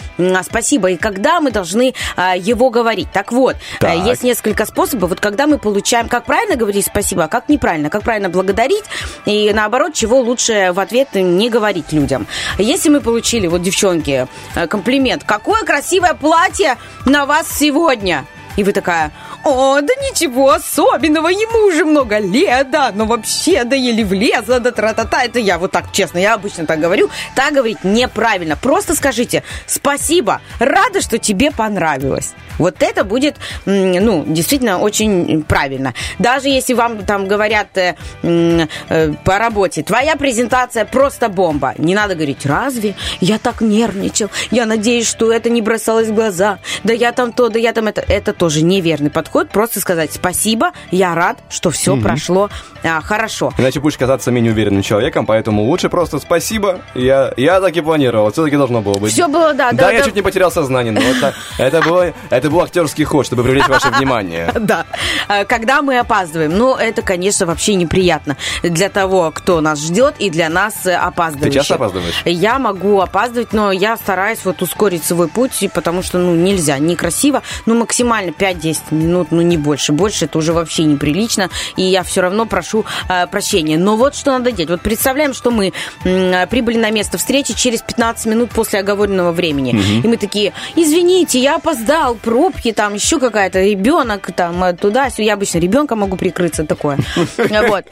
спасибо 0.42 0.90
и 0.90 0.96
когда 0.96 1.40
мы 1.40 1.50
должны 1.50 1.94
а, 2.16 2.36
его 2.36 2.70
говорить. 2.70 3.08
Так 3.12 3.32
вот, 3.32 3.56
Так. 3.80 3.90
э, 3.90 4.08
есть 4.08 4.22
несколько 4.22 4.66
способов. 4.66 5.10
Вот 5.10 5.20
когда 5.20 5.46
мы 5.46 5.58
получаем, 5.58 6.08
как 6.08 6.24
правильно 6.24 6.56
говорить 6.56 6.86
спасибо, 6.86 7.24
а 7.24 7.28
как 7.28 7.48
неправильно, 7.48 7.90
как 7.90 8.02
правильно 8.02 8.28
благодарить, 8.28 8.84
и 9.24 9.52
наоборот, 9.54 9.94
чего 9.94 10.20
лучше 10.20 10.70
в 10.72 10.80
ответ 10.80 11.08
не 11.14 11.50
говорить 11.50 11.92
людям. 11.92 12.26
Если 12.58 12.88
мы 12.88 13.00
получили, 13.00 13.46
вот, 13.46 13.62
девчонки, 13.62 14.26
э, 14.54 14.66
комплимент, 14.66 15.24
какое 15.24 15.62
красивое 15.62 16.14
платье 16.14 16.76
на 17.04 17.26
вас 17.26 17.46
сегодня. 17.48 18.26
И 18.56 18.64
вы 18.64 18.72
такая, 18.72 19.12
о, 19.44 19.80
да 19.80 19.94
ничего 19.96 20.50
особенного, 20.50 21.28
ему 21.28 21.68
уже 21.68 21.84
много 21.84 22.18
лет, 22.18 22.70
да, 22.70 22.90
но 22.94 23.04
вообще, 23.04 23.64
да 23.64 23.76
еле 23.76 24.04
влезла, 24.04 24.60
да 24.60 24.70
тра-та-та. 24.70 25.24
Это 25.24 25.38
я 25.38 25.58
вот 25.58 25.72
так, 25.72 25.92
честно, 25.92 26.18
я 26.18 26.34
обычно 26.34 26.66
так 26.66 26.80
говорю. 26.80 27.10
Так 27.34 27.52
говорить 27.54 27.84
неправильно. 27.84 28.56
Просто 28.56 28.94
скажите 28.94 29.42
спасибо, 29.66 30.40
рада, 30.58 31.00
что 31.00 31.18
тебе 31.18 31.50
понравилось. 31.50 32.34
Вот 32.58 32.82
это 32.82 33.04
будет, 33.04 33.36
ну, 33.66 34.24
действительно 34.26 34.78
очень 34.78 35.42
правильно. 35.42 35.92
Даже 36.18 36.48
если 36.48 36.72
вам 36.72 37.04
там 37.04 37.28
говорят 37.28 37.76
э, 37.76 37.94
э, 38.22 39.12
по 39.24 39.38
работе, 39.38 39.82
твоя 39.82 40.16
презентация 40.16 40.84
просто 40.84 41.28
бомба. 41.28 41.74
Не 41.76 41.94
надо 41.94 42.14
говорить, 42.14 42.46
разве? 42.46 42.94
Я 43.20 43.38
так 43.38 43.60
нервничал. 43.60 44.30
Я 44.50 44.64
надеюсь, 44.64 45.06
что 45.06 45.32
это 45.32 45.50
не 45.50 45.60
бросалось 45.60 46.08
в 46.08 46.14
глаза. 46.14 46.58
Да 46.84 46.94
я 46.94 47.12
там 47.12 47.32
то, 47.32 47.48
да 47.48 47.58
я 47.58 47.72
там 47.72 47.88
это. 47.88 48.02
Это 48.08 48.32
тоже 48.46 48.62
неверный 48.62 49.10
подход. 49.10 49.48
Просто 49.48 49.80
сказать 49.80 50.12
спасибо, 50.12 50.70
я 50.92 51.16
рад, 51.16 51.38
что 51.48 51.70
все 51.70 51.96
Мгм. 51.96 52.04
прошло 52.04 52.48
а, 52.84 53.00
хорошо. 53.00 53.52
Иначе 53.58 53.80
будешь 53.80 53.98
казаться 53.98 54.30
менее 54.30 54.52
уверенным 54.52 54.82
человеком, 54.82 55.26
поэтому 55.26 55.64
лучше 55.64 55.88
просто 55.88 56.20
спасибо. 56.20 56.78
Я, 56.94 57.32
я 57.36 57.60
так 57.60 57.76
и 57.76 57.80
планировал, 57.80 58.30
все-таки 58.30 58.56
должно 58.56 58.82
было 58.82 58.98
быть. 58.98 59.12
Все 59.12 59.26
было, 59.26 59.52
да, 59.52 59.72
Да, 59.72 59.86
да. 59.86 59.90
я 59.90 59.98
да. 59.98 60.04
чуть 60.04 60.14
не 60.14 60.22
потерял 60.22 60.52
сознание, 60.52 60.92
но 60.92 61.00
это, 61.00 61.34
это, 61.58 61.82
было, 61.82 62.12
это 62.30 62.48
был 62.48 62.60
актерский 62.60 63.02
ход, 63.02 63.26
чтобы 63.26 63.42
привлечь 63.42 63.66
ваше 63.66 63.88
внимание. 63.88 64.52
Да. 64.60 64.86
А, 65.26 65.44
Когда 65.44 65.82
мы 65.82 65.98
опаздываем, 65.98 66.56
ну, 66.56 66.76
это, 66.76 67.02
конечно, 67.02 67.46
вообще 67.46 67.74
неприятно 67.74 68.36
для 68.62 68.88
того, 68.88 69.32
кто 69.34 69.60
нас 69.60 69.80
ждет, 69.80 70.14
и 70.20 70.30
для 70.30 70.48
нас 70.48 70.86
э, 70.86 70.94
опаздывающих. 70.94 71.52
Ты 71.52 71.58
часто 71.58 71.74
опаздываешь? 71.74 72.22
Я 72.24 72.58
могу 72.60 73.00
опаздывать, 73.00 73.52
но 73.52 73.72
я 73.72 73.96
стараюсь 73.96 74.44
вот 74.44 74.62
ускорить 74.62 75.04
свой 75.04 75.26
путь, 75.28 75.68
потому 75.74 76.02
что, 76.04 76.18
ну, 76.18 76.34
нельзя, 76.36 76.78
некрасиво. 76.78 77.42
Ну, 77.64 77.74
максимально 77.74 78.32
5-10 78.38 78.78
минут, 78.90 79.28
ну, 79.30 79.42
не 79.42 79.56
больше. 79.56 79.92
Больше 79.92 80.26
это 80.26 80.38
уже 80.38 80.52
вообще 80.52 80.84
неприлично, 80.84 81.50
и 81.76 81.82
я 81.82 82.02
все 82.02 82.20
равно 82.20 82.46
прошу 82.46 82.84
э, 83.08 83.26
прощения. 83.26 83.78
Но 83.78 83.96
вот 83.96 84.14
что 84.14 84.32
надо 84.32 84.52
делать. 84.52 84.70
Вот 84.70 84.80
представляем, 84.80 85.34
что 85.34 85.50
мы 85.50 85.72
м, 86.04 86.48
прибыли 86.48 86.78
на 86.78 86.90
место 86.90 87.18
встречи 87.18 87.54
через 87.54 87.82
15 87.82 88.26
минут 88.26 88.50
после 88.50 88.80
оговоренного 88.80 89.32
времени. 89.32 89.72
Мгм. 89.72 90.00
И 90.02 90.08
мы 90.08 90.16
такие, 90.16 90.52
извините, 90.74 91.38
я 91.38 91.56
опоздал, 91.56 92.14
пробки, 92.14 92.72
там 92.72 92.94
еще 92.94 93.18
какая-то, 93.18 93.62
ребенок, 93.62 94.30
там, 94.34 94.62
э, 94.64 94.74
туда. 94.74 95.08
Я 95.16 95.34
обычно 95.34 95.58
ребенка 95.58 95.96
могу 95.96 96.16
прикрыться, 96.16 96.64
такое. 96.64 96.98
Вот. 97.68 97.84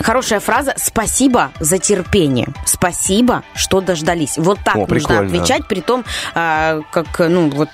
Хорошая 0.00 0.40
фраза 0.40 0.74
«Спасибо 0.76 1.52
за 1.60 1.78
терпение». 1.78 2.48
Спасибо, 2.64 3.42
что 3.54 3.80
дождались. 3.80 4.36
Вот 4.36 4.58
так 4.64 4.76
О, 4.76 4.80
нужно 4.80 4.94
прикольно. 4.94 5.26
отвечать, 5.26 5.66
при 5.66 5.80
том, 5.80 6.04
а, 6.34 6.80
как, 6.90 7.18
ну, 7.18 7.50
вот, 7.50 7.68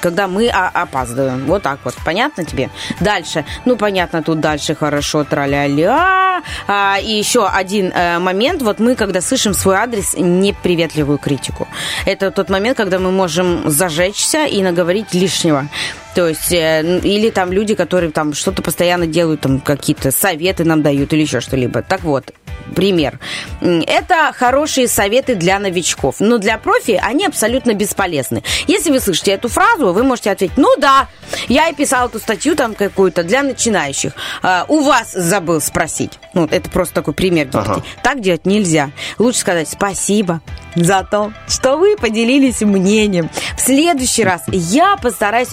когда 0.00 0.28
мы 0.28 0.48
а, 0.48 0.68
опаздываем. 0.68 1.46
Вот 1.46 1.62
так 1.62 1.80
вот. 1.84 1.94
Понятно 2.04 2.44
тебе? 2.44 2.70
Дальше. 3.00 3.44
Ну, 3.64 3.76
понятно, 3.76 4.22
тут 4.22 4.40
дальше 4.40 4.74
хорошо, 4.74 5.24
траля-ля. 5.24 6.42
А, 6.66 6.98
и 7.00 7.12
еще 7.12 7.46
один 7.46 7.92
э, 7.92 8.18
момент. 8.18 8.62
Вот 8.62 8.78
мы, 8.78 8.94
когда 8.94 9.20
слышим 9.20 9.54
свой 9.54 9.76
адрес 9.76 10.14
неприветливую 10.16 11.18
критику. 11.18 11.68
Это 12.06 12.30
тот 12.30 12.50
момент, 12.50 12.76
когда 12.76 12.98
мы 12.98 13.10
можем 13.10 13.70
зажечься 13.70 14.44
и 14.44 14.62
наговорить 14.62 15.14
лишнего. 15.14 15.68
То 16.14 16.28
есть, 16.28 16.52
э, 16.52 17.00
или 17.02 17.30
там 17.30 17.52
люди, 17.52 17.74
которые 17.74 18.10
там 18.10 18.34
что-то 18.34 18.62
постоянно 18.62 19.06
делают, 19.06 19.42
там 19.42 19.60
какие-то 19.60 20.10
советы 20.10 20.64
нам 20.64 20.82
дают 20.82 21.12
или 21.12 21.22
еще 21.22 21.40
что-либо. 21.40 21.82
Так 21.82 22.02
вот, 22.02 22.32
пример. 22.74 23.18
Это 23.60 24.32
хорошие 24.36 24.88
советы 24.88 25.34
для 25.34 25.58
новичков, 25.58 26.16
но 26.20 26.38
для 26.38 26.58
профи 26.58 27.00
они 27.02 27.26
абсолютно 27.26 27.74
бесполезны. 27.74 28.42
Если 28.66 28.90
вы 28.90 29.00
слышите 29.00 29.32
эту 29.32 29.48
фразу, 29.48 29.92
вы 29.92 30.02
можете 30.02 30.30
ответить, 30.30 30.56
ну 30.56 30.74
да, 30.78 31.08
я 31.48 31.68
и 31.68 31.74
писал 31.74 32.08
эту 32.08 32.18
статью 32.18 32.56
там 32.56 32.74
какую-то 32.74 33.22
для 33.22 33.42
начинающих. 33.42 34.12
А, 34.42 34.64
у 34.68 34.82
вас 34.82 35.12
забыл 35.12 35.60
спросить. 35.60 36.18
Ну, 36.34 36.46
это 36.50 36.70
просто 36.70 36.94
такой 36.94 37.14
пример. 37.14 37.46
девочки. 37.46 37.82
Так 38.02 38.20
делать 38.20 38.46
нельзя. 38.46 38.90
Лучше 39.18 39.40
сказать 39.40 39.68
спасибо, 39.68 40.40
за 40.74 41.06
то, 41.08 41.32
что 41.48 41.76
вы 41.76 41.96
поделились 41.96 42.60
мнением. 42.60 43.30
В 43.56 43.60
следующий 43.60 44.24
раз 44.24 44.42
я 44.48 44.96
постараюсь 44.96 45.50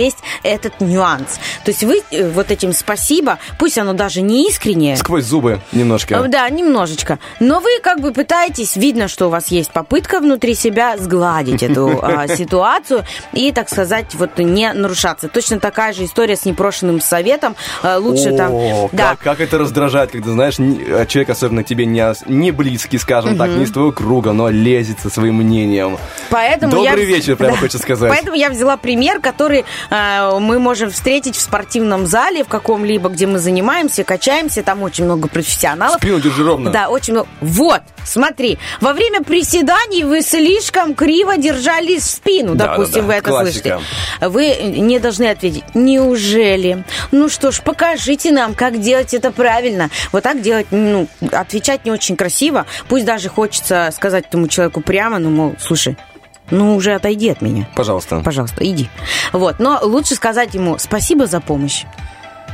учесть 0.00 0.18
этот 0.42 0.80
нюанс. 0.80 1.38
То 1.64 1.70
есть 1.70 1.84
вы 1.84 2.02
э, 2.10 2.30
вот 2.30 2.50
этим 2.50 2.72
спасибо, 2.72 3.38
пусть 3.58 3.78
оно 3.78 3.92
даже 3.92 4.22
не 4.22 4.48
искреннее, 4.48 4.96
Сквозь 4.96 5.24
зубы 5.24 5.60
немножко. 5.72 6.14
Э, 6.14 6.28
Да, 6.28 6.48
немножечко. 6.48 7.18
Но 7.38 7.60
вы 7.60 7.68
как 7.82 8.00
бы 8.00 8.12
пытаетесь, 8.12 8.76
видно, 8.76 9.08
что 9.08 9.26
у 9.26 9.30
вас 9.30 9.48
есть 9.48 9.70
попытка 9.70 10.20
внутри 10.20 10.54
себя 10.54 10.96
сгладить 10.96 11.62
эту 11.62 12.00
а, 12.02 12.28
ситуацию 12.28 13.04
и, 13.32 13.52
так 13.52 13.68
сказать, 13.68 14.14
вот 14.14 14.38
не 14.38 14.72
нарушаться. 14.72 15.28
Точно 15.28 15.60
такая 15.60 15.92
же 15.92 16.04
история 16.04 16.36
с 16.36 16.44
непрошенным 16.44 17.00
советом. 17.00 17.56
А, 17.82 17.98
Лучше 17.98 18.36
там... 18.36 18.52
Да, 18.92 19.16
как, 19.22 19.40
это 19.40 19.58
раздражает, 19.58 20.10
когда, 20.10 20.32
знаешь, 20.32 20.56
человек, 20.56 21.30
особенно 21.30 21.64
тебе 21.64 21.86
не, 21.86 22.50
близкий, 22.50 22.98
скажем 22.98 23.36
так, 23.36 23.50
не 23.50 23.64
из 23.64 23.72
твоего 23.72 23.92
круга, 23.92 24.32
но 24.32 24.48
лезет 24.48 25.00
со 25.00 25.10
своим 25.10 25.36
мнением. 25.36 25.98
Поэтому 26.30 26.72
Добрый 26.72 27.04
вечер, 27.04 27.36
прямо 27.36 27.56
хочется 27.60 27.78
сказать. 27.78 28.10
Поэтому 28.10 28.36
я 28.36 28.50
взяла 28.50 28.76
пример, 28.76 29.20
который 29.20 29.64
мы 29.90 30.58
можем 30.58 30.90
встретить 30.90 31.36
в 31.36 31.40
спортивном 31.40 32.06
зале, 32.06 32.44
в 32.44 32.48
каком-либо, 32.48 33.08
где 33.08 33.26
мы 33.26 33.38
занимаемся, 33.38 34.04
качаемся. 34.04 34.62
Там 34.62 34.82
очень 34.82 35.04
много 35.04 35.28
профессионалов. 35.28 35.96
Спину 36.00 36.20
держи 36.20 36.44
ровно. 36.44 36.70
Да, 36.70 36.88
очень 36.88 37.14
много. 37.14 37.28
Вот, 37.40 37.82
смотри, 38.04 38.58
во 38.80 38.92
время 38.92 39.22
приседаний 39.22 40.04
вы 40.04 40.22
слишком 40.22 40.94
криво 40.94 41.36
держались 41.36 42.02
в 42.02 42.10
спину, 42.10 42.54
Да, 42.54 42.68
допустим, 42.68 42.94
да, 42.94 43.00
да, 43.02 43.06
вы 43.06 43.12
это 43.14 43.30
классика. 43.30 43.80
слышите. 44.20 44.28
Вы 44.28 44.54
не 44.78 44.98
должны 44.98 45.24
ответить, 45.30 45.64
неужели? 45.74 46.84
Ну 47.10 47.28
что 47.28 47.50
ж, 47.50 47.60
покажите 47.62 48.30
нам, 48.32 48.54
как 48.54 48.80
делать 48.80 49.14
это 49.14 49.30
правильно. 49.30 49.90
Вот 50.12 50.22
так 50.22 50.40
делать, 50.40 50.66
ну, 50.70 51.08
отвечать 51.32 51.84
не 51.84 51.90
очень 51.90 52.16
красиво. 52.16 52.66
Пусть 52.88 53.04
даже 53.04 53.28
хочется 53.28 53.90
сказать 53.94 54.26
этому 54.28 54.48
человеку 54.48 54.80
прямо, 54.80 55.18
ну, 55.18 55.30
мол, 55.30 55.56
слушай, 55.60 55.96
ну 56.50 56.74
уже 56.74 56.94
отойди 56.94 57.28
от 57.30 57.40
меня. 57.40 57.68
Пожалуйста. 57.74 58.20
Пожалуйста, 58.24 58.64
иди. 58.64 58.88
Вот, 59.32 59.58
но 59.58 59.78
лучше 59.82 60.14
сказать 60.14 60.54
ему 60.54 60.78
спасибо 60.78 61.26
за 61.26 61.40
помощь. 61.40 61.84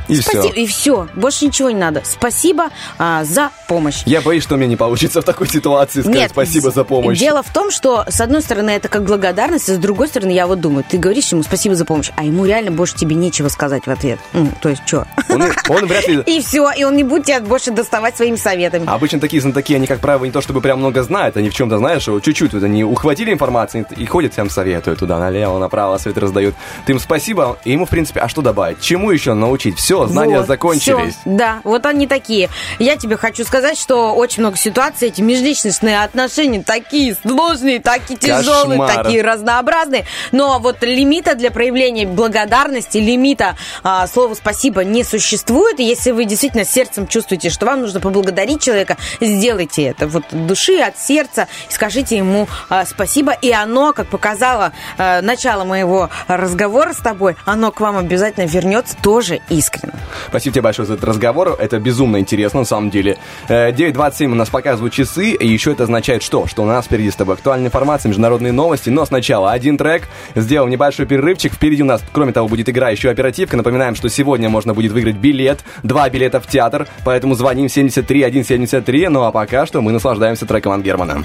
И 0.07 0.15
Спасибо, 0.15 0.43
все. 0.43 0.61
и 0.61 0.67
все. 0.67 1.07
Больше 1.15 1.45
ничего 1.45 1.69
не 1.69 1.79
надо. 1.79 2.01
Спасибо 2.05 2.69
а, 2.97 3.23
за 3.23 3.51
помощь. 3.67 4.03
Я 4.05 4.21
боюсь, 4.21 4.43
что 4.43 4.55
у 4.55 4.57
меня 4.57 4.67
не 4.67 4.75
получится 4.75 5.21
в 5.21 5.25
такой 5.25 5.47
ситуации 5.47 6.01
сказать 6.01 6.19
Нет, 6.19 6.31
спасибо 6.31 6.71
за 6.71 6.83
помощь. 6.83 7.19
Дело 7.19 7.43
в 7.43 7.51
том, 7.51 7.71
что 7.71 8.05
с 8.07 8.21
одной 8.21 8.41
стороны 8.41 8.71
это 8.71 8.87
как 8.87 9.03
благодарность, 9.03 9.69
а 9.69 9.73
с 9.73 9.77
другой 9.77 10.07
стороны 10.07 10.31
я 10.31 10.47
вот 10.47 10.61
думаю, 10.61 10.83
ты 10.87 10.97
говоришь 10.97 11.31
ему 11.31 11.43
спасибо 11.43 11.75
за 11.75 11.85
помощь, 11.85 12.11
а 12.15 12.23
ему 12.23 12.45
реально 12.45 12.71
больше 12.71 12.95
тебе 12.95 13.15
нечего 13.15 13.49
сказать 13.49 13.85
в 13.85 13.89
ответ. 13.89 14.19
Ну, 14.33 14.51
то 14.61 14.69
есть 14.69 14.83
что? 14.85 15.05
Он, 15.29 15.43
он 15.69 15.85
вряд 15.85 16.07
ли... 16.07 16.17
И 16.25 16.41
все, 16.41 16.71
и 16.71 16.83
он 16.83 16.95
не 16.95 17.03
будет 17.03 17.25
тебя 17.25 17.39
больше 17.39 17.71
доставать 17.71 18.15
своими 18.17 18.35
советами. 18.35 18.85
А 18.87 18.95
Обычно 18.95 19.19
такие 19.19 19.41
знатоки, 19.41 19.73
они, 19.73 19.87
как 19.87 19.99
правило, 19.99 20.25
не 20.25 20.31
то 20.31 20.41
чтобы 20.41 20.61
прям 20.61 20.79
много 20.79 21.03
знают, 21.03 21.37
они 21.37 21.49
в 21.49 21.53
чем-то, 21.53 21.77
знаешь, 21.77 22.03
чуть-чуть 22.03 22.53
вот 22.53 22.63
они 22.63 22.83
ухватили 22.83 23.31
информацию 23.31 23.85
и 23.95 24.05
ходят, 24.05 24.33
всем 24.33 24.49
советуют 24.49 24.99
туда, 24.99 25.19
налево, 25.19 25.59
направо, 25.59 25.97
совет 25.97 26.17
раздают. 26.17 26.55
Ты 26.85 26.93
им 26.93 26.99
спасибо, 26.99 27.57
и 27.63 27.71
ему, 27.71 27.85
в 27.85 27.89
принципе, 27.89 28.19
а 28.21 28.27
что 28.27 28.41
добавить? 28.41 28.81
Чему 28.81 29.11
еще 29.11 29.33
научить? 29.33 29.77
Все, 29.77 29.96
знания 30.05 30.37
Вот, 30.37 30.47
закончились. 30.47 31.15
всё. 31.15 31.21
Да, 31.25 31.61
вот 31.63 31.85
они 31.87 32.05
такие. 32.05 32.49
Я 32.77 32.95
тебе 32.95 33.17
хочу 33.17 33.43
сказать, 33.43 33.77
что 33.77 34.13
очень 34.13 34.43
много 34.43 34.57
ситуаций, 34.57 35.07
эти 35.07 35.21
межличностные 35.21 36.03
отношения 36.03 36.61
такие 36.63 37.15
сложные, 37.15 37.79
такие 37.79 38.17
тяжелые, 38.19 38.79
Кошмар. 38.79 39.03
такие 39.03 39.23
разнообразные. 39.23 40.05
Но 40.31 40.59
вот 40.59 40.83
лимита 40.83 41.33
для 41.33 41.49
проявления 41.49 42.05
благодарности, 42.05 42.99
лимита 42.99 43.55
а, 43.83 44.05
слова 44.07 44.35
спасибо 44.35 44.83
не 44.83 45.03
существует. 45.03 45.79
И 45.79 45.83
если 45.83 46.11
вы 46.11 46.25
действительно 46.25 46.65
сердцем 46.65 47.07
чувствуете, 47.07 47.49
что 47.49 47.65
вам 47.65 47.81
нужно 47.81 47.99
поблагодарить 47.99 48.61
человека, 48.61 48.97
сделайте 49.19 49.83
это 49.83 50.07
вот 50.07 50.27
от 50.31 50.47
души, 50.47 50.79
от 50.79 50.99
сердца, 50.99 51.47
и 51.69 51.73
скажите 51.73 52.17
ему 52.17 52.47
а, 52.69 52.85
спасибо. 52.85 53.31
И 53.31 53.51
оно, 53.51 53.93
как 53.93 54.07
показало 54.07 54.71
а, 54.97 55.21
начало 55.21 55.63
моего 55.63 56.09
разговора 56.27 56.93
с 56.93 56.97
тобой, 56.97 57.35
оно 57.45 57.71
к 57.71 57.79
вам 57.79 57.97
обязательно 57.97 58.45
вернется 58.45 58.95
тоже 59.01 59.41
искренне. 59.49 59.86
Спасибо 60.29 60.53
тебе 60.53 60.61
большое 60.61 60.87
за 60.87 60.93
этот 60.93 61.05
разговор. 61.05 61.55
Это 61.59 61.79
безумно 61.79 62.19
интересно, 62.19 62.59
на 62.59 62.65
самом 62.65 62.89
деле. 62.89 63.17
Э, 63.47 63.71
9.27 63.71 64.25
у 64.25 64.35
нас 64.35 64.49
показывают 64.49 64.93
часы, 64.93 65.31
и 65.31 65.47
еще 65.47 65.71
это 65.71 65.83
означает 65.83 66.23
что? 66.23 66.47
Что 66.47 66.63
у 66.63 66.65
нас 66.65 66.85
впереди 66.85 67.11
с 67.11 67.15
тобой 67.15 67.35
актуальная 67.35 67.67
информация, 67.67 68.09
международные 68.09 68.53
новости, 68.53 68.89
но 68.89 69.05
сначала 69.05 69.51
один 69.51 69.77
трек. 69.77 70.03
Сделаем 70.35 70.71
небольшой 70.71 71.05
перерывчик. 71.05 71.53
Впереди 71.53 71.83
у 71.83 71.85
нас, 71.85 72.03
кроме 72.11 72.33
того, 72.33 72.47
будет 72.47 72.69
игра 72.69 72.89
еще 72.89 73.09
оперативка. 73.09 73.57
Напоминаем, 73.57 73.95
что 73.95 74.09
сегодня 74.09 74.49
можно 74.49 74.73
будет 74.73 74.91
выиграть 74.91 75.15
билет, 75.15 75.59
два 75.83 76.09
билета 76.09 76.39
в 76.39 76.47
театр, 76.47 76.87
поэтому 77.03 77.35
звоним 77.35 77.69
73 77.69 78.43
173. 78.43 79.07
Ну 79.09 79.23
а 79.23 79.31
пока 79.31 79.65
что 79.65 79.81
мы 79.81 79.91
наслаждаемся 79.91 80.45
треком 80.45 80.73
от 80.73 80.81
Германа. 80.81 81.23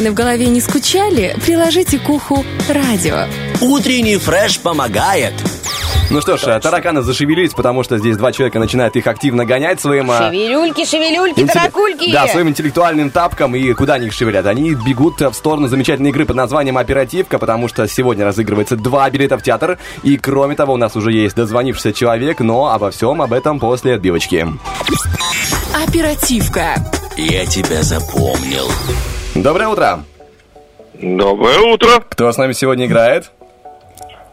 Тараканы 0.00 0.10
в 0.12 0.14
голове 0.14 0.46
не 0.46 0.60
скучали, 0.62 1.36
приложите 1.44 1.98
к 1.98 2.08
уху 2.08 2.42
радио. 2.70 3.26
Утренний 3.60 4.16
фреш 4.16 4.58
помогает. 4.58 5.34
Ну 6.08 6.22
что 6.22 6.38
ж, 6.38 6.44
э, 6.46 6.58
тараканы 6.60 7.02
зашевелились, 7.02 7.52
потому 7.52 7.82
что 7.84 7.98
здесь 7.98 8.16
два 8.16 8.32
человека 8.32 8.58
начинают 8.58 8.96
их 8.96 9.06
активно 9.06 9.44
гонять 9.44 9.78
своим... 9.80 10.10
э, 10.10 10.16
Шевелюльки, 10.30 10.86
шевелюльки, 10.86 11.40
интелле- 11.40 11.52
таракульки. 11.52 12.12
Да, 12.12 12.26
своим 12.28 12.48
интеллектуальным 12.48 13.10
тапком. 13.10 13.54
И 13.54 13.72
куда 13.74 13.94
они 13.94 14.06
их 14.06 14.14
шевелят? 14.14 14.46
Они 14.46 14.72
бегут 14.74 15.20
в 15.20 15.34
сторону 15.34 15.68
замечательной 15.68 16.10
игры 16.10 16.24
под 16.24 16.36
названием 16.36 16.78
«Оперативка», 16.78 17.38
потому 17.38 17.68
что 17.68 17.86
сегодня 17.86 18.24
разыгрывается 18.24 18.76
два 18.76 19.08
билета 19.10 19.36
в 19.38 19.42
театр. 19.42 19.78
И 20.02 20.16
кроме 20.16 20.56
того, 20.56 20.72
у 20.72 20.78
нас 20.78 20.96
уже 20.96 21.12
есть 21.12 21.36
дозвонившийся 21.36 21.92
человек, 21.92 22.40
но 22.40 22.72
обо 22.72 22.90
всем 22.90 23.20
об 23.20 23.32
этом 23.34 23.60
после 23.60 23.94
отбивочки. 23.94 24.48
Оперативка. 25.86 26.74
Я 27.18 27.44
тебя 27.44 27.82
запомнил. 27.82 28.66
Доброе 29.34 29.68
утро. 29.68 30.04
Доброе 30.94 31.60
утро. 31.60 32.02
Кто 32.08 32.30
с 32.32 32.36
нами 32.36 32.52
сегодня 32.52 32.86
играет? 32.86 33.30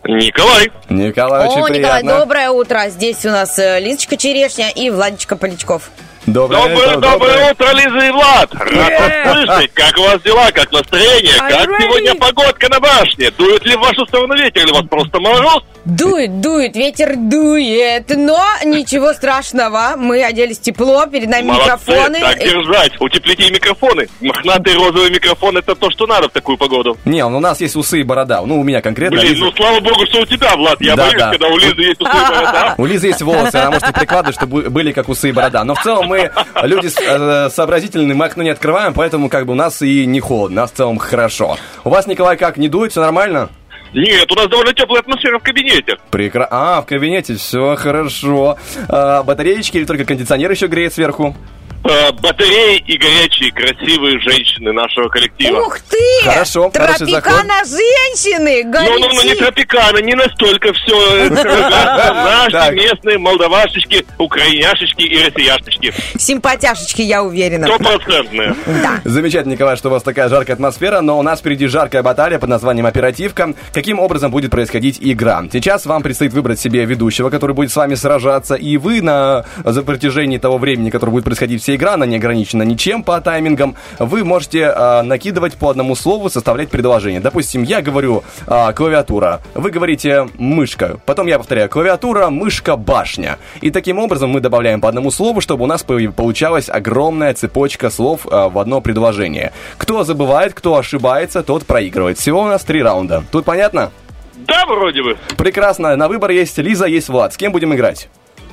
Николай. 0.04 0.72
Николай, 0.90 1.48
очень 1.48 1.62
О, 1.62 1.70
Николай, 1.70 2.02
приятно. 2.02 2.20
доброе 2.20 2.50
утро. 2.50 2.88
Здесь 2.90 3.26
у 3.26 3.30
нас 3.30 3.60
э, 3.60 3.80
Лизочка 3.80 4.16
Черешня 4.16 4.70
и 4.70 4.90
Владичка 4.90 5.36
Полячков. 5.36 5.90
Доброе, 6.28 6.60
Доброе, 6.68 6.88
утро, 6.98 7.00
доброе 7.00 7.52
утро, 7.54 7.72
Лиза 7.74 8.06
и 8.06 8.12
Влад. 8.12 8.54
Рад 8.54 9.00
вас 9.00 9.34
слышать. 9.46 9.72
Как 9.74 9.98
у 9.98 10.02
вас 10.04 10.22
дела, 10.24 10.52
как 10.52 10.70
настроение? 10.74 11.32
Are 11.40 11.50
Как 11.50 11.82
сегодня 11.82 12.16
погодка 12.16 12.68
на 12.70 12.82
башне? 12.82 13.32
Дует 13.32 13.66
ли 13.66 13.76
в 13.78 13.80
вашу 13.80 14.06
сторону 14.08 14.36
ветер 14.36 14.64
или 14.64 14.72
у 14.72 14.76
вас 14.76 14.84
просто 14.90 15.22
мороз? 15.22 15.64
Дует, 15.86 16.42
дует, 16.42 16.76
ветер 16.76 17.14
дует, 17.16 18.10
но 18.10 18.44
ничего 18.66 19.14
страшного. 19.14 19.94
Мы 19.96 20.22
оделись 20.22 20.60
тепло, 20.60 21.06
перед 21.06 21.30
нами 21.30 21.46
Молодцы, 21.48 21.92
микрофоны. 21.92 22.20
так 22.20 22.40
держать. 22.40 22.92
Утеплите 23.00 23.50
микрофоны. 23.50 24.10
Мохнатый 24.20 24.76
розовый 24.76 25.10
микрофон 25.12 25.56
это 25.56 25.76
то, 25.76 25.90
что 25.92 26.08
надо 26.08 26.28
в 26.28 26.34
такую 26.34 26.58
погоду. 26.58 26.98
Не, 27.06 27.24
у 27.24 27.40
нас 27.40 27.62
есть 27.62 27.78
усы 27.78 28.02
и 28.02 28.04
борода. 28.04 28.42
Ну, 28.46 28.60
у 28.60 28.64
меня 28.66 28.82
конкретно. 28.82 29.18
Блин, 29.18 29.32
Лиза- 29.34 29.46
ну 29.46 29.52
слава 29.54 29.80
богу, 29.80 30.06
что 30.08 30.20
у 30.20 30.26
тебя, 30.26 30.58
Влад. 30.58 30.82
Я 30.82 30.98
Да, 30.98 31.04
боюсь, 31.06 31.20
да. 31.22 31.30
когда 31.32 31.48
у 31.48 31.58
Лизы 31.58 31.82
есть 31.82 32.02
усы 32.02 32.12
и 32.12 32.30
борода. 32.36 32.76
У 32.78 32.86
Лизы 32.86 33.08
есть 33.08 33.22
волосы, 33.22 33.56
она 33.56 33.72
может 33.72 33.88
их 33.88 33.94
прикладывать, 33.96 34.36
чтобы 34.36 34.70
были 34.70 34.92
как 34.92 35.08
усы 35.08 35.30
и 35.30 35.32
борода. 35.32 35.64
Но 35.64 35.74
в 35.74 35.82
целом 35.82 36.08
мы 36.08 36.17
люди 36.64 36.90
э, 37.02 37.50
сообразительные, 37.50 38.16
мы 38.16 38.26
окно 38.26 38.44
не 38.44 38.50
открываем, 38.50 38.94
поэтому 38.94 39.30
как 39.30 39.46
бы 39.46 39.54
у 39.54 39.56
нас 39.56 39.82
и 39.82 40.06
не 40.06 40.20
холодно, 40.20 40.62
нас 40.62 40.72
в 40.72 40.76
целом 40.76 40.98
хорошо. 40.98 41.58
У 41.84 41.90
вас, 41.90 42.08
Николай, 42.08 42.38
как, 42.38 42.58
не 42.58 42.70
дует, 42.70 42.92
все 42.92 43.02
нормально? 43.02 43.50
Нет, 43.94 44.32
у 44.32 44.36
нас 44.36 44.48
довольно 44.48 44.74
теплая 44.74 45.02
атмосфера 45.02 45.40
в 45.40 45.44
кабинете. 45.44 45.98
Прекрасно. 46.12 46.48
А, 46.52 46.82
в 46.82 46.86
кабинете 46.86 47.36
все 47.36 47.76
хорошо. 47.76 48.58
А, 48.90 49.24
батареечки 49.24 49.78
или 49.78 49.86
только 49.86 50.06
кондиционер 50.06 50.52
еще 50.52 50.68
греет 50.68 50.94
сверху? 50.94 51.36
Э, 51.84 52.12
Батареи 52.12 52.84
и 52.86 52.98
горячие, 52.98 53.52
красивые 53.52 54.20
женщины 54.20 54.74
нашего 54.74 55.08
коллектива. 55.10 55.60
Ух 55.62 55.80
ты! 55.80 55.98
Хорошо. 56.24 56.70
Тропикана 56.70 57.64
женщины! 57.66 58.64
Ну, 58.66 59.00
ну, 59.00 59.10
ну, 59.14 59.24
не 59.24 59.36
тропикана, 59.36 60.00
не 60.00 60.14
настолько 60.16 60.74
все. 60.74 61.30
Наши 61.30 62.52
Так. 62.52 62.74
местные 62.74 63.18
молдавашечки, 63.18 64.06
украиняшечки 64.18 65.02
и 65.04 65.24
россияшечки. 65.24 65.94
Симпатяшечки, 66.18 67.02
я 67.02 67.24
уверена. 67.24 67.68
Стопроцентные. 67.68 68.56
Да. 68.66 69.02
Замечательно, 69.06 69.54
Николай, 69.54 69.78
что 69.78 69.90
у 69.90 69.92
вас 69.92 70.04
такая 70.04 70.28
жаркая 70.30 70.56
атмосфера, 70.56 71.02
но 71.02 71.18
у 71.18 71.22
нас 71.22 71.40
впереди 71.40 71.68
жаркая 71.68 72.04
баталия 72.04 72.40
под 72.40 72.50
названием 72.50 72.86
«Оперативка». 72.86 73.54
Каким 73.72 74.00
образом 74.00 74.32
будет 74.32 74.52
происходить 74.52 74.98
игра? 75.00 75.44
Сейчас 75.52 75.86
вам 75.86 76.04
предстоит 76.04 76.34
выбрать 76.34 76.60
себе 76.60 76.84
ведущего, 76.86 77.30
который 77.30 77.56
будет 77.56 77.72
с 77.72 77.76
вами 77.76 77.96
сражаться, 77.96 78.56
и 78.56 78.78
вы 78.78 79.02
на 79.02 79.46
за 79.64 79.84
протяжении 79.84 80.38
того 80.38 80.58
времени, 80.58 80.90
которое 80.90 81.12
будет 81.12 81.24
происходить 81.26 81.64
вся 81.68 81.76
игра, 81.76 81.96
она 81.96 82.06
не 82.06 82.16
ограничена 82.16 82.64
ничем 82.64 83.04
по 83.04 83.20
таймингам, 83.20 83.76
вы 84.00 84.24
можете 84.24 84.72
а, 84.74 85.04
накидывать 85.04 85.56
по 85.56 85.70
одному 85.70 85.96
слову, 85.96 86.30
составлять 86.30 86.70
предложение. 86.70 87.20
Допустим, 87.20 87.64
я 87.64 87.82
говорю 87.82 88.24
а, 88.48 88.72
клавиатура, 88.72 89.42
вы 89.54 89.70
говорите 89.70 90.30
мышка, 90.38 90.98
потом 91.06 91.28
я 91.28 91.38
повторяю 91.38 91.70
клавиатура, 91.70 92.30
мышка, 92.30 92.78
башня. 92.78 93.38
И 93.60 93.70
таким 93.70 94.00
образом 94.00 94.30
мы 94.30 94.40
добавляем 94.40 94.80
по 94.80 94.88
одному 94.88 95.12
слову, 95.12 95.42
чтобы 95.42 95.66
у 95.66 95.68
нас 95.68 95.84
по- 95.84 96.00
получалась 96.16 96.70
огромная 96.70 97.34
цепочка 97.34 97.90
слов 97.90 98.26
а, 98.32 98.48
в 98.48 98.58
одно 98.60 98.80
предложение. 98.80 99.52
Кто 99.78 100.06
забывает, 100.06 100.54
кто 100.54 100.78
ошибается, 100.78 101.44
тот 101.44 101.66
проигрывает. 101.66 102.18
Всего 102.18 102.44
у 102.44 102.48
нас 102.48 102.64
три 102.64 102.82
раунда. 102.82 103.26
Тут 103.30 103.44
понятно? 103.44 103.92
Да, 104.38 104.66
вроде 104.68 105.04
бы. 105.04 105.18
Прекрасно. 105.38 105.98
На 105.98 106.08
выбор 106.08 106.32
есть 106.32 106.58
Лиза, 106.60 106.86
есть 106.86 107.10
Влад. 107.10 107.34
С 107.34 107.38
кем 107.38 107.52
будем 107.52 107.74
играть? 107.74 108.08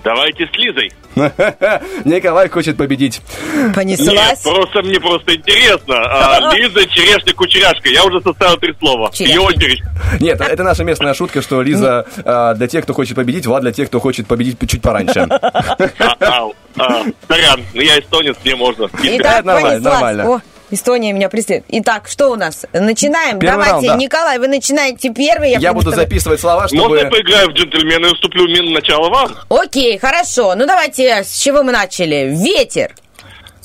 Давайте 0.04 0.46
с 0.46 0.56
Лизой. 0.58 0.92
Николай 2.04 2.50
хочет 2.50 2.76
победить. 2.76 3.22
Нет, 3.54 3.74
Понеслась. 3.74 4.42
просто 4.42 4.82
мне 4.82 5.00
просто 5.00 5.34
интересно. 5.34 5.96
А, 5.96 6.52
Лиза, 6.54 6.86
черешня, 6.86 7.32
кучеряшка. 7.32 7.88
Я 7.88 8.04
уже 8.04 8.20
составил 8.20 8.58
три 8.58 8.74
слова. 8.78 9.10
Черешня. 9.12 9.40
очередь. 9.40 9.82
Нет, 10.20 10.40
это 10.40 10.62
наша 10.62 10.84
местная 10.84 11.14
шутка, 11.14 11.40
что 11.40 11.62
Лиза 11.62 12.04
а, 12.22 12.52
для 12.54 12.66
тех, 12.66 12.84
кто 12.84 12.92
хочет 12.92 13.16
победить, 13.16 13.46
Влад 13.46 13.62
для 13.62 13.72
тех, 13.72 13.88
кто 13.88 13.98
хочет 13.98 14.26
победить 14.26 14.58
чуть 14.68 14.82
пораньше. 14.82 15.20
А, 15.20 17.02
Сорян, 17.28 17.60
ну 17.72 17.80
я 17.80 17.98
эстонец, 17.98 18.36
мне 18.44 18.56
можно. 18.56 18.88
Итак, 19.02 19.44
нормально, 19.44 19.70
понеслась. 19.70 19.94
нормально. 19.94 20.42
Эстония 20.70 21.12
меня 21.12 21.28
преследует. 21.28 21.64
Итак, 21.68 22.08
что 22.08 22.30
у 22.30 22.36
нас? 22.36 22.64
Начинаем. 22.72 23.38
Первый 23.38 23.64
Давайте, 23.66 23.72
раунд, 23.72 23.86
да. 23.86 23.96
Николай, 23.96 24.38
вы 24.38 24.48
начинаете 24.48 25.10
первый. 25.12 25.50
Я 25.50 25.56
потому 25.58 25.74
буду 25.80 25.90
что- 25.90 26.00
записывать 26.00 26.40
слова, 26.40 26.62
Можно 26.62 26.78
чтобы... 26.80 26.98
я 26.98 27.06
поиграю 27.06 27.50
в 27.50 27.52
джентльмена 27.52 28.06
и 28.06 28.10
уступлю 28.10 28.48
мин 28.48 28.72
начало 28.72 29.10
вам? 29.10 29.34
Окей, 29.50 29.98
хорошо. 29.98 30.54
Ну 30.54 30.66
давайте, 30.66 31.22
с 31.22 31.36
чего 31.38 31.62
мы 31.62 31.72
начали? 31.72 32.30
Ветер. 32.34 32.94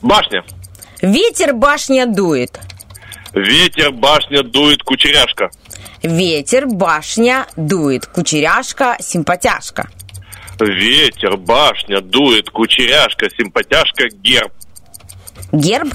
Башня. 0.02 0.44
Ветер 1.02 1.54
башня 1.54 2.06
дует. 2.06 2.60
Ветер, 3.34 3.92
башня, 3.92 4.44
дует 4.44 4.84
кучеряшка. 4.84 5.50
Ветер 6.04 6.66
башня 6.68 7.46
дует. 7.56 8.06
Кучеряшка, 8.08 8.98
симпатяшка. 9.00 9.88
Ветер, 10.60 11.38
башня, 11.38 12.02
дует 12.02 12.50
кучеряшка, 12.50 13.30
симпатяшка, 13.30 14.10
герб. 14.10 14.52
Герб. 15.54 15.94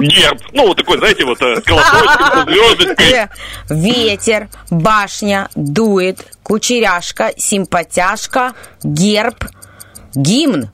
Герб. 0.00 0.40
Ну, 0.52 0.68
вот 0.68 0.76
такой, 0.76 0.98
знаете, 0.98 1.24
вот 1.24 1.40
э, 1.42 1.62
со 1.62 2.44
звездочкой. 2.44 3.12
Э, 3.12 3.28
Ветер, 3.68 4.48
башня, 4.70 5.48
дует, 5.54 6.26
кучеряшка, 6.42 7.32
симпатяшка, 7.36 8.54
герб, 8.82 9.44
гимн. 10.14 10.70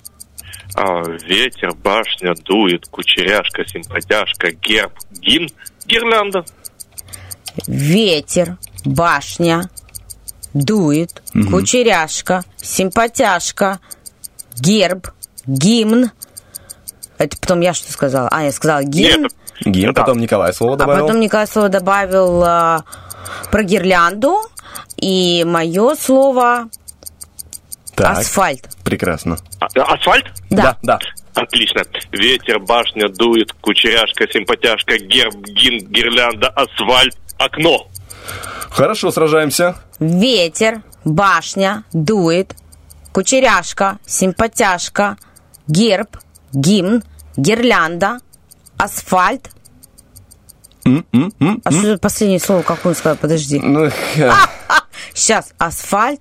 А, 0.75 1.03
ветер, 1.03 1.73
башня, 1.75 2.35
дует, 2.35 2.87
кучеряшка, 2.87 3.67
симпатяшка, 3.67 4.53
герб, 4.53 4.93
гимн, 5.11 5.49
гирлянда. 5.87 6.45
Ветер, 7.67 8.59
башня, 8.85 9.71
дует, 10.53 11.23
кучеряшка, 11.51 12.45
симпатяшка, 12.57 13.81
герб, 14.59 15.09
гимн. 15.47 16.11
Это 17.19 17.37
потом 17.39 17.61
я 17.61 17.73
что 17.75 17.91
сказала? 17.93 18.29
А, 18.31 18.45
я 18.45 18.53
сказала 18.53 18.83
гимн. 18.83 19.23
Нет, 19.23 19.33
Гимн, 19.65 19.95
потом 19.95 20.19
Николай 20.19 20.53
слово 20.53 20.75
А 20.75 20.77
добавил. 20.77 21.07
потом 21.07 21.21
Николай 21.21 21.47
слово 21.47 21.69
добавил 21.69 22.43
а, 22.45 22.85
про 23.51 23.63
гирлянду. 23.63 24.37
И 24.97 25.45
мое 25.45 25.95
слово 25.95 26.69
Так, 27.95 28.19
асфальт. 28.19 28.69
прекрасно. 28.85 29.39
А, 29.61 29.67
асфальт? 29.67 30.27
Да, 30.51 30.77
да. 30.83 30.99
Отлично. 31.35 31.83
Ветер, 32.13 32.59
башня, 32.61 33.09
дует, 33.09 33.53
кучеряшка, 33.61 34.27
симпатяшка, 34.33 34.99
герб, 34.99 35.35
гимн, 35.47 35.87
гирлянда, 35.91 36.49
асфальт, 36.49 37.17
окно. 37.39 37.89
Хорошо, 38.71 39.11
сражаемся. 39.11 39.77
Ветер, 40.01 40.83
башня, 41.05 41.85
дует, 41.93 42.55
кучеряшка, 43.13 43.99
симпатяшка, 44.07 45.17
герб, 45.69 46.17
гимн, 46.57 47.03
гирлянда, 47.37 48.19
асфальт. 48.79 49.51
А 50.85 51.71
что 51.71 51.99
последнее 51.99 52.41
слово, 52.41 52.63
как 52.63 52.85
он 52.87 52.95
сказал? 52.95 53.17
Подожди. 53.17 53.59
Ну, 53.61 53.91
Сейчас, 55.15 55.53
асфальт. 55.59 56.21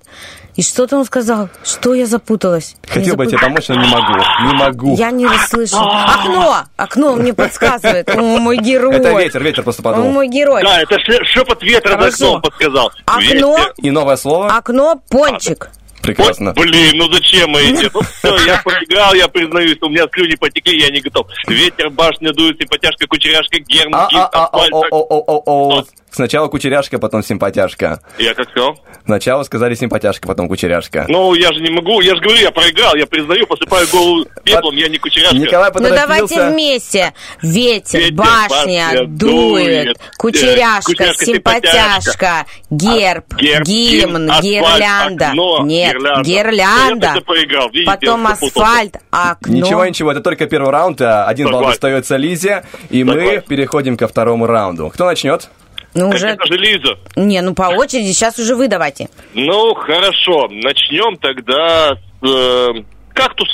И 0.55 0.61
что-то 0.63 0.97
он 0.97 1.05
сказал. 1.05 1.49
Что 1.65 1.93
я 1.93 2.05
запуталась? 2.05 2.77
Хотел 2.87 3.15
бы 3.17 3.25
я 3.25 3.29
тебе 3.31 3.39
помочь, 3.39 3.67
но 3.67 3.75
не 3.75 3.87
могу. 3.89 4.13
Не 4.47 4.53
могу. 4.53 4.95
Я 4.95 5.11
не 5.11 5.27
расслышала. 5.27 6.05
Окно! 6.05 6.63
Окно 6.77 7.11
он 7.11 7.19
мне 7.19 7.33
подсказывает. 7.33 8.09
О, 8.09 8.37
мой 8.39 8.57
герой. 8.57 8.95
Это 8.95 9.11
ветер, 9.19 9.43
ветер 9.43 9.63
просто 9.63 9.81
О, 9.81 9.83
подумал. 9.83 10.11
мой 10.11 10.29
герой. 10.29 10.63
Да, 10.63 10.79
это 10.81 10.97
ше- 10.99 11.23
шепот 11.25 11.61
ветра 11.61 11.99
за 11.99 12.07
окном 12.07 12.41
подсказал. 12.41 12.91
Окно. 13.05 13.57
И 13.77 13.91
новое 13.91 14.15
слово. 14.15 14.47
Окно, 14.55 15.01
пончик. 15.09 15.69
Прекрасно. 16.01 16.53
Блин, 16.53 16.97
ну 16.97 17.11
зачем 17.11 17.49
мы 17.49 17.61
эти? 17.61 17.89
Ну 17.93 18.01
все, 18.01 18.37
я 18.45 18.61
проиграл, 18.63 19.13
я 19.13 19.27
признаюсь, 19.27 19.77
у 19.81 19.89
меня 19.89 20.05
слюни 20.13 20.35
потекли, 20.35 20.79
я 20.79 20.89
не 20.89 21.01
готов. 21.01 21.27
Ветер, 21.47 21.89
башня 21.89 22.31
дует, 22.31 22.57
симпатяшка, 22.59 23.07
кучеряшка, 23.07 23.59
герм, 23.59 23.93
А, 23.95 24.07
гид, 24.09 24.19
а, 24.19 24.27
а, 24.31 24.45
асфальт. 24.45 24.73
о, 24.73 24.85
о, 24.85 25.23
о, 25.27 25.43
о, 25.45 25.79
о. 25.79 25.85
Сначала 26.15 26.47
кучеряшка, 26.47 26.97
потом 26.97 27.23
симпатяшка. 27.23 27.99
Я 28.17 28.33
как 28.33 28.49
сказал? 28.49 28.79
Сначала 29.05 29.43
сказали 29.43 29.75
симпатяшка, 29.75 30.27
потом 30.27 30.47
кучеряшка. 30.47 31.05
Ну, 31.09 31.33
я 31.33 31.51
же 31.51 31.59
не 31.59 31.69
могу, 31.69 31.99
я 31.99 32.15
же 32.15 32.21
говорю, 32.21 32.39
я 32.39 32.51
проиграл, 32.51 32.95
я 32.95 33.05
признаю, 33.05 33.45
посыпаю 33.45 33.85
голову 33.89 34.25
пеплом, 34.43 34.75
я 34.77 34.87
не 34.87 34.97
кучеряшка. 34.97 35.35
Николай 35.35 35.71
Ну 35.73 35.89
давайте 35.89 36.49
вместе. 36.49 37.13
Ветер, 37.41 38.13
башня, 38.13 39.03
дует, 39.05 39.97
кучеряшка, 40.17 40.91
э, 40.91 40.95
кучеряшка, 40.95 41.25
симпатяшка, 41.25 42.45
герб, 42.69 43.25
гимн, 43.35 44.31
гирлянда. 44.41 45.33
Нет, 45.65 45.94
гирлянда. 45.95 46.23
гирлянда. 46.23 47.07
Я 47.07 47.11
это 47.13 47.21
проиграл, 47.21 47.69
видите, 47.69 47.91
Потом 47.91 48.27
асфальт, 48.27 48.97
окно. 49.11 49.53
Ничего, 49.53 49.85
ничего, 49.85 50.11
это 50.11 50.21
только 50.21 50.45
первый 50.47 50.71
раунд, 50.71 51.01
а 51.01 51.25
один 51.25 51.51
балл 51.51 51.65
достается 51.65 52.17
Лизе, 52.17 52.63
и 52.89 53.03
мы 53.03 53.43
переходим 53.47 53.97
ко 53.97 54.07
второму 54.07 54.45
раунду. 54.45 54.89
Кто 54.89 55.05
начнет? 55.05 55.49
Ну 55.93 56.09
уже... 56.09 56.27
Это 56.27 56.45
же 56.45 56.57
Лиза. 56.57 56.97
Не, 57.15 57.41
ну 57.41 57.55
по 57.55 57.63
очереди, 57.63 58.11
сейчас 58.11 58.37
уже 58.37 58.55
вы 58.55 58.67
давайте. 58.67 59.07
Ну, 59.33 59.73
хорошо, 59.75 60.47
начнем 60.49 61.15
тогда 61.17 61.95
с... 62.21 62.27
э, 62.27 62.83
кактус. 63.13 63.47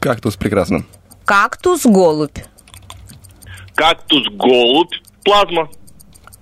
Кактус, 0.00 0.36
прекрасно. 0.36 0.84
Кактус, 1.26 1.84
голубь. 1.84 2.38
Кактус, 3.74 4.26
голубь, 4.32 4.94
плазма. 5.22 5.68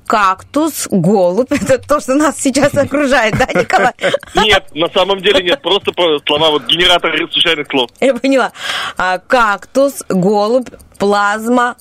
Кактус, 0.06 0.86
голубь. 0.90 1.50
Это 1.50 1.78
то, 1.78 2.00
что 2.00 2.14
нас 2.14 2.38
сейчас 2.38 2.74
окружает, 2.76 3.36
да, 3.38 3.46
Николай? 3.58 3.92
Нет, 4.34 4.74
на 4.74 4.88
самом 4.88 5.20
деле 5.20 5.42
нет, 5.42 5.60
просто 5.62 5.92
слова, 6.26 6.50
вот 6.50 6.66
генератор 6.66 7.16
случайных 7.30 7.66
слов. 7.68 7.90
Я 8.00 8.14
поняла. 8.14 8.52
А, 8.96 9.18
кактус, 9.18 10.02
голубь, 10.08 10.68
плазма, 10.98 11.76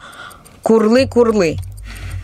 курлы-курлы. 0.64 1.58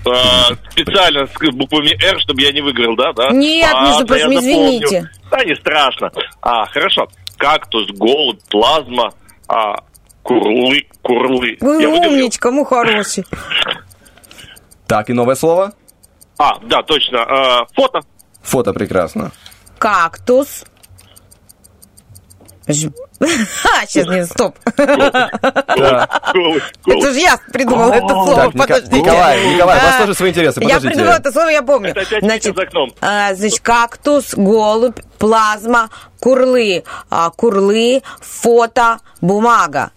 А, 0.06 0.56
специально 0.72 1.28
с 1.28 1.53
буквами 1.53 1.91
«Р», 2.03 2.19
чтобы 2.22 2.41
я 2.41 2.52
не 2.52 2.61
выиграл, 2.61 2.95
да? 2.95 3.14
да? 3.14 3.30
Нет, 3.30 3.72
между 3.73 3.99
Ладно, 3.99 4.06
прочим, 4.07 4.40
извините. 4.40 5.10
Да, 5.30 5.44
не 5.44 5.56
страшно. 5.56 6.11
А, 6.41 6.65
хорошо. 6.65 7.07
Кактус, 7.38 7.88
голубь, 7.91 8.40
плазма, 8.49 9.14
а, 9.48 9.84
курлы, 10.23 10.88
курлы. 11.02 11.57
Вы 11.60 11.82
Я 11.82 11.90
умничка, 11.90 12.52
мой 12.52 12.65
хороший. 12.65 13.26
Так, 14.88 15.10
и 15.10 15.14
новое 15.14 15.36
слово? 15.36 15.73
А, 16.41 16.57
да, 16.63 16.81
точно. 16.81 17.19
а, 17.22 17.65
фото. 17.76 18.01
Фото 18.41 18.73
прекрасно. 18.73 19.31
Кактус. 19.77 20.65
Ж- 22.68 22.89
Ха, 23.19 23.85
сейчас, 23.88 24.07
нет, 24.07 24.27
стоп. 24.27 24.55
Это 24.76 25.30
же 27.13 27.19
я 27.19 27.38
придумала 27.53 27.93
это 27.93 28.07
слово, 28.07 28.49
подождите. 28.51 28.99
Николай, 28.99 29.53
Николай, 29.53 29.77
у 29.77 29.81
вас 29.84 29.95
А, 29.95 29.99
тоже 30.01 30.13
свои 30.15 30.30
интересы, 30.31 30.63
Я 30.63 30.80
придумала 30.80 31.13
это 31.15 31.31
слово, 31.31 31.49
я 31.49 31.61
помню. 31.61 31.93
Значит, 32.22 32.57
а, 33.01 33.34
значит, 33.35 33.59
кактус, 33.59 34.34
голубь, 34.35 34.99
плазма, 35.19 35.89
курлы. 36.19 36.84
А, 37.09 37.30
Курлы, 37.31 38.01
фото, 38.22 38.97
бумага. 39.22 39.91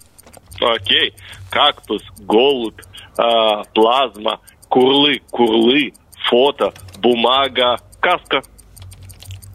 Окей. 0.61 1.13
Кактус, 1.49 2.01
голубь, 2.19 2.79
а, 3.17 3.63
плазма, 3.73 4.39
курлы, 4.69 5.21
курлы, 5.31 5.93
фото, 6.29 6.71
бумага, 6.99 7.77
каска. 7.99 8.41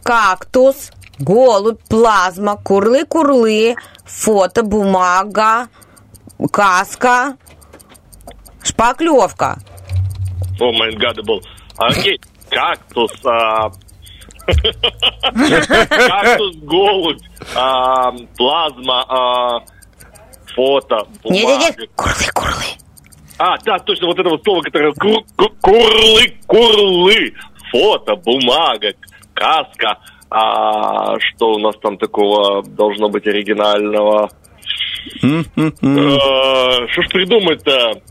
Кактус, 0.02 0.90
голубь, 1.18 1.80
плазма, 1.88 2.56
курлы-курлы, 2.56 3.76
фото, 4.04 4.62
бумага, 4.62 5.68
каска, 6.52 7.36
шпаклевка. 8.62 9.58
Oh 10.60 10.72
my 10.72 10.92
god. 10.96 11.40
Окей. 11.76 12.18
Кактус, 12.50 13.12
а, 13.24 13.70
кактус, 16.08 16.56
голубь, 16.56 17.22
а, 17.54 18.12
плазма, 18.36 19.04
а, 19.08 19.60
фото, 20.54 21.06
бумага. 21.22 21.46
Нет-нет-нет, 21.46 21.90
курлы-курлы. 21.94 22.79
А, 23.42 23.56
да, 23.64 23.78
точно, 23.78 24.06
вот 24.08 24.18
это 24.18 24.28
вот 24.28 24.44
слово, 24.44 24.60
которое 24.60 24.92
кур- 24.92 25.24
ку- 25.34 25.48
курлы, 25.62 26.34
курлы, 26.46 27.32
фото, 27.70 28.14
бумага, 28.16 28.92
каска. 29.32 29.96
А 30.28 31.18
что 31.18 31.52
у 31.54 31.58
нас 31.58 31.74
там 31.82 31.96
такого 31.96 32.62
должно 32.62 33.08
быть 33.08 33.26
оригинального? 33.26 34.28
Э, 35.22 35.42
Что 35.56 37.02
ж 37.02 37.08
придумать-то? 37.08 38.02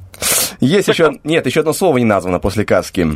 Есть 0.59 0.87
еще... 0.87 1.11
Нет, 1.23 1.45
еще 1.45 1.59
одно 1.59 1.73
слово 1.73 1.99
не 1.99 2.05
названо 2.05 2.39
после 2.39 2.65
каски. 2.65 3.07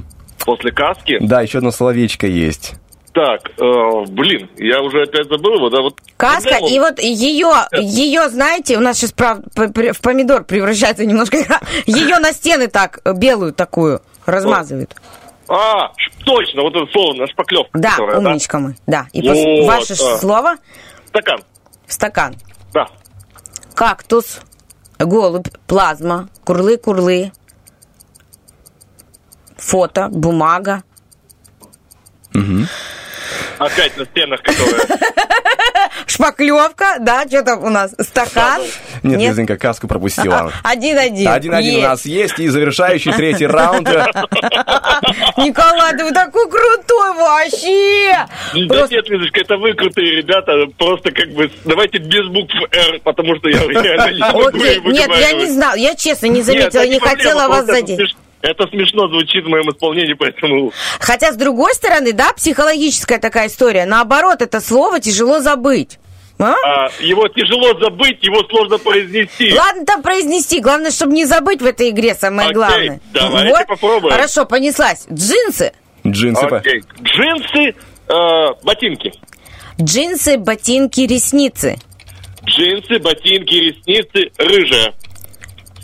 После 0.46 0.72
каски? 0.72 1.18
Да, 1.20 1.42
еще 1.42 1.58
одно 1.58 1.72
словечко 1.72 2.28
есть. 2.28 2.76
Так, 3.14 3.52
э, 3.60 4.06
блин, 4.08 4.50
я 4.58 4.82
уже 4.82 5.04
опять 5.04 5.28
забыл 5.30 5.54
его, 5.56 5.70
да, 5.70 5.82
вот. 5.84 6.00
Каска, 6.18 6.58
и 6.68 6.80
вот 6.80 7.00
ее, 7.00 7.52
ее, 7.74 8.28
знаете, 8.30 8.76
у 8.76 8.80
нас 8.80 8.98
сейчас 8.98 9.12
правда 9.12 9.48
п- 9.54 9.70
п- 9.70 9.94
в 9.94 10.02
помидор 10.02 10.44
превращается 10.46 11.06
немножко. 11.06 11.38
Ее 11.86 12.18
на 12.18 12.32
стены 12.34 12.68
так, 12.70 13.02
белую 13.18 13.54
такую, 13.54 14.02
размазывают. 14.26 14.96
А, 15.48 15.92
точно, 16.26 16.64
вот 16.64 16.76
это 16.76 16.92
слово, 16.92 17.14
на 17.14 17.28
шпаклевка. 17.28 17.78
Да, 17.78 17.92
которая, 17.92 18.18
умничка 18.18 18.58
мы. 18.60 18.76
Да. 18.88 19.06
И 19.14 19.22
пос- 19.22 19.62
Вот, 19.62 19.68
ваше 19.68 19.94
а. 19.94 20.18
слово? 20.18 20.56
Стакан. 21.10 21.44
Стакан. 21.86 22.36
Да. 22.74 22.88
Кактус, 23.76 24.40
голубь, 24.98 25.50
плазма, 25.68 26.30
курлы-курлы, 26.46 27.32
фото, 29.58 30.08
бумага. 30.10 30.82
Опять 33.66 33.98
на 33.98 34.06
стенах, 34.06 34.42
которые... 34.42 34.82
Шпаклевка, 36.08 36.98
да, 37.00 37.26
что 37.28 37.44
там 37.44 37.64
у 37.64 37.70
нас? 37.70 37.96
Стакан. 38.00 38.62
Нет, 39.04 39.20
Нет? 39.20 39.32
Лизонька, 39.32 39.58
каску 39.58 39.88
пропустила. 39.88 40.52
Один-один. 40.64 41.28
Один-один 41.28 41.80
у 41.80 41.82
нас 41.82 42.06
есть, 42.06 42.40
и 42.40 42.48
завершающий 42.48 43.14
третий 43.14 43.48
раунд. 43.48 43.88
Николай, 45.38 45.98
ты 45.98 46.12
такой 46.12 46.50
крутой 46.50 47.14
вообще! 47.16 48.28
Да 48.68 48.88
нет, 48.88 49.10
Лизочка, 49.10 49.42
это 49.42 49.58
вы 49.58 49.74
крутые 49.74 50.18
ребята, 50.18 50.52
просто 50.78 51.12
как 51.12 51.30
бы 51.30 51.50
давайте 51.66 51.98
без 51.98 52.28
букв 52.28 52.54
«Р», 52.72 53.00
потому 53.04 53.36
что 53.38 53.50
я 53.50 53.60
реально 53.68 54.12
не 54.12 54.20
могу 54.20 54.48
Окей, 54.48 54.82
нет, 54.82 55.10
я 55.20 55.32
не 55.34 55.48
знала, 55.48 55.76
я 55.76 55.96
честно 55.96 56.28
не 56.28 56.42
заметила, 56.42 56.86
не 56.86 57.00
хотела 57.00 57.48
вас 57.48 57.66
задеть. 57.66 58.16
Это 58.44 58.68
смешно 58.68 59.08
звучит 59.08 59.46
в 59.46 59.48
моем 59.48 59.70
исполнении, 59.70 60.14
поэтому... 60.16 60.74
Хотя, 61.00 61.32
с 61.32 61.38
другой 61.38 61.74
стороны, 61.74 62.12
да, 62.12 62.34
психологическая 62.34 63.18
такая 63.18 63.48
история. 63.48 63.86
Наоборот, 63.86 64.42
это 64.42 64.60
слово 64.60 65.00
тяжело 65.00 65.40
забыть. 65.40 65.98
А? 66.40 66.54
а, 66.66 66.90
его 67.00 67.26
тяжело 67.30 67.80
забыть, 67.80 68.22
его 68.22 68.44
сложно 68.50 68.78
произнести. 68.80 69.54
Ладно 69.54 69.86
там 69.86 70.02
произнести, 70.02 70.60
главное, 70.60 70.92
чтобы 70.92 71.14
не 71.14 71.24
забыть 71.24 71.62
в 71.62 71.66
этой 71.66 71.90
игре, 71.92 72.16
самое 72.16 72.50
Окей, 72.50 72.56
главное. 72.56 73.02
давайте 73.14 73.66
попробуем. 73.66 74.14
Хорошо, 74.14 74.46
понеслась. 74.46 75.06
Джинсы. 75.10 75.72
Джинсы. 76.06 76.48
по- 76.48 76.58
Окей. 76.58 76.84
Джинсы, 77.02 77.76
э, 78.10 78.54
ботинки. 78.62 79.14
Джинсы, 79.82 80.38
ботинки, 80.38 81.02
ресницы. 81.02 81.78
Джинсы, 82.46 83.00
ботинки, 83.00 83.54
ресницы, 83.56 84.32
рыжая. 84.38 84.94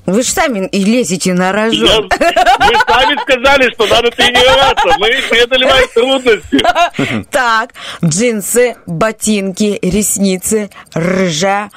Вы 0.10 0.24
же 0.24 0.30
сами 0.32 0.68
и 0.68 0.84
лезете 0.84 1.34
на 1.34 1.48
Я- 1.48 1.52
рожон. 1.52 2.10
Вы 2.10 2.76
сами 2.88 3.22
сказали, 3.22 3.72
что 3.74 3.86
надо 3.86 4.10
тренироваться. 4.10 4.88
Мы 4.98 5.10
преодолеваем 5.30 5.88
трудности. 5.94 7.26
Так, 7.32 7.74
джинсы, 8.04 8.76
ботинки, 8.88 9.78
ресницы, 9.84 10.70
рыжая, 10.94 11.70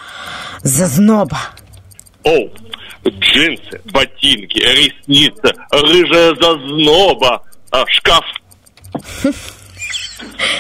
зазноба. 0.63 1.39
Оу, 2.25 2.51
джинсы, 3.07 3.81
ботинки, 3.93 4.59
ресницы, 4.59 5.55
рыжая 5.71 6.35
зазноба, 6.35 7.43
а, 7.71 7.85
шкаф. 7.89 8.25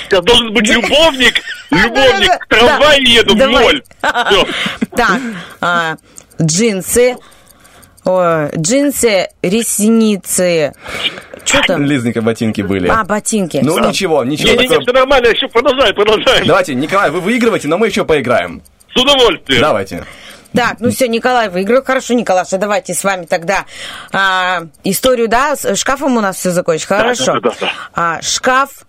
Сейчас 0.09 0.24
должен 0.24 0.53
быть 0.53 0.69
любовник, 0.69 1.40
любовник, 1.70 2.47
трамвае 2.49 3.03
еду, 3.03 3.35
ноль. 3.35 3.82
Все. 4.01 4.47
Так, 4.94 5.20
а, 5.61 5.97
джинсы, 6.40 7.16
о, 8.05 8.49
джинсы, 8.57 9.29
ресницы. 9.43 10.73
Что 11.45 11.62
там? 11.66 11.83
Лизненько 11.85 12.23
ботинки 12.23 12.62
были. 12.62 12.89
А, 12.89 13.05
ботинки. 13.05 13.61
Ну 13.62 13.73
Всё. 13.77 13.89
ничего, 13.89 14.24
ничего 14.24 14.49
Не-не-не, 14.51 14.69
такого. 14.69 14.83
все 14.83 14.93
нормально, 14.93 15.27
еще 15.29 15.49
продолжай, 15.49 15.95
продолжаем. 15.95 16.47
Давайте, 16.47 16.74
Николай, 16.74 17.11
вы 17.11 17.20
выигрываете, 17.20 17.69
но 17.69 17.79
мы 17.79 17.87
еще 17.87 18.05
поиграем. 18.05 18.62
С 18.95 19.01
удовольствием. 19.01 19.61
Давайте. 19.61 20.05
Так, 20.53 20.81
ну 20.81 20.91
все, 20.91 21.09
Николай 21.09 21.49
выиграл. 21.49 21.83
Хорошо, 21.83 22.12
Николаша, 22.12 22.59
давайте 22.59 22.93
с 22.93 23.03
вами 23.05 23.24
тогда 23.24 23.65
а, 24.12 24.65
историю, 24.85 25.29
да, 25.29 25.57
с 25.57 25.74
шкафом 25.77 26.16
у 26.16 26.20
нас 26.20 26.37
все 26.37 26.51
закончится. 26.51 26.95
Хорошо. 26.97 27.41
да, 27.41 27.51
да, 27.51 27.57
да. 27.61 27.73
А, 27.95 28.20
шкаф, 28.23 28.85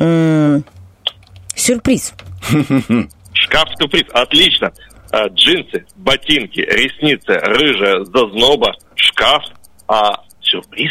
м, 0.00 0.64
сюрприз. 1.54 2.14
Шкаф-сюрприз, 3.32 4.06
отлично. 4.12 4.72
А, 5.14 5.28
джинсы, 5.28 5.86
ботинки, 5.94 6.58
ресницы, 6.58 7.34
рыжая, 7.34 8.04
зазноба, 8.04 8.74
шкаф, 8.96 9.44
а, 9.86 10.24
сюрприз. 10.40 10.90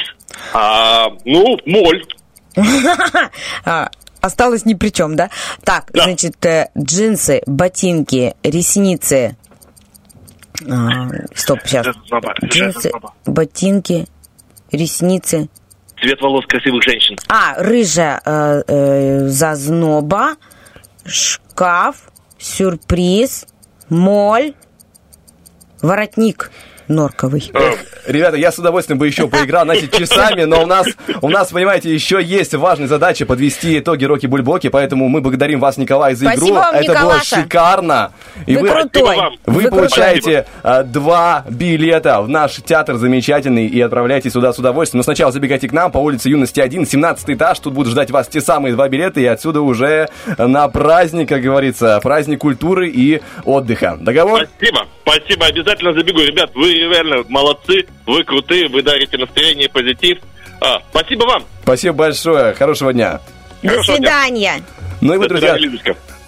А, 0.54 1.10
ну, 1.26 1.58
моль. 1.66 2.06
А, 3.66 3.90
Осталось 4.22 4.64
ни 4.64 4.76
при 4.76 4.90
чем, 4.94 5.18
да? 5.18 5.30
Так, 5.66 5.92
значит, 5.94 6.46
э, 6.46 6.70
джинсы, 6.78 7.42
ботинки, 7.46 8.36
ресницы. 8.44 9.36
А, 10.70 11.10
Стоп, 11.36 11.60
сейчас. 11.66 11.88
Джинсы, 12.46 12.92
ботинки, 13.26 14.08
ресницы. 14.72 15.50
Цвет 16.00 16.22
волос 16.22 16.46
красивых 16.46 16.82
женщин. 16.84 17.18
А, 17.28 17.56
рыжая 17.62 18.22
э, 18.24 18.62
э, 18.66 19.28
зазноба, 19.28 20.36
шкаф, 21.06 22.10
сюрприз, 22.38 23.48
моль, 23.94 24.56
воротник 25.82 26.52
норковый. 26.88 27.52
Ребята, 28.06 28.38
я 28.38 28.52
с 28.52 28.60
удовольствием 28.60 29.00
бы 29.00 29.08
еще 29.08 29.28
поиграл, 29.28 29.64
знаете, 29.64 29.88
часами, 29.88 30.44
но 30.44 30.64
у 30.64 30.66
нас, 30.66 30.88
у 31.22 31.30
нас, 31.30 31.52
понимаете, 31.52 31.94
еще 31.94 32.22
есть 32.22 32.54
важная 32.54 32.88
задача 32.88 33.26
подвести 33.26 33.80
итоги 33.80 34.06
Роки 34.06 34.26
Бульбоки, 34.26 34.68
поэтому 34.70 35.08
мы 35.08 35.22
благодарим 35.22 35.60
вас, 35.60 35.78
Николай, 35.78 36.14
за 36.16 36.26
Спасибо 36.26 36.46
игру. 36.48 36.56
вам, 36.56 36.76
Это 36.76 36.86
было 36.88 36.94
Николаша. 36.96 37.36
шикарно. 37.42 38.12
И 38.46 38.58
Вы 38.58 38.68
крутой. 38.70 39.18
Вы, 39.46 39.62
Вы 39.64 39.70
получаете 39.70 40.46
а, 40.64 40.84
два 40.84 41.46
билета 41.50 42.22
в 42.22 42.28
наш 42.30 42.56
театр 42.56 42.96
замечательный 42.96 43.68
и 43.68 43.80
отправляйтесь 43.80 44.34
сюда 44.34 44.52
с 44.52 44.60
удовольствием. 44.60 45.00
Но 45.00 45.04
сначала 45.04 45.32
забегайте 45.32 45.68
к 45.70 45.72
нам 45.72 45.92
по 45.92 46.00
улице 46.00 46.30
Юности 46.30 46.60
1, 46.60 46.86
17 46.86 47.30
этаж. 47.30 47.60
Тут 47.60 47.74
будут 47.74 47.92
ждать 47.92 48.12
вас 48.12 48.28
те 48.28 48.42
самые 48.42 48.74
два 48.74 48.90
билета, 48.90 49.20
и 49.22 49.26
отсюда 49.26 49.62
уже 49.62 50.10
на 50.38 50.68
праздник, 50.68 51.30
как 51.30 51.42
говорится, 51.42 52.00
праздник 52.04 52.40
культуры 52.40 52.90
и 52.90 53.22
отдыха. 53.46 53.98
Договор? 54.00 54.48
Спасибо, 54.58 54.88
спасибо, 55.04 55.46
обязательно 55.46 55.94
забегу. 55.94 56.20
Ребят, 56.20 56.52
вы 56.56 56.73
реально 56.74 57.24
молодцы, 57.30 57.86
вы 58.06 58.24
крутые, 58.24 58.68
вы 58.68 58.82
дарите 58.82 59.18
настроение 59.18 59.70
позитив. 59.70 60.20
А, 60.62 60.82
спасибо 60.92 61.24
вам. 61.26 61.44
Спасибо 61.64 61.96
большое. 61.96 62.54
Хорошего 62.54 62.94
дня. 62.94 63.20
До 63.62 63.70
Хорошего 63.70 63.98
дня. 63.98 64.08
свидания. 64.08 64.64
Ну 65.02 65.14
и 65.14 65.18
вы, 65.18 65.28
друзья... 65.28 65.58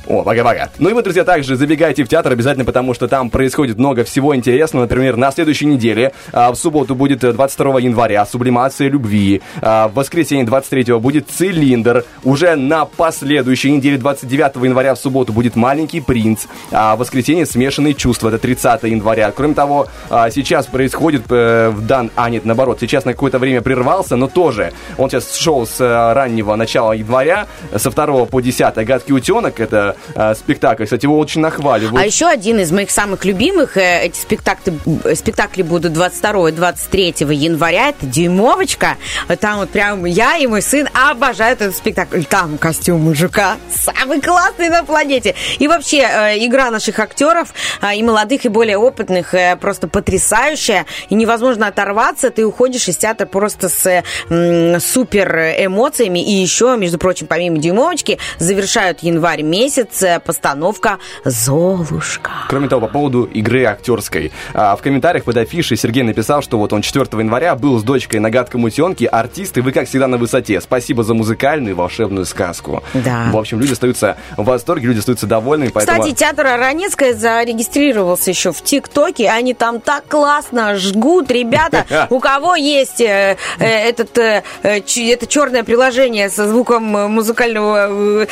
О, 0.07 0.22
пока-пока. 0.22 0.69
Ну 0.77 0.90
и 0.90 0.94
вы, 0.94 1.02
друзья, 1.02 1.23
также 1.23 1.56
забегайте 1.56 2.03
в 2.03 2.07
театр 2.07 2.32
обязательно, 2.32 2.64
потому 2.64 2.94
что 2.94 3.07
там 3.07 3.32
происходит 3.32 3.77
много 3.80 4.03
всего 4.03 4.36
интересного. 4.36 4.84
Например, 4.84 5.18
на 5.18 5.32
следующей 5.32 5.65
неделе, 5.65 6.11
а, 6.32 6.52
в 6.52 6.56
субботу 6.56 6.94
будет 6.94 7.23
э, 7.23 7.34
22 7.34 7.80
января 7.80 8.26
«Сублимация 8.26 8.88
любви». 8.88 9.41
А, 9.61 9.88
В 9.88 9.95
воскресенье 9.95 10.45
23 10.45 10.99
будет 10.99 11.27
«Цилиндр». 11.30 12.06
Уже 12.23 12.56
на 12.56 12.86
последующей 12.86 13.72
неделе, 13.72 13.98
29 13.98 14.64
января 14.64 14.94
в 14.94 14.99
субботу, 14.99 15.34
будет 15.34 15.56
«Маленький 15.56 16.02
принц». 16.02 16.45
А 16.72 16.95
в 16.95 16.99
воскресенье 16.99 17.48
«Смешанные 17.48 17.95
чувства». 17.95 18.30
Это 18.30 18.38
30 18.38 18.84
января. 18.84 19.32
Кроме 19.32 19.56
того, 19.56 19.88
а, 20.11 20.30
сейчас 20.30 20.68
происходит 20.68 21.23
э, 21.30 21.69
в 21.69 21.86
дан... 21.86 22.11
А, 22.15 22.30
нет, 22.30 22.45
наоборот, 22.45 22.77
сейчас 22.80 23.06
на 23.06 23.14
какое-то 23.14 23.40
время 23.40 23.61
прервался, 23.61 24.15
но 24.15 24.27
тоже 24.27 24.72
он 24.98 25.10
сейчас 25.10 25.36
шел 25.36 25.65
с 25.65 25.82
э, 25.82 26.14
раннего 26.14 26.56
начала 26.56 26.94
января, 26.94 27.48
со 27.76 27.90
2 27.90 28.26
по 28.26 28.40
10 28.40 28.76
«Гадкий 28.86 29.15
утенок». 29.15 29.60
Это 29.60 29.95
э, 30.16 30.36
спектакль. 30.36 30.84
Кстати, 30.84 31.06
его 31.06 31.18
очень 31.18 31.42
нахваливают. 31.42 32.02
А 32.02 32.06
еще 32.06 32.28
один 32.28 32.60
из 32.60 32.72
моих 32.72 32.92
самых 32.92 33.26
любимых, 33.26 33.78
э, 33.78 34.06
эти 34.06 34.18
спектакли, 34.18 34.80
э, 35.04 35.16
спектакли 35.16 35.62
будут 35.62 35.94
22-23 35.94 37.34
января, 37.34 37.90
это 37.90 38.06
«Дюймовочка». 38.06 38.98
Там 39.40 39.60
вот 39.60 39.70
прям 39.70 40.06
я 40.06 40.38
и 40.38 40.48
мой 40.48 40.62
сын 40.62 40.88
обожают 40.94 41.62
этот 41.62 41.76
спектакль. 41.76 42.24
Там 42.24 42.58
костюм 42.58 43.02
мужика 43.02 43.58
самый 43.70 44.22
классный 44.22 44.70
на 44.70 44.84
планете. 44.84 45.36
И 45.60 45.68
вообще, 45.68 46.00
э, 46.00 46.46
игра 46.46 46.72
наших 46.72 47.00
актеров, 47.00 47.54
э, 47.82 47.96
и 47.96 48.04
молодых, 48.04 48.46
и 48.46 48.50
более 48.50 48.78
опытных, 48.78 49.34
э, 49.34 49.56
просто 49.56 49.88
потрясающая. 49.88 50.86
И 51.10 51.16
невозможно 51.16 51.68
оторваться. 51.68 52.30
Ты 52.30 52.46
уходишь 52.46 52.88
из 52.88 52.98
театра 52.98 53.26
просто 53.26 53.70
с 53.70 54.04
э, 54.30 54.80
супер 54.80 55.56
эмоциями. 55.60 56.20
И 56.20 56.32
еще, 56.32 56.76
между 56.78 56.98
прочим, 56.98 57.28
помимо 57.28 57.58
«Дюймовочки», 57.58 58.18
завершают 58.40 59.00
январь 59.04 59.42
месяц 59.42 59.85
э, 60.02 60.20
постановка 60.20 60.99
«Золушка». 61.24 62.32
Кроме 62.49 62.68
того, 62.68 62.88
по 62.88 62.94
поводу 62.94 63.24
игры 63.24 63.64
актерской. 63.66 64.32
А, 64.53 64.76
в 64.76 64.82
комментариях 64.82 65.24
под 65.24 65.38
афишей 65.38 65.78
Сергей 65.78 66.03
написал, 66.03 66.41
что 66.41 66.57
вот 66.57 66.74
он 66.74 66.82
4 66.82 67.06
января 67.20 67.56
был 67.56 67.80
с 67.80 67.84
дочкой 67.84 68.20
на 68.20 68.30
гадком 68.30 68.64
утенке. 68.64 69.07
Артисты, 69.07 69.62
вы 69.62 69.72
как 69.72 69.88
всегда 69.88 70.07
на 70.07 70.18
высоте. 70.18 70.60
Спасибо 70.62 71.03
за 71.03 71.14
музыкальную 71.14 71.72
и 71.72 71.76
волшебную 71.76 72.26
сказку. 72.26 72.84
Да. 72.94 73.30
В 73.32 73.38
общем, 73.38 73.60
люди 73.60 73.74
остаются 73.74 74.18
в 74.38 74.44
восторге, 74.44 74.88
люди 74.88 74.99
остаются 74.99 75.28
довольны. 75.28 75.70
Поэтому... 75.74 75.99
Кстати, 75.99 76.16
театр 76.16 76.48
Аронецкая 76.48 77.14
зарегистрировался 77.14 78.32
еще 78.32 78.52
в 78.52 78.62
ТикТоке. 78.62 79.30
Они 79.30 79.53
там 79.53 79.80
так 79.80 80.07
классно 80.07 80.76
жгут, 80.76 81.32
ребята. 81.32 81.86
У 82.10 82.20
кого 82.20 82.56
есть 82.56 83.02
э, 83.02 83.38
э, 83.60 83.66
этот, 83.66 84.18
э, 84.18 84.44
это 84.64 85.28
черное 85.28 85.64
приложение 85.64 86.30
со 86.30 86.48
звуком 86.48 86.84
музыкального, 86.84 87.88
э, 88.24 88.28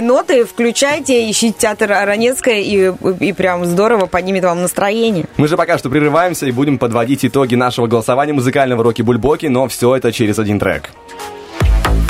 музыкальной 0.00 0.06
ноты, 0.06 0.44
включайте, 0.44 1.30
ищите 1.30 1.54
театр 1.58 1.92
Аронецкая, 1.92 2.60
и, 2.60 2.92
и 3.20 3.32
прям 3.32 3.64
здорово 3.64 4.06
поднимет 4.06 4.44
вам 4.44 4.62
настроение. 4.62 5.26
Мы 5.36 5.48
же 5.48 5.56
пока 5.56 5.78
что 5.78 5.90
прерываемся 5.90 6.46
и 6.46 6.52
будем 6.52 6.78
подводить 6.78 7.24
итоги 7.24 7.54
нашего 7.54 7.86
голосования 7.86 8.32
музыкального 8.32 8.82
роки 8.82 9.02
Бульбоки, 9.02 9.46
но 9.46 9.68
все 9.68 9.96
это 9.96 10.12
через 10.12 10.38
один 10.38 10.58
трек. 10.58 10.90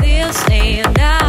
We'll 0.01 0.33
say 0.33 0.83
nothing 0.95 1.20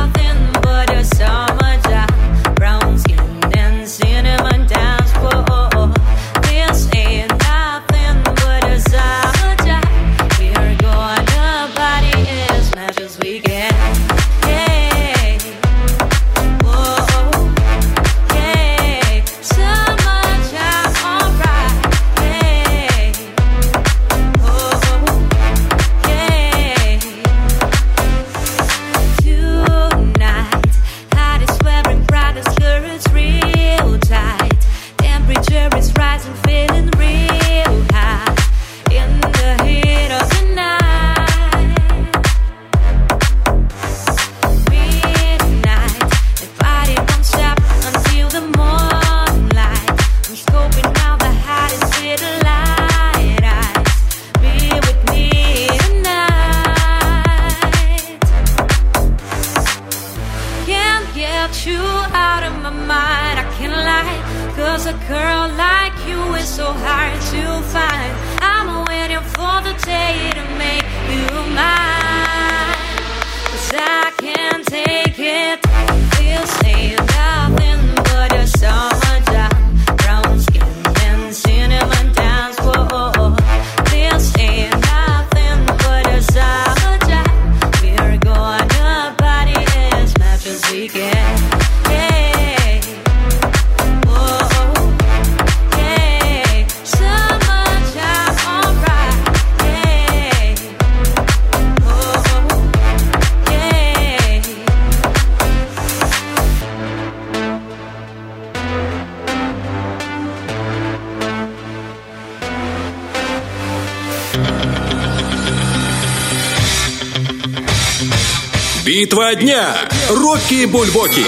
Битва 118.92 119.36
дня. 119.36 119.74
Рокки 120.10 120.66
Бульбоки. 120.66 121.24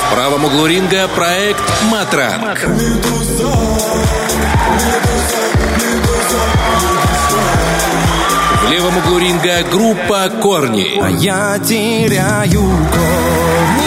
В 0.00 0.14
правом 0.14 0.46
углу 0.46 0.66
ринга 0.66 1.08
проект 1.08 1.62
Матранг. 1.90 2.58
В 8.62 8.70
левом 8.70 8.96
углу 8.96 9.18
ринга 9.18 9.62
группа 9.70 10.30
Корни. 10.40 10.98
А 11.02 11.10
я 11.10 11.58
теряю 11.58 12.62
корни. 12.62 13.83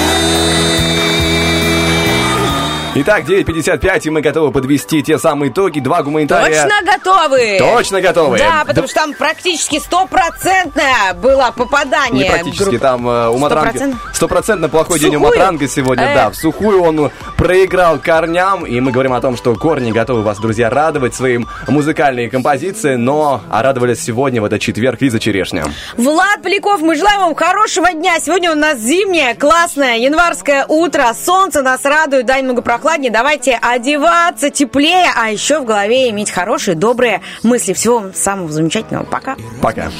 Итак, 3.00 3.26
9.55, 3.26 4.02
и 4.06 4.10
мы 4.10 4.22
готовы 4.22 4.52
подвести 4.52 5.04
те 5.04 5.20
самые 5.20 5.52
итоги. 5.52 5.80
Два 5.80 6.02
гуманитария... 6.02 6.64
Точно 6.64 6.82
готовы? 6.84 7.58
Точно 7.60 8.02
готовы. 8.02 8.40
Да, 8.40 8.64
потому 8.66 8.88
Да- 8.88 8.92
что 8.92 9.00
там 9.02 9.14
практически 9.14 9.78
стопроцентное 9.78 11.14
было 11.14 11.54
попадание. 11.56 12.24
Не 12.24 12.30
практически, 12.32 12.80
там 12.80 13.08
э, 13.08 13.30
у 13.30 13.38
Матранга... 13.38 13.96
Стопроцентно? 14.14 14.68
Плохой 14.68 15.00
день 15.00 15.16
у? 15.16 15.20
Матранга 15.20 15.68
сегодня, 15.68 16.06
Эх. 16.06 16.16
да. 16.16 16.30
В 16.32 16.36
сухую 16.36 16.82
он 16.82 17.12
проиграл 17.38 18.00
корням, 18.00 18.66
и 18.66 18.80
мы 18.80 18.92
говорим 18.92 19.14
о 19.14 19.22
том, 19.22 19.38
что 19.38 19.54
корни 19.54 19.92
готовы 19.92 20.24
вас, 20.24 20.40
друзья, 20.40 20.72
радовать 20.72 21.14
своим 21.14 21.48
музыкальные 21.68 22.32
композиции, 22.32 22.96
но 22.96 23.44
а 23.52 23.62
радовались 23.62 24.04
сегодня, 24.04 24.42
в 24.42 24.46
этот 24.46 24.60
четверг, 24.60 25.00
Лиза 25.02 25.20
Черешня. 25.20 25.66
Влад 25.98 26.42
Поляков, 26.42 26.82
мы 26.82 26.96
желаем 26.96 27.20
вам 27.20 27.36
хорошего 27.36 27.94
дня. 27.94 28.20
Сегодня 28.20 28.52
у 28.52 28.56
нас 28.56 28.80
зимнее, 28.80 29.36
классное, 29.36 29.98
январское 29.98 30.66
утро. 30.68 31.14
Солнце 31.14 31.62
нас 31.62 31.86
радует, 31.86 32.26
да, 32.26 32.40
немного 32.40 32.64
прохладнее. 32.88 33.12
Давайте 33.12 33.60
одеваться 33.62 34.50
теплее, 34.50 35.12
а 35.16 35.30
еще 35.30 35.60
в 35.60 35.66
голове 35.66 36.10
иметь 36.10 36.32
хорошие, 36.32 36.76
добрые 36.76 37.22
мысли. 37.44 37.74
Всего 37.74 38.00
вам 38.00 38.14
самого 38.14 38.50
замечательного. 38.52 39.04
Пока. 39.06 39.36
Пока. 39.62 39.92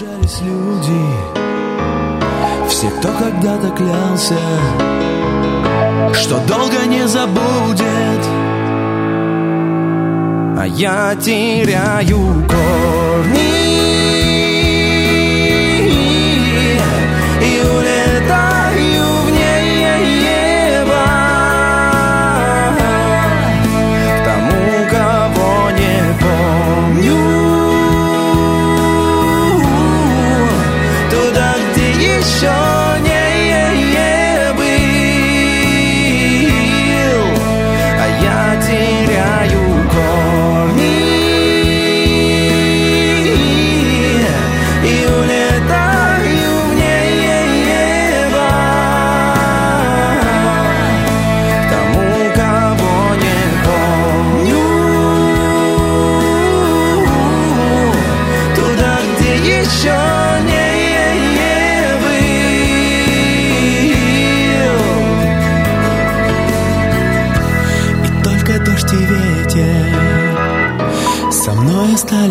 Люди, 0.42 1.02
все, 2.70 2.90
кто 2.90 3.10
когда-то 3.10 3.70
клялся, 3.72 4.36
что 6.14 6.40
долго 6.48 6.86
не 6.88 7.06
забудет. 7.08 8.26
А 10.60 10.66
я 10.66 11.16
теряю 11.16 12.18
корни 12.48 13.67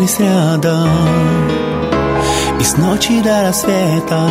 мной 0.07 0.13
остались 0.13 0.19
рядом. 0.19 0.89
И 2.59 2.63
с 2.63 2.77
ночи 2.77 3.21
до 3.21 3.43
рассвета 3.47 4.29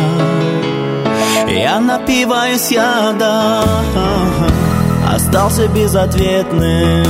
я 1.47 1.79
напиваюсь 1.79 2.71
ядом 2.71 3.63
Остался 5.09 5.67
безответным 5.69 7.05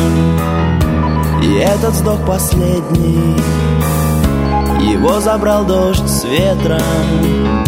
И 1.41 1.55
этот 1.55 1.93
вздох 1.93 2.23
последний. 2.25 3.35
Его 4.91 5.19
забрал 5.19 5.65
дождь 5.65 6.07
с 6.07 6.23
ветром 6.23 7.63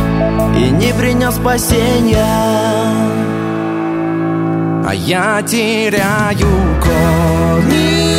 И 0.55 0.69
не 0.69 0.93
принес 0.93 1.35
спасения. 1.35 2.26
А 4.85 4.93
я 4.93 5.41
теряю 5.41 6.47
корни 6.81 8.19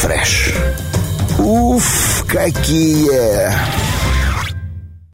фреш. 0.00 0.54
Уф, 1.38 2.24
какие! 2.26 3.79